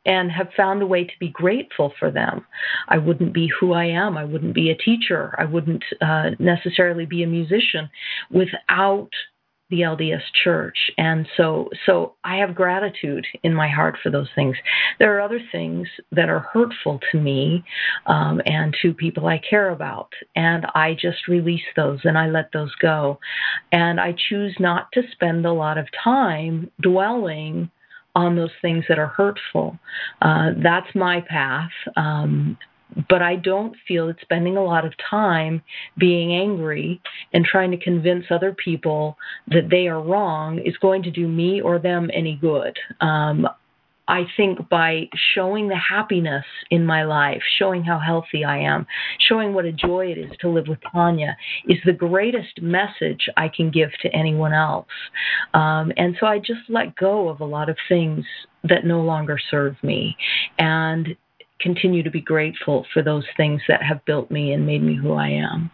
and 0.10 0.32
have 0.32 0.50
found 0.58 0.82
a 0.82 0.88
way 0.88 1.04
to 1.04 1.14
be 1.20 1.30
grateful 1.30 1.94
for 2.00 2.10
them. 2.10 2.44
I 2.88 2.98
wouldn't 2.98 3.32
be 3.32 3.48
who 3.60 3.74
I 3.74 3.86
am. 3.86 4.18
I 4.18 4.26
wouldn't 4.26 4.56
be 4.56 4.72
a 4.72 4.76
teacher. 4.76 5.36
I 5.38 5.46
wouldn't 5.46 5.84
uh, 6.02 6.32
necessarily 6.40 7.06
be 7.06 7.22
a 7.22 7.28
musician 7.28 7.88
without 8.32 9.10
the 9.70 9.82
LDS 9.82 10.24
Church, 10.44 10.90
and 10.98 11.28
so 11.38 11.70
so 11.86 12.16
I 12.24 12.38
have 12.38 12.56
gratitude 12.56 13.24
in 13.44 13.54
my 13.54 13.68
heart 13.68 14.00
for 14.02 14.10
those 14.10 14.30
things. 14.34 14.56
There 14.98 15.16
are 15.16 15.22
other 15.22 15.40
things 15.52 15.88
that 16.12 16.28
are 16.28 16.40
hurtful 16.40 17.00
to 17.12 17.20
me 17.20 17.64
um, 18.08 18.42
and 18.48 18.76
to 18.82 18.96
people 18.96 19.28
I 19.28 19.40
care 19.48 19.70
about, 19.70 20.12
and 20.36 20.66
I 20.74 20.98
just 21.00 21.28
release 21.28 21.70
those 21.76 22.00
and 22.04 22.18
I 22.18 22.30
let 22.30 22.52
those 22.52 22.74
go, 22.82 23.20
and 23.72 24.00
I 24.00 24.16
choose 24.28 24.56
not 24.60 24.92
to 24.94 25.04
spend 25.12 25.46
a 25.46 25.54
lot 25.54 25.78
of 25.78 25.86
time 26.04 26.72
dwelling 26.82 27.70
on 28.16 28.36
those 28.36 28.52
things 28.62 28.84
that 28.90 29.00
are 29.00 29.08
hurtful. 29.08 29.78
Uh, 30.22 30.52
that's 30.62 30.94
my 30.96 31.22
path. 31.22 31.70
Um, 31.96 32.58
but 33.08 33.22
I 33.22 33.36
don't 33.36 33.76
feel 33.88 34.08
that 34.08 34.20
spending 34.22 34.58
a 34.58 34.64
lot 34.64 34.86
of 34.86 34.94
time 35.10 35.62
being 35.98 36.34
angry 36.34 37.02
and 37.34 37.46
trying 37.46 37.72
to 37.72 37.78
convince 37.78 38.26
other 38.32 38.54
people 38.54 39.18
that 39.48 39.70
they 39.70 39.88
are 39.88 40.02
wrong 40.02 40.60
is 40.60 40.76
going 40.78 41.04
to 41.04 41.12
do 41.12 41.28
me 41.28 41.62
or 41.62 41.78
them 41.78 42.10
any 42.14 42.36
good. 42.36 42.76
Um, 43.02 43.48
I 44.10 44.24
think 44.36 44.68
by 44.70 45.08
showing 45.36 45.70
the 45.70 45.78
happiness 45.78 46.44
in 46.72 46.84
my 46.84 47.04
life, 47.04 47.42
showing 47.60 47.84
how 47.84 48.00
healthy 48.00 48.44
I 48.44 48.58
am, 48.58 48.88
showing 49.28 49.54
what 49.54 49.66
a 49.66 49.72
joy 49.72 50.08
it 50.08 50.18
is 50.18 50.32
to 50.42 50.50
live 50.50 50.68
with 50.68 50.80
Tawnya 50.94 51.36
is 51.68 51.78
the 51.86 51.94
greatest 51.94 52.60
message 52.60 53.30
I 53.38 53.50
can 53.56 53.70
give 53.70 53.92
to 54.02 54.10
anyone 54.16 54.52
else. 54.52 54.88
Um, 55.54 55.92
and 55.96 56.18
so 56.20 56.26
I 56.26 56.40
just 56.40 56.62
let 56.70 56.96
go 56.96 57.30
of 57.30 57.40
a 57.40 57.46
lot 57.46 57.70
of 57.70 57.78
things 57.88 58.26
that 58.64 58.84
no 58.84 59.02
longer 59.02 59.38
serve 59.52 59.76
me 59.84 60.18
and 60.58 61.16
continue 61.62 62.02
to 62.02 62.10
be 62.10 62.22
grateful 62.22 62.88
for 62.94 63.04
those 63.04 63.26
things 63.38 63.62
that 63.68 63.84
have 63.84 64.04
built 64.06 64.32
me 64.32 64.54
and 64.54 64.66
made 64.66 64.82
me 64.82 64.96
who 64.96 65.14
I 65.14 65.28
am. 65.30 65.70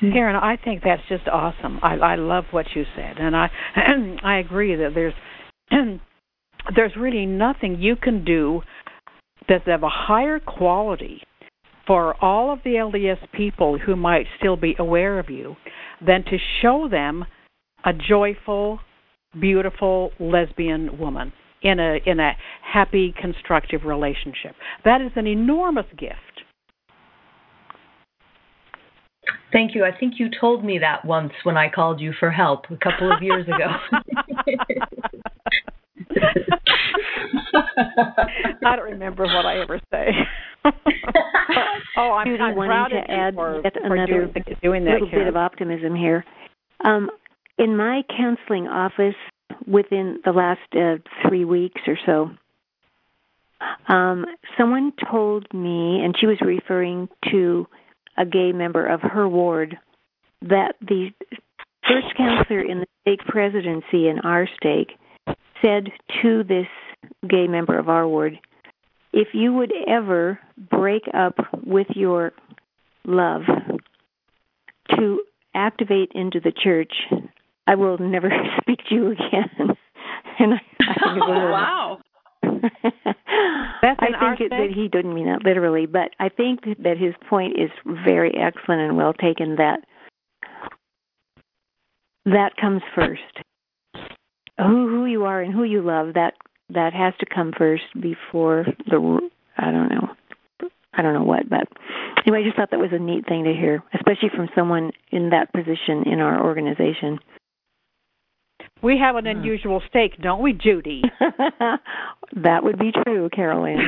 Karin, 0.00 0.36
I 0.36 0.56
think 0.56 0.82
that's 0.82 1.02
just 1.08 1.28
awesome. 1.28 1.80
I, 1.82 1.96
I 1.96 2.14
love 2.16 2.44
what 2.50 2.66
you 2.74 2.84
said, 2.96 3.18
and 3.18 3.36
I 3.36 3.50
I 4.22 4.36
agree 4.38 4.76
that 4.76 4.92
there's 4.94 5.14
there's 6.74 6.96
really 6.96 7.26
nothing 7.26 7.76
you 7.78 7.96
can 7.96 8.24
do 8.24 8.62
that's 9.48 9.64
of 9.66 9.82
a 9.82 9.88
higher 9.88 10.40
quality 10.40 11.22
for 11.86 12.14
all 12.24 12.52
of 12.52 12.60
the 12.64 12.70
LDS 12.70 13.18
people 13.32 13.78
who 13.78 13.94
might 13.94 14.26
still 14.38 14.56
be 14.56 14.74
aware 14.78 15.18
of 15.18 15.28
you 15.28 15.56
than 16.04 16.24
to 16.24 16.38
show 16.62 16.88
them 16.90 17.24
a 17.84 17.92
joyful, 17.92 18.80
beautiful 19.38 20.10
lesbian 20.18 20.98
woman 20.98 21.32
in 21.62 21.78
a 21.78 21.98
in 22.06 22.20
a 22.20 22.32
happy, 22.62 23.14
constructive 23.20 23.84
relationship. 23.84 24.54
That 24.84 25.00
is 25.00 25.12
an 25.16 25.26
enormous 25.26 25.86
gift. 25.98 26.14
Thank 29.52 29.74
you. 29.74 29.84
I 29.84 29.96
think 29.96 30.14
you 30.18 30.28
told 30.40 30.64
me 30.64 30.78
that 30.78 31.04
once 31.04 31.32
when 31.44 31.56
I 31.56 31.70
called 31.70 32.00
you 32.00 32.12
for 32.18 32.30
help 32.30 32.64
a 32.70 32.76
couple 32.76 33.12
of 33.12 33.22
years 33.22 33.46
ago. 33.46 33.70
I 38.64 38.76
don't 38.76 38.90
remember 38.90 39.24
what 39.24 39.46
I 39.46 39.60
ever 39.60 39.80
say. 39.90 40.10
oh, 41.96 42.12
I'm, 42.12 42.26
Judy 42.26 42.42
I'm 42.42 42.56
wanting 42.56 43.02
to 43.02 43.10
add 43.10 43.34
for, 43.34 43.60
yet 43.62 43.74
for 43.74 43.94
another 43.94 44.26
doing, 44.26 44.44
doing 44.62 44.84
that, 44.84 44.94
little 44.94 45.10
bit 45.10 45.26
of 45.26 45.36
optimism 45.36 45.94
here. 45.94 46.24
Um, 46.84 47.10
in 47.58 47.76
my 47.76 48.02
counseling 48.16 48.66
office, 48.66 49.14
within 49.66 50.20
the 50.24 50.32
last 50.32 50.60
uh, 50.74 51.28
three 51.28 51.44
weeks 51.44 51.80
or 51.86 51.98
so, 52.06 52.30
um, 53.92 54.24
someone 54.58 54.92
told 55.10 55.46
me, 55.52 56.00
and 56.02 56.14
she 56.18 56.26
was 56.26 56.38
referring 56.40 57.08
to 57.30 57.66
a 58.18 58.24
gay 58.24 58.52
member 58.52 58.86
of 58.86 59.00
her 59.00 59.28
ward, 59.28 59.78
that 60.42 60.74
the 60.80 61.10
first 61.88 62.16
counselor 62.16 62.60
in 62.60 62.80
the 62.80 62.86
stake 63.02 63.26
presidency 63.26 64.08
in 64.08 64.18
our 64.24 64.48
stake 64.56 64.92
said 65.64 65.88
to 66.22 66.44
this 66.44 66.66
gay 67.28 67.46
member 67.46 67.78
of 67.78 67.88
our 67.88 68.06
ward, 68.06 68.38
if 69.12 69.28
you 69.32 69.52
would 69.54 69.72
ever 69.88 70.38
break 70.70 71.02
up 71.14 71.36
with 71.64 71.86
your 71.94 72.32
love 73.06 73.42
to 74.90 75.22
activate 75.54 76.10
into 76.14 76.40
the 76.40 76.52
church, 76.52 76.92
I 77.66 77.76
will 77.76 77.98
never 77.98 78.30
speak 78.60 78.80
to 78.88 78.94
you 78.94 79.06
again. 79.12 79.48
and 80.38 80.54
I, 80.54 80.60
I 80.80 80.94
think 81.14 81.24
oh, 81.24 81.50
wow. 81.50 81.98
That's 83.82 84.00
I 84.00 84.36
think 84.36 84.40
it, 84.40 84.50
that 84.50 84.68
he 84.74 84.88
didn't 84.88 85.14
mean 85.14 85.26
that 85.26 85.44
literally, 85.44 85.86
but 85.86 86.10
I 86.18 86.28
think 86.28 86.60
that 86.82 86.96
his 86.98 87.14
point 87.28 87.54
is 87.58 87.70
very 88.04 88.34
excellent 88.34 88.82
and 88.82 88.96
well 88.96 89.12
taken. 89.12 89.56
That 89.56 89.80
that 92.26 92.56
comes 92.60 92.82
first. 92.94 93.20
Who 94.58 94.88
who 94.88 95.06
you 95.06 95.24
are 95.24 95.40
and 95.40 95.52
who 95.52 95.64
you 95.64 95.82
love 95.82 96.14
that 96.14 96.34
that 96.70 96.92
has 96.92 97.14
to 97.20 97.26
come 97.26 97.52
first 97.56 97.84
before 98.00 98.66
the 98.86 99.30
I 99.56 99.70
don't 99.70 99.88
know 99.88 100.14
I 100.96 101.02
don't 101.02 101.14
know 101.14 101.24
what, 101.24 101.48
but 101.48 101.66
anyway, 102.24 102.40
I 102.40 102.44
just 102.44 102.56
thought 102.56 102.70
that 102.70 102.78
was 102.78 102.92
a 102.92 102.98
neat 102.98 103.26
thing 103.26 103.44
to 103.44 103.52
hear, 103.52 103.82
especially 103.94 104.30
from 104.34 104.48
someone 104.54 104.92
in 105.10 105.30
that 105.30 105.52
position 105.52 106.04
in 106.06 106.20
our 106.20 106.44
organization. 106.44 107.18
We 108.82 108.98
have 108.98 109.16
an 109.16 109.24
hmm. 109.24 109.38
unusual 109.38 109.82
stake, 109.88 110.20
don't 110.22 110.42
we, 110.42 110.52
Judy? 110.52 111.02
that 111.20 112.62
would 112.62 112.78
be 112.78 112.92
true, 113.04 113.28
Carol 113.34 113.64
Lynn. 113.64 113.80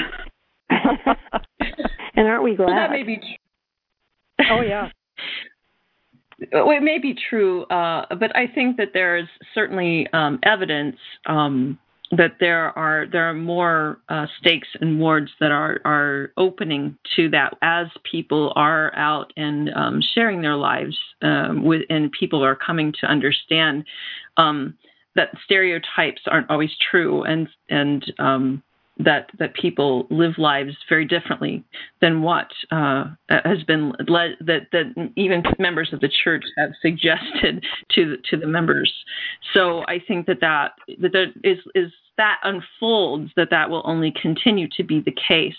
and 2.16 2.26
aren't 2.26 2.42
we 2.42 2.56
glad? 2.56 2.70
That 2.70 2.90
may 2.90 3.02
be 3.04 3.16
true. 3.16 4.46
Oh 4.50 4.60
yeah. 4.60 4.88
It 6.38 6.82
may 6.82 6.98
be 6.98 7.16
true, 7.30 7.64
uh, 7.64 8.14
but 8.14 8.36
I 8.36 8.46
think 8.46 8.76
that 8.76 8.90
there 8.92 9.16
is 9.16 9.26
certainly 9.54 10.06
um, 10.12 10.38
evidence 10.42 10.96
um, 11.24 11.78
that 12.12 12.36
there 12.38 12.76
are 12.78 13.06
there 13.10 13.28
are 13.28 13.34
more 13.34 13.98
uh, 14.08 14.26
stakes 14.38 14.68
and 14.80 15.00
wards 15.00 15.30
that 15.40 15.50
are 15.50 15.80
are 15.84 16.32
opening 16.36 16.96
to 17.16 17.28
that 17.30 17.54
as 17.62 17.86
people 18.10 18.52
are 18.54 18.94
out 18.96 19.32
and 19.36 19.70
um, 19.74 20.00
sharing 20.14 20.42
their 20.42 20.56
lives 20.56 20.96
um, 21.22 21.64
with 21.64 21.82
and 21.88 22.12
people 22.12 22.44
are 22.44 22.54
coming 22.54 22.92
to 23.00 23.06
understand 23.06 23.84
um, 24.36 24.74
that 25.16 25.30
stereotypes 25.44 26.20
aren't 26.26 26.50
always 26.50 26.70
true 26.90 27.22
and 27.24 27.48
and 27.70 28.12
um, 28.18 28.62
that 28.98 29.30
that 29.38 29.54
people 29.54 30.06
live 30.10 30.38
lives 30.38 30.74
very 30.88 31.04
differently 31.04 31.62
than 32.00 32.22
what 32.22 32.48
uh, 32.70 33.04
has 33.28 33.62
been 33.66 33.92
led 34.08 34.36
that 34.40 34.68
that 34.72 35.10
even 35.16 35.42
members 35.58 35.92
of 35.92 36.00
the 36.00 36.08
church 36.08 36.44
have 36.56 36.70
suggested 36.80 37.64
to 37.90 38.16
to 38.30 38.36
the 38.36 38.46
members. 38.46 38.92
So 39.52 39.84
I 39.88 39.98
think 40.06 40.26
that 40.26 40.40
that 40.40 40.72
that, 41.00 41.12
that 41.12 41.32
is 41.44 41.58
is 41.74 41.92
that 42.16 42.40
unfolds, 42.44 43.30
that 43.36 43.50
that 43.50 43.68
will 43.68 43.82
only 43.84 44.12
continue 44.20 44.68
to 44.76 44.82
be 44.82 45.00
the 45.00 45.14
case. 45.28 45.56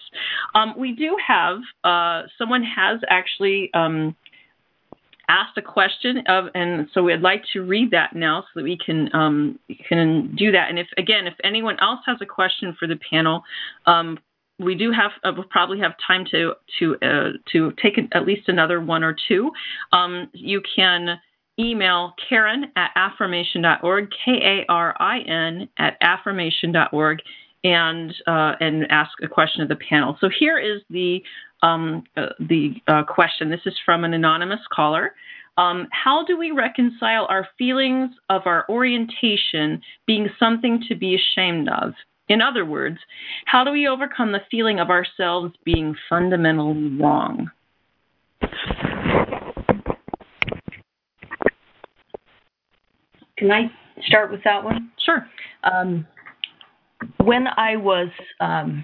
Um, 0.55 0.73
we 0.76 0.91
do 0.91 1.15
have 1.26 1.59
uh, 1.84 2.27
someone 2.38 2.64
has 2.64 2.99
actually 3.09 3.69
um, 3.76 4.15
asked 5.30 5.58
a 5.58 5.62
question 5.62 6.24
of, 6.28 6.45
and 6.56 6.88
so 6.94 7.04
we'd 7.04 7.22
like 7.22 7.44
to 7.54 7.62
read 7.62 7.91
that 7.91 8.16
now 8.16 8.41
so 8.41 8.60
that 8.60 8.64
we 8.64 8.78
can 8.78 9.14
um, 9.14 9.60
can 9.88 10.36
do 10.36 10.52
that. 10.52 10.70
And 10.70 10.80
if 10.80 10.88
again, 10.98 11.28
if 11.28 11.34
anyone 11.44 11.78
else 11.80 11.99
has 12.06 12.18
a 12.22 12.26
question 12.26 12.76
for 12.80 12.88
the 12.88 12.99
panel, 13.10 13.44
um, 13.86 14.18
we 14.60 14.76
do 14.76 14.91
have 14.91 15.12
uh, 15.24 15.32
we'll 15.36 15.45
probably 15.49 15.80
have 15.80 15.94
time 16.06 16.26
to 16.32 16.54
to 16.80 16.95
uh, 17.02 17.32
to 17.52 17.74
take 17.82 17.99
at 18.14 18.26
least 18.26 18.48
another 18.48 18.82
one 18.82 19.04
or 19.04 19.16
two. 19.28 19.52
Um, 19.91 20.30
you 20.34 20.62
can 20.76 21.20
email 21.60 22.14
Karin 22.30 22.66
at 22.76 22.91
affirmation.org, 22.95 24.10
K 24.26 24.32
A 24.32 24.72
R 24.72 24.95
I 24.99 25.20
N 25.20 25.70
at 25.78 25.98
affirmation.org, 26.02 27.20
and 27.64 28.14
uh, 28.28 28.54
and 28.60 28.86
ask 28.90 29.12
a 29.22 29.28
question 29.28 29.62
of 29.62 29.70
the 29.70 29.76
panel. 29.76 30.18
So 30.20 30.30
here 30.40 30.58
is 30.58 30.82
the 30.90 31.22
um, 31.64 32.04
uh, 32.16 32.28
the 32.40 32.76
uh, 32.88 33.04
question. 33.04 33.50
This 33.50 33.62
is 33.66 33.76
from 33.86 34.04
an 34.04 34.14
anonymous 34.14 34.60
caller. 34.72 35.14
Um, 35.58 35.88
how 35.92 36.24
do 36.24 36.38
we 36.38 36.52
reconcile 36.52 37.26
our 37.30 37.48
feelings 37.58 38.12
of 38.30 38.44
our 38.46 38.66
orientation 38.70 39.82
being 40.06 40.30
something 40.40 40.84
to 40.88 40.96
be 40.96 41.16
ashamed 41.16 41.68
of? 41.70 41.94
In 42.30 42.42
other 42.42 42.66
words, 42.66 42.98
how 43.46 43.64
do 43.64 43.72
we 43.72 43.88
overcome 43.88 44.32
the 44.32 44.42
feeling 44.52 44.80
of 44.80 44.90
ourselves 44.90 45.54
being 45.64 45.96
fundamentally 46.10 46.98
wrong? 47.00 47.50
Can 53.38 53.52
I 53.52 53.72
start 54.06 54.32
with 54.32 54.44
that 54.44 54.64
one? 54.64 54.92
Sure. 55.04 55.28
Um, 55.64 56.06
when 57.24 57.48
I 57.48 57.76
was 57.78 58.10
um, 58.40 58.84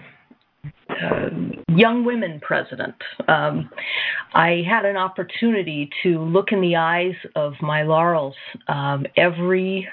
uh, 1.02 1.30
young 1.76 2.06
women 2.06 2.40
president, 2.42 2.96
um, 3.28 3.70
I 4.34 4.64
had 4.68 4.86
an 4.86 4.98
opportunity 4.98 5.90
to 6.04 6.20
look 6.20 6.52
in 6.52 6.62
the 6.62 6.76
eyes 6.76 7.16
of 7.36 7.54
my 7.62 7.84
laurels 7.84 8.36
um, 8.68 9.06
every 9.18 9.88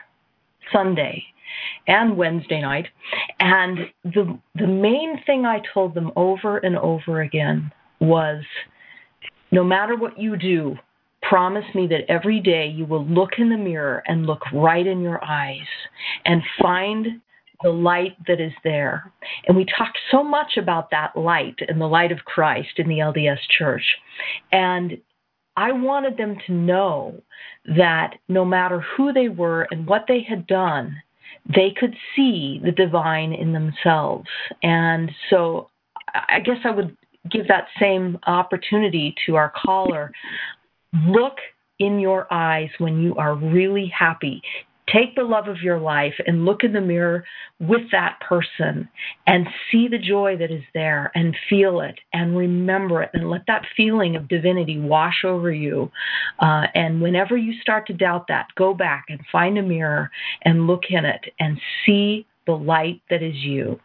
Sunday 0.72 1.22
and 1.86 2.16
Wednesday 2.16 2.60
night, 2.60 2.86
and 3.40 3.78
the 4.04 4.38
the 4.54 4.66
main 4.66 5.22
thing 5.26 5.44
I 5.44 5.60
told 5.74 5.94
them 5.94 6.12
over 6.16 6.58
and 6.58 6.76
over 6.76 7.22
again 7.22 7.72
was, 8.00 8.42
no 9.50 9.64
matter 9.64 9.96
what 9.96 10.18
you 10.18 10.36
do, 10.36 10.76
promise 11.22 11.64
me 11.74 11.86
that 11.88 12.08
every 12.08 12.40
day 12.40 12.66
you 12.66 12.86
will 12.86 13.06
look 13.06 13.30
in 13.38 13.50
the 13.50 13.56
mirror 13.56 14.02
and 14.06 14.26
look 14.26 14.40
right 14.52 14.86
in 14.86 15.00
your 15.00 15.22
eyes 15.24 15.66
and 16.24 16.42
find 16.60 17.20
the 17.62 17.70
light 17.70 18.16
that 18.26 18.40
is 18.40 18.52
there. 18.64 19.12
And 19.46 19.56
we 19.56 19.64
talk 19.64 19.92
so 20.10 20.22
much 20.22 20.56
about 20.56 20.90
that 20.90 21.16
light 21.16 21.56
and 21.68 21.80
the 21.80 21.86
light 21.86 22.12
of 22.12 22.24
Christ 22.24 22.78
in 22.78 22.88
the 22.88 22.98
LDS 22.98 23.38
church. 23.58 23.84
And 24.52 24.98
I 25.56 25.72
wanted 25.72 26.16
them 26.16 26.36
to 26.46 26.52
know 26.52 27.20
that 27.76 28.14
no 28.28 28.44
matter 28.44 28.80
who 28.96 29.12
they 29.12 29.28
were 29.28 29.66
and 29.70 29.86
what 29.86 30.04
they 30.08 30.22
had 30.26 30.46
done, 30.46 30.96
they 31.46 31.74
could 31.78 31.94
see 32.14 32.60
the 32.64 32.72
divine 32.72 33.32
in 33.32 33.52
themselves. 33.52 34.28
And 34.62 35.10
so 35.28 35.68
I 36.14 36.40
guess 36.40 36.58
I 36.64 36.70
would 36.70 36.96
give 37.30 37.48
that 37.48 37.66
same 37.78 38.18
opportunity 38.26 39.14
to 39.26 39.36
our 39.36 39.52
caller. 39.62 40.12
Look 41.06 41.36
in 41.78 41.98
your 41.98 42.26
eyes 42.32 42.70
when 42.78 43.00
you 43.00 43.16
are 43.16 43.34
really 43.34 43.92
happy. 43.96 44.42
Take 44.92 45.14
the 45.14 45.22
love 45.22 45.46
of 45.48 45.58
your 45.62 45.78
life 45.78 46.14
and 46.26 46.44
look 46.44 46.64
in 46.64 46.72
the 46.72 46.80
mirror 46.80 47.24
with 47.58 47.82
that 47.92 48.18
person 48.26 48.88
and 49.26 49.46
see 49.70 49.88
the 49.88 49.98
joy 49.98 50.36
that 50.38 50.50
is 50.50 50.62
there 50.74 51.12
and 51.14 51.36
feel 51.48 51.80
it 51.80 51.98
and 52.12 52.36
remember 52.36 53.02
it 53.02 53.10
and 53.14 53.30
let 53.30 53.42
that 53.46 53.66
feeling 53.76 54.16
of 54.16 54.28
divinity 54.28 54.78
wash 54.78 55.24
over 55.24 55.52
you. 55.52 55.90
Uh, 56.40 56.66
and 56.74 57.00
whenever 57.00 57.36
you 57.36 57.52
start 57.60 57.86
to 57.86 57.92
doubt 57.92 58.26
that, 58.28 58.46
go 58.56 58.74
back 58.74 59.06
and 59.08 59.20
find 59.30 59.58
a 59.58 59.62
mirror 59.62 60.10
and 60.42 60.66
look 60.66 60.84
in 60.90 61.04
it 61.04 61.20
and 61.38 61.60
see 61.84 62.26
the 62.46 62.52
light 62.52 63.00
that 63.10 63.22
is 63.22 63.36
you. 63.36 63.78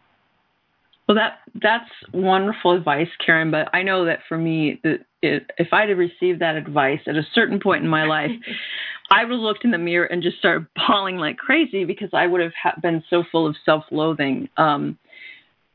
Well, 1.08 1.16
that 1.16 1.40
that's 1.62 1.90
wonderful 2.14 2.72
advice, 2.72 3.10
Karin. 3.24 3.52
But 3.52 3.70
I 3.74 3.84
know 3.84 4.06
that 4.06 4.20
for 4.28 4.38
me, 4.38 4.80
it, 4.84 5.06
it, 5.26 5.52
if 5.58 5.74
I'd 5.74 5.90
have 5.90 5.98
received 5.98 6.42
that 6.42 6.56
advice 6.56 7.02
at 7.08 7.16
a 7.16 7.26
certain 7.34 7.60
point 7.60 7.84
in 7.84 7.90
my 7.90 8.06
life, 8.18 8.32
I 9.12 9.24
would 9.24 9.34
have 9.34 9.40
looked 9.40 9.66
in 9.66 9.72
the 9.72 9.78
mirror 9.78 10.06
and 10.06 10.24
just 10.24 10.38
started 10.38 10.68
bawling 10.88 11.18
like 11.18 11.38
crazy 11.38 11.86
because 11.86 12.10
I 12.14 12.28
would 12.28 12.42
have 12.42 12.54
ha- 12.62 12.80
been 12.82 13.04
so 13.10 13.24
full 13.32 13.48
of 13.48 13.56
self-loathing. 13.66 14.50
Um, 14.58 14.98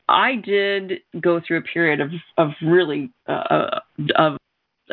I 0.09 0.35
did 0.35 0.99
go 1.21 1.39
through 1.45 1.59
a 1.59 1.61
period 1.61 2.01
of 2.01 2.11
of 2.37 2.49
really 2.61 3.11
uh, 3.29 3.31
uh 3.31 3.79
of 4.15 4.37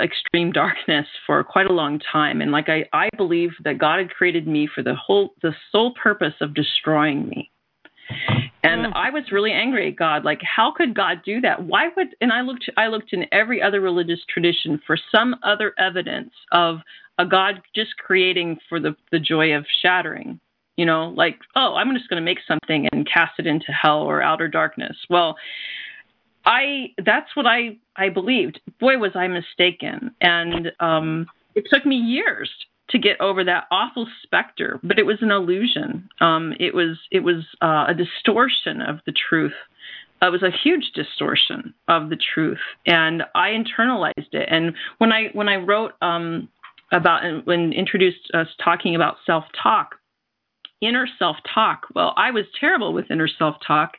extreme 0.00 0.52
darkness 0.52 1.06
for 1.26 1.42
quite 1.42 1.68
a 1.68 1.72
long 1.72 2.00
time, 2.12 2.40
and 2.40 2.52
like 2.52 2.68
I 2.68 2.84
I 2.92 3.08
believe 3.16 3.50
that 3.64 3.78
God 3.78 3.98
had 3.98 4.10
created 4.10 4.46
me 4.46 4.68
for 4.72 4.82
the 4.82 4.94
whole 4.94 5.34
the 5.42 5.52
sole 5.72 5.92
purpose 6.00 6.34
of 6.40 6.54
destroying 6.54 7.28
me. 7.28 7.50
And 8.62 8.86
mm. 8.86 8.92
I 8.94 9.10
was 9.10 9.30
really 9.30 9.52
angry 9.52 9.88
at 9.88 9.96
God. 9.96 10.24
Like, 10.24 10.40
how 10.42 10.72
could 10.72 10.94
God 10.94 11.18
do 11.24 11.40
that? 11.42 11.62
Why 11.62 11.88
would? 11.96 12.08
And 12.20 12.32
I 12.32 12.40
looked, 12.40 12.68
I 12.76 12.88
looked 12.88 13.12
in 13.12 13.26
every 13.32 13.62
other 13.62 13.80
religious 13.80 14.20
tradition 14.32 14.80
for 14.86 14.98
some 15.12 15.36
other 15.42 15.74
evidence 15.78 16.32
of 16.52 16.78
a 17.18 17.26
God 17.26 17.62
just 17.74 17.96
creating 17.98 18.58
for 18.68 18.80
the 18.80 18.96
the 19.12 19.20
joy 19.20 19.54
of 19.54 19.64
shattering. 19.82 20.40
You 20.76 20.86
know, 20.86 21.12
like, 21.16 21.38
oh, 21.56 21.74
I'm 21.74 21.92
just 21.94 22.08
going 22.08 22.20
to 22.20 22.24
make 22.24 22.38
something 22.46 22.88
and 22.92 23.08
cast 23.12 23.32
it 23.38 23.46
into 23.46 23.72
hell 23.72 24.02
or 24.02 24.22
outer 24.22 24.48
darkness. 24.48 24.96
Well, 25.10 25.36
I 26.44 26.94
that's 27.04 27.34
what 27.34 27.46
I 27.46 27.76
I 27.96 28.08
believed. 28.08 28.60
Boy, 28.80 28.96
was 28.98 29.12
I 29.14 29.28
mistaken. 29.28 30.14
And 30.20 30.72
um, 30.80 31.26
it 31.54 31.64
took 31.70 31.84
me 31.84 31.96
years 31.96 32.50
to 32.90 32.98
get 32.98 33.20
over 33.20 33.44
that 33.44 33.64
awful 33.70 34.06
specter, 34.22 34.80
but 34.82 34.98
it 34.98 35.06
was 35.06 35.18
an 35.20 35.30
illusion. 35.30 36.08
Um, 36.20 36.54
it 36.58 36.74
was 36.74 36.98
it 37.10 37.20
was 37.20 37.44
uh, 37.60 37.86
a 37.88 37.94
distortion 37.94 38.80
of 38.80 39.00
the 39.06 39.12
truth. 39.12 39.52
It 40.20 40.32
was 40.32 40.42
a 40.42 40.50
huge 40.50 40.90
distortion 40.94 41.74
of 41.86 42.08
the 42.08 42.16
truth, 42.16 42.58
and 42.86 43.22
I 43.34 43.50
internalized 43.50 44.32
it. 44.32 44.48
And 44.50 44.74
when 44.98 45.12
I 45.12 45.28
when 45.32 45.48
I 45.48 45.56
wrote 45.56 45.92
um, 46.02 46.48
about 46.92 47.22
when 47.46 47.72
introduced 47.72 48.30
us 48.34 48.48
talking 48.62 48.94
about 48.94 49.16
self 49.26 49.44
talk, 49.60 49.96
inner 50.80 51.06
self 51.18 51.36
talk. 51.52 51.86
Well, 51.94 52.14
I 52.16 52.30
was 52.30 52.44
terrible 52.58 52.92
with 52.92 53.10
inner 53.10 53.28
self 53.28 53.56
talk. 53.66 53.92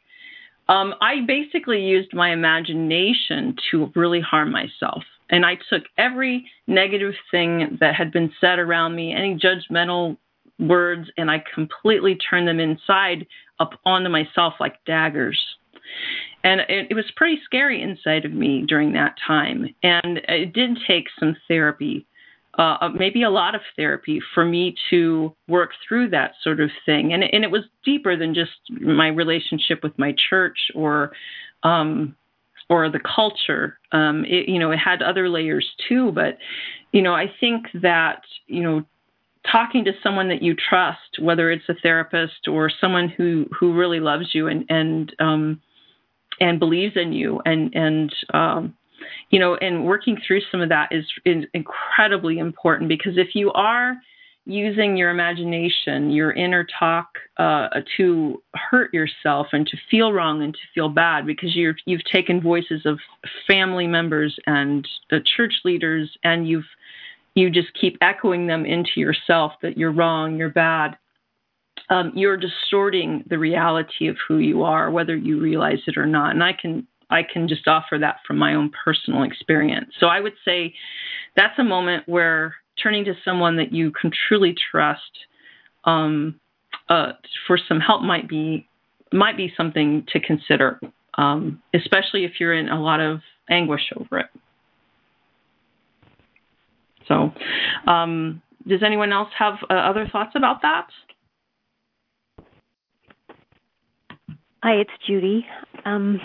Um, 0.67 0.93
I 1.01 1.21
basically 1.25 1.81
used 1.81 2.13
my 2.13 2.31
imagination 2.31 3.55
to 3.71 3.91
really 3.95 4.21
harm 4.21 4.51
myself. 4.51 5.03
And 5.29 5.45
I 5.45 5.57
took 5.69 5.83
every 5.97 6.49
negative 6.67 7.13
thing 7.31 7.77
that 7.79 7.95
had 7.95 8.11
been 8.11 8.31
said 8.41 8.59
around 8.59 8.95
me, 8.95 9.13
any 9.13 9.37
judgmental 9.37 10.17
words, 10.59 11.09
and 11.17 11.29
I 11.29 11.43
completely 11.53 12.17
turned 12.29 12.47
them 12.47 12.59
inside 12.59 13.27
up 13.59 13.71
onto 13.85 14.09
myself 14.09 14.55
like 14.59 14.83
daggers. 14.85 15.39
And 16.43 16.61
it, 16.61 16.87
it 16.89 16.93
was 16.93 17.05
pretty 17.15 17.39
scary 17.45 17.81
inside 17.81 18.25
of 18.25 18.31
me 18.31 18.65
during 18.67 18.93
that 18.93 19.15
time. 19.25 19.73
And 19.83 20.19
it 20.27 20.53
did 20.53 20.77
take 20.87 21.05
some 21.19 21.35
therapy 21.47 22.07
uh, 22.59 22.89
maybe 22.93 23.23
a 23.23 23.29
lot 23.29 23.55
of 23.55 23.61
therapy 23.77 24.21
for 24.33 24.43
me 24.43 24.75
to 24.89 25.33
work 25.47 25.71
through 25.87 26.09
that 26.09 26.33
sort 26.43 26.59
of 26.59 26.69
thing. 26.85 27.13
And, 27.13 27.23
and 27.23 27.45
it 27.45 27.51
was 27.51 27.63
deeper 27.85 28.17
than 28.17 28.33
just 28.33 28.51
my 28.69 29.07
relationship 29.07 29.81
with 29.81 29.97
my 29.97 30.13
church 30.29 30.57
or 30.75 31.11
um, 31.63 32.15
or 32.69 32.89
the 32.89 32.99
culture. 32.99 33.79
Um, 33.91 34.25
it, 34.25 34.47
you 34.47 34.59
know, 34.59 34.71
it 34.71 34.77
had 34.77 35.01
other 35.01 35.29
layers 35.29 35.67
too. 35.87 36.11
But 36.11 36.37
you 36.91 37.01
know, 37.01 37.13
I 37.13 37.25
think 37.39 37.65
that 37.81 38.21
you 38.47 38.63
know, 38.63 38.83
talking 39.51 39.83
to 39.85 39.91
someone 40.03 40.29
that 40.29 40.41
you 40.41 40.55
trust, 40.55 41.19
whether 41.19 41.51
it's 41.51 41.67
a 41.69 41.75
therapist 41.81 42.47
or 42.47 42.69
someone 42.81 43.09
who 43.09 43.45
who 43.57 43.73
really 43.73 43.99
loves 43.99 44.33
you 44.33 44.47
and 44.47 44.65
and 44.69 45.15
um, 45.19 45.61
and 46.39 46.59
believes 46.59 46.95
in 46.95 47.13
you 47.13 47.41
and 47.45 47.73
and 47.73 48.13
um, 48.33 48.75
you 49.29 49.39
know, 49.39 49.55
and 49.55 49.85
working 49.85 50.17
through 50.25 50.41
some 50.51 50.61
of 50.61 50.69
that 50.69 50.89
is, 50.91 51.05
is 51.25 51.45
incredibly 51.53 52.39
important 52.39 52.89
because 52.89 53.13
if 53.17 53.29
you 53.33 53.51
are 53.51 53.95
using 54.45 54.97
your 54.97 55.11
imagination, 55.11 56.09
your 56.09 56.31
inner 56.31 56.65
talk 56.79 57.07
uh, 57.37 57.67
to 57.97 58.41
hurt 58.55 58.93
yourself 58.93 59.47
and 59.51 59.67
to 59.67 59.77
feel 59.91 60.11
wrong 60.11 60.41
and 60.41 60.53
to 60.53 60.59
feel 60.73 60.89
bad 60.89 61.25
because 61.25 61.55
you 61.55 61.73
have 61.87 62.03
taken 62.11 62.41
voices 62.41 62.81
of 62.85 62.99
family 63.47 63.87
members 63.87 64.35
and 64.47 64.87
uh, 65.11 65.17
church 65.35 65.53
leaders 65.63 66.09
and 66.23 66.47
you've 66.47 66.65
you 67.35 67.49
just 67.49 67.67
keep 67.79 67.97
echoing 68.01 68.47
them 68.47 68.65
into 68.65 68.91
yourself 68.97 69.53
that 69.61 69.77
you're 69.77 69.91
wrong, 69.91 70.35
you're 70.37 70.49
bad. 70.49 70.97
Um, 71.89 72.11
you're 72.15 72.37
distorting 72.37 73.23
the 73.29 73.37
reality 73.37 74.07
of 74.07 74.17
who 74.27 74.39
you 74.39 74.63
are, 74.63 74.91
whether 74.91 75.15
you 75.15 75.39
realize 75.39 75.79
it 75.87 75.97
or 75.97 76.05
not. 76.05 76.31
And 76.31 76.43
I 76.43 76.53
can 76.53 76.87
I 77.09 77.23
can 77.23 77.47
just 77.47 77.67
offer 77.67 77.97
that 77.99 78.17
from 78.27 78.37
my 78.37 78.53
own 78.53 78.71
personal 78.83 79.23
experience. 79.23 79.93
So 79.99 80.07
I 80.07 80.19
would 80.19 80.35
say 80.45 80.73
that's 81.35 81.57
a 81.57 81.63
moment 81.63 82.07
where 82.07 82.55
turning 82.81 83.05
to 83.05 83.13
someone 83.23 83.57
that 83.57 83.73
you 83.73 83.91
can 83.91 84.11
truly 84.27 84.55
trust 84.71 85.01
um, 85.85 86.39
uh, 86.89 87.13
for 87.47 87.57
some 87.57 87.79
help 87.79 88.01
might 88.01 88.27
be 88.27 88.67
might 89.11 89.37
be 89.37 89.51
something 89.57 90.05
to 90.13 90.19
consider, 90.19 90.79
um, 91.17 91.61
especially 91.73 92.25
if 92.25 92.33
you're 92.39 92.53
in 92.53 92.69
a 92.69 92.79
lot 92.79 92.99
of 92.99 93.21
anguish 93.49 93.91
over 93.95 94.19
it. 94.19 94.27
So, 97.07 97.31
um, 97.87 98.41
does 98.67 98.83
anyone 98.85 99.11
else 99.11 99.29
have 99.37 99.55
uh, 99.69 99.73
other 99.73 100.07
thoughts 100.11 100.33
about 100.35 100.61
that? 100.61 100.87
Hi, 104.61 104.73
it's 104.73 104.91
Judy. 105.07 105.45
Um, 105.85 106.19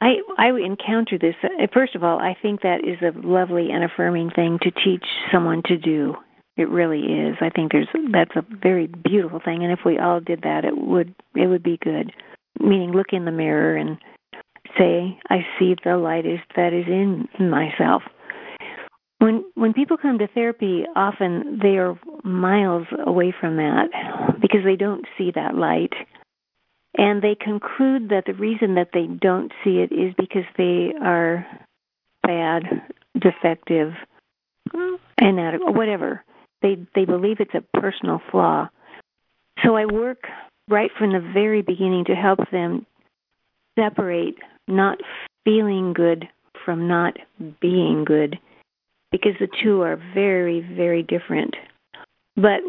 I 0.00 0.16
I 0.36 0.48
encounter 0.48 1.18
this. 1.18 1.34
Uh, 1.42 1.66
first 1.72 1.94
of 1.94 2.04
all, 2.04 2.18
I 2.18 2.36
think 2.40 2.62
that 2.62 2.80
is 2.84 3.00
a 3.02 3.18
lovely 3.26 3.70
and 3.70 3.84
affirming 3.84 4.30
thing 4.30 4.58
to 4.62 4.70
teach 4.70 5.04
someone 5.32 5.62
to 5.66 5.76
do. 5.76 6.14
It 6.56 6.68
really 6.68 7.00
is. 7.00 7.36
I 7.40 7.50
think 7.50 7.72
there's 7.72 7.88
that's 8.12 8.36
a 8.36 8.44
very 8.62 8.86
beautiful 8.86 9.40
thing, 9.44 9.62
and 9.62 9.72
if 9.72 9.80
we 9.84 9.98
all 9.98 10.20
did 10.20 10.42
that, 10.42 10.64
it 10.64 10.76
would 10.76 11.14
it 11.34 11.46
would 11.46 11.62
be 11.62 11.78
good. 11.82 12.12
Meaning, 12.60 12.92
look 12.92 13.12
in 13.12 13.24
the 13.24 13.30
mirror 13.30 13.76
and 13.76 13.98
say, 14.78 15.18
"I 15.30 15.46
see 15.58 15.74
the 15.84 15.96
light 15.96 16.26
is 16.26 16.40
that 16.56 16.72
is 16.72 16.86
in 16.86 17.28
myself." 17.38 18.02
When 19.18 19.44
when 19.54 19.72
people 19.72 19.96
come 19.96 20.18
to 20.18 20.26
therapy, 20.28 20.84
often 20.94 21.58
they 21.62 21.78
are 21.78 21.98
miles 22.22 22.86
away 23.06 23.32
from 23.38 23.56
that 23.56 23.88
because 24.40 24.60
they 24.64 24.76
don't 24.76 25.06
see 25.16 25.30
that 25.34 25.54
light 25.54 25.92
and 26.96 27.22
they 27.22 27.34
conclude 27.34 28.08
that 28.08 28.24
the 28.26 28.34
reason 28.34 28.74
that 28.76 28.90
they 28.92 29.06
don't 29.06 29.52
see 29.62 29.78
it 29.78 29.92
is 29.92 30.14
because 30.16 30.44
they 30.56 30.92
are 31.00 31.46
bad, 32.22 32.62
defective, 33.18 33.92
inadequate, 35.20 35.74
whatever. 35.74 36.24
They 36.62 36.78
they 36.94 37.04
believe 37.04 37.36
it's 37.40 37.54
a 37.54 37.78
personal 37.78 38.20
flaw. 38.30 38.68
So 39.64 39.76
I 39.76 39.86
work 39.86 40.24
right 40.68 40.90
from 40.98 41.12
the 41.12 41.30
very 41.34 41.62
beginning 41.62 42.06
to 42.06 42.14
help 42.14 42.40
them 42.50 42.86
separate 43.78 44.36
not 44.66 44.98
feeling 45.44 45.92
good 45.92 46.28
from 46.64 46.88
not 46.88 47.16
being 47.60 48.04
good 48.04 48.38
because 49.12 49.34
the 49.38 49.48
two 49.62 49.82
are 49.82 50.00
very 50.14 50.60
very 50.74 51.02
different. 51.02 51.54
But 52.36 52.60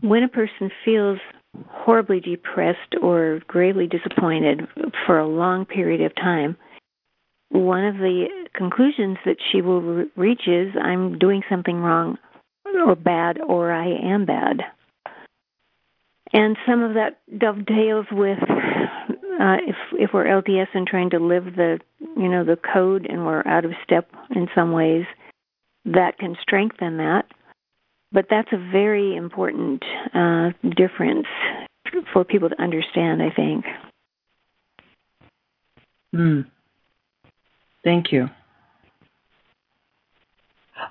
when 0.00 0.24
a 0.24 0.28
person 0.28 0.70
feels 0.84 1.18
horribly 1.68 2.20
depressed 2.20 2.94
or 3.00 3.40
gravely 3.46 3.86
disappointed 3.86 4.66
for 5.06 5.18
a 5.18 5.26
long 5.26 5.64
period 5.64 6.00
of 6.00 6.14
time, 6.14 6.56
one 7.50 7.84
of 7.84 7.96
the 7.96 8.26
conclusions 8.54 9.18
that 9.24 9.36
she 9.50 9.60
will 9.60 9.82
re- 9.82 10.10
reach 10.16 10.42
is 10.46 10.72
I'm 10.80 11.18
doing 11.18 11.42
something 11.50 11.76
wrong 11.76 12.18
or 12.86 12.94
bad 12.96 13.40
or 13.40 13.72
I 13.72 13.88
am 13.88 14.24
bad. 14.24 14.60
And 16.32 16.56
some 16.66 16.82
of 16.82 16.94
that 16.94 17.20
dovetails 17.38 18.06
with 18.10 18.38
uh, 19.40 19.56
if 19.66 19.76
if 19.92 20.10
we're 20.14 20.24
LDS 20.24 20.68
and 20.72 20.86
trying 20.86 21.10
to 21.10 21.18
live 21.18 21.44
the 21.56 21.78
you 22.00 22.28
know 22.28 22.44
the 22.44 22.56
code 22.72 23.06
and 23.08 23.26
we're 23.26 23.46
out 23.46 23.66
of 23.66 23.72
step 23.84 24.10
in 24.34 24.48
some 24.54 24.72
ways, 24.72 25.04
that 25.84 26.18
can 26.18 26.36
strengthen 26.40 26.96
that. 26.98 27.26
But 28.12 28.26
that's 28.28 28.52
a 28.52 28.58
very 28.70 29.16
important 29.16 29.82
uh, 30.14 30.50
difference 30.76 31.26
for 32.12 32.24
people 32.24 32.48
to 32.50 32.62
understand, 32.62 33.22
I 33.22 33.30
think. 33.34 33.64
Mm. 36.14 36.46
Thank 37.84 38.12
you. 38.12 38.28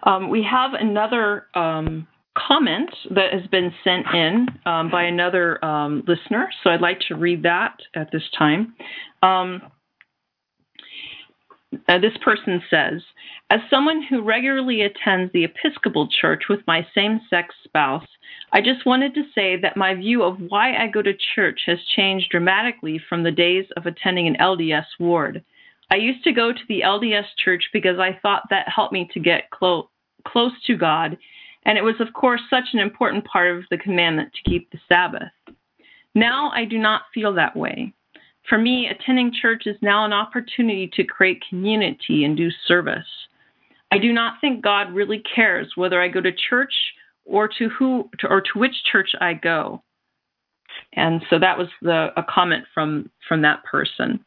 Um, 0.04 0.30
we 0.30 0.44
have 0.50 0.72
another 0.74 1.48
um, 1.54 2.08
comment 2.38 2.90
that 3.12 3.34
has 3.34 3.46
been 3.48 3.72
sent 3.84 4.06
in 4.14 4.48
um, 4.66 4.90
by 4.90 5.04
another 5.04 5.64
um, 5.64 6.04
listener, 6.08 6.50
so 6.64 6.70
I'd 6.70 6.82
like 6.82 7.00
to 7.10 7.16
read 7.16 7.44
that 7.44 7.78
at 7.96 8.10
this 8.12 8.24
time. 8.38 8.74
Uh, 11.88 11.98
this 11.98 12.18
person 12.24 12.62
says, 12.70 13.02
as 13.50 13.60
someone 13.70 14.02
who 14.04 14.22
regularly 14.22 14.82
attends 14.82 15.32
the 15.32 15.46
Episcopal 15.46 16.08
Church 16.08 16.44
with 16.50 16.60
my 16.68 16.86
same 16.94 17.22
sex 17.30 17.56
spouse, 17.64 18.08
I 18.52 18.62
just 18.62 18.86
wanted 18.86 19.14
to 19.16 19.24
say 19.34 19.58
that 19.62 19.78
my 19.78 19.96
view 19.96 20.24
of 20.24 20.38
why 20.50 20.76
I 20.76 20.88
go 20.88 21.02
to 21.02 21.14
church 21.36 21.62
has 21.68 21.80
changed 21.96 22.30
dramatically 22.30 23.00
from 23.08 23.24
the 23.24 23.32
days 23.32 23.66
of 23.78 23.86
attending 23.86 24.28
an 24.28 24.36
LDS 24.40 24.86
ward. 25.00 25.44
I 25.90 25.96
used 25.96 26.24
to 26.26 26.34
go 26.34 26.52
to 26.52 26.60
the 26.68 26.82
LDS 26.82 27.26
church 27.44 27.64
because 27.72 28.00
I 28.00 28.20
thought 28.22 28.44
that 28.50 28.68
helped 28.68 28.94
me 28.94 29.10
to 29.14 29.20
get 29.20 29.50
clo- 29.52 29.90
close 30.28 30.54
to 30.68 30.76
God, 30.76 31.18
and 31.64 31.78
it 31.78 31.84
was, 31.84 31.96
of 32.00 32.14
course, 32.14 32.42
such 32.50 32.66
an 32.74 32.80
important 32.80 33.24
part 33.26 33.56
of 33.56 33.64
the 33.70 33.78
commandment 33.78 34.34
to 34.34 34.50
keep 34.50 34.70
the 34.72 34.80
Sabbath. 34.90 35.32
Now 36.16 36.52
I 36.54 36.66
do 36.66 36.78
not 36.78 37.04
feel 37.14 37.34
that 37.36 37.56
way. 37.56 37.94
For 38.50 38.58
me, 38.58 38.88
attending 38.88 39.32
church 39.34 39.64
is 39.66 39.78
now 39.82 40.06
an 40.06 40.14
opportunity 40.14 40.90
to 40.94 41.04
create 41.04 41.44
community 41.48 42.26
and 42.26 42.36
do 42.36 42.50
service. 42.68 43.06
I 43.92 43.98
do 43.98 44.14
not 44.14 44.36
think 44.42 44.64
God 44.64 44.94
really 44.94 45.22
cares 45.36 45.72
whether 45.76 46.02
I 46.02 46.08
go 46.08 46.22
to 46.22 46.32
church 46.50 46.74
or 47.26 47.48
to 47.48 47.70
who 47.70 48.10
to, 48.20 48.28
or 48.28 48.42
to 48.42 48.60
which 48.60 48.74
church 48.92 49.10
I 49.20 49.34
go. 49.34 49.84
And 50.94 51.22
so 51.30 51.40
that 51.40 51.58
was 51.58 51.68
the 51.82 52.10
a 52.18 52.24
comment 52.24 52.66
from 52.74 53.10
from 53.28 53.42
that 53.44 53.64
person. 53.64 54.24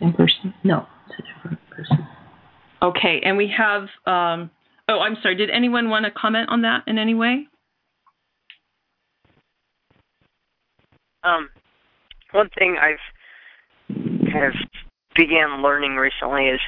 Same 0.00 0.12
person? 0.14 0.54
No, 0.64 0.86
it's 1.06 1.18
a 1.18 1.34
different 1.34 1.58
person. 1.68 2.09
Okay, 2.82 3.20
and 3.24 3.36
we 3.36 3.52
have. 3.56 3.82
Um, 4.06 4.50
oh, 4.88 5.00
I'm 5.00 5.16
sorry. 5.22 5.36
Did 5.36 5.50
anyone 5.50 5.90
want 5.90 6.04
to 6.06 6.10
comment 6.10 6.48
on 6.48 6.62
that 6.62 6.84
in 6.86 6.98
any 6.98 7.14
way? 7.14 7.46
Um, 11.22 11.50
one 12.32 12.48
thing 12.58 12.76
I've 12.80 13.96
kind 14.32 14.46
of 14.46 14.54
began 15.14 15.62
learning 15.62 15.96
recently 15.96 16.46
is, 16.46 16.60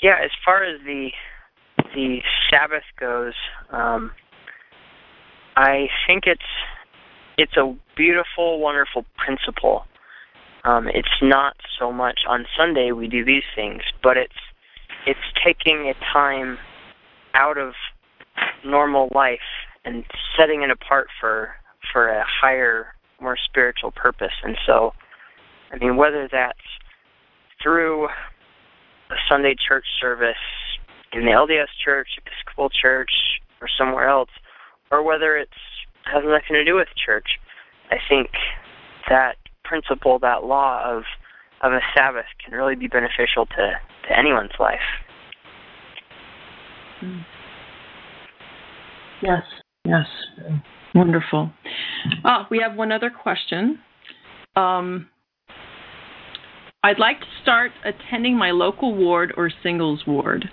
yeah, 0.00 0.16
as 0.22 0.30
far 0.44 0.64
as 0.64 0.80
the 0.86 1.10
the 1.94 2.18
Sabbath 2.50 2.84
goes, 2.98 3.34
um, 3.70 4.12
I 5.56 5.88
think 6.06 6.24
it's 6.26 6.40
it's 7.36 7.56
a 7.56 7.76
beautiful, 7.96 8.60
wonderful 8.60 9.04
principle. 9.16 9.84
Um, 10.64 10.88
it's 10.88 11.08
not 11.22 11.56
so 11.78 11.92
much 11.92 12.20
on 12.28 12.46
Sunday 12.56 12.92
we 12.92 13.08
do 13.08 13.24
these 13.24 13.44
things, 13.54 13.82
but 14.02 14.16
it's 14.16 14.32
it's 15.08 15.18
taking 15.42 15.90
a 15.90 15.94
time 16.12 16.58
out 17.32 17.56
of 17.56 17.72
normal 18.62 19.08
life 19.14 19.38
and 19.86 20.04
setting 20.36 20.62
it 20.62 20.70
apart 20.70 21.08
for 21.18 21.54
for 21.90 22.08
a 22.08 22.22
higher, 22.26 22.88
more 23.18 23.38
spiritual 23.42 23.90
purpose. 23.90 24.34
And 24.44 24.54
so, 24.66 24.92
I 25.72 25.78
mean, 25.78 25.96
whether 25.96 26.28
that's 26.30 26.58
through 27.62 28.04
a 28.04 29.16
Sunday 29.30 29.54
church 29.66 29.86
service 29.98 30.36
in 31.14 31.24
the 31.24 31.30
LDS 31.30 31.72
Church, 31.82 32.08
Episcopal 32.18 32.68
Church, 32.68 33.10
or 33.62 33.68
somewhere 33.78 34.06
else, 34.06 34.28
or 34.90 35.02
whether 35.02 35.38
it's 35.38 35.50
has 36.04 36.22
nothing 36.24 36.52
to 36.52 36.64
do 36.64 36.74
with 36.74 36.88
church, 37.06 37.38
I 37.90 37.96
think 38.10 38.28
that 39.08 39.36
principle, 39.64 40.18
that 40.18 40.44
law 40.44 40.82
of 40.84 41.04
of 41.62 41.72
a 41.72 41.80
Sabbath, 41.94 42.26
can 42.44 42.54
really 42.54 42.74
be 42.74 42.86
beneficial 42.86 43.46
to 43.46 43.72
to 44.08 44.18
anyone's 44.18 44.52
life. 44.58 44.78
Hmm. 47.00 47.18
Yes, 49.22 49.42
yes, 49.84 50.06
wonderful. 50.94 51.50
Oh, 52.24 52.44
we 52.50 52.60
have 52.60 52.76
one 52.76 52.92
other 52.92 53.10
question. 53.10 53.80
Um, 54.54 55.08
I'd 56.84 56.98
like 56.98 57.20
to 57.20 57.26
start 57.42 57.72
attending 57.84 58.36
my 58.36 58.52
local 58.52 58.94
ward 58.94 59.34
or 59.36 59.50
singles 59.62 60.04
ward. 60.06 60.48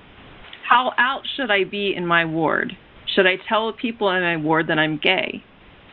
How 0.67 0.93
out 0.97 1.21
should 1.35 1.51
I 1.51 1.63
be 1.63 1.93
in 1.95 2.07
my 2.07 2.25
ward? 2.25 2.73
Should 3.13 3.27
I 3.27 3.35
tell 3.47 3.71
people 3.71 4.09
in 4.09 4.23
my 4.23 4.37
ward 4.37 4.67
that 4.67 4.79
I'm 4.79 4.97
gay? 4.97 5.43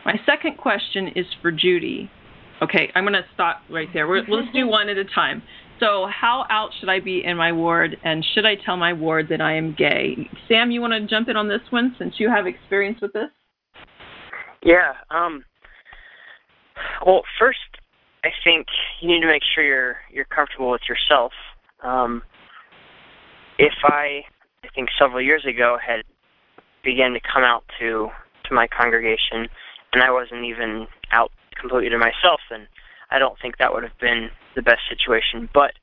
My 0.05 0.19
second 0.25 0.57
question 0.57 1.09
is 1.15 1.25
for 1.41 1.51
Judy. 1.51 2.09
Okay, 2.61 2.91
I'm 2.95 3.03
going 3.03 3.13
to 3.13 3.25
stop 3.33 3.61
right 3.69 3.87
there. 3.93 4.07
we 4.07 4.21
let's 4.29 4.47
do 4.53 4.67
one 4.67 4.89
at 4.89 4.97
a 4.97 5.05
time. 5.05 5.41
So, 5.79 6.07
how 6.07 6.45
out 6.49 6.69
should 6.79 6.89
I 6.89 6.99
be 6.99 7.23
in 7.25 7.35
my 7.35 7.51
ward, 7.51 7.97
and 8.03 8.23
should 8.33 8.45
I 8.45 8.55
tell 8.63 8.77
my 8.77 8.93
ward 8.93 9.27
that 9.29 9.41
I 9.41 9.55
am 9.55 9.75
gay? 9.77 10.29
Sam, 10.47 10.71
you 10.71 10.79
want 10.79 10.93
to 10.93 11.05
jump 11.07 11.27
in 11.27 11.35
on 11.35 11.49
this 11.49 11.61
one 11.71 11.95
since 11.97 12.15
you 12.19 12.29
have 12.29 12.45
experience 12.45 12.99
with 13.01 13.11
this? 13.13 13.29
Yeah. 14.63 14.93
Um. 15.09 15.43
Well, 17.05 17.23
first, 17.39 17.59
I 18.23 18.29
think 18.43 18.67
you 19.01 19.07
need 19.09 19.21
to 19.21 19.27
make 19.27 19.41
sure 19.53 19.63
you're 19.63 19.97
you're 20.11 20.25
comfortable 20.25 20.71
with 20.71 20.81
yourself. 20.87 21.33
Um, 21.83 22.21
if 23.59 23.73
I, 23.83 24.21
I 24.63 24.67
think 24.73 24.89
several 24.97 25.21
years 25.21 25.45
ago 25.45 25.77
had 25.85 26.03
began 26.83 27.11
to 27.13 27.19
come 27.21 27.43
out 27.43 27.63
to 27.79 28.09
to 28.45 28.53
my 28.53 28.67
congregation, 28.67 29.47
and 29.91 30.03
I 30.03 30.11
wasn't 30.11 30.45
even 30.45 30.87
out 31.11 31.31
completely 31.59 31.89
to 31.89 31.97
myself, 31.97 32.41
then 32.49 32.67
I 33.11 33.19
don't 33.19 33.37
think 33.41 33.57
that 33.57 33.73
would 33.73 33.83
have 33.83 33.97
been 33.99 34.29
the 34.55 34.61
best 34.61 34.81
situation. 34.89 35.49
But 35.53 35.73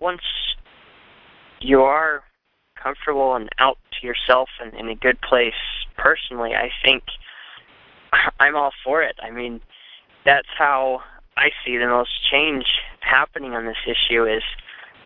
once 0.00 0.22
you 1.60 1.82
are 1.82 2.22
comfortable 2.80 3.34
and 3.34 3.48
out 3.58 3.78
to 4.00 4.06
yourself 4.06 4.48
and 4.60 4.72
in 4.74 4.88
a 4.88 4.94
good 4.94 5.20
place 5.20 5.52
personally, 5.96 6.54
I 6.54 6.70
think 6.84 7.04
I'm 8.40 8.56
all 8.56 8.72
for 8.84 9.02
it. 9.02 9.16
I 9.22 9.30
mean, 9.30 9.60
that's 10.24 10.48
how 10.56 11.00
I 11.36 11.50
see 11.64 11.76
the 11.76 11.86
most 11.86 12.10
change 12.30 12.64
happening 13.00 13.54
on 13.54 13.66
this 13.66 13.76
issue 13.86 14.24
is 14.24 14.42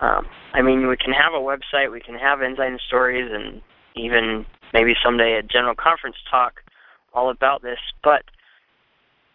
um, 0.01 0.27
I 0.53 0.63
mean, 0.63 0.89
we 0.89 0.97
can 0.97 1.13
have 1.13 1.33
a 1.33 1.39
website, 1.39 1.91
we 1.91 2.01
can 2.01 2.17
have 2.17 2.43
Ensign 2.43 2.79
stories, 2.87 3.31
and 3.33 3.63
even 3.97 4.45
maybe 4.73 4.95
someday 5.03 5.39
a 5.39 5.43
general 5.43 5.75
conference 5.75 6.17
talk 6.31 6.61
all 7.13 7.31
about 7.31 7.63
this, 7.63 7.79
but 8.03 8.25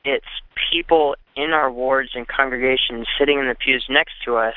it's 0.03 0.25
people 0.71 1.15
in 1.35 1.51
our 1.51 1.71
wards 1.71 2.11
and 2.15 2.27
congregations 2.27 3.07
sitting 3.17 3.39
in 3.39 3.47
the 3.47 3.55
pews 3.55 3.85
next 3.89 4.13
to 4.25 4.35
us 4.35 4.55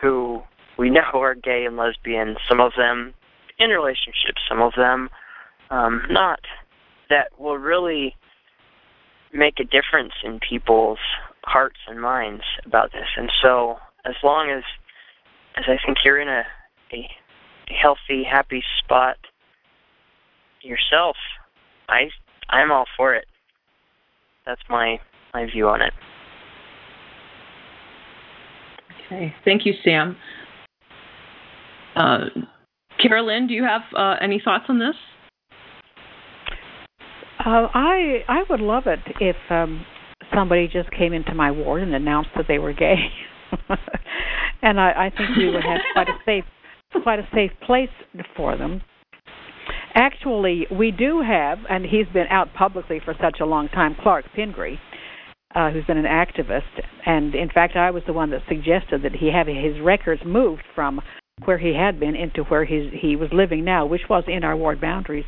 who 0.00 0.42
we 0.78 0.90
know 0.90 1.10
are 1.14 1.34
gay 1.34 1.64
and 1.64 1.76
lesbian, 1.76 2.36
some 2.48 2.60
of 2.60 2.72
them 2.76 3.14
in 3.58 3.70
relationships, 3.70 4.40
some 4.48 4.62
of 4.62 4.72
them 4.76 5.10
um, 5.70 6.02
not, 6.08 6.40
that 7.10 7.38
will 7.38 7.58
really 7.58 8.16
make 9.32 9.60
a 9.60 9.64
difference 9.64 10.14
in 10.24 10.40
people's 10.40 10.98
hearts 11.44 11.78
and 11.86 12.00
minds 12.00 12.42
about 12.64 12.92
this. 12.92 13.08
And 13.16 13.30
so, 13.42 13.78
as 14.04 14.14
long 14.24 14.50
as, 14.50 14.62
as 15.56 15.64
I 15.68 15.78
think 15.84 15.98
you're 16.04 16.18
in 16.20 16.28
a, 16.28 16.44
a, 16.92 17.08
healthy, 17.68 18.24
happy 18.24 18.64
spot 18.78 19.16
yourself, 20.62 21.16
I 21.88 22.10
I'm 22.48 22.72
all 22.72 22.86
for 22.96 23.14
it 23.14 23.26
that's 24.50 24.62
my 24.68 24.98
my 25.32 25.46
view 25.46 25.68
on 25.68 25.80
it. 25.80 25.92
Okay, 29.06 29.32
thank 29.44 29.64
you, 29.64 29.74
Sam. 29.84 30.16
Uh, 31.94 32.26
Carol 33.00 33.26
Lynn, 33.26 33.46
do 33.46 33.54
you 33.54 33.64
have 33.64 33.82
uh, 33.96 34.16
any 34.20 34.40
thoughts 34.44 34.64
on 34.68 34.78
this? 34.78 34.94
Uh, 37.38 37.68
I 37.72 38.24
I 38.28 38.42
would 38.50 38.60
love 38.60 38.84
it 38.86 38.98
if 39.20 39.36
um, 39.50 39.84
somebody 40.34 40.68
just 40.68 40.90
came 40.90 41.12
into 41.12 41.34
my 41.34 41.50
ward 41.50 41.82
and 41.82 41.94
announced 41.94 42.30
that 42.36 42.46
they 42.48 42.58
were 42.58 42.72
gay, 42.72 42.96
and 44.62 44.80
I, 44.80 45.06
I 45.06 45.12
think 45.16 45.36
we 45.36 45.46
would 45.46 45.62
have 45.62 45.80
quite 45.92 46.08
a 46.08 46.18
safe 46.26 46.44
quite 47.02 47.20
a 47.20 47.28
safe 47.32 47.52
place 47.64 47.88
for 48.36 48.56
them. 48.56 48.82
Actually, 49.94 50.66
we 50.70 50.90
do 50.90 51.20
have, 51.20 51.58
and 51.68 51.84
he's 51.84 52.06
been 52.12 52.26
out 52.28 52.52
publicly 52.54 53.00
for 53.04 53.14
such 53.20 53.40
a 53.40 53.46
long 53.46 53.68
time, 53.68 53.96
Clark 54.00 54.24
Pingree, 54.34 54.78
uh, 55.54 55.70
who's 55.70 55.84
been 55.84 55.98
an 55.98 56.04
activist. 56.04 56.80
And 57.04 57.34
in 57.34 57.48
fact, 57.48 57.76
I 57.76 57.90
was 57.90 58.02
the 58.06 58.12
one 58.12 58.30
that 58.30 58.42
suggested 58.48 59.02
that 59.02 59.12
he 59.12 59.30
have 59.32 59.46
his 59.46 59.80
records 59.82 60.22
moved 60.24 60.62
from 60.74 61.00
where 61.44 61.58
he 61.58 61.74
had 61.74 61.98
been 61.98 62.14
into 62.14 62.42
where 62.44 62.64
he's, 62.64 62.92
he 62.92 63.16
was 63.16 63.28
living 63.32 63.64
now, 63.64 63.86
which 63.86 64.02
was 64.08 64.24
in 64.28 64.44
our 64.44 64.56
ward 64.56 64.80
boundaries, 64.80 65.24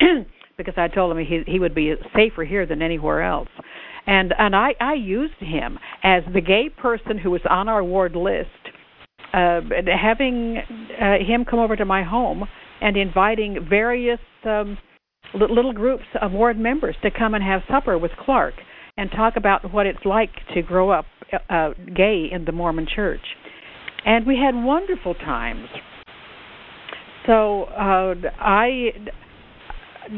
because 0.56 0.74
I 0.76 0.88
told 0.88 1.16
him 1.16 1.24
he, 1.24 1.42
he 1.46 1.58
would 1.58 1.74
be 1.74 1.94
safer 2.14 2.44
here 2.44 2.66
than 2.66 2.82
anywhere 2.82 3.22
else. 3.22 3.48
And 4.06 4.34
and 4.38 4.54
I, 4.54 4.74
I 4.80 4.94
used 4.94 5.38
him 5.38 5.78
as 6.02 6.22
the 6.34 6.42
gay 6.42 6.68
person 6.68 7.16
who 7.16 7.30
was 7.30 7.40
on 7.48 7.70
our 7.70 7.82
ward 7.82 8.14
list, 8.14 8.50
uh, 9.32 9.62
having 10.02 10.58
uh, 11.00 11.24
him 11.26 11.46
come 11.46 11.58
over 11.58 11.74
to 11.74 11.86
my 11.86 12.02
home 12.02 12.44
and 12.80 12.96
inviting 12.96 13.66
various 13.68 14.20
um, 14.44 14.76
little 15.34 15.72
groups 15.72 16.04
of 16.20 16.32
ward 16.32 16.58
members 16.58 16.96
to 17.02 17.10
come 17.10 17.34
and 17.34 17.42
have 17.42 17.62
supper 17.70 17.98
with 17.98 18.12
Clark 18.24 18.54
and 18.96 19.10
talk 19.10 19.34
about 19.36 19.72
what 19.72 19.86
it's 19.86 20.04
like 20.04 20.30
to 20.54 20.62
grow 20.62 20.90
up 20.90 21.06
uh, 21.50 21.70
gay 21.96 22.28
in 22.30 22.44
the 22.44 22.52
Mormon 22.52 22.86
Church, 22.94 23.20
and 24.04 24.26
we 24.26 24.36
had 24.36 24.54
wonderful 24.54 25.14
times. 25.14 25.68
So 27.26 27.64
uh, 27.64 28.14
I, 28.38 28.90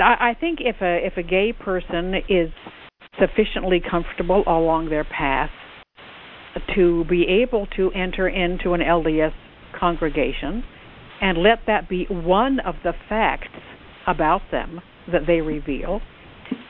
I 0.01 0.37
think 0.39 0.59
if 0.61 0.77
a 0.83 1.07
if 1.07 1.17
a 1.17 1.23
gay 1.23 1.53
person 1.53 2.15
is 2.29 2.51
sufficiently 3.19 3.81
comfortable 3.89 4.43
along 4.47 4.91
their 4.91 5.05
path 5.05 5.51
to 6.75 7.05
be 7.09 7.27
able 7.43 7.67
to 7.77 7.91
enter 7.93 8.29
into 8.29 8.73
an 8.73 8.81
LDS 8.81 9.33
congregation 9.79 10.65
and 11.21 11.39
let 11.39 11.61
that 11.67 11.89
be 11.89 12.07
one 12.11 12.61
of 12.61 12.75
the 12.85 12.93
facts 13.09 13.49
about 14.07 14.43
them 14.51 14.81
that 15.11 15.23
they 15.27 15.41
reveal, 15.41 16.01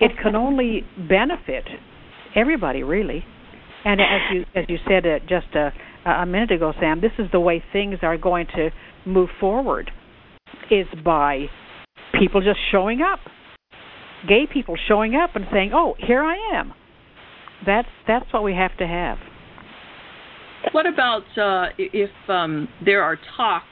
it 0.01 0.13
can 0.23 0.37
only 0.47 0.83
benefit 1.09 1.65
everybody 2.35 2.83
really. 2.83 3.25
And 3.85 4.01
as 4.01 4.21
you 4.33 4.45
as 4.55 4.65
you 4.69 4.79
said 4.89 5.07
uh, 5.07 5.21
just 5.29 5.55
a, 5.55 5.73
a 6.11 6.27
minute 6.27 6.51
ago, 6.51 6.73
Sam, 6.81 7.01
this 7.01 7.13
is 7.19 7.27
the 7.31 7.39
way 7.39 7.63
things 7.73 7.99
are 8.03 8.19
going 8.19 8.47
to 8.57 8.71
move 9.05 9.29
forward, 9.39 9.93
is 10.71 10.87
by 11.05 11.47
people 12.19 12.41
just 12.41 12.59
showing 12.73 13.01
up, 13.01 13.21
gay 14.29 14.47
people 14.53 14.77
showing 14.89 15.15
up 15.15 15.37
and 15.37 15.45
saying, 15.53 15.71
"Oh, 15.73 15.95
here 15.99 16.23
I 16.23 16.59
am." 16.59 16.73
That's 17.65 17.89
that's 18.09 18.33
what 18.33 18.43
we 18.43 18.55
have 18.55 18.77
to 18.79 18.87
have. 18.89 19.19
What 20.73 20.87
about 20.87 21.23
uh, 21.39 21.69
if 21.79 22.11
um, 22.29 22.69
there 22.85 23.05
are 23.05 23.17
talks 23.37 23.65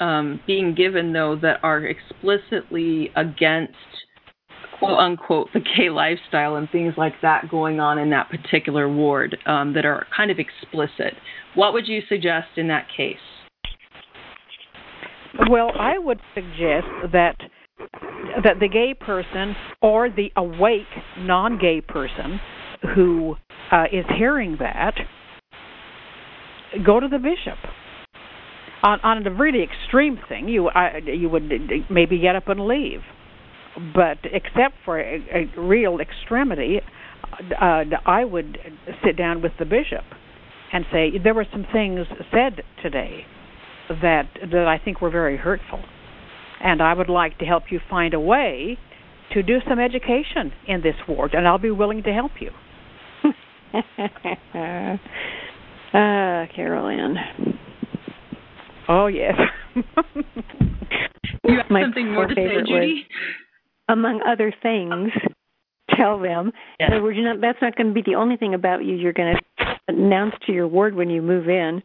um, 0.00 0.40
being 0.46 0.74
given 0.74 1.12
though 1.12 1.36
that 1.42 1.58
are 1.62 1.84
explicitly 1.84 3.10
against 3.16 3.74
quote 4.78 4.98
unquote 4.98 5.48
the 5.52 5.60
gay 5.60 5.90
lifestyle 5.90 6.56
and 6.56 6.70
things 6.70 6.94
like 6.96 7.14
that 7.22 7.48
going 7.50 7.80
on 7.80 7.98
in 7.98 8.10
that 8.10 8.28
particular 8.30 8.88
ward 8.88 9.36
um, 9.46 9.74
that 9.74 9.84
are 9.84 10.06
kind 10.16 10.30
of 10.30 10.38
explicit. 10.38 11.14
What 11.54 11.72
would 11.72 11.88
you 11.88 12.00
suggest 12.08 12.48
in 12.56 12.68
that 12.68 12.86
case? 12.96 13.16
Well, 15.50 15.70
I 15.78 15.98
would 15.98 16.20
suggest 16.34 16.86
that 17.12 17.36
that 18.42 18.58
the 18.60 18.68
gay 18.68 18.94
person 18.94 19.54
or 19.80 20.10
the 20.10 20.32
awake 20.36 20.82
non-gay 21.18 21.80
person 21.82 22.40
who 22.94 23.36
uh, 23.70 23.84
is 23.92 24.04
hearing 24.16 24.56
that 24.58 24.94
go 26.84 27.00
to 27.00 27.08
the 27.08 27.18
bishop. 27.18 27.58
On 28.82 29.00
on 29.02 29.26
a 29.26 29.30
really 29.30 29.62
extreme 29.62 30.18
thing, 30.28 30.48
you 30.48 30.68
I, 30.68 30.98
you 30.98 31.28
would 31.28 31.50
maybe 31.90 32.18
get 32.18 32.36
up 32.36 32.48
and 32.48 32.66
leave. 32.66 33.00
But 33.94 34.18
except 34.24 34.74
for 34.84 34.98
a, 34.98 35.20
a 35.32 35.60
real 35.60 35.98
extremity, 36.00 36.80
uh, 37.60 37.84
I 38.06 38.24
would 38.24 38.58
sit 39.04 39.16
down 39.16 39.42
with 39.42 39.52
the 39.58 39.64
bishop 39.64 40.04
and 40.72 40.84
say 40.92 41.12
there 41.22 41.34
were 41.34 41.46
some 41.50 41.66
things 41.72 42.06
said 42.32 42.62
today 42.82 43.24
that 43.88 44.28
that 44.50 44.66
I 44.66 44.78
think 44.82 45.00
were 45.00 45.10
very 45.10 45.36
hurtful, 45.36 45.82
and 46.62 46.82
I 46.82 46.94
would 46.94 47.08
like 47.08 47.38
to 47.38 47.44
help 47.44 47.64
you 47.70 47.80
find 47.88 48.14
a 48.14 48.20
way 48.20 48.78
to 49.32 49.42
do 49.42 49.58
some 49.68 49.78
education 49.78 50.52
in 50.66 50.82
this 50.82 50.96
ward, 51.08 51.34
and 51.34 51.46
I'll 51.46 51.58
be 51.58 51.70
willing 51.70 52.02
to 52.04 52.12
help 52.12 52.32
you. 52.40 52.50
Uh, 55.90 56.44
Carol 56.54 56.88
Oh 58.88 59.06
yes. 59.06 59.34
you 59.74 59.82
have 61.56 61.70
My 61.70 61.82
something 61.82 62.12
more 62.12 62.26
to 62.26 62.34
say, 62.34 62.48
Judy? 62.66 62.72
Was, 62.72 63.04
among 63.88 64.22
other 64.26 64.52
things, 64.62 65.10
tell 65.96 66.18
them. 66.18 66.52
In 66.80 66.86
other 66.86 67.02
words, 67.02 67.18
not, 67.20 67.40
that's 67.40 67.58
not 67.60 67.76
going 67.76 67.88
to 67.88 67.94
be 67.94 68.02
the 68.04 68.16
only 68.16 68.36
thing 68.36 68.54
about 68.54 68.84
you 68.84 68.94
you're 68.94 69.12
going 69.12 69.36
to 69.36 69.64
announce 69.88 70.34
to 70.46 70.52
your 70.52 70.68
ward 70.68 70.94
when 70.94 71.10
you 71.10 71.22
move 71.22 71.48
in. 71.48 71.82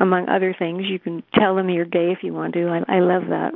Among 0.00 0.28
other 0.28 0.54
things, 0.58 0.84
you 0.88 0.98
can 0.98 1.22
tell 1.34 1.54
them 1.54 1.68
you're 1.68 1.84
gay 1.84 2.12
if 2.12 2.18
you 2.22 2.32
want 2.32 2.54
to. 2.54 2.68
I, 2.68 2.96
I 2.96 3.00
love 3.00 3.24
that. 3.28 3.52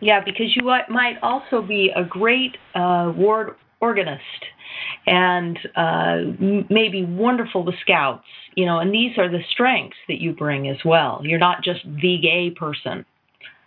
Yeah, 0.00 0.20
because 0.24 0.54
you 0.54 0.62
might 0.64 1.16
also 1.22 1.62
be 1.62 1.90
a 1.94 2.04
great 2.04 2.56
uh, 2.74 3.12
ward 3.14 3.56
organist 3.80 4.22
and 5.06 5.58
uh, 5.76 6.18
maybe 6.70 7.04
wonderful 7.04 7.64
with 7.64 7.74
scouts, 7.80 8.24
you 8.56 8.66
know, 8.66 8.78
and 8.78 8.92
these 8.92 9.16
are 9.18 9.28
the 9.28 9.42
strengths 9.52 9.96
that 10.08 10.20
you 10.20 10.32
bring 10.32 10.68
as 10.68 10.78
well. 10.84 11.20
You're 11.22 11.38
not 11.38 11.62
just 11.62 11.80
the 11.84 12.18
gay 12.20 12.50
person. 12.50 13.04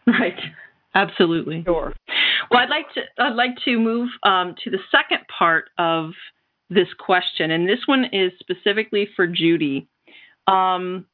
Right. 0.06 0.38
Absolutely. 0.96 1.64
Sure. 1.64 1.94
Well, 2.52 2.60
I'd 2.60 2.70
like 2.70 2.94
to 2.94 3.02
I'd 3.18 3.36
like 3.36 3.56
to 3.66 3.80
move 3.80 4.10
um, 4.24 4.56
to 4.64 4.70
the 4.70 4.80
second 4.92 5.22
part 5.36 5.70
of 5.78 6.12
this 6.70 6.88
question, 7.00 7.52
and 7.52 7.68
this 7.68 7.80
one 7.86 8.06
is 8.12 8.32
specifically 8.40 9.08
for 9.16 9.26
Judy. 9.26 9.88
Um, 10.48 11.06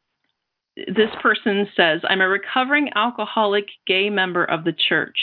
this 0.76 1.10
person 1.22 1.68
says, 1.78 2.02
"I'm 2.10 2.22
a 2.22 2.28
recovering 2.28 2.90
alcoholic 2.96 3.68
gay 3.88 4.10
member 4.10 4.44
of 4.44 4.64
the 4.64 4.74
church. 4.90 5.18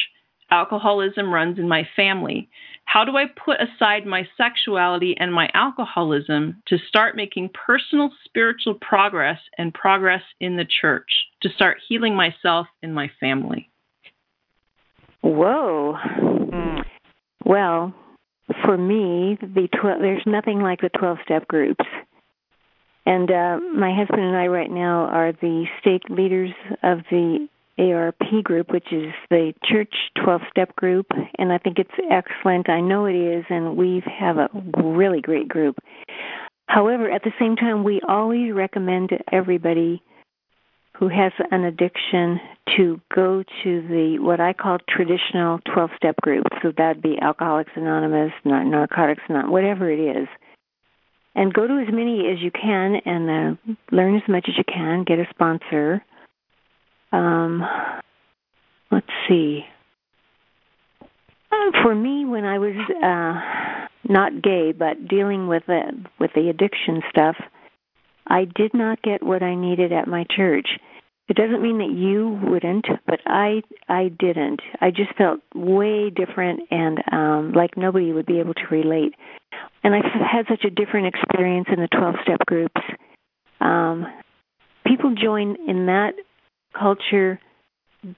Alcoholism 0.51 1.33
runs 1.33 1.59
in 1.59 1.69
my 1.69 1.87
family. 1.97 2.49
How 2.87 3.05
do 3.05 3.17
I 3.17 3.27
put 3.27 3.59
aside 3.61 4.07
my 4.07 4.27
sexuality 4.37 5.17
and 5.19 5.33
my 5.33 5.49
alcoholism 5.55 6.63
to 6.69 6.79
start 6.89 7.15
making 7.15 7.51
personal 7.51 8.11
spiritual 8.25 8.75
progress 8.75 9.39
and 9.59 9.75
progress 9.75 10.23
in 10.41 10.57
the 10.57 10.65
church 10.81 11.11
to 11.43 11.51
start 11.51 11.79
healing 11.89 12.15
myself 12.15 12.67
and 12.83 12.95
my 12.95 13.11
family?" 13.21 13.71
Whoa. 15.21 15.97
Mm. 16.07 16.85
Well, 17.45 17.93
for 18.65 18.79
me, 18.79 19.37
the 19.41 19.69
tw- 19.73 20.01
there's 20.01 20.23
nothing 20.25 20.61
like 20.61 20.81
the 20.81 20.91
12 20.91 21.19
step 21.25 21.49
groups. 21.49 21.85
And 23.07 23.31
uh, 23.31 23.59
my 23.75 23.95
husband 23.95 24.23
and 24.23 24.37
I 24.37 24.47
right 24.47 24.71
now 24.71 25.05
are 25.07 25.33
the 25.33 25.67
stake 25.81 26.09
leaders 26.09 26.51
of 26.83 27.01
the 27.11 27.49
ARP 27.79 28.43
group, 28.43 28.71
which 28.71 28.93
is 28.93 29.13
the 29.31 29.53
church 29.65 29.95
12 30.23 30.41
step 30.51 30.77
group. 30.77 31.07
And 31.39 31.53
I 31.53 31.59
think 31.59 31.79
it's 31.79 31.91
excellent. 32.11 32.69
I 32.69 32.81
know 32.81 33.07
it 33.07 33.15
is. 33.15 33.45
And 33.51 33.77
we 33.77 34.03
have 34.19 34.39
a 34.39 34.49
really 34.83 35.21
great 35.21 35.49
group. 35.49 35.79
However, 36.69 37.11
at 37.11 37.23
the 37.23 37.33
same 37.39 37.57
time, 37.57 37.85
we 37.85 38.01
always 38.09 38.53
recommend 38.53 39.11
to 39.11 39.19
everybody 39.33 40.03
who 40.99 41.09
has 41.09 41.33
an 41.51 41.65
addiction 41.65 42.41
to 42.77 43.01
go 43.15 43.45
to 43.63 43.83
the 43.89 44.19
what 44.19 44.41
I 44.41 44.53
call 44.53 44.79
traditional 44.89 45.61
12 45.73 45.91
step 45.97 46.17
group. 46.23 46.47
So 46.63 46.73
that'd 46.77 47.03
be 47.03 47.19
Alcoholics 47.21 47.73
Anonymous, 47.77 48.33
not 48.45 48.67
Narcotics 48.67 49.23
Anonymous, 49.29 49.53
whatever 49.53 49.91
it 49.91 50.01
is. 50.01 50.29
And 51.35 51.53
go 51.53 51.67
to 51.67 51.75
as 51.75 51.93
many 51.93 52.29
as 52.33 52.41
you 52.41 52.51
can 52.51 52.97
and 53.05 53.31
uh, 53.31 53.75
learn 53.93 54.17
as 54.17 54.23
much 54.27 54.47
as 54.49 54.57
you 54.57 54.65
can. 54.65 55.05
Get 55.05 55.19
a 55.19 55.27
sponsor. 55.31 56.03
Um, 57.13 57.63
let's 58.91 59.07
see. 59.29 59.65
Uh, 61.01 61.83
for 61.83 61.95
me, 61.95 62.25
when 62.25 62.45
I 62.45 62.59
was 62.59 62.75
uh, 63.03 63.87
not 64.09 64.43
gay 64.43 64.73
but 64.73 65.09
dealing 65.09 65.49
with 65.49 65.63
the 65.67 65.83
with 66.19 66.31
the 66.35 66.49
addiction 66.49 67.03
stuff, 67.11 67.37
I 68.27 68.45
did 68.45 68.75
not 68.75 69.03
get 69.03 69.23
what 69.23 69.43
I 69.43 69.55
needed 69.55 69.93
at 69.93 70.09
my 70.09 70.25
church. 70.35 70.69
It 71.29 71.37
doesn't 71.37 71.63
mean 71.63 71.79
that 71.79 71.91
you 71.91 72.39
wouldn't, 72.49 72.87
but 73.07 73.21
I 73.27 73.63
I 73.89 74.11
didn't. 74.19 74.61
I 74.81 74.91
just 74.91 75.15
felt 75.17 75.41
way 75.55 76.11
different 76.11 76.61
and 76.71 76.99
um 77.13 77.53
like 77.53 77.77
nobody 77.77 78.13
would 78.13 78.27
be 78.27 78.41
able 78.41 78.55
to 78.55 78.67
relate. 78.71 79.15
And 79.83 79.95
I've 79.95 80.05
had 80.05 80.47
such 80.49 80.65
a 80.65 80.71
different 80.71 81.07
experience 81.07 81.69
in 81.73 81.81
the 81.81 81.89
12-step 81.89 82.41
groups. 82.47 82.81
Um 83.61 84.07
people 84.87 85.15
join 85.15 85.57
in 85.69 85.87
that 85.87 86.15
culture 86.79 87.41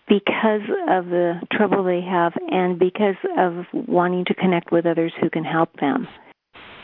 because 0.09 0.63
of 0.89 1.07
the 1.07 1.35
trouble 1.53 1.83
they 1.85 2.03
have 2.03 2.33
and 2.51 2.79
because 2.79 3.17
of 3.39 3.65
wanting 3.73 4.25
to 4.27 4.35
connect 4.35 4.71
with 4.71 4.87
others 4.87 5.13
who 5.21 5.31
can 5.31 5.45
help 5.45 5.71
them. 5.81 6.07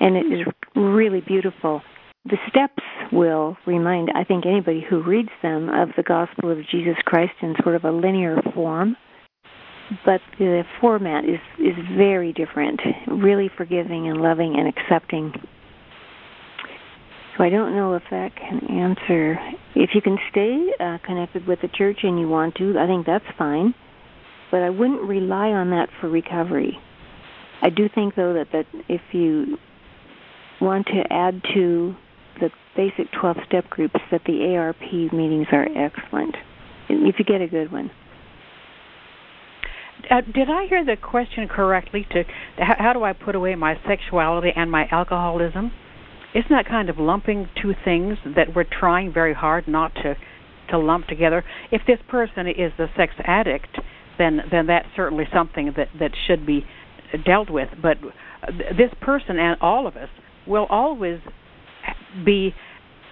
And 0.00 0.16
it 0.16 0.26
is 0.26 0.46
really 0.74 1.20
beautiful 1.20 1.82
the 2.26 2.38
steps 2.48 2.82
will 3.12 3.56
remind, 3.66 4.10
I 4.14 4.24
think, 4.24 4.46
anybody 4.46 4.84
who 4.88 5.02
reads 5.02 5.28
them 5.42 5.68
of 5.68 5.90
the 5.96 6.02
gospel 6.02 6.50
of 6.50 6.58
Jesus 6.70 6.96
Christ 7.04 7.34
in 7.42 7.54
sort 7.62 7.76
of 7.76 7.84
a 7.84 7.92
linear 7.92 8.40
form. 8.54 8.96
But 10.06 10.22
the 10.38 10.64
format 10.80 11.24
is 11.24 11.40
is 11.58 11.74
very 11.94 12.32
different, 12.32 12.80
really 13.06 13.50
forgiving 13.54 14.08
and 14.08 14.22
loving 14.22 14.56
and 14.58 14.66
accepting. 14.66 15.34
So 17.36 17.44
I 17.44 17.50
don't 17.50 17.74
know 17.74 17.94
if 17.94 18.02
that 18.10 18.36
can 18.36 18.60
answer. 18.70 19.38
If 19.74 19.90
you 19.94 20.00
can 20.00 20.18
stay 20.30 20.68
uh, 20.78 20.98
connected 21.04 21.46
with 21.46 21.60
the 21.62 21.68
church 21.68 21.98
and 22.02 22.18
you 22.18 22.28
want 22.28 22.54
to, 22.56 22.78
I 22.78 22.86
think 22.86 23.06
that's 23.06 23.24
fine. 23.36 23.74
But 24.50 24.62
I 24.62 24.70
wouldn't 24.70 25.02
rely 25.02 25.48
on 25.48 25.70
that 25.70 25.88
for 26.00 26.08
recovery. 26.08 26.78
I 27.60 27.70
do 27.70 27.88
think, 27.92 28.14
though, 28.14 28.34
that, 28.34 28.48
that 28.52 28.66
if 28.88 29.00
you 29.12 29.56
want 30.60 30.86
to 30.86 31.02
add 31.10 31.42
to 31.54 31.94
the 32.40 32.50
basic 32.76 33.10
12 33.20 33.36
step 33.46 33.68
groups 33.70 33.96
that 34.10 34.22
the 34.26 34.54
ARP 34.56 34.80
meetings 35.12 35.46
are 35.52 35.66
excellent 35.76 36.36
if 36.88 37.16
you 37.18 37.24
get 37.24 37.40
a 37.40 37.48
good 37.48 37.70
one. 37.72 37.90
uh, 40.10 40.20
did 40.20 40.50
I 40.50 40.66
hear 40.68 40.84
the 40.84 40.96
question 40.96 41.48
correctly? 41.48 42.06
To 42.10 42.24
how 42.58 42.92
do 42.92 43.02
I 43.04 43.12
put 43.12 43.34
away 43.34 43.54
my 43.54 43.76
sexuality 43.86 44.50
and 44.54 44.70
my 44.70 44.86
alcoholism? 44.90 45.72
Isn't 46.34 46.50
that 46.50 46.66
kind 46.66 46.90
of 46.90 46.98
lumping 46.98 47.48
two 47.60 47.74
things 47.84 48.18
that 48.36 48.54
we're 48.54 48.64
trying 48.64 49.12
very 49.12 49.34
hard 49.34 49.68
not 49.68 49.94
to 49.96 50.16
to 50.70 50.78
lump 50.78 51.06
together? 51.06 51.44
If 51.70 51.82
this 51.86 51.98
person 52.08 52.48
is 52.48 52.72
a 52.78 52.86
sex 52.96 53.12
addict, 53.24 53.78
then 54.18 54.40
then 54.50 54.66
that's 54.66 54.88
certainly 54.96 55.24
something 55.32 55.72
that 55.76 55.88
that 55.98 56.10
should 56.26 56.44
be 56.44 56.66
dealt 57.24 57.50
with. 57.50 57.68
But 57.80 57.98
this 58.76 58.90
person 59.00 59.38
and 59.38 59.56
all 59.60 59.86
of 59.86 59.96
us 59.96 60.08
will 60.46 60.66
always 60.68 61.20
be 62.24 62.54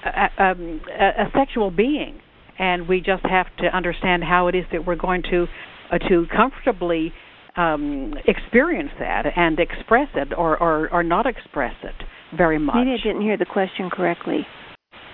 a, 0.05 0.43
um, 0.43 0.81
a, 0.90 1.23
a 1.23 1.31
sexual 1.35 1.70
being, 1.70 2.20
and 2.59 2.89
we 2.89 3.01
just 3.01 3.24
have 3.24 3.47
to 3.59 3.66
understand 3.66 4.24
how 4.24 4.49
it 4.49 4.55
is 4.55 4.65
that 4.73 4.85
we're 4.85 4.97
going 4.97 5.23
to 5.31 5.47
uh, 5.93 5.99
to 6.09 6.27
comfortably 6.35 7.12
um, 7.57 8.15
experience 8.27 8.91
that 8.99 9.27
and 9.37 9.59
express 9.59 10.09
it, 10.15 10.33
or, 10.37 10.61
or 10.62 10.93
or 10.93 11.03
not 11.03 11.27
express 11.27 11.74
it 11.83 11.95
very 12.37 12.59
much. 12.59 12.77
Maybe 12.77 12.93
I 12.93 13.03
didn't 13.03 13.23
hear 13.23 13.37
the 13.37 13.45
question 13.47 13.91
correctly. 13.91 14.47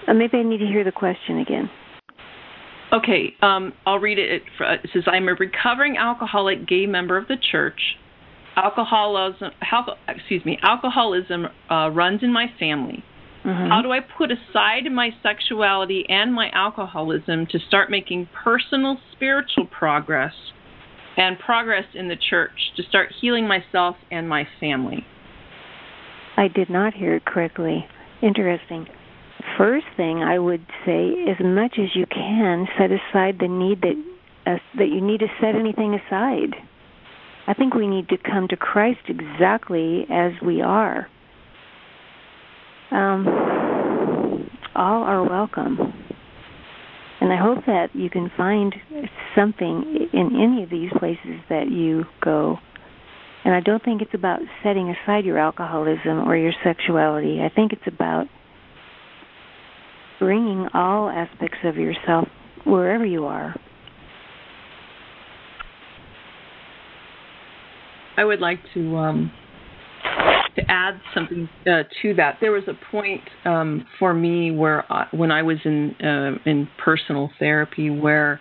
Uh, 0.07 0.15
maybe 0.15 0.39
I 0.39 0.43
need 0.43 0.59
to 0.59 0.67
hear 0.67 0.85
the 0.85 0.93
question 0.93 1.39
again. 1.39 1.71
Okay, 2.93 3.35
um, 3.43 3.75
I'll 3.87 3.99
read 3.99 4.19
it. 4.19 4.43
It 4.61 4.91
says, 4.93 5.03
"I'm 5.07 5.29
a 5.29 5.35
recovering 5.35 5.97
alcoholic 5.99 6.67
gay 6.67 6.87
member 6.87 7.17
of 7.17 7.29
the 7.29 7.37
church. 7.37 7.81
Alcoholism, 8.57 9.51
alcohol, 9.71 9.99
excuse 10.09 10.45
me, 10.45 10.59
alcoholism 10.63 11.47
uh, 11.71 11.91
runs 11.91 12.23
in 12.23 12.33
my 12.33 12.47
family. 12.59 13.05
Mm-hmm. 13.45 13.69
How 13.69 13.83
do 13.83 13.93
I 13.93 14.01
put 14.01 14.31
aside 14.33 14.91
my 14.91 15.11
sexuality 15.23 16.05
and 16.09 16.35
my 16.35 16.51
alcoholism 16.53 17.47
to 17.51 17.59
start 17.69 17.91
making 17.91 18.29
personal 18.45 18.99
spiritual 19.13 19.67
progress 19.67 20.33
and 21.19 21.39
progress 21.39 21.85
in 21.93 22.09
the 22.09 22.17
church 22.31 22.73
to 22.77 22.83
start 22.85 23.13
healing 23.21 23.47
myself 23.47 23.97
and 24.11 24.27
my 24.27 24.49
family?" 24.59 25.05
I 26.39 26.49
did 26.49 26.71
not 26.71 26.95
hear 26.95 27.17
it 27.17 27.25
correctly. 27.27 27.87
Interesting. 28.23 28.87
First 29.57 29.87
thing 29.97 30.23
I 30.23 30.39
would 30.39 30.65
say, 30.87 31.13
as 31.29 31.45
much 31.45 31.79
as 31.79 31.95
you 31.95 32.07
can, 32.07 32.67
set 32.79 32.91
aside 32.93 33.39
the 33.41 33.49
need 33.49 33.83
that 33.83 34.05
uh, 34.47 34.59
that 34.79 34.89
you 34.89 35.01
need 35.01 35.21
to 35.21 35.27
set 35.41 35.55
anything 35.55 35.95
aside. 35.95 36.55
I 37.49 37.55
think 37.55 37.75
we 37.75 37.87
need 37.87 38.09
to 38.11 38.17
come 38.19 38.47
to 38.49 38.57
Christ 38.57 39.01
exactly 39.09 40.07
as 40.11 40.33
we 40.45 40.61
are. 40.61 41.09
Um, 42.91 43.27
all 44.75 45.03
are 45.03 45.29
welcome. 45.29 45.93
And 47.29 47.39
I 47.39 47.43
hope 47.43 47.67
that 47.67 47.89
you 47.95 48.09
can 48.09 48.31
find 48.39 48.75
something 49.37 50.09
in 50.15 50.31
any 50.35 50.63
of 50.63 50.71
these 50.71 50.91
places 50.99 51.43
that 51.51 51.71
you 51.71 52.05
go. 52.25 52.57
And 53.45 53.55
I 53.55 53.61
don't 53.61 53.85
think 53.85 54.01
it's 54.01 54.15
about 54.15 54.39
setting 54.63 54.89
aside 54.89 55.27
your 55.27 55.37
alcoholism 55.37 56.27
or 56.27 56.39
your 56.39 56.55
sexuality. 56.65 57.43
I 57.43 57.55
think 57.55 57.75
it's 57.75 57.87
about 57.87 58.29
bringing 60.19 60.69
all 60.73 61.11
aspects 61.11 61.59
of 61.65 61.77
yourself 61.77 62.29
wherever 62.65 63.05
you 63.05 63.27
are. 63.27 63.55
I 68.17 68.25
would 68.25 68.41
like 68.41 68.61
to 68.73 68.97
um, 68.97 69.31
to 70.59 70.71
add 70.71 71.01
something 71.15 71.49
uh, 71.67 71.85
to 72.03 72.15
that. 72.15 72.39
There 72.41 72.53
was 72.53 72.65
a 72.67 72.75
point 72.91 73.23
um, 73.45 73.87
for 73.99 74.13
me 74.15 74.51
where 74.51 74.91
I, 74.93 75.07
when 75.13 75.31
I 75.31 75.43
was 75.43 75.59
in 75.65 75.95
uh, 76.03 76.39
in 76.49 76.69
personal 76.83 77.31
therapy 77.39 77.91
where 77.91 78.41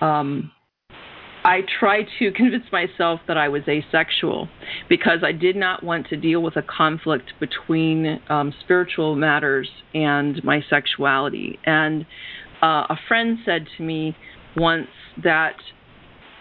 um, 0.00 0.50
I 1.44 1.60
tried 1.78 2.06
to 2.18 2.32
convince 2.36 2.64
myself 2.72 3.20
that 3.28 3.38
I 3.38 3.48
was 3.48 3.62
asexual 3.68 4.48
because 4.88 5.20
I 5.22 5.32
did 5.32 5.56
not 5.56 5.82
want 5.82 6.08
to 6.08 6.16
deal 6.16 6.42
with 6.42 6.56
a 6.56 6.62
conflict 6.62 7.32
between 7.38 8.20
um, 8.28 8.52
spiritual 8.64 9.14
matters 9.14 9.68
and 9.94 10.42
my 10.42 10.62
sexuality. 10.68 11.58
And 11.64 12.04
uh, 12.62 12.86
a 12.90 12.96
friend 13.06 13.38
said 13.44 13.66
to 13.76 13.82
me 13.82 14.16
once 14.56 14.88
that, 15.22 15.56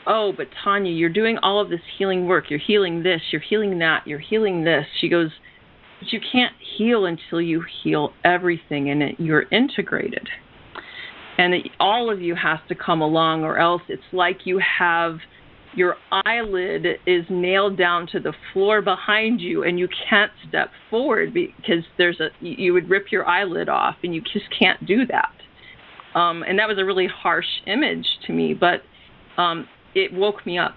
Oh, 0.08 0.34
but 0.36 0.48
Tawnya, 0.64 0.98
you're 0.98 1.10
doing 1.10 1.38
all 1.42 1.60
of 1.60 1.70
this 1.70 1.80
healing 1.98 2.28
work. 2.28 2.50
You're 2.50 2.60
healing 2.60 3.04
this, 3.04 3.22
you're 3.32 3.42
healing 3.42 3.80
that, 3.80 4.06
you're 4.06 4.20
healing 4.20 4.64
this. 4.64 4.86
She 5.02 5.10
goes, 5.10 5.32
But 6.00 6.12
you 6.12 6.20
can't 6.32 6.54
heal 6.78 7.06
until 7.06 7.42
you 7.42 7.64
heal 7.84 8.14
everything 8.24 8.90
and 8.90 9.02
it, 9.02 9.16
you're 9.20 9.46
integrated 9.52 10.28
and 11.38 11.54
all 11.80 12.12
of 12.12 12.22
you 12.22 12.36
has 12.36 12.60
to 12.70 12.76
come 12.76 13.02
along 13.02 13.44
or 13.44 13.58
else 13.58 13.82
it's 13.90 14.04
like 14.12 14.40
you 14.46 14.60
have 14.80 15.18
your 15.76 15.96
eyelid 16.26 16.86
is 17.06 17.26
nailed 17.30 17.78
down 17.78 18.08
to 18.08 18.20
the 18.20 18.34
floor 18.54 18.82
behind 18.82 19.42
you 19.42 19.64
and 19.64 19.78
you 19.78 19.88
can't 20.10 20.32
step 20.48 20.70
forward 20.90 21.34
because 21.34 21.84
there's 21.98 22.20
a 22.20 22.30
you 22.40 22.74
would 22.74 22.90
rip 22.90 23.12
your 23.12 23.28
eyelid 23.28 23.68
off 23.68 23.96
and 24.04 24.16
you 24.16 24.22
just 24.22 24.46
can't 24.58 24.86
do 24.86 25.06
that 25.06 25.34
um, 26.18 26.44
and 26.44 26.58
that 26.58 26.68
was 26.68 26.78
a 26.78 26.86
really 26.86 27.08
harsh 27.08 27.46
image 27.68 28.06
to 28.26 28.32
me 28.32 28.54
but 28.54 28.82
um, 29.42 29.68
it 29.96 30.14
woke 30.14 30.46
me 30.46 30.58
up 30.58 30.76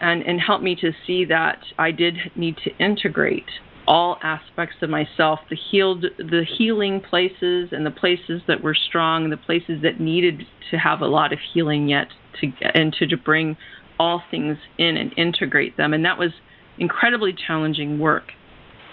and 0.00 0.22
and 0.22 0.40
helped 0.40 0.64
me 0.64 0.74
to 0.76 0.92
see 1.06 1.24
that 1.26 1.58
I 1.78 1.90
did 1.90 2.16
need 2.34 2.56
to 2.64 2.70
integrate 2.84 3.46
all 3.86 4.18
aspects 4.22 4.76
of 4.82 4.90
myself 4.90 5.38
the 5.48 5.56
healed 5.70 6.04
the 6.18 6.44
healing 6.58 7.00
places 7.00 7.68
and 7.70 7.86
the 7.86 7.90
places 7.90 8.42
that 8.48 8.62
were 8.62 8.74
strong 8.74 9.30
the 9.30 9.36
places 9.36 9.82
that 9.82 10.00
needed 10.00 10.42
to 10.70 10.76
have 10.76 11.00
a 11.00 11.06
lot 11.06 11.32
of 11.32 11.38
healing 11.54 11.88
yet 11.88 12.08
to 12.40 12.50
and 12.74 12.92
to, 12.94 13.06
to 13.06 13.16
bring 13.16 13.56
all 13.98 14.22
things 14.30 14.56
in 14.78 14.96
and 14.96 15.12
integrate 15.16 15.76
them. 15.76 15.92
And 15.92 16.04
that 16.04 16.18
was 16.18 16.30
incredibly 16.78 17.34
challenging 17.46 17.98
work. 17.98 18.24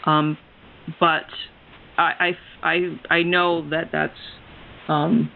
Um, 0.05 0.37
but 0.99 1.25
I, 1.97 2.35
I, 2.61 2.67
I, 3.09 3.15
I 3.15 3.23
know 3.23 3.69
that 3.69 3.89
that's 3.91 4.13
um, 4.87 5.31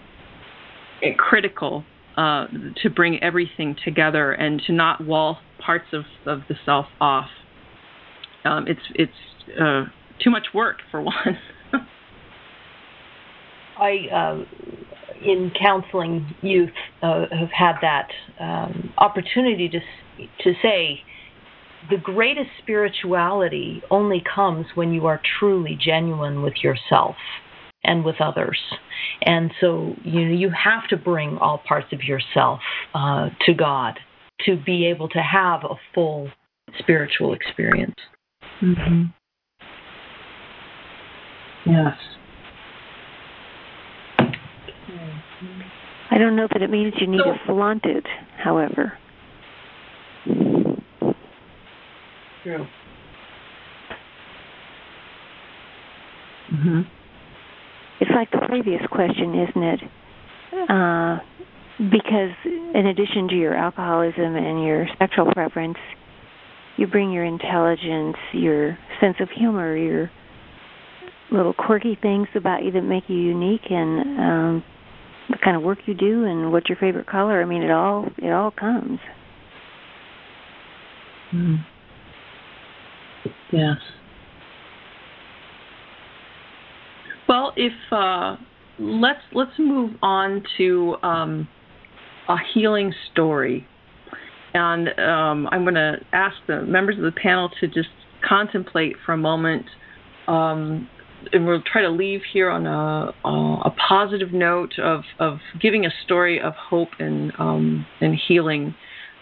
critical 1.17 1.83
uh, 2.17 2.47
to 2.81 2.89
bring 2.89 3.21
everything 3.23 3.75
together 3.85 4.31
and 4.31 4.61
to 4.65 4.73
not 4.73 5.05
wall 5.05 5.37
parts 5.63 5.85
of, 5.93 6.03
of 6.25 6.41
the 6.49 6.55
self 6.65 6.87
off. 6.99 7.29
Um, 8.43 8.65
it's 8.67 8.81
it's 8.95 9.59
uh, 9.61 9.83
too 10.23 10.31
much 10.31 10.47
work 10.53 10.77
for 10.89 11.01
one. 11.03 11.37
I, 13.79 14.07
uh, 14.11 14.43
in 15.23 15.51
counseling 15.59 16.25
youth, 16.41 16.71
uh, 17.03 17.25
have 17.31 17.51
had 17.51 17.75
that 17.81 18.07
um, 18.39 18.93
opportunity 18.97 19.69
to 19.69 19.79
to 20.43 20.53
say 20.61 21.01
the 21.89 21.97
greatest 21.97 22.49
spirituality 22.61 23.81
only 23.91 24.23
comes 24.33 24.65
when 24.73 24.91
you 24.91 25.05
are 25.05 25.21
truly 25.39 25.77
genuine 25.79 26.41
with 26.41 26.55
yourself 26.63 27.15
and 27.87 28.05
with 28.05 28.21
others. 28.21 28.59
And 29.23 29.51
so 29.59 29.95
you 30.03 30.25
know 30.25 30.33
you 30.33 30.51
have 30.51 30.87
to 30.89 30.97
bring 30.97 31.37
all 31.39 31.63
parts 31.67 31.87
of 31.91 32.03
yourself 32.03 32.59
uh, 32.93 33.29
to 33.45 33.53
God 33.53 33.97
to 34.45 34.57
be 34.57 34.85
able 34.85 35.09
to 35.09 35.19
have 35.19 35.63
a 35.63 35.75
full 35.95 36.29
spiritual 36.77 37.33
experience. 37.33 37.95
Mm-hmm. 38.61 39.03
Yes. 41.65 41.97
I 46.09 46.17
don't 46.17 46.35
know 46.35 46.47
that 46.53 46.61
it 46.61 46.69
means 46.69 46.93
you 46.99 47.07
need 47.07 47.17
to 47.17 47.35
flaunt 47.45 47.85
it, 47.85 48.05
however. 48.37 48.97
True. 52.43 52.65
Mm-hmm. 56.53 56.81
It's 57.99 58.11
like 58.15 58.31
the 58.31 58.45
previous 58.47 58.81
question, 58.91 59.47
isn't 59.49 59.63
it? 59.63 59.79
Uh, 60.69 61.19
because 61.91 62.31
in 62.45 62.87
addition 62.87 63.27
to 63.29 63.35
your 63.35 63.55
alcoholism 63.55 64.35
and 64.35 64.63
your 64.63 64.87
sexual 64.99 65.31
preference, 65.31 65.77
you 66.77 66.87
bring 66.87 67.11
your 67.11 67.25
intelligence, 67.25 68.17
your 68.33 68.77
sense 69.01 69.17
of 69.19 69.29
humor, 69.29 69.75
your 69.75 70.11
little 71.31 71.53
quirky 71.53 71.97
things 72.01 72.27
about 72.35 72.63
you 72.63 72.71
that 72.71 72.81
make 72.81 73.03
you 73.07 73.17
unique 73.17 73.69
and 73.69 74.19
um 74.19 74.63
the 75.29 75.37
kind 75.43 75.57
of 75.57 75.63
work 75.63 75.77
you 75.85 75.93
do 75.93 76.23
and 76.23 76.53
what's 76.53 76.69
your 76.69 76.77
favorite 76.77 77.05
color. 77.05 77.41
I 77.41 77.45
mean 77.45 77.61
it 77.61 77.71
all 77.71 78.05
it 78.17 78.31
all 78.31 78.51
comes. 78.51 78.99
Mm. 81.33 81.57
Yes. 83.51 83.75
Well, 87.27 87.53
if 87.57 87.73
uh, 87.91 88.37
let's 88.79 89.19
let's 89.33 89.51
move 89.59 89.91
on 90.01 90.43
to 90.57 90.95
um, 91.03 91.47
a 92.29 92.37
healing 92.53 92.93
story, 93.11 93.67
and 94.53 94.87
um, 94.99 95.47
I'm 95.51 95.63
going 95.63 95.75
to 95.75 95.97
ask 96.13 96.35
the 96.47 96.61
members 96.61 96.97
of 96.97 97.03
the 97.03 97.11
panel 97.11 97.49
to 97.59 97.67
just 97.67 97.89
contemplate 98.27 98.95
for 99.05 99.13
a 99.13 99.17
moment. 99.17 99.65
Um, 100.27 100.89
and 101.33 101.45
we'll 101.45 101.63
try 101.63 101.81
to 101.81 101.89
leave 101.89 102.21
here 102.31 102.49
on 102.49 102.65
a, 102.67 103.11
a 103.27 103.75
positive 103.89 104.31
note 104.31 104.73
of, 104.77 105.01
of 105.19 105.39
giving 105.59 105.85
a 105.85 105.89
story 106.05 106.39
of 106.39 106.53
hope 106.53 106.89
and 106.99 107.33
um, 107.39 107.85
and 107.99 108.17
healing 108.27 108.75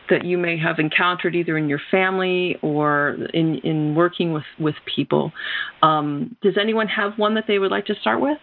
that 0.10 0.26
you 0.26 0.38
may 0.38 0.57
have 0.57 0.80
encountered 0.80 1.36
either 1.36 1.57
in 1.57 1.69
your 1.69 1.82
family 1.91 2.57
or 2.61 3.18
in, 3.34 3.60
in 3.64 3.95
working 3.95 4.34
with, 4.34 4.44
with 4.60 4.76
people. 4.94 5.32
Um, 5.82 6.36
does 6.41 6.56
anyone 6.60 6.88
have 6.88 7.14
one 7.18 7.36
that 7.36 7.45
they 7.48 7.60
would 7.60 7.72
like 7.72 7.86
to 7.86 7.95
start 8.02 8.22
with? 8.22 8.38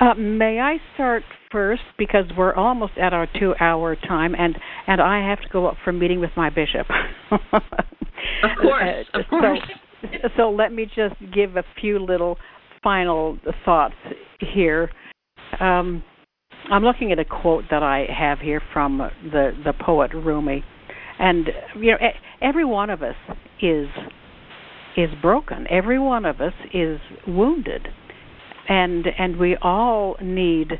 Uh, 0.00 0.14
may 0.14 0.60
I 0.60 0.78
start 0.94 1.22
first 1.52 1.82
because 1.98 2.24
we're 2.36 2.54
almost 2.54 2.94
at 2.96 3.12
our 3.12 3.28
two-hour 3.38 3.96
time, 3.96 4.34
and 4.34 4.56
and 4.86 4.98
I 4.98 5.28
have 5.28 5.42
to 5.42 5.48
go 5.52 5.66
up 5.66 5.76
for 5.84 5.90
a 5.90 5.92
meeting 5.92 6.20
with 6.20 6.30
my 6.36 6.48
bishop. 6.48 6.86
of 7.30 8.50
course, 8.62 9.06
of 9.12 9.20
course. 9.28 9.58
So, 10.00 10.08
so 10.36 10.50
let 10.50 10.72
me 10.72 10.86
just 10.86 11.16
give 11.34 11.56
a 11.56 11.64
few 11.78 11.98
little 11.98 12.38
final 12.82 13.38
thoughts 13.64 13.94
here. 14.54 14.90
Um, 15.60 16.02
I'm 16.68 16.82
looking 16.82 17.12
at 17.12 17.18
a 17.18 17.24
quote 17.24 17.64
that 17.70 17.82
I 17.82 18.06
have 18.16 18.40
here 18.40 18.60
from 18.72 18.98
the 18.98 19.52
the 19.64 19.72
poet 19.72 20.12
Rumi, 20.12 20.64
and 21.18 21.48
you 21.76 21.92
know 21.92 21.98
every 22.42 22.64
one 22.64 22.90
of 22.90 23.02
us 23.02 23.16
is 23.60 23.88
is 24.96 25.10
broken. 25.22 25.66
Every 25.70 25.98
one 25.98 26.24
of 26.24 26.40
us 26.40 26.52
is 26.72 27.00
wounded, 27.26 27.88
and 28.68 29.06
and 29.18 29.36
we 29.36 29.56
all 29.62 30.16
need 30.20 30.72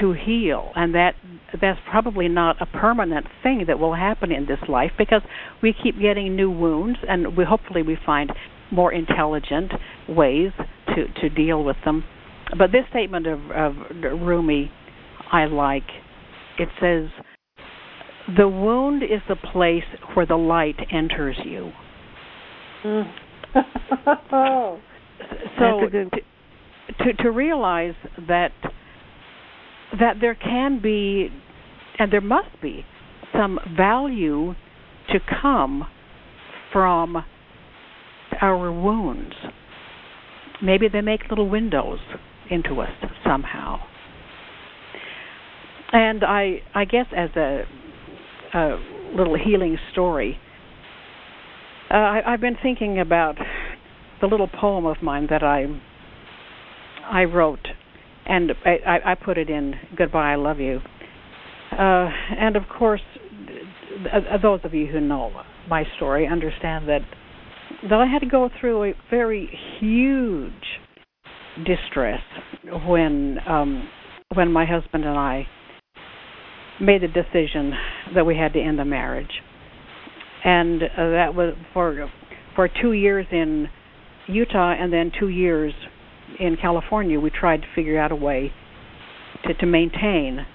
to 0.00 0.12
heal. 0.12 0.70
And 0.74 0.94
that 0.94 1.14
that's 1.60 1.80
probably 1.90 2.28
not 2.28 2.60
a 2.62 2.66
permanent 2.66 3.26
thing 3.42 3.64
that 3.66 3.78
will 3.78 3.94
happen 3.94 4.32
in 4.32 4.46
this 4.46 4.60
life 4.68 4.92
because 4.96 5.22
we 5.62 5.74
keep 5.82 5.98
getting 6.00 6.36
new 6.36 6.50
wounds 6.50 6.98
and 7.08 7.36
we 7.36 7.44
hopefully 7.44 7.82
we 7.82 7.98
find 8.06 8.32
more 8.70 8.92
intelligent 8.92 9.72
ways 10.08 10.52
to 10.94 11.06
to 11.20 11.28
deal 11.28 11.64
with 11.64 11.76
them 11.84 12.04
but 12.58 12.72
this 12.72 12.84
statement 12.90 13.26
of, 13.26 13.40
of 13.50 13.74
Rumi, 14.20 14.70
I 15.32 15.46
like. 15.46 15.88
It 16.58 16.68
says, 16.80 17.08
"The 18.36 18.48
wound 18.48 19.02
is 19.02 19.20
the 19.28 19.36
place 19.36 19.84
where 20.14 20.26
the 20.26 20.36
light 20.36 20.76
enters 20.92 21.36
you." 21.44 21.72
Mm. 22.84 23.12
so 25.58 25.80
to, 25.90 26.10
to 27.04 27.22
to 27.22 27.30
realize 27.30 27.94
that 28.28 28.52
that 29.98 30.16
there 30.20 30.34
can 30.34 30.80
be 30.80 31.28
and 31.98 32.12
there 32.12 32.20
must 32.20 32.60
be 32.62 32.84
some 33.32 33.58
value 33.76 34.54
to 35.12 35.18
come 35.40 35.86
from 36.72 37.24
our 38.40 38.72
wounds. 38.72 39.34
Maybe 40.62 40.88
they 40.88 41.00
make 41.00 41.22
little 41.28 41.48
windows 41.48 41.98
into 42.50 42.80
us 42.80 42.90
somehow. 43.24 43.78
And 45.92 46.22
I 46.24 46.62
I 46.74 46.84
guess 46.84 47.06
as 47.16 47.30
a, 47.36 47.62
a 48.54 48.76
little 49.16 49.36
healing 49.36 49.76
story, 49.92 50.38
uh, 51.90 51.94
I, 51.94 52.32
I've 52.32 52.40
been 52.40 52.56
thinking 52.62 53.00
about 53.00 53.36
the 54.20 54.26
little 54.26 54.48
poem 54.48 54.86
of 54.86 55.02
mine 55.02 55.26
that 55.30 55.42
I 55.42 55.66
I 57.10 57.24
wrote, 57.24 57.66
and 58.26 58.52
I, 58.64 58.98
I 59.04 59.14
put 59.14 59.36
it 59.38 59.50
in 59.50 59.74
"Goodbye, 59.96 60.32
I 60.32 60.36
Love 60.36 60.60
You." 60.60 60.80
Uh, 61.72 62.08
and 62.38 62.56
of 62.56 62.64
course, 62.68 63.00
those 64.42 64.60
of 64.64 64.74
you 64.74 64.86
who 64.86 65.00
know 65.00 65.32
my 65.68 65.84
story 65.96 66.26
understand 66.26 66.88
that 66.88 67.00
that 67.82 68.00
I 68.00 68.06
had 68.06 68.20
to 68.20 68.26
go 68.26 68.50
through 68.60 68.90
a 68.90 68.94
very 69.10 69.48
huge 69.80 70.52
distress 71.58 72.20
when 72.86 73.38
um, 73.46 73.88
when 74.34 74.52
my 74.52 74.64
husband 74.64 75.04
and 75.04 75.18
I 75.18 75.46
made 76.80 77.02
the 77.02 77.08
decision 77.08 77.72
that 78.14 78.24
we 78.24 78.36
had 78.36 78.52
to 78.54 78.60
end 78.60 78.78
the 78.78 78.84
marriage, 78.84 79.42
and 80.44 80.82
uh, 80.82 80.86
that 80.96 81.34
was 81.34 81.54
for 81.72 82.10
for 82.54 82.68
two 82.80 82.92
years 82.92 83.26
in 83.30 83.68
Utah 84.28 84.72
and 84.72 84.92
then 84.92 85.10
two 85.18 85.28
years 85.28 85.72
in 86.38 86.56
California. 86.60 87.18
We 87.18 87.30
tried 87.30 87.62
to 87.62 87.66
figure 87.74 87.98
out 87.98 88.12
a 88.12 88.16
way 88.16 88.52
to, 89.44 89.54
to 89.54 89.66
maintain. 89.66 90.46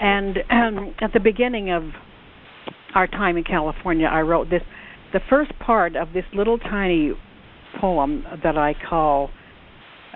And 0.00 0.38
um, 0.50 0.94
at 1.00 1.12
the 1.12 1.20
beginning 1.20 1.70
of 1.70 1.84
our 2.94 3.06
time 3.06 3.36
in 3.36 3.44
California, 3.44 4.06
I 4.06 4.20
wrote 4.20 4.50
this. 4.50 4.62
The 5.12 5.20
first 5.30 5.52
part 5.60 5.94
of 5.94 6.08
this 6.12 6.24
little 6.34 6.58
tiny 6.58 7.12
poem 7.80 8.24
that 8.42 8.58
I 8.58 8.74
call 8.88 9.30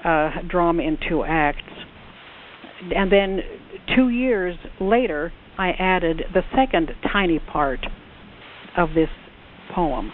uh, 0.04 0.30
drama 0.48 0.82
in 0.82 0.98
two 1.08 1.24
acts. 1.24 1.62
And 2.94 3.10
then 3.10 3.40
two 3.94 4.08
years 4.08 4.56
later, 4.80 5.32
I 5.58 5.70
added 5.70 6.22
the 6.32 6.42
second 6.54 6.90
tiny 7.12 7.40
part 7.40 7.80
of 8.76 8.90
this 8.94 9.08
poem. 9.74 10.12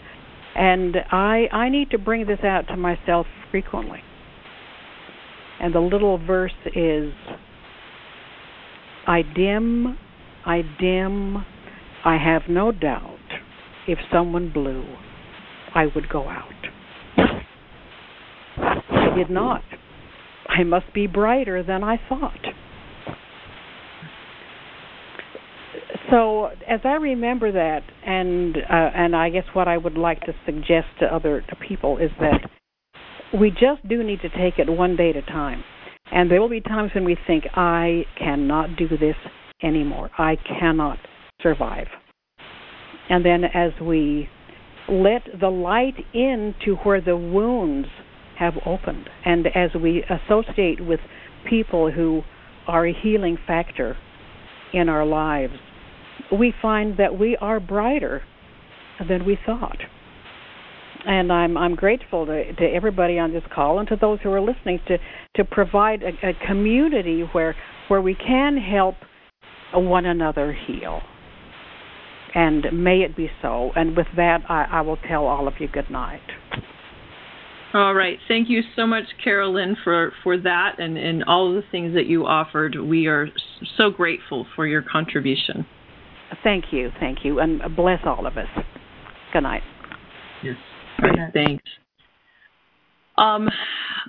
And 0.56 0.96
I 1.10 1.48
I 1.52 1.68
need 1.68 1.90
to 1.90 1.98
bring 1.98 2.26
this 2.26 2.38
out 2.42 2.68
to 2.68 2.76
myself 2.76 3.26
frequently. 3.50 4.00
And 5.60 5.74
the 5.74 5.80
little 5.80 6.18
verse 6.18 6.52
is 6.74 7.12
I 9.06 9.22
dim, 9.22 9.98
I 10.46 10.62
dim, 10.80 11.44
I 12.04 12.16
have 12.16 12.42
no 12.48 12.72
doubt 12.72 13.18
if 13.86 13.98
someone 14.12 14.50
blew, 14.52 14.84
I 15.74 15.86
would 15.94 16.08
go 16.08 16.28
out 16.28 16.53
did 19.16 19.30
not. 19.30 19.62
I 20.48 20.62
must 20.64 20.92
be 20.94 21.06
brighter 21.06 21.62
than 21.62 21.82
I 21.82 22.00
thought. 22.08 22.38
So, 26.10 26.46
as 26.68 26.80
I 26.84 26.94
remember 26.94 27.50
that, 27.50 27.80
and 28.06 28.56
uh, 28.56 28.90
and 28.94 29.16
I 29.16 29.30
guess 29.30 29.44
what 29.54 29.68
I 29.68 29.76
would 29.76 29.96
like 29.96 30.20
to 30.20 30.34
suggest 30.44 30.86
to 31.00 31.06
other 31.06 31.40
to 31.40 31.56
people 31.56 31.98
is 31.98 32.10
that 32.20 32.48
we 33.38 33.50
just 33.50 33.86
do 33.88 34.02
need 34.02 34.20
to 34.20 34.28
take 34.28 34.58
it 34.58 34.70
one 34.70 34.96
day 34.96 35.10
at 35.10 35.16
a 35.16 35.22
time. 35.22 35.64
And 36.12 36.30
there 36.30 36.40
will 36.40 36.50
be 36.50 36.60
times 36.60 36.90
when 36.94 37.04
we 37.04 37.16
think, 37.26 37.44
I 37.54 38.04
cannot 38.18 38.76
do 38.76 38.86
this 38.88 39.16
anymore. 39.62 40.10
I 40.18 40.36
cannot 40.36 40.98
survive. 41.40 41.86
And 43.08 43.24
then 43.24 43.44
as 43.44 43.72
we 43.80 44.28
let 44.88 45.22
the 45.40 45.48
light 45.48 45.96
in 46.12 46.54
to 46.64 46.74
where 46.76 47.00
the 47.00 47.16
wounds 47.16 47.88
have 48.38 48.54
opened. 48.66 49.08
And 49.24 49.46
as 49.48 49.70
we 49.80 50.04
associate 50.04 50.84
with 50.84 51.00
people 51.48 51.90
who 51.90 52.22
are 52.66 52.86
a 52.86 52.92
healing 53.02 53.38
factor 53.46 53.96
in 54.72 54.88
our 54.88 55.06
lives, 55.06 55.54
we 56.32 56.52
find 56.60 56.96
that 56.98 57.18
we 57.18 57.36
are 57.40 57.60
brighter 57.60 58.22
than 59.08 59.24
we 59.24 59.38
thought. 59.44 59.78
And 61.06 61.30
I'm 61.30 61.56
I'm 61.58 61.74
grateful 61.74 62.24
to, 62.24 62.52
to 62.54 62.64
everybody 62.64 63.18
on 63.18 63.32
this 63.32 63.42
call 63.54 63.78
and 63.78 63.86
to 63.88 63.96
those 63.96 64.20
who 64.22 64.32
are 64.32 64.40
listening 64.40 64.80
to 64.88 64.96
to 65.36 65.44
provide 65.44 66.02
a, 66.02 66.28
a 66.28 66.32
community 66.46 67.28
where 67.32 67.54
where 67.88 68.00
we 68.00 68.14
can 68.14 68.56
help 68.56 68.94
one 69.74 70.06
another 70.06 70.56
heal. 70.66 71.00
And 72.34 72.64
may 72.72 73.02
it 73.02 73.16
be 73.16 73.30
so. 73.42 73.70
And 73.76 73.96
with 73.96 74.06
that, 74.16 74.40
I, 74.48 74.66
I 74.70 74.80
will 74.80 74.96
tell 75.08 75.26
all 75.26 75.46
of 75.46 75.54
you 75.60 75.68
good 75.68 75.90
night. 75.90 76.22
All 77.74 77.92
right. 77.92 78.18
Thank 78.28 78.48
you 78.48 78.62
so 78.76 78.86
much, 78.86 79.02
Carol 79.22 79.54
Lynn, 79.54 79.76
for, 79.82 80.12
for 80.22 80.38
that 80.38 80.78
and, 80.78 80.96
and 80.96 81.24
all 81.24 81.48
of 81.48 81.56
the 81.56 81.68
things 81.72 81.92
that 81.94 82.06
you 82.06 82.24
offered. 82.24 82.76
We 82.80 83.08
are 83.08 83.28
so 83.76 83.90
grateful 83.90 84.46
for 84.54 84.64
your 84.64 84.80
contribution. 84.80 85.66
Thank 86.44 86.66
you. 86.70 86.90
Thank 87.00 87.24
you. 87.24 87.40
And 87.40 87.60
bless 87.74 87.98
all 88.04 88.28
of 88.28 88.36
us. 88.36 88.46
Good 89.32 89.42
night. 89.42 89.62
Yes. 90.44 90.54
All 91.02 91.10
right. 91.10 91.32
Thanks. 91.32 91.64
Um, 93.16 93.48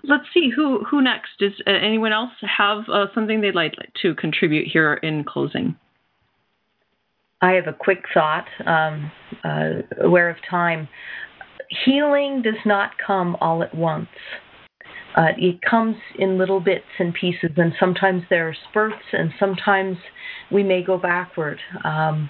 let's 0.03 0.25
see 0.33 0.49
who 0.55 0.83
who 0.83 1.01
next. 1.01 1.29
Does 1.39 1.51
uh, 1.67 1.71
anyone 1.71 2.11
else 2.11 2.31
have 2.41 2.83
uh, 2.91 3.05
something 3.13 3.41
they'd 3.41 3.55
like 3.55 3.73
to 4.01 4.15
contribute 4.15 4.67
here 4.71 4.95
in 4.95 5.23
closing? 5.23 5.75
I 7.41 7.51
have 7.51 7.67
a 7.67 7.73
quick 7.73 8.03
thought. 8.13 8.47
Um, 8.65 9.11
uh, 9.43 10.03
aware 10.03 10.29
of 10.29 10.37
time, 10.49 10.87
healing 11.85 12.41
does 12.41 12.59
not 12.65 12.91
come 13.05 13.35
all 13.41 13.63
at 13.63 13.73
once. 13.73 14.07
Uh, 15.15 15.31
it 15.37 15.61
comes 15.61 15.95
in 16.19 16.37
little 16.37 16.59
bits 16.59 16.83
and 16.99 17.13
pieces, 17.13 17.51
and 17.55 17.73
sometimes 17.79 18.23
there 18.29 18.49
are 18.49 18.55
spurts, 18.69 19.03
and 19.13 19.31
sometimes 19.39 19.97
we 20.51 20.61
may 20.61 20.83
go 20.83 20.97
backward. 20.97 21.57
Um, 21.85 22.29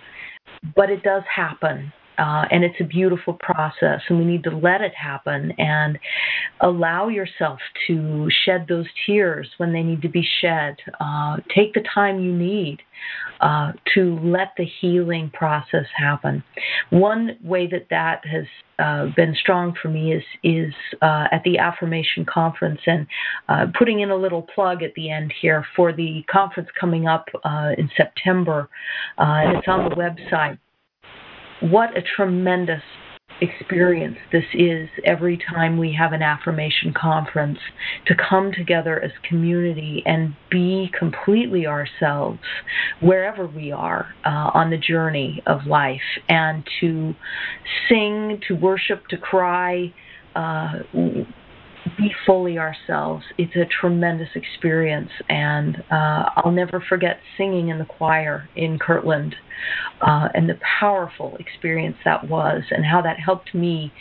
but 0.75 0.89
it 0.89 1.01
does 1.01 1.23
happen. 1.33 1.91
Uh, 2.17 2.45
and 2.51 2.63
it's 2.63 2.79
a 2.79 2.83
beautiful 2.83 3.33
process, 3.33 4.01
and 4.09 4.17
we 4.19 4.25
need 4.25 4.43
to 4.43 4.55
let 4.55 4.81
it 4.81 4.93
happen 4.95 5.51
and 5.57 5.97
allow 6.61 7.07
yourself 7.07 7.59
to 7.87 8.27
shed 8.45 8.65
those 8.67 8.87
tears 9.05 9.49
when 9.57 9.73
they 9.73 9.83
need 9.83 10.01
to 10.01 10.09
be 10.09 10.25
shed. 10.41 10.75
Uh, 10.99 11.37
take 11.55 11.73
the 11.73 11.83
time 11.93 12.19
you 12.19 12.31
need 12.31 12.79
uh, 13.41 13.71
to 13.93 14.17
let 14.23 14.53
the 14.57 14.65
healing 14.81 15.29
process 15.33 15.85
happen. 15.95 16.43
One 16.89 17.37
way 17.43 17.67
that 17.67 17.87
that 17.89 18.21
has 18.25 18.45
uh, 18.79 19.07
been 19.15 19.35
strong 19.39 19.73
for 19.81 19.89
me 19.89 20.13
is 20.13 20.23
is 20.43 20.73
uh, 21.01 21.25
at 21.31 21.41
the 21.43 21.57
affirmation 21.57 22.25
conference 22.25 22.79
and 22.85 23.07
uh, 23.47 23.65
putting 23.77 24.01
in 24.01 24.09
a 24.09 24.15
little 24.15 24.41
plug 24.41 24.83
at 24.83 24.93
the 24.95 25.09
end 25.09 25.33
here 25.41 25.65
for 25.75 25.93
the 25.93 26.23
conference 26.29 26.69
coming 26.79 27.07
up 27.07 27.25
uh, 27.43 27.71
in 27.77 27.89
September, 27.95 28.69
uh, 29.17 29.41
it's 29.55 29.67
on 29.67 29.89
the 29.89 29.95
website. 29.95 30.57
What 31.61 31.97
a 31.97 32.01
tremendous 32.01 32.81
experience 33.41 34.17
this 34.31 34.45
is 34.53 34.87
every 35.03 35.37
time 35.37 35.77
we 35.77 35.93
have 35.93 36.13
an 36.13 36.21
affirmation 36.21 36.93
conference 36.93 37.59
to 38.07 38.15
come 38.29 38.51
together 38.51 39.01
as 39.01 39.11
community 39.27 40.01
and 40.05 40.35
be 40.49 40.89
completely 40.97 41.65
ourselves 41.65 42.39
wherever 43.01 43.45
we 43.45 43.71
are 43.71 44.07
uh, 44.25 44.51
on 44.53 44.69
the 44.69 44.77
journey 44.77 45.41
of 45.47 45.65
life 45.65 45.99
and 46.29 46.63
to 46.79 47.13
sing, 47.89 48.39
to 48.47 48.53
worship, 48.53 49.07
to 49.09 49.17
cry. 49.17 49.93
Uh, 50.35 50.79
be 51.97 52.11
fully 52.25 52.57
ourselves. 52.57 53.23
It's 53.37 53.55
a 53.55 53.65
tremendous 53.65 54.29
experience, 54.35 55.11
and 55.29 55.77
uh, 55.91 56.29
I'll 56.37 56.51
never 56.51 56.83
forget 56.87 57.19
singing 57.37 57.69
in 57.69 57.77
the 57.77 57.85
choir 57.85 58.49
in 58.55 58.79
Kirtland 58.79 59.35
uh, 60.01 60.29
and 60.33 60.49
the 60.49 60.59
powerful 60.79 61.37
experience 61.39 61.97
that 62.03 62.27
was, 62.27 62.63
and 62.71 62.85
how 62.85 63.01
that 63.01 63.17
helped 63.19 63.53
me 63.53 63.93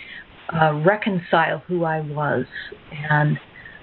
uh, 0.52 0.74
reconcile 0.84 1.58
who 1.66 1.84
I 1.84 2.00
was. 2.00 2.46
And 2.92 3.38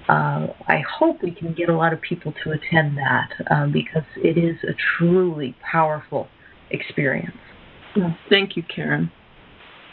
uh, 0.10 0.48
I 0.68 0.82
hope 1.00 1.22
we 1.24 1.32
can 1.32 1.54
get 1.54 1.70
a 1.70 1.76
lot 1.76 1.94
of 1.94 2.02
people 2.02 2.34
to 2.44 2.52
attend 2.52 2.98
that 2.98 3.30
um, 3.50 3.72
because 3.72 4.04
it 4.18 4.38
is 4.38 4.58
a 4.64 4.74
truly 4.98 5.56
powerful 5.72 6.28
experience. 6.70 7.38
Thank 8.30 8.56
you, 8.56 8.64
Karin. 8.64 9.12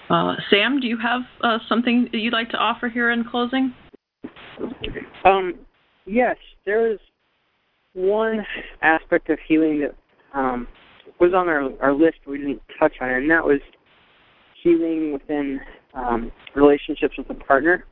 Uh, 0.09 0.37
Sam, 0.49 0.81
do 0.81 0.87
you 0.87 0.97
have 0.99 1.23
something 1.69 2.09
that 2.13 2.19
you'd 2.19 2.33
like 2.33 2.49
to 2.51 2.57
offer 2.57 2.89
here 2.89 3.11
in 3.11 3.25
closing? 3.25 3.75
Um, 5.25 5.55
yes, 6.07 6.37
there 6.65 6.91
is 6.91 6.99
one 7.95 8.45
aspect 8.83 9.31
of 9.31 9.39
healing 9.47 9.81
that 9.81 10.39
um, 10.39 10.67
was 11.21 11.33
on 11.35 11.49
our, 11.49 11.71
our 11.81 11.93
list 11.93 12.19
we 12.27 12.39
didn't 12.39 12.63
touch 12.79 12.95
on, 13.01 13.11
and 13.11 13.31
that 13.31 13.45
was 13.45 13.61
healing 14.63 15.13
within 15.13 15.61
um, 15.95 16.33
relationships 16.55 17.15
with 17.17 17.29
a 17.31 17.35
partner. 17.35 17.85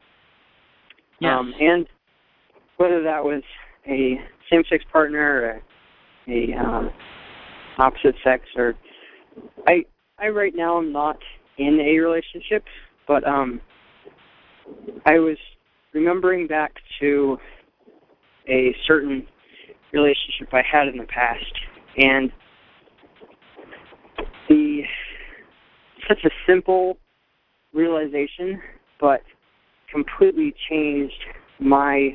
Yes. 1.20 1.32
Um, 1.38 1.52
and 1.60 1.86
whether 2.76 3.02
that 3.02 3.22
was 3.24 3.42
a 3.88 4.20
same-sex 4.50 4.84
partner, 4.92 5.62
or 6.28 6.32
a, 6.32 6.52
a 6.52 6.58
um, 6.58 6.90
opposite 7.78 8.14
sex, 8.22 8.44
or 8.56 8.74
I, 9.66 9.84
I 10.18 10.28
right 10.28 10.52
now 10.54 10.78
am 10.78 10.92
not 10.92 11.18
in 11.58 11.80
a 11.80 11.98
relationship, 11.98 12.64
but 13.08 13.26
um, 13.26 13.60
I 15.06 15.18
was 15.18 15.38
remembering 15.96 16.46
back 16.46 16.74
to 17.00 17.38
a 18.48 18.76
certain 18.86 19.26
relationship 19.94 20.52
I 20.52 20.62
had 20.70 20.88
in 20.88 20.98
the 20.98 21.06
past, 21.06 21.52
and 21.96 22.30
the 24.48 24.82
such 26.06 26.18
a 26.24 26.30
simple 26.46 26.98
realization, 27.72 28.60
but 29.00 29.22
completely 29.90 30.54
changed 30.68 31.14
my 31.58 32.10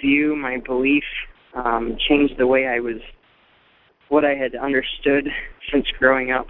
view, 0.00 0.34
my 0.34 0.58
belief, 0.66 1.04
um, 1.54 1.96
changed 2.08 2.34
the 2.38 2.46
way 2.46 2.66
I 2.66 2.80
was, 2.80 3.00
what 4.08 4.24
I 4.24 4.34
had 4.34 4.56
understood 4.56 5.28
since 5.72 5.86
growing 6.00 6.32
up, 6.32 6.48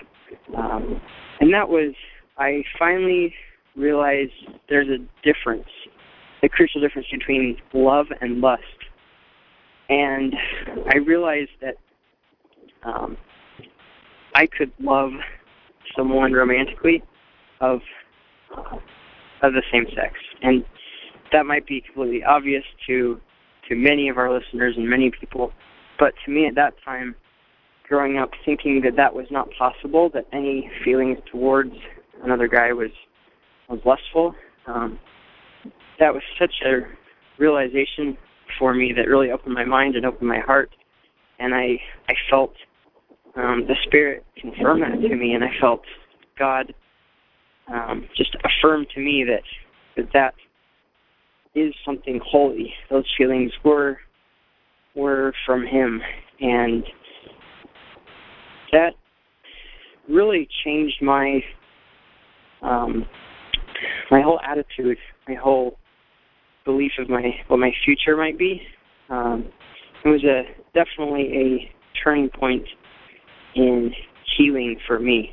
um, 0.57 1.03
and 1.41 1.53
that 1.53 1.69
was 1.69 1.95
I 2.39 2.63
finally 2.79 3.35
realized 3.77 4.33
there's 4.71 4.89
a 4.89 4.99
difference 5.23 5.69
the 6.47 6.51
crucial 6.51 6.81
difference 6.81 7.09
between 7.11 7.57
love 7.75 8.07
and 8.21 8.41
lust. 8.41 8.63
And 9.89 10.33
I 10.93 10.99
realized 10.99 11.51
that 11.61 11.75
um, 12.85 13.17
I 14.33 14.47
could 14.47 14.71
love 14.79 15.11
someone 15.97 16.33
romantically 16.33 17.03
of 17.61 17.81
uh, 18.57 18.77
of 19.43 19.53
the 19.53 19.63
same 19.73 19.87
sex, 19.95 20.15
and 20.43 20.65
that 21.33 21.47
might 21.47 21.67
be 21.67 21.81
completely 21.81 22.23
obvious 22.23 22.63
to 22.87 23.21
to 23.69 23.75
many 23.75 24.09
of 24.09 24.17
our 24.19 24.33
listeners 24.33 24.75
and 24.77 24.89
many 24.89 25.11
people, 25.21 25.53
but 25.99 26.15
to 26.25 26.31
me 26.31 26.47
at 26.47 26.55
that 26.55 26.75
time, 26.85 27.17
growing 27.89 28.19
up 28.19 28.31
thinking 28.45 28.81
that 28.85 28.95
that 28.97 29.13
was 29.13 29.27
not 29.33 29.49
possible, 29.59 30.11
that 30.15 30.27
any 30.33 30.71
feelings 30.85 31.19
towards 31.31 31.73
another 32.23 32.47
guy 32.47 32.73
was 32.73 32.91
was 33.69 33.81
lustful, 33.85 34.35
um, 34.69 34.99
that 35.99 36.13
was 36.13 36.23
such 36.39 36.55
a 36.65 36.81
realization 37.39 38.17
for 38.59 38.75
me 38.75 38.93
that 38.97 39.09
really 39.09 39.31
opened 39.31 39.55
my 39.55 39.65
mind 39.65 39.97
and 39.97 40.07
opened 40.07 40.29
my 40.29 40.41
heart, 40.41 40.71
and 41.39 41.55
I 41.55 41.81
I 42.09 42.15
felt 42.31 42.53
um, 43.37 43.65
the 43.67 43.75
Spirit 43.87 44.25
confirm 44.41 44.81
that 44.81 45.01
to 45.09 45.15
me, 45.15 45.35
and 45.35 45.45
I 45.45 45.51
felt 45.61 45.83
God 46.39 46.73
um, 47.73 48.09
just 48.17 48.37
affirm 48.45 48.87
to 48.95 49.01
me 49.01 49.25
that 49.25 49.43
that 49.97 50.13
that 50.13 50.35
is 51.55 51.75
something 51.85 52.21
holy. 52.25 52.73
Those 52.91 53.05
feelings 53.17 53.53
were 53.65 53.99
were 54.95 55.35
from 55.45 55.67
Him, 55.67 56.01
and 56.41 56.85
that 58.73 58.95
really 60.09 60.49
changed 60.65 61.03
my 61.03 61.41
um, 62.63 63.05
my 64.11 64.21
whole 64.21 64.41
attitude, 64.41 64.99
my 65.29 65.35
whole 65.35 65.79
belief 66.67 66.93
of 66.99 67.09
my 67.09 67.23
what 67.49 67.59
my 67.59 67.73
future 67.85 68.17
might 68.17 68.39
be. 68.39 68.61
Um, 69.09 69.47
it 70.05 70.09
was 70.09 70.23
a 70.25 70.43
definitely 70.75 71.33
a 71.33 71.73
turning 72.05 72.29
point 72.29 72.65
in 73.55 73.91
healing 74.37 74.77
for 74.87 74.99
me. 74.99 75.33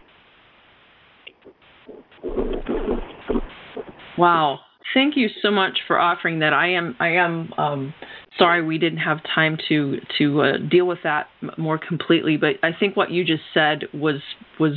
Wow. 4.18 4.60
Thank 4.94 5.18
you 5.18 5.28
so 5.42 5.50
much 5.50 5.80
for 5.88 6.00
offering 6.00 6.40
that. 6.40 6.54
I 6.54 6.70
am 6.70 6.96
I 7.00 7.10
am 7.10 7.52
um, 7.58 7.94
sorry 8.38 8.64
we 8.64 8.78
didn't 8.78 9.00
have 9.00 9.18
time 9.34 9.58
to 9.70 9.98
to 10.20 10.42
uh, 10.42 10.58
deal 10.70 10.86
with 10.86 11.00
that 11.04 11.28
more 11.58 11.80
completely, 11.80 12.38
but 12.38 12.56
I 12.62 12.72
think 12.80 12.96
what 12.96 13.10
you 13.10 13.26
just 13.26 13.44
said 13.54 13.86
was 13.94 14.22
was 14.60 14.74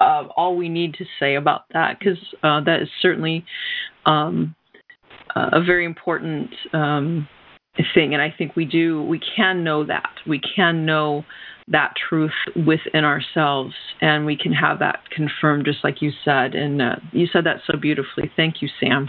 uh, 0.00 0.24
all 0.36 0.56
we 0.56 0.68
need 0.68 0.94
to 0.94 1.04
say 1.18 1.34
about 1.34 1.62
that 1.74 1.98
because 1.98 2.18
uh, 2.42 2.62
that 2.64 2.80
is 2.82 2.88
certainly 3.02 3.44
um, 4.06 4.54
a 5.36 5.62
very 5.64 5.84
important 5.84 6.50
um, 6.72 7.28
thing, 7.94 8.14
and 8.14 8.22
I 8.22 8.34
think 8.36 8.56
we 8.56 8.64
do. 8.64 9.02
We 9.02 9.20
can 9.36 9.64
know 9.64 9.84
that. 9.86 10.10
We 10.26 10.40
can 10.40 10.84
know 10.84 11.24
that 11.68 11.94
truth 12.08 12.32
within 12.66 13.04
ourselves, 13.04 13.74
and 14.00 14.26
we 14.26 14.36
can 14.36 14.52
have 14.52 14.80
that 14.80 15.00
confirmed, 15.14 15.64
just 15.64 15.78
like 15.84 16.02
you 16.02 16.10
said. 16.24 16.54
And 16.54 16.82
uh, 16.82 16.96
you 17.12 17.26
said 17.32 17.44
that 17.44 17.58
so 17.66 17.78
beautifully. 17.78 18.30
Thank 18.36 18.60
you, 18.60 18.68
Sam. 18.80 19.06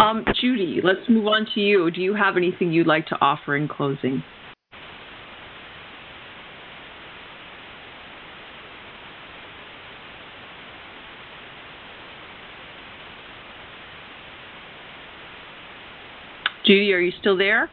Um, 0.00 0.24
Judy, 0.40 0.80
let's 0.82 1.08
move 1.08 1.26
on 1.26 1.46
to 1.54 1.60
you. 1.60 1.90
Do 1.90 2.00
you 2.00 2.14
have 2.14 2.36
anything 2.36 2.72
you'd 2.72 2.86
like 2.86 3.06
to 3.08 3.16
offer 3.20 3.56
in 3.56 3.68
closing? 3.68 4.22
Judy, 16.70 16.92
are 16.92 17.00
you 17.00 17.10
still 17.18 17.36
there? 17.36 17.68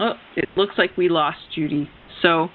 Oh, 0.00 0.14
it 0.34 0.48
looks 0.56 0.74
like 0.76 0.96
we 0.96 1.08
lost 1.08 1.38
Judy. 1.54 1.88
So 2.22 2.48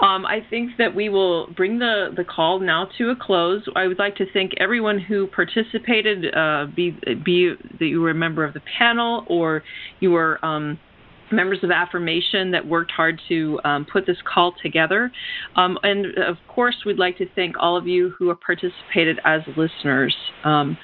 um, 0.00 0.26
I 0.26 0.40
think 0.50 0.72
that 0.78 0.92
we 0.92 1.08
will 1.08 1.52
bring 1.52 1.78
the, 1.78 2.08
the 2.16 2.24
call 2.24 2.58
now 2.58 2.88
to 2.98 3.10
a 3.10 3.16
close. 3.16 3.62
I 3.76 3.86
would 3.86 4.00
like 4.00 4.16
to 4.16 4.24
thank 4.32 4.54
everyone 4.58 4.98
who 4.98 5.28
participated, 5.28 6.34
uh, 6.34 6.66
be, 6.74 6.98
be 7.24 7.54
that 7.78 7.86
you 7.86 8.00
were 8.00 8.10
a 8.10 8.14
member 8.14 8.44
of 8.44 8.54
the 8.54 8.62
panel 8.76 9.24
or 9.28 9.62
you 10.00 10.10
were 10.10 10.44
um, 10.44 10.80
members 11.30 11.58
of 11.62 11.70
Affirmation 11.70 12.50
that 12.50 12.66
worked 12.66 12.90
hard 12.90 13.20
to 13.28 13.60
um, 13.64 13.86
put 13.90 14.06
this 14.06 14.16
call 14.24 14.54
together. 14.62 15.10
Um, 15.56 15.78
and 15.82 16.06
of 16.18 16.36
course, 16.48 16.76
we'd 16.84 16.98
like 16.98 17.18
to 17.18 17.26
thank 17.34 17.56
all 17.58 17.76
of 17.76 17.86
you 17.86 18.10
who 18.18 18.28
have 18.28 18.40
participated 18.40 19.20
as 19.24 19.40
listeners. 19.56 20.14
Um, 20.44 20.76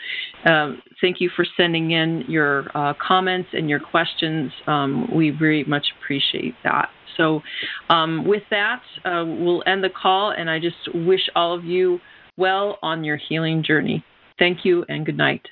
uh, 0.44 0.72
thank 1.00 1.20
you 1.20 1.30
for 1.34 1.46
sending 1.56 1.92
in 1.92 2.24
your 2.28 2.66
uh, 2.76 2.94
comments 3.00 3.48
and 3.52 3.68
your 3.68 3.80
questions. 3.80 4.52
Um, 4.66 5.08
we 5.14 5.30
very 5.30 5.64
much 5.64 5.86
appreciate 6.00 6.54
that. 6.64 6.88
So, 7.16 7.42
um, 7.90 8.26
with 8.26 8.42
that, 8.50 8.82
uh, 9.04 9.24
we'll 9.24 9.62
end 9.66 9.84
the 9.84 9.90
call, 9.90 10.30
and 10.30 10.50
I 10.50 10.58
just 10.58 10.76
wish 10.94 11.20
all 11.36 11.54
of 11.54 11.64
you 11.64 12.00
well 12.36 12.78
on 12.82 13.04
your 13.04 13.16
healing 13.16 13.62
journey. 13.62 14.04
Thank 14.38 14.64
you 14.64 14.84
and 14.88 15.06
good 15.06 15.16
night. 15.16 15.46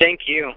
Thank 0.00 0.20
you. 0.26 0.52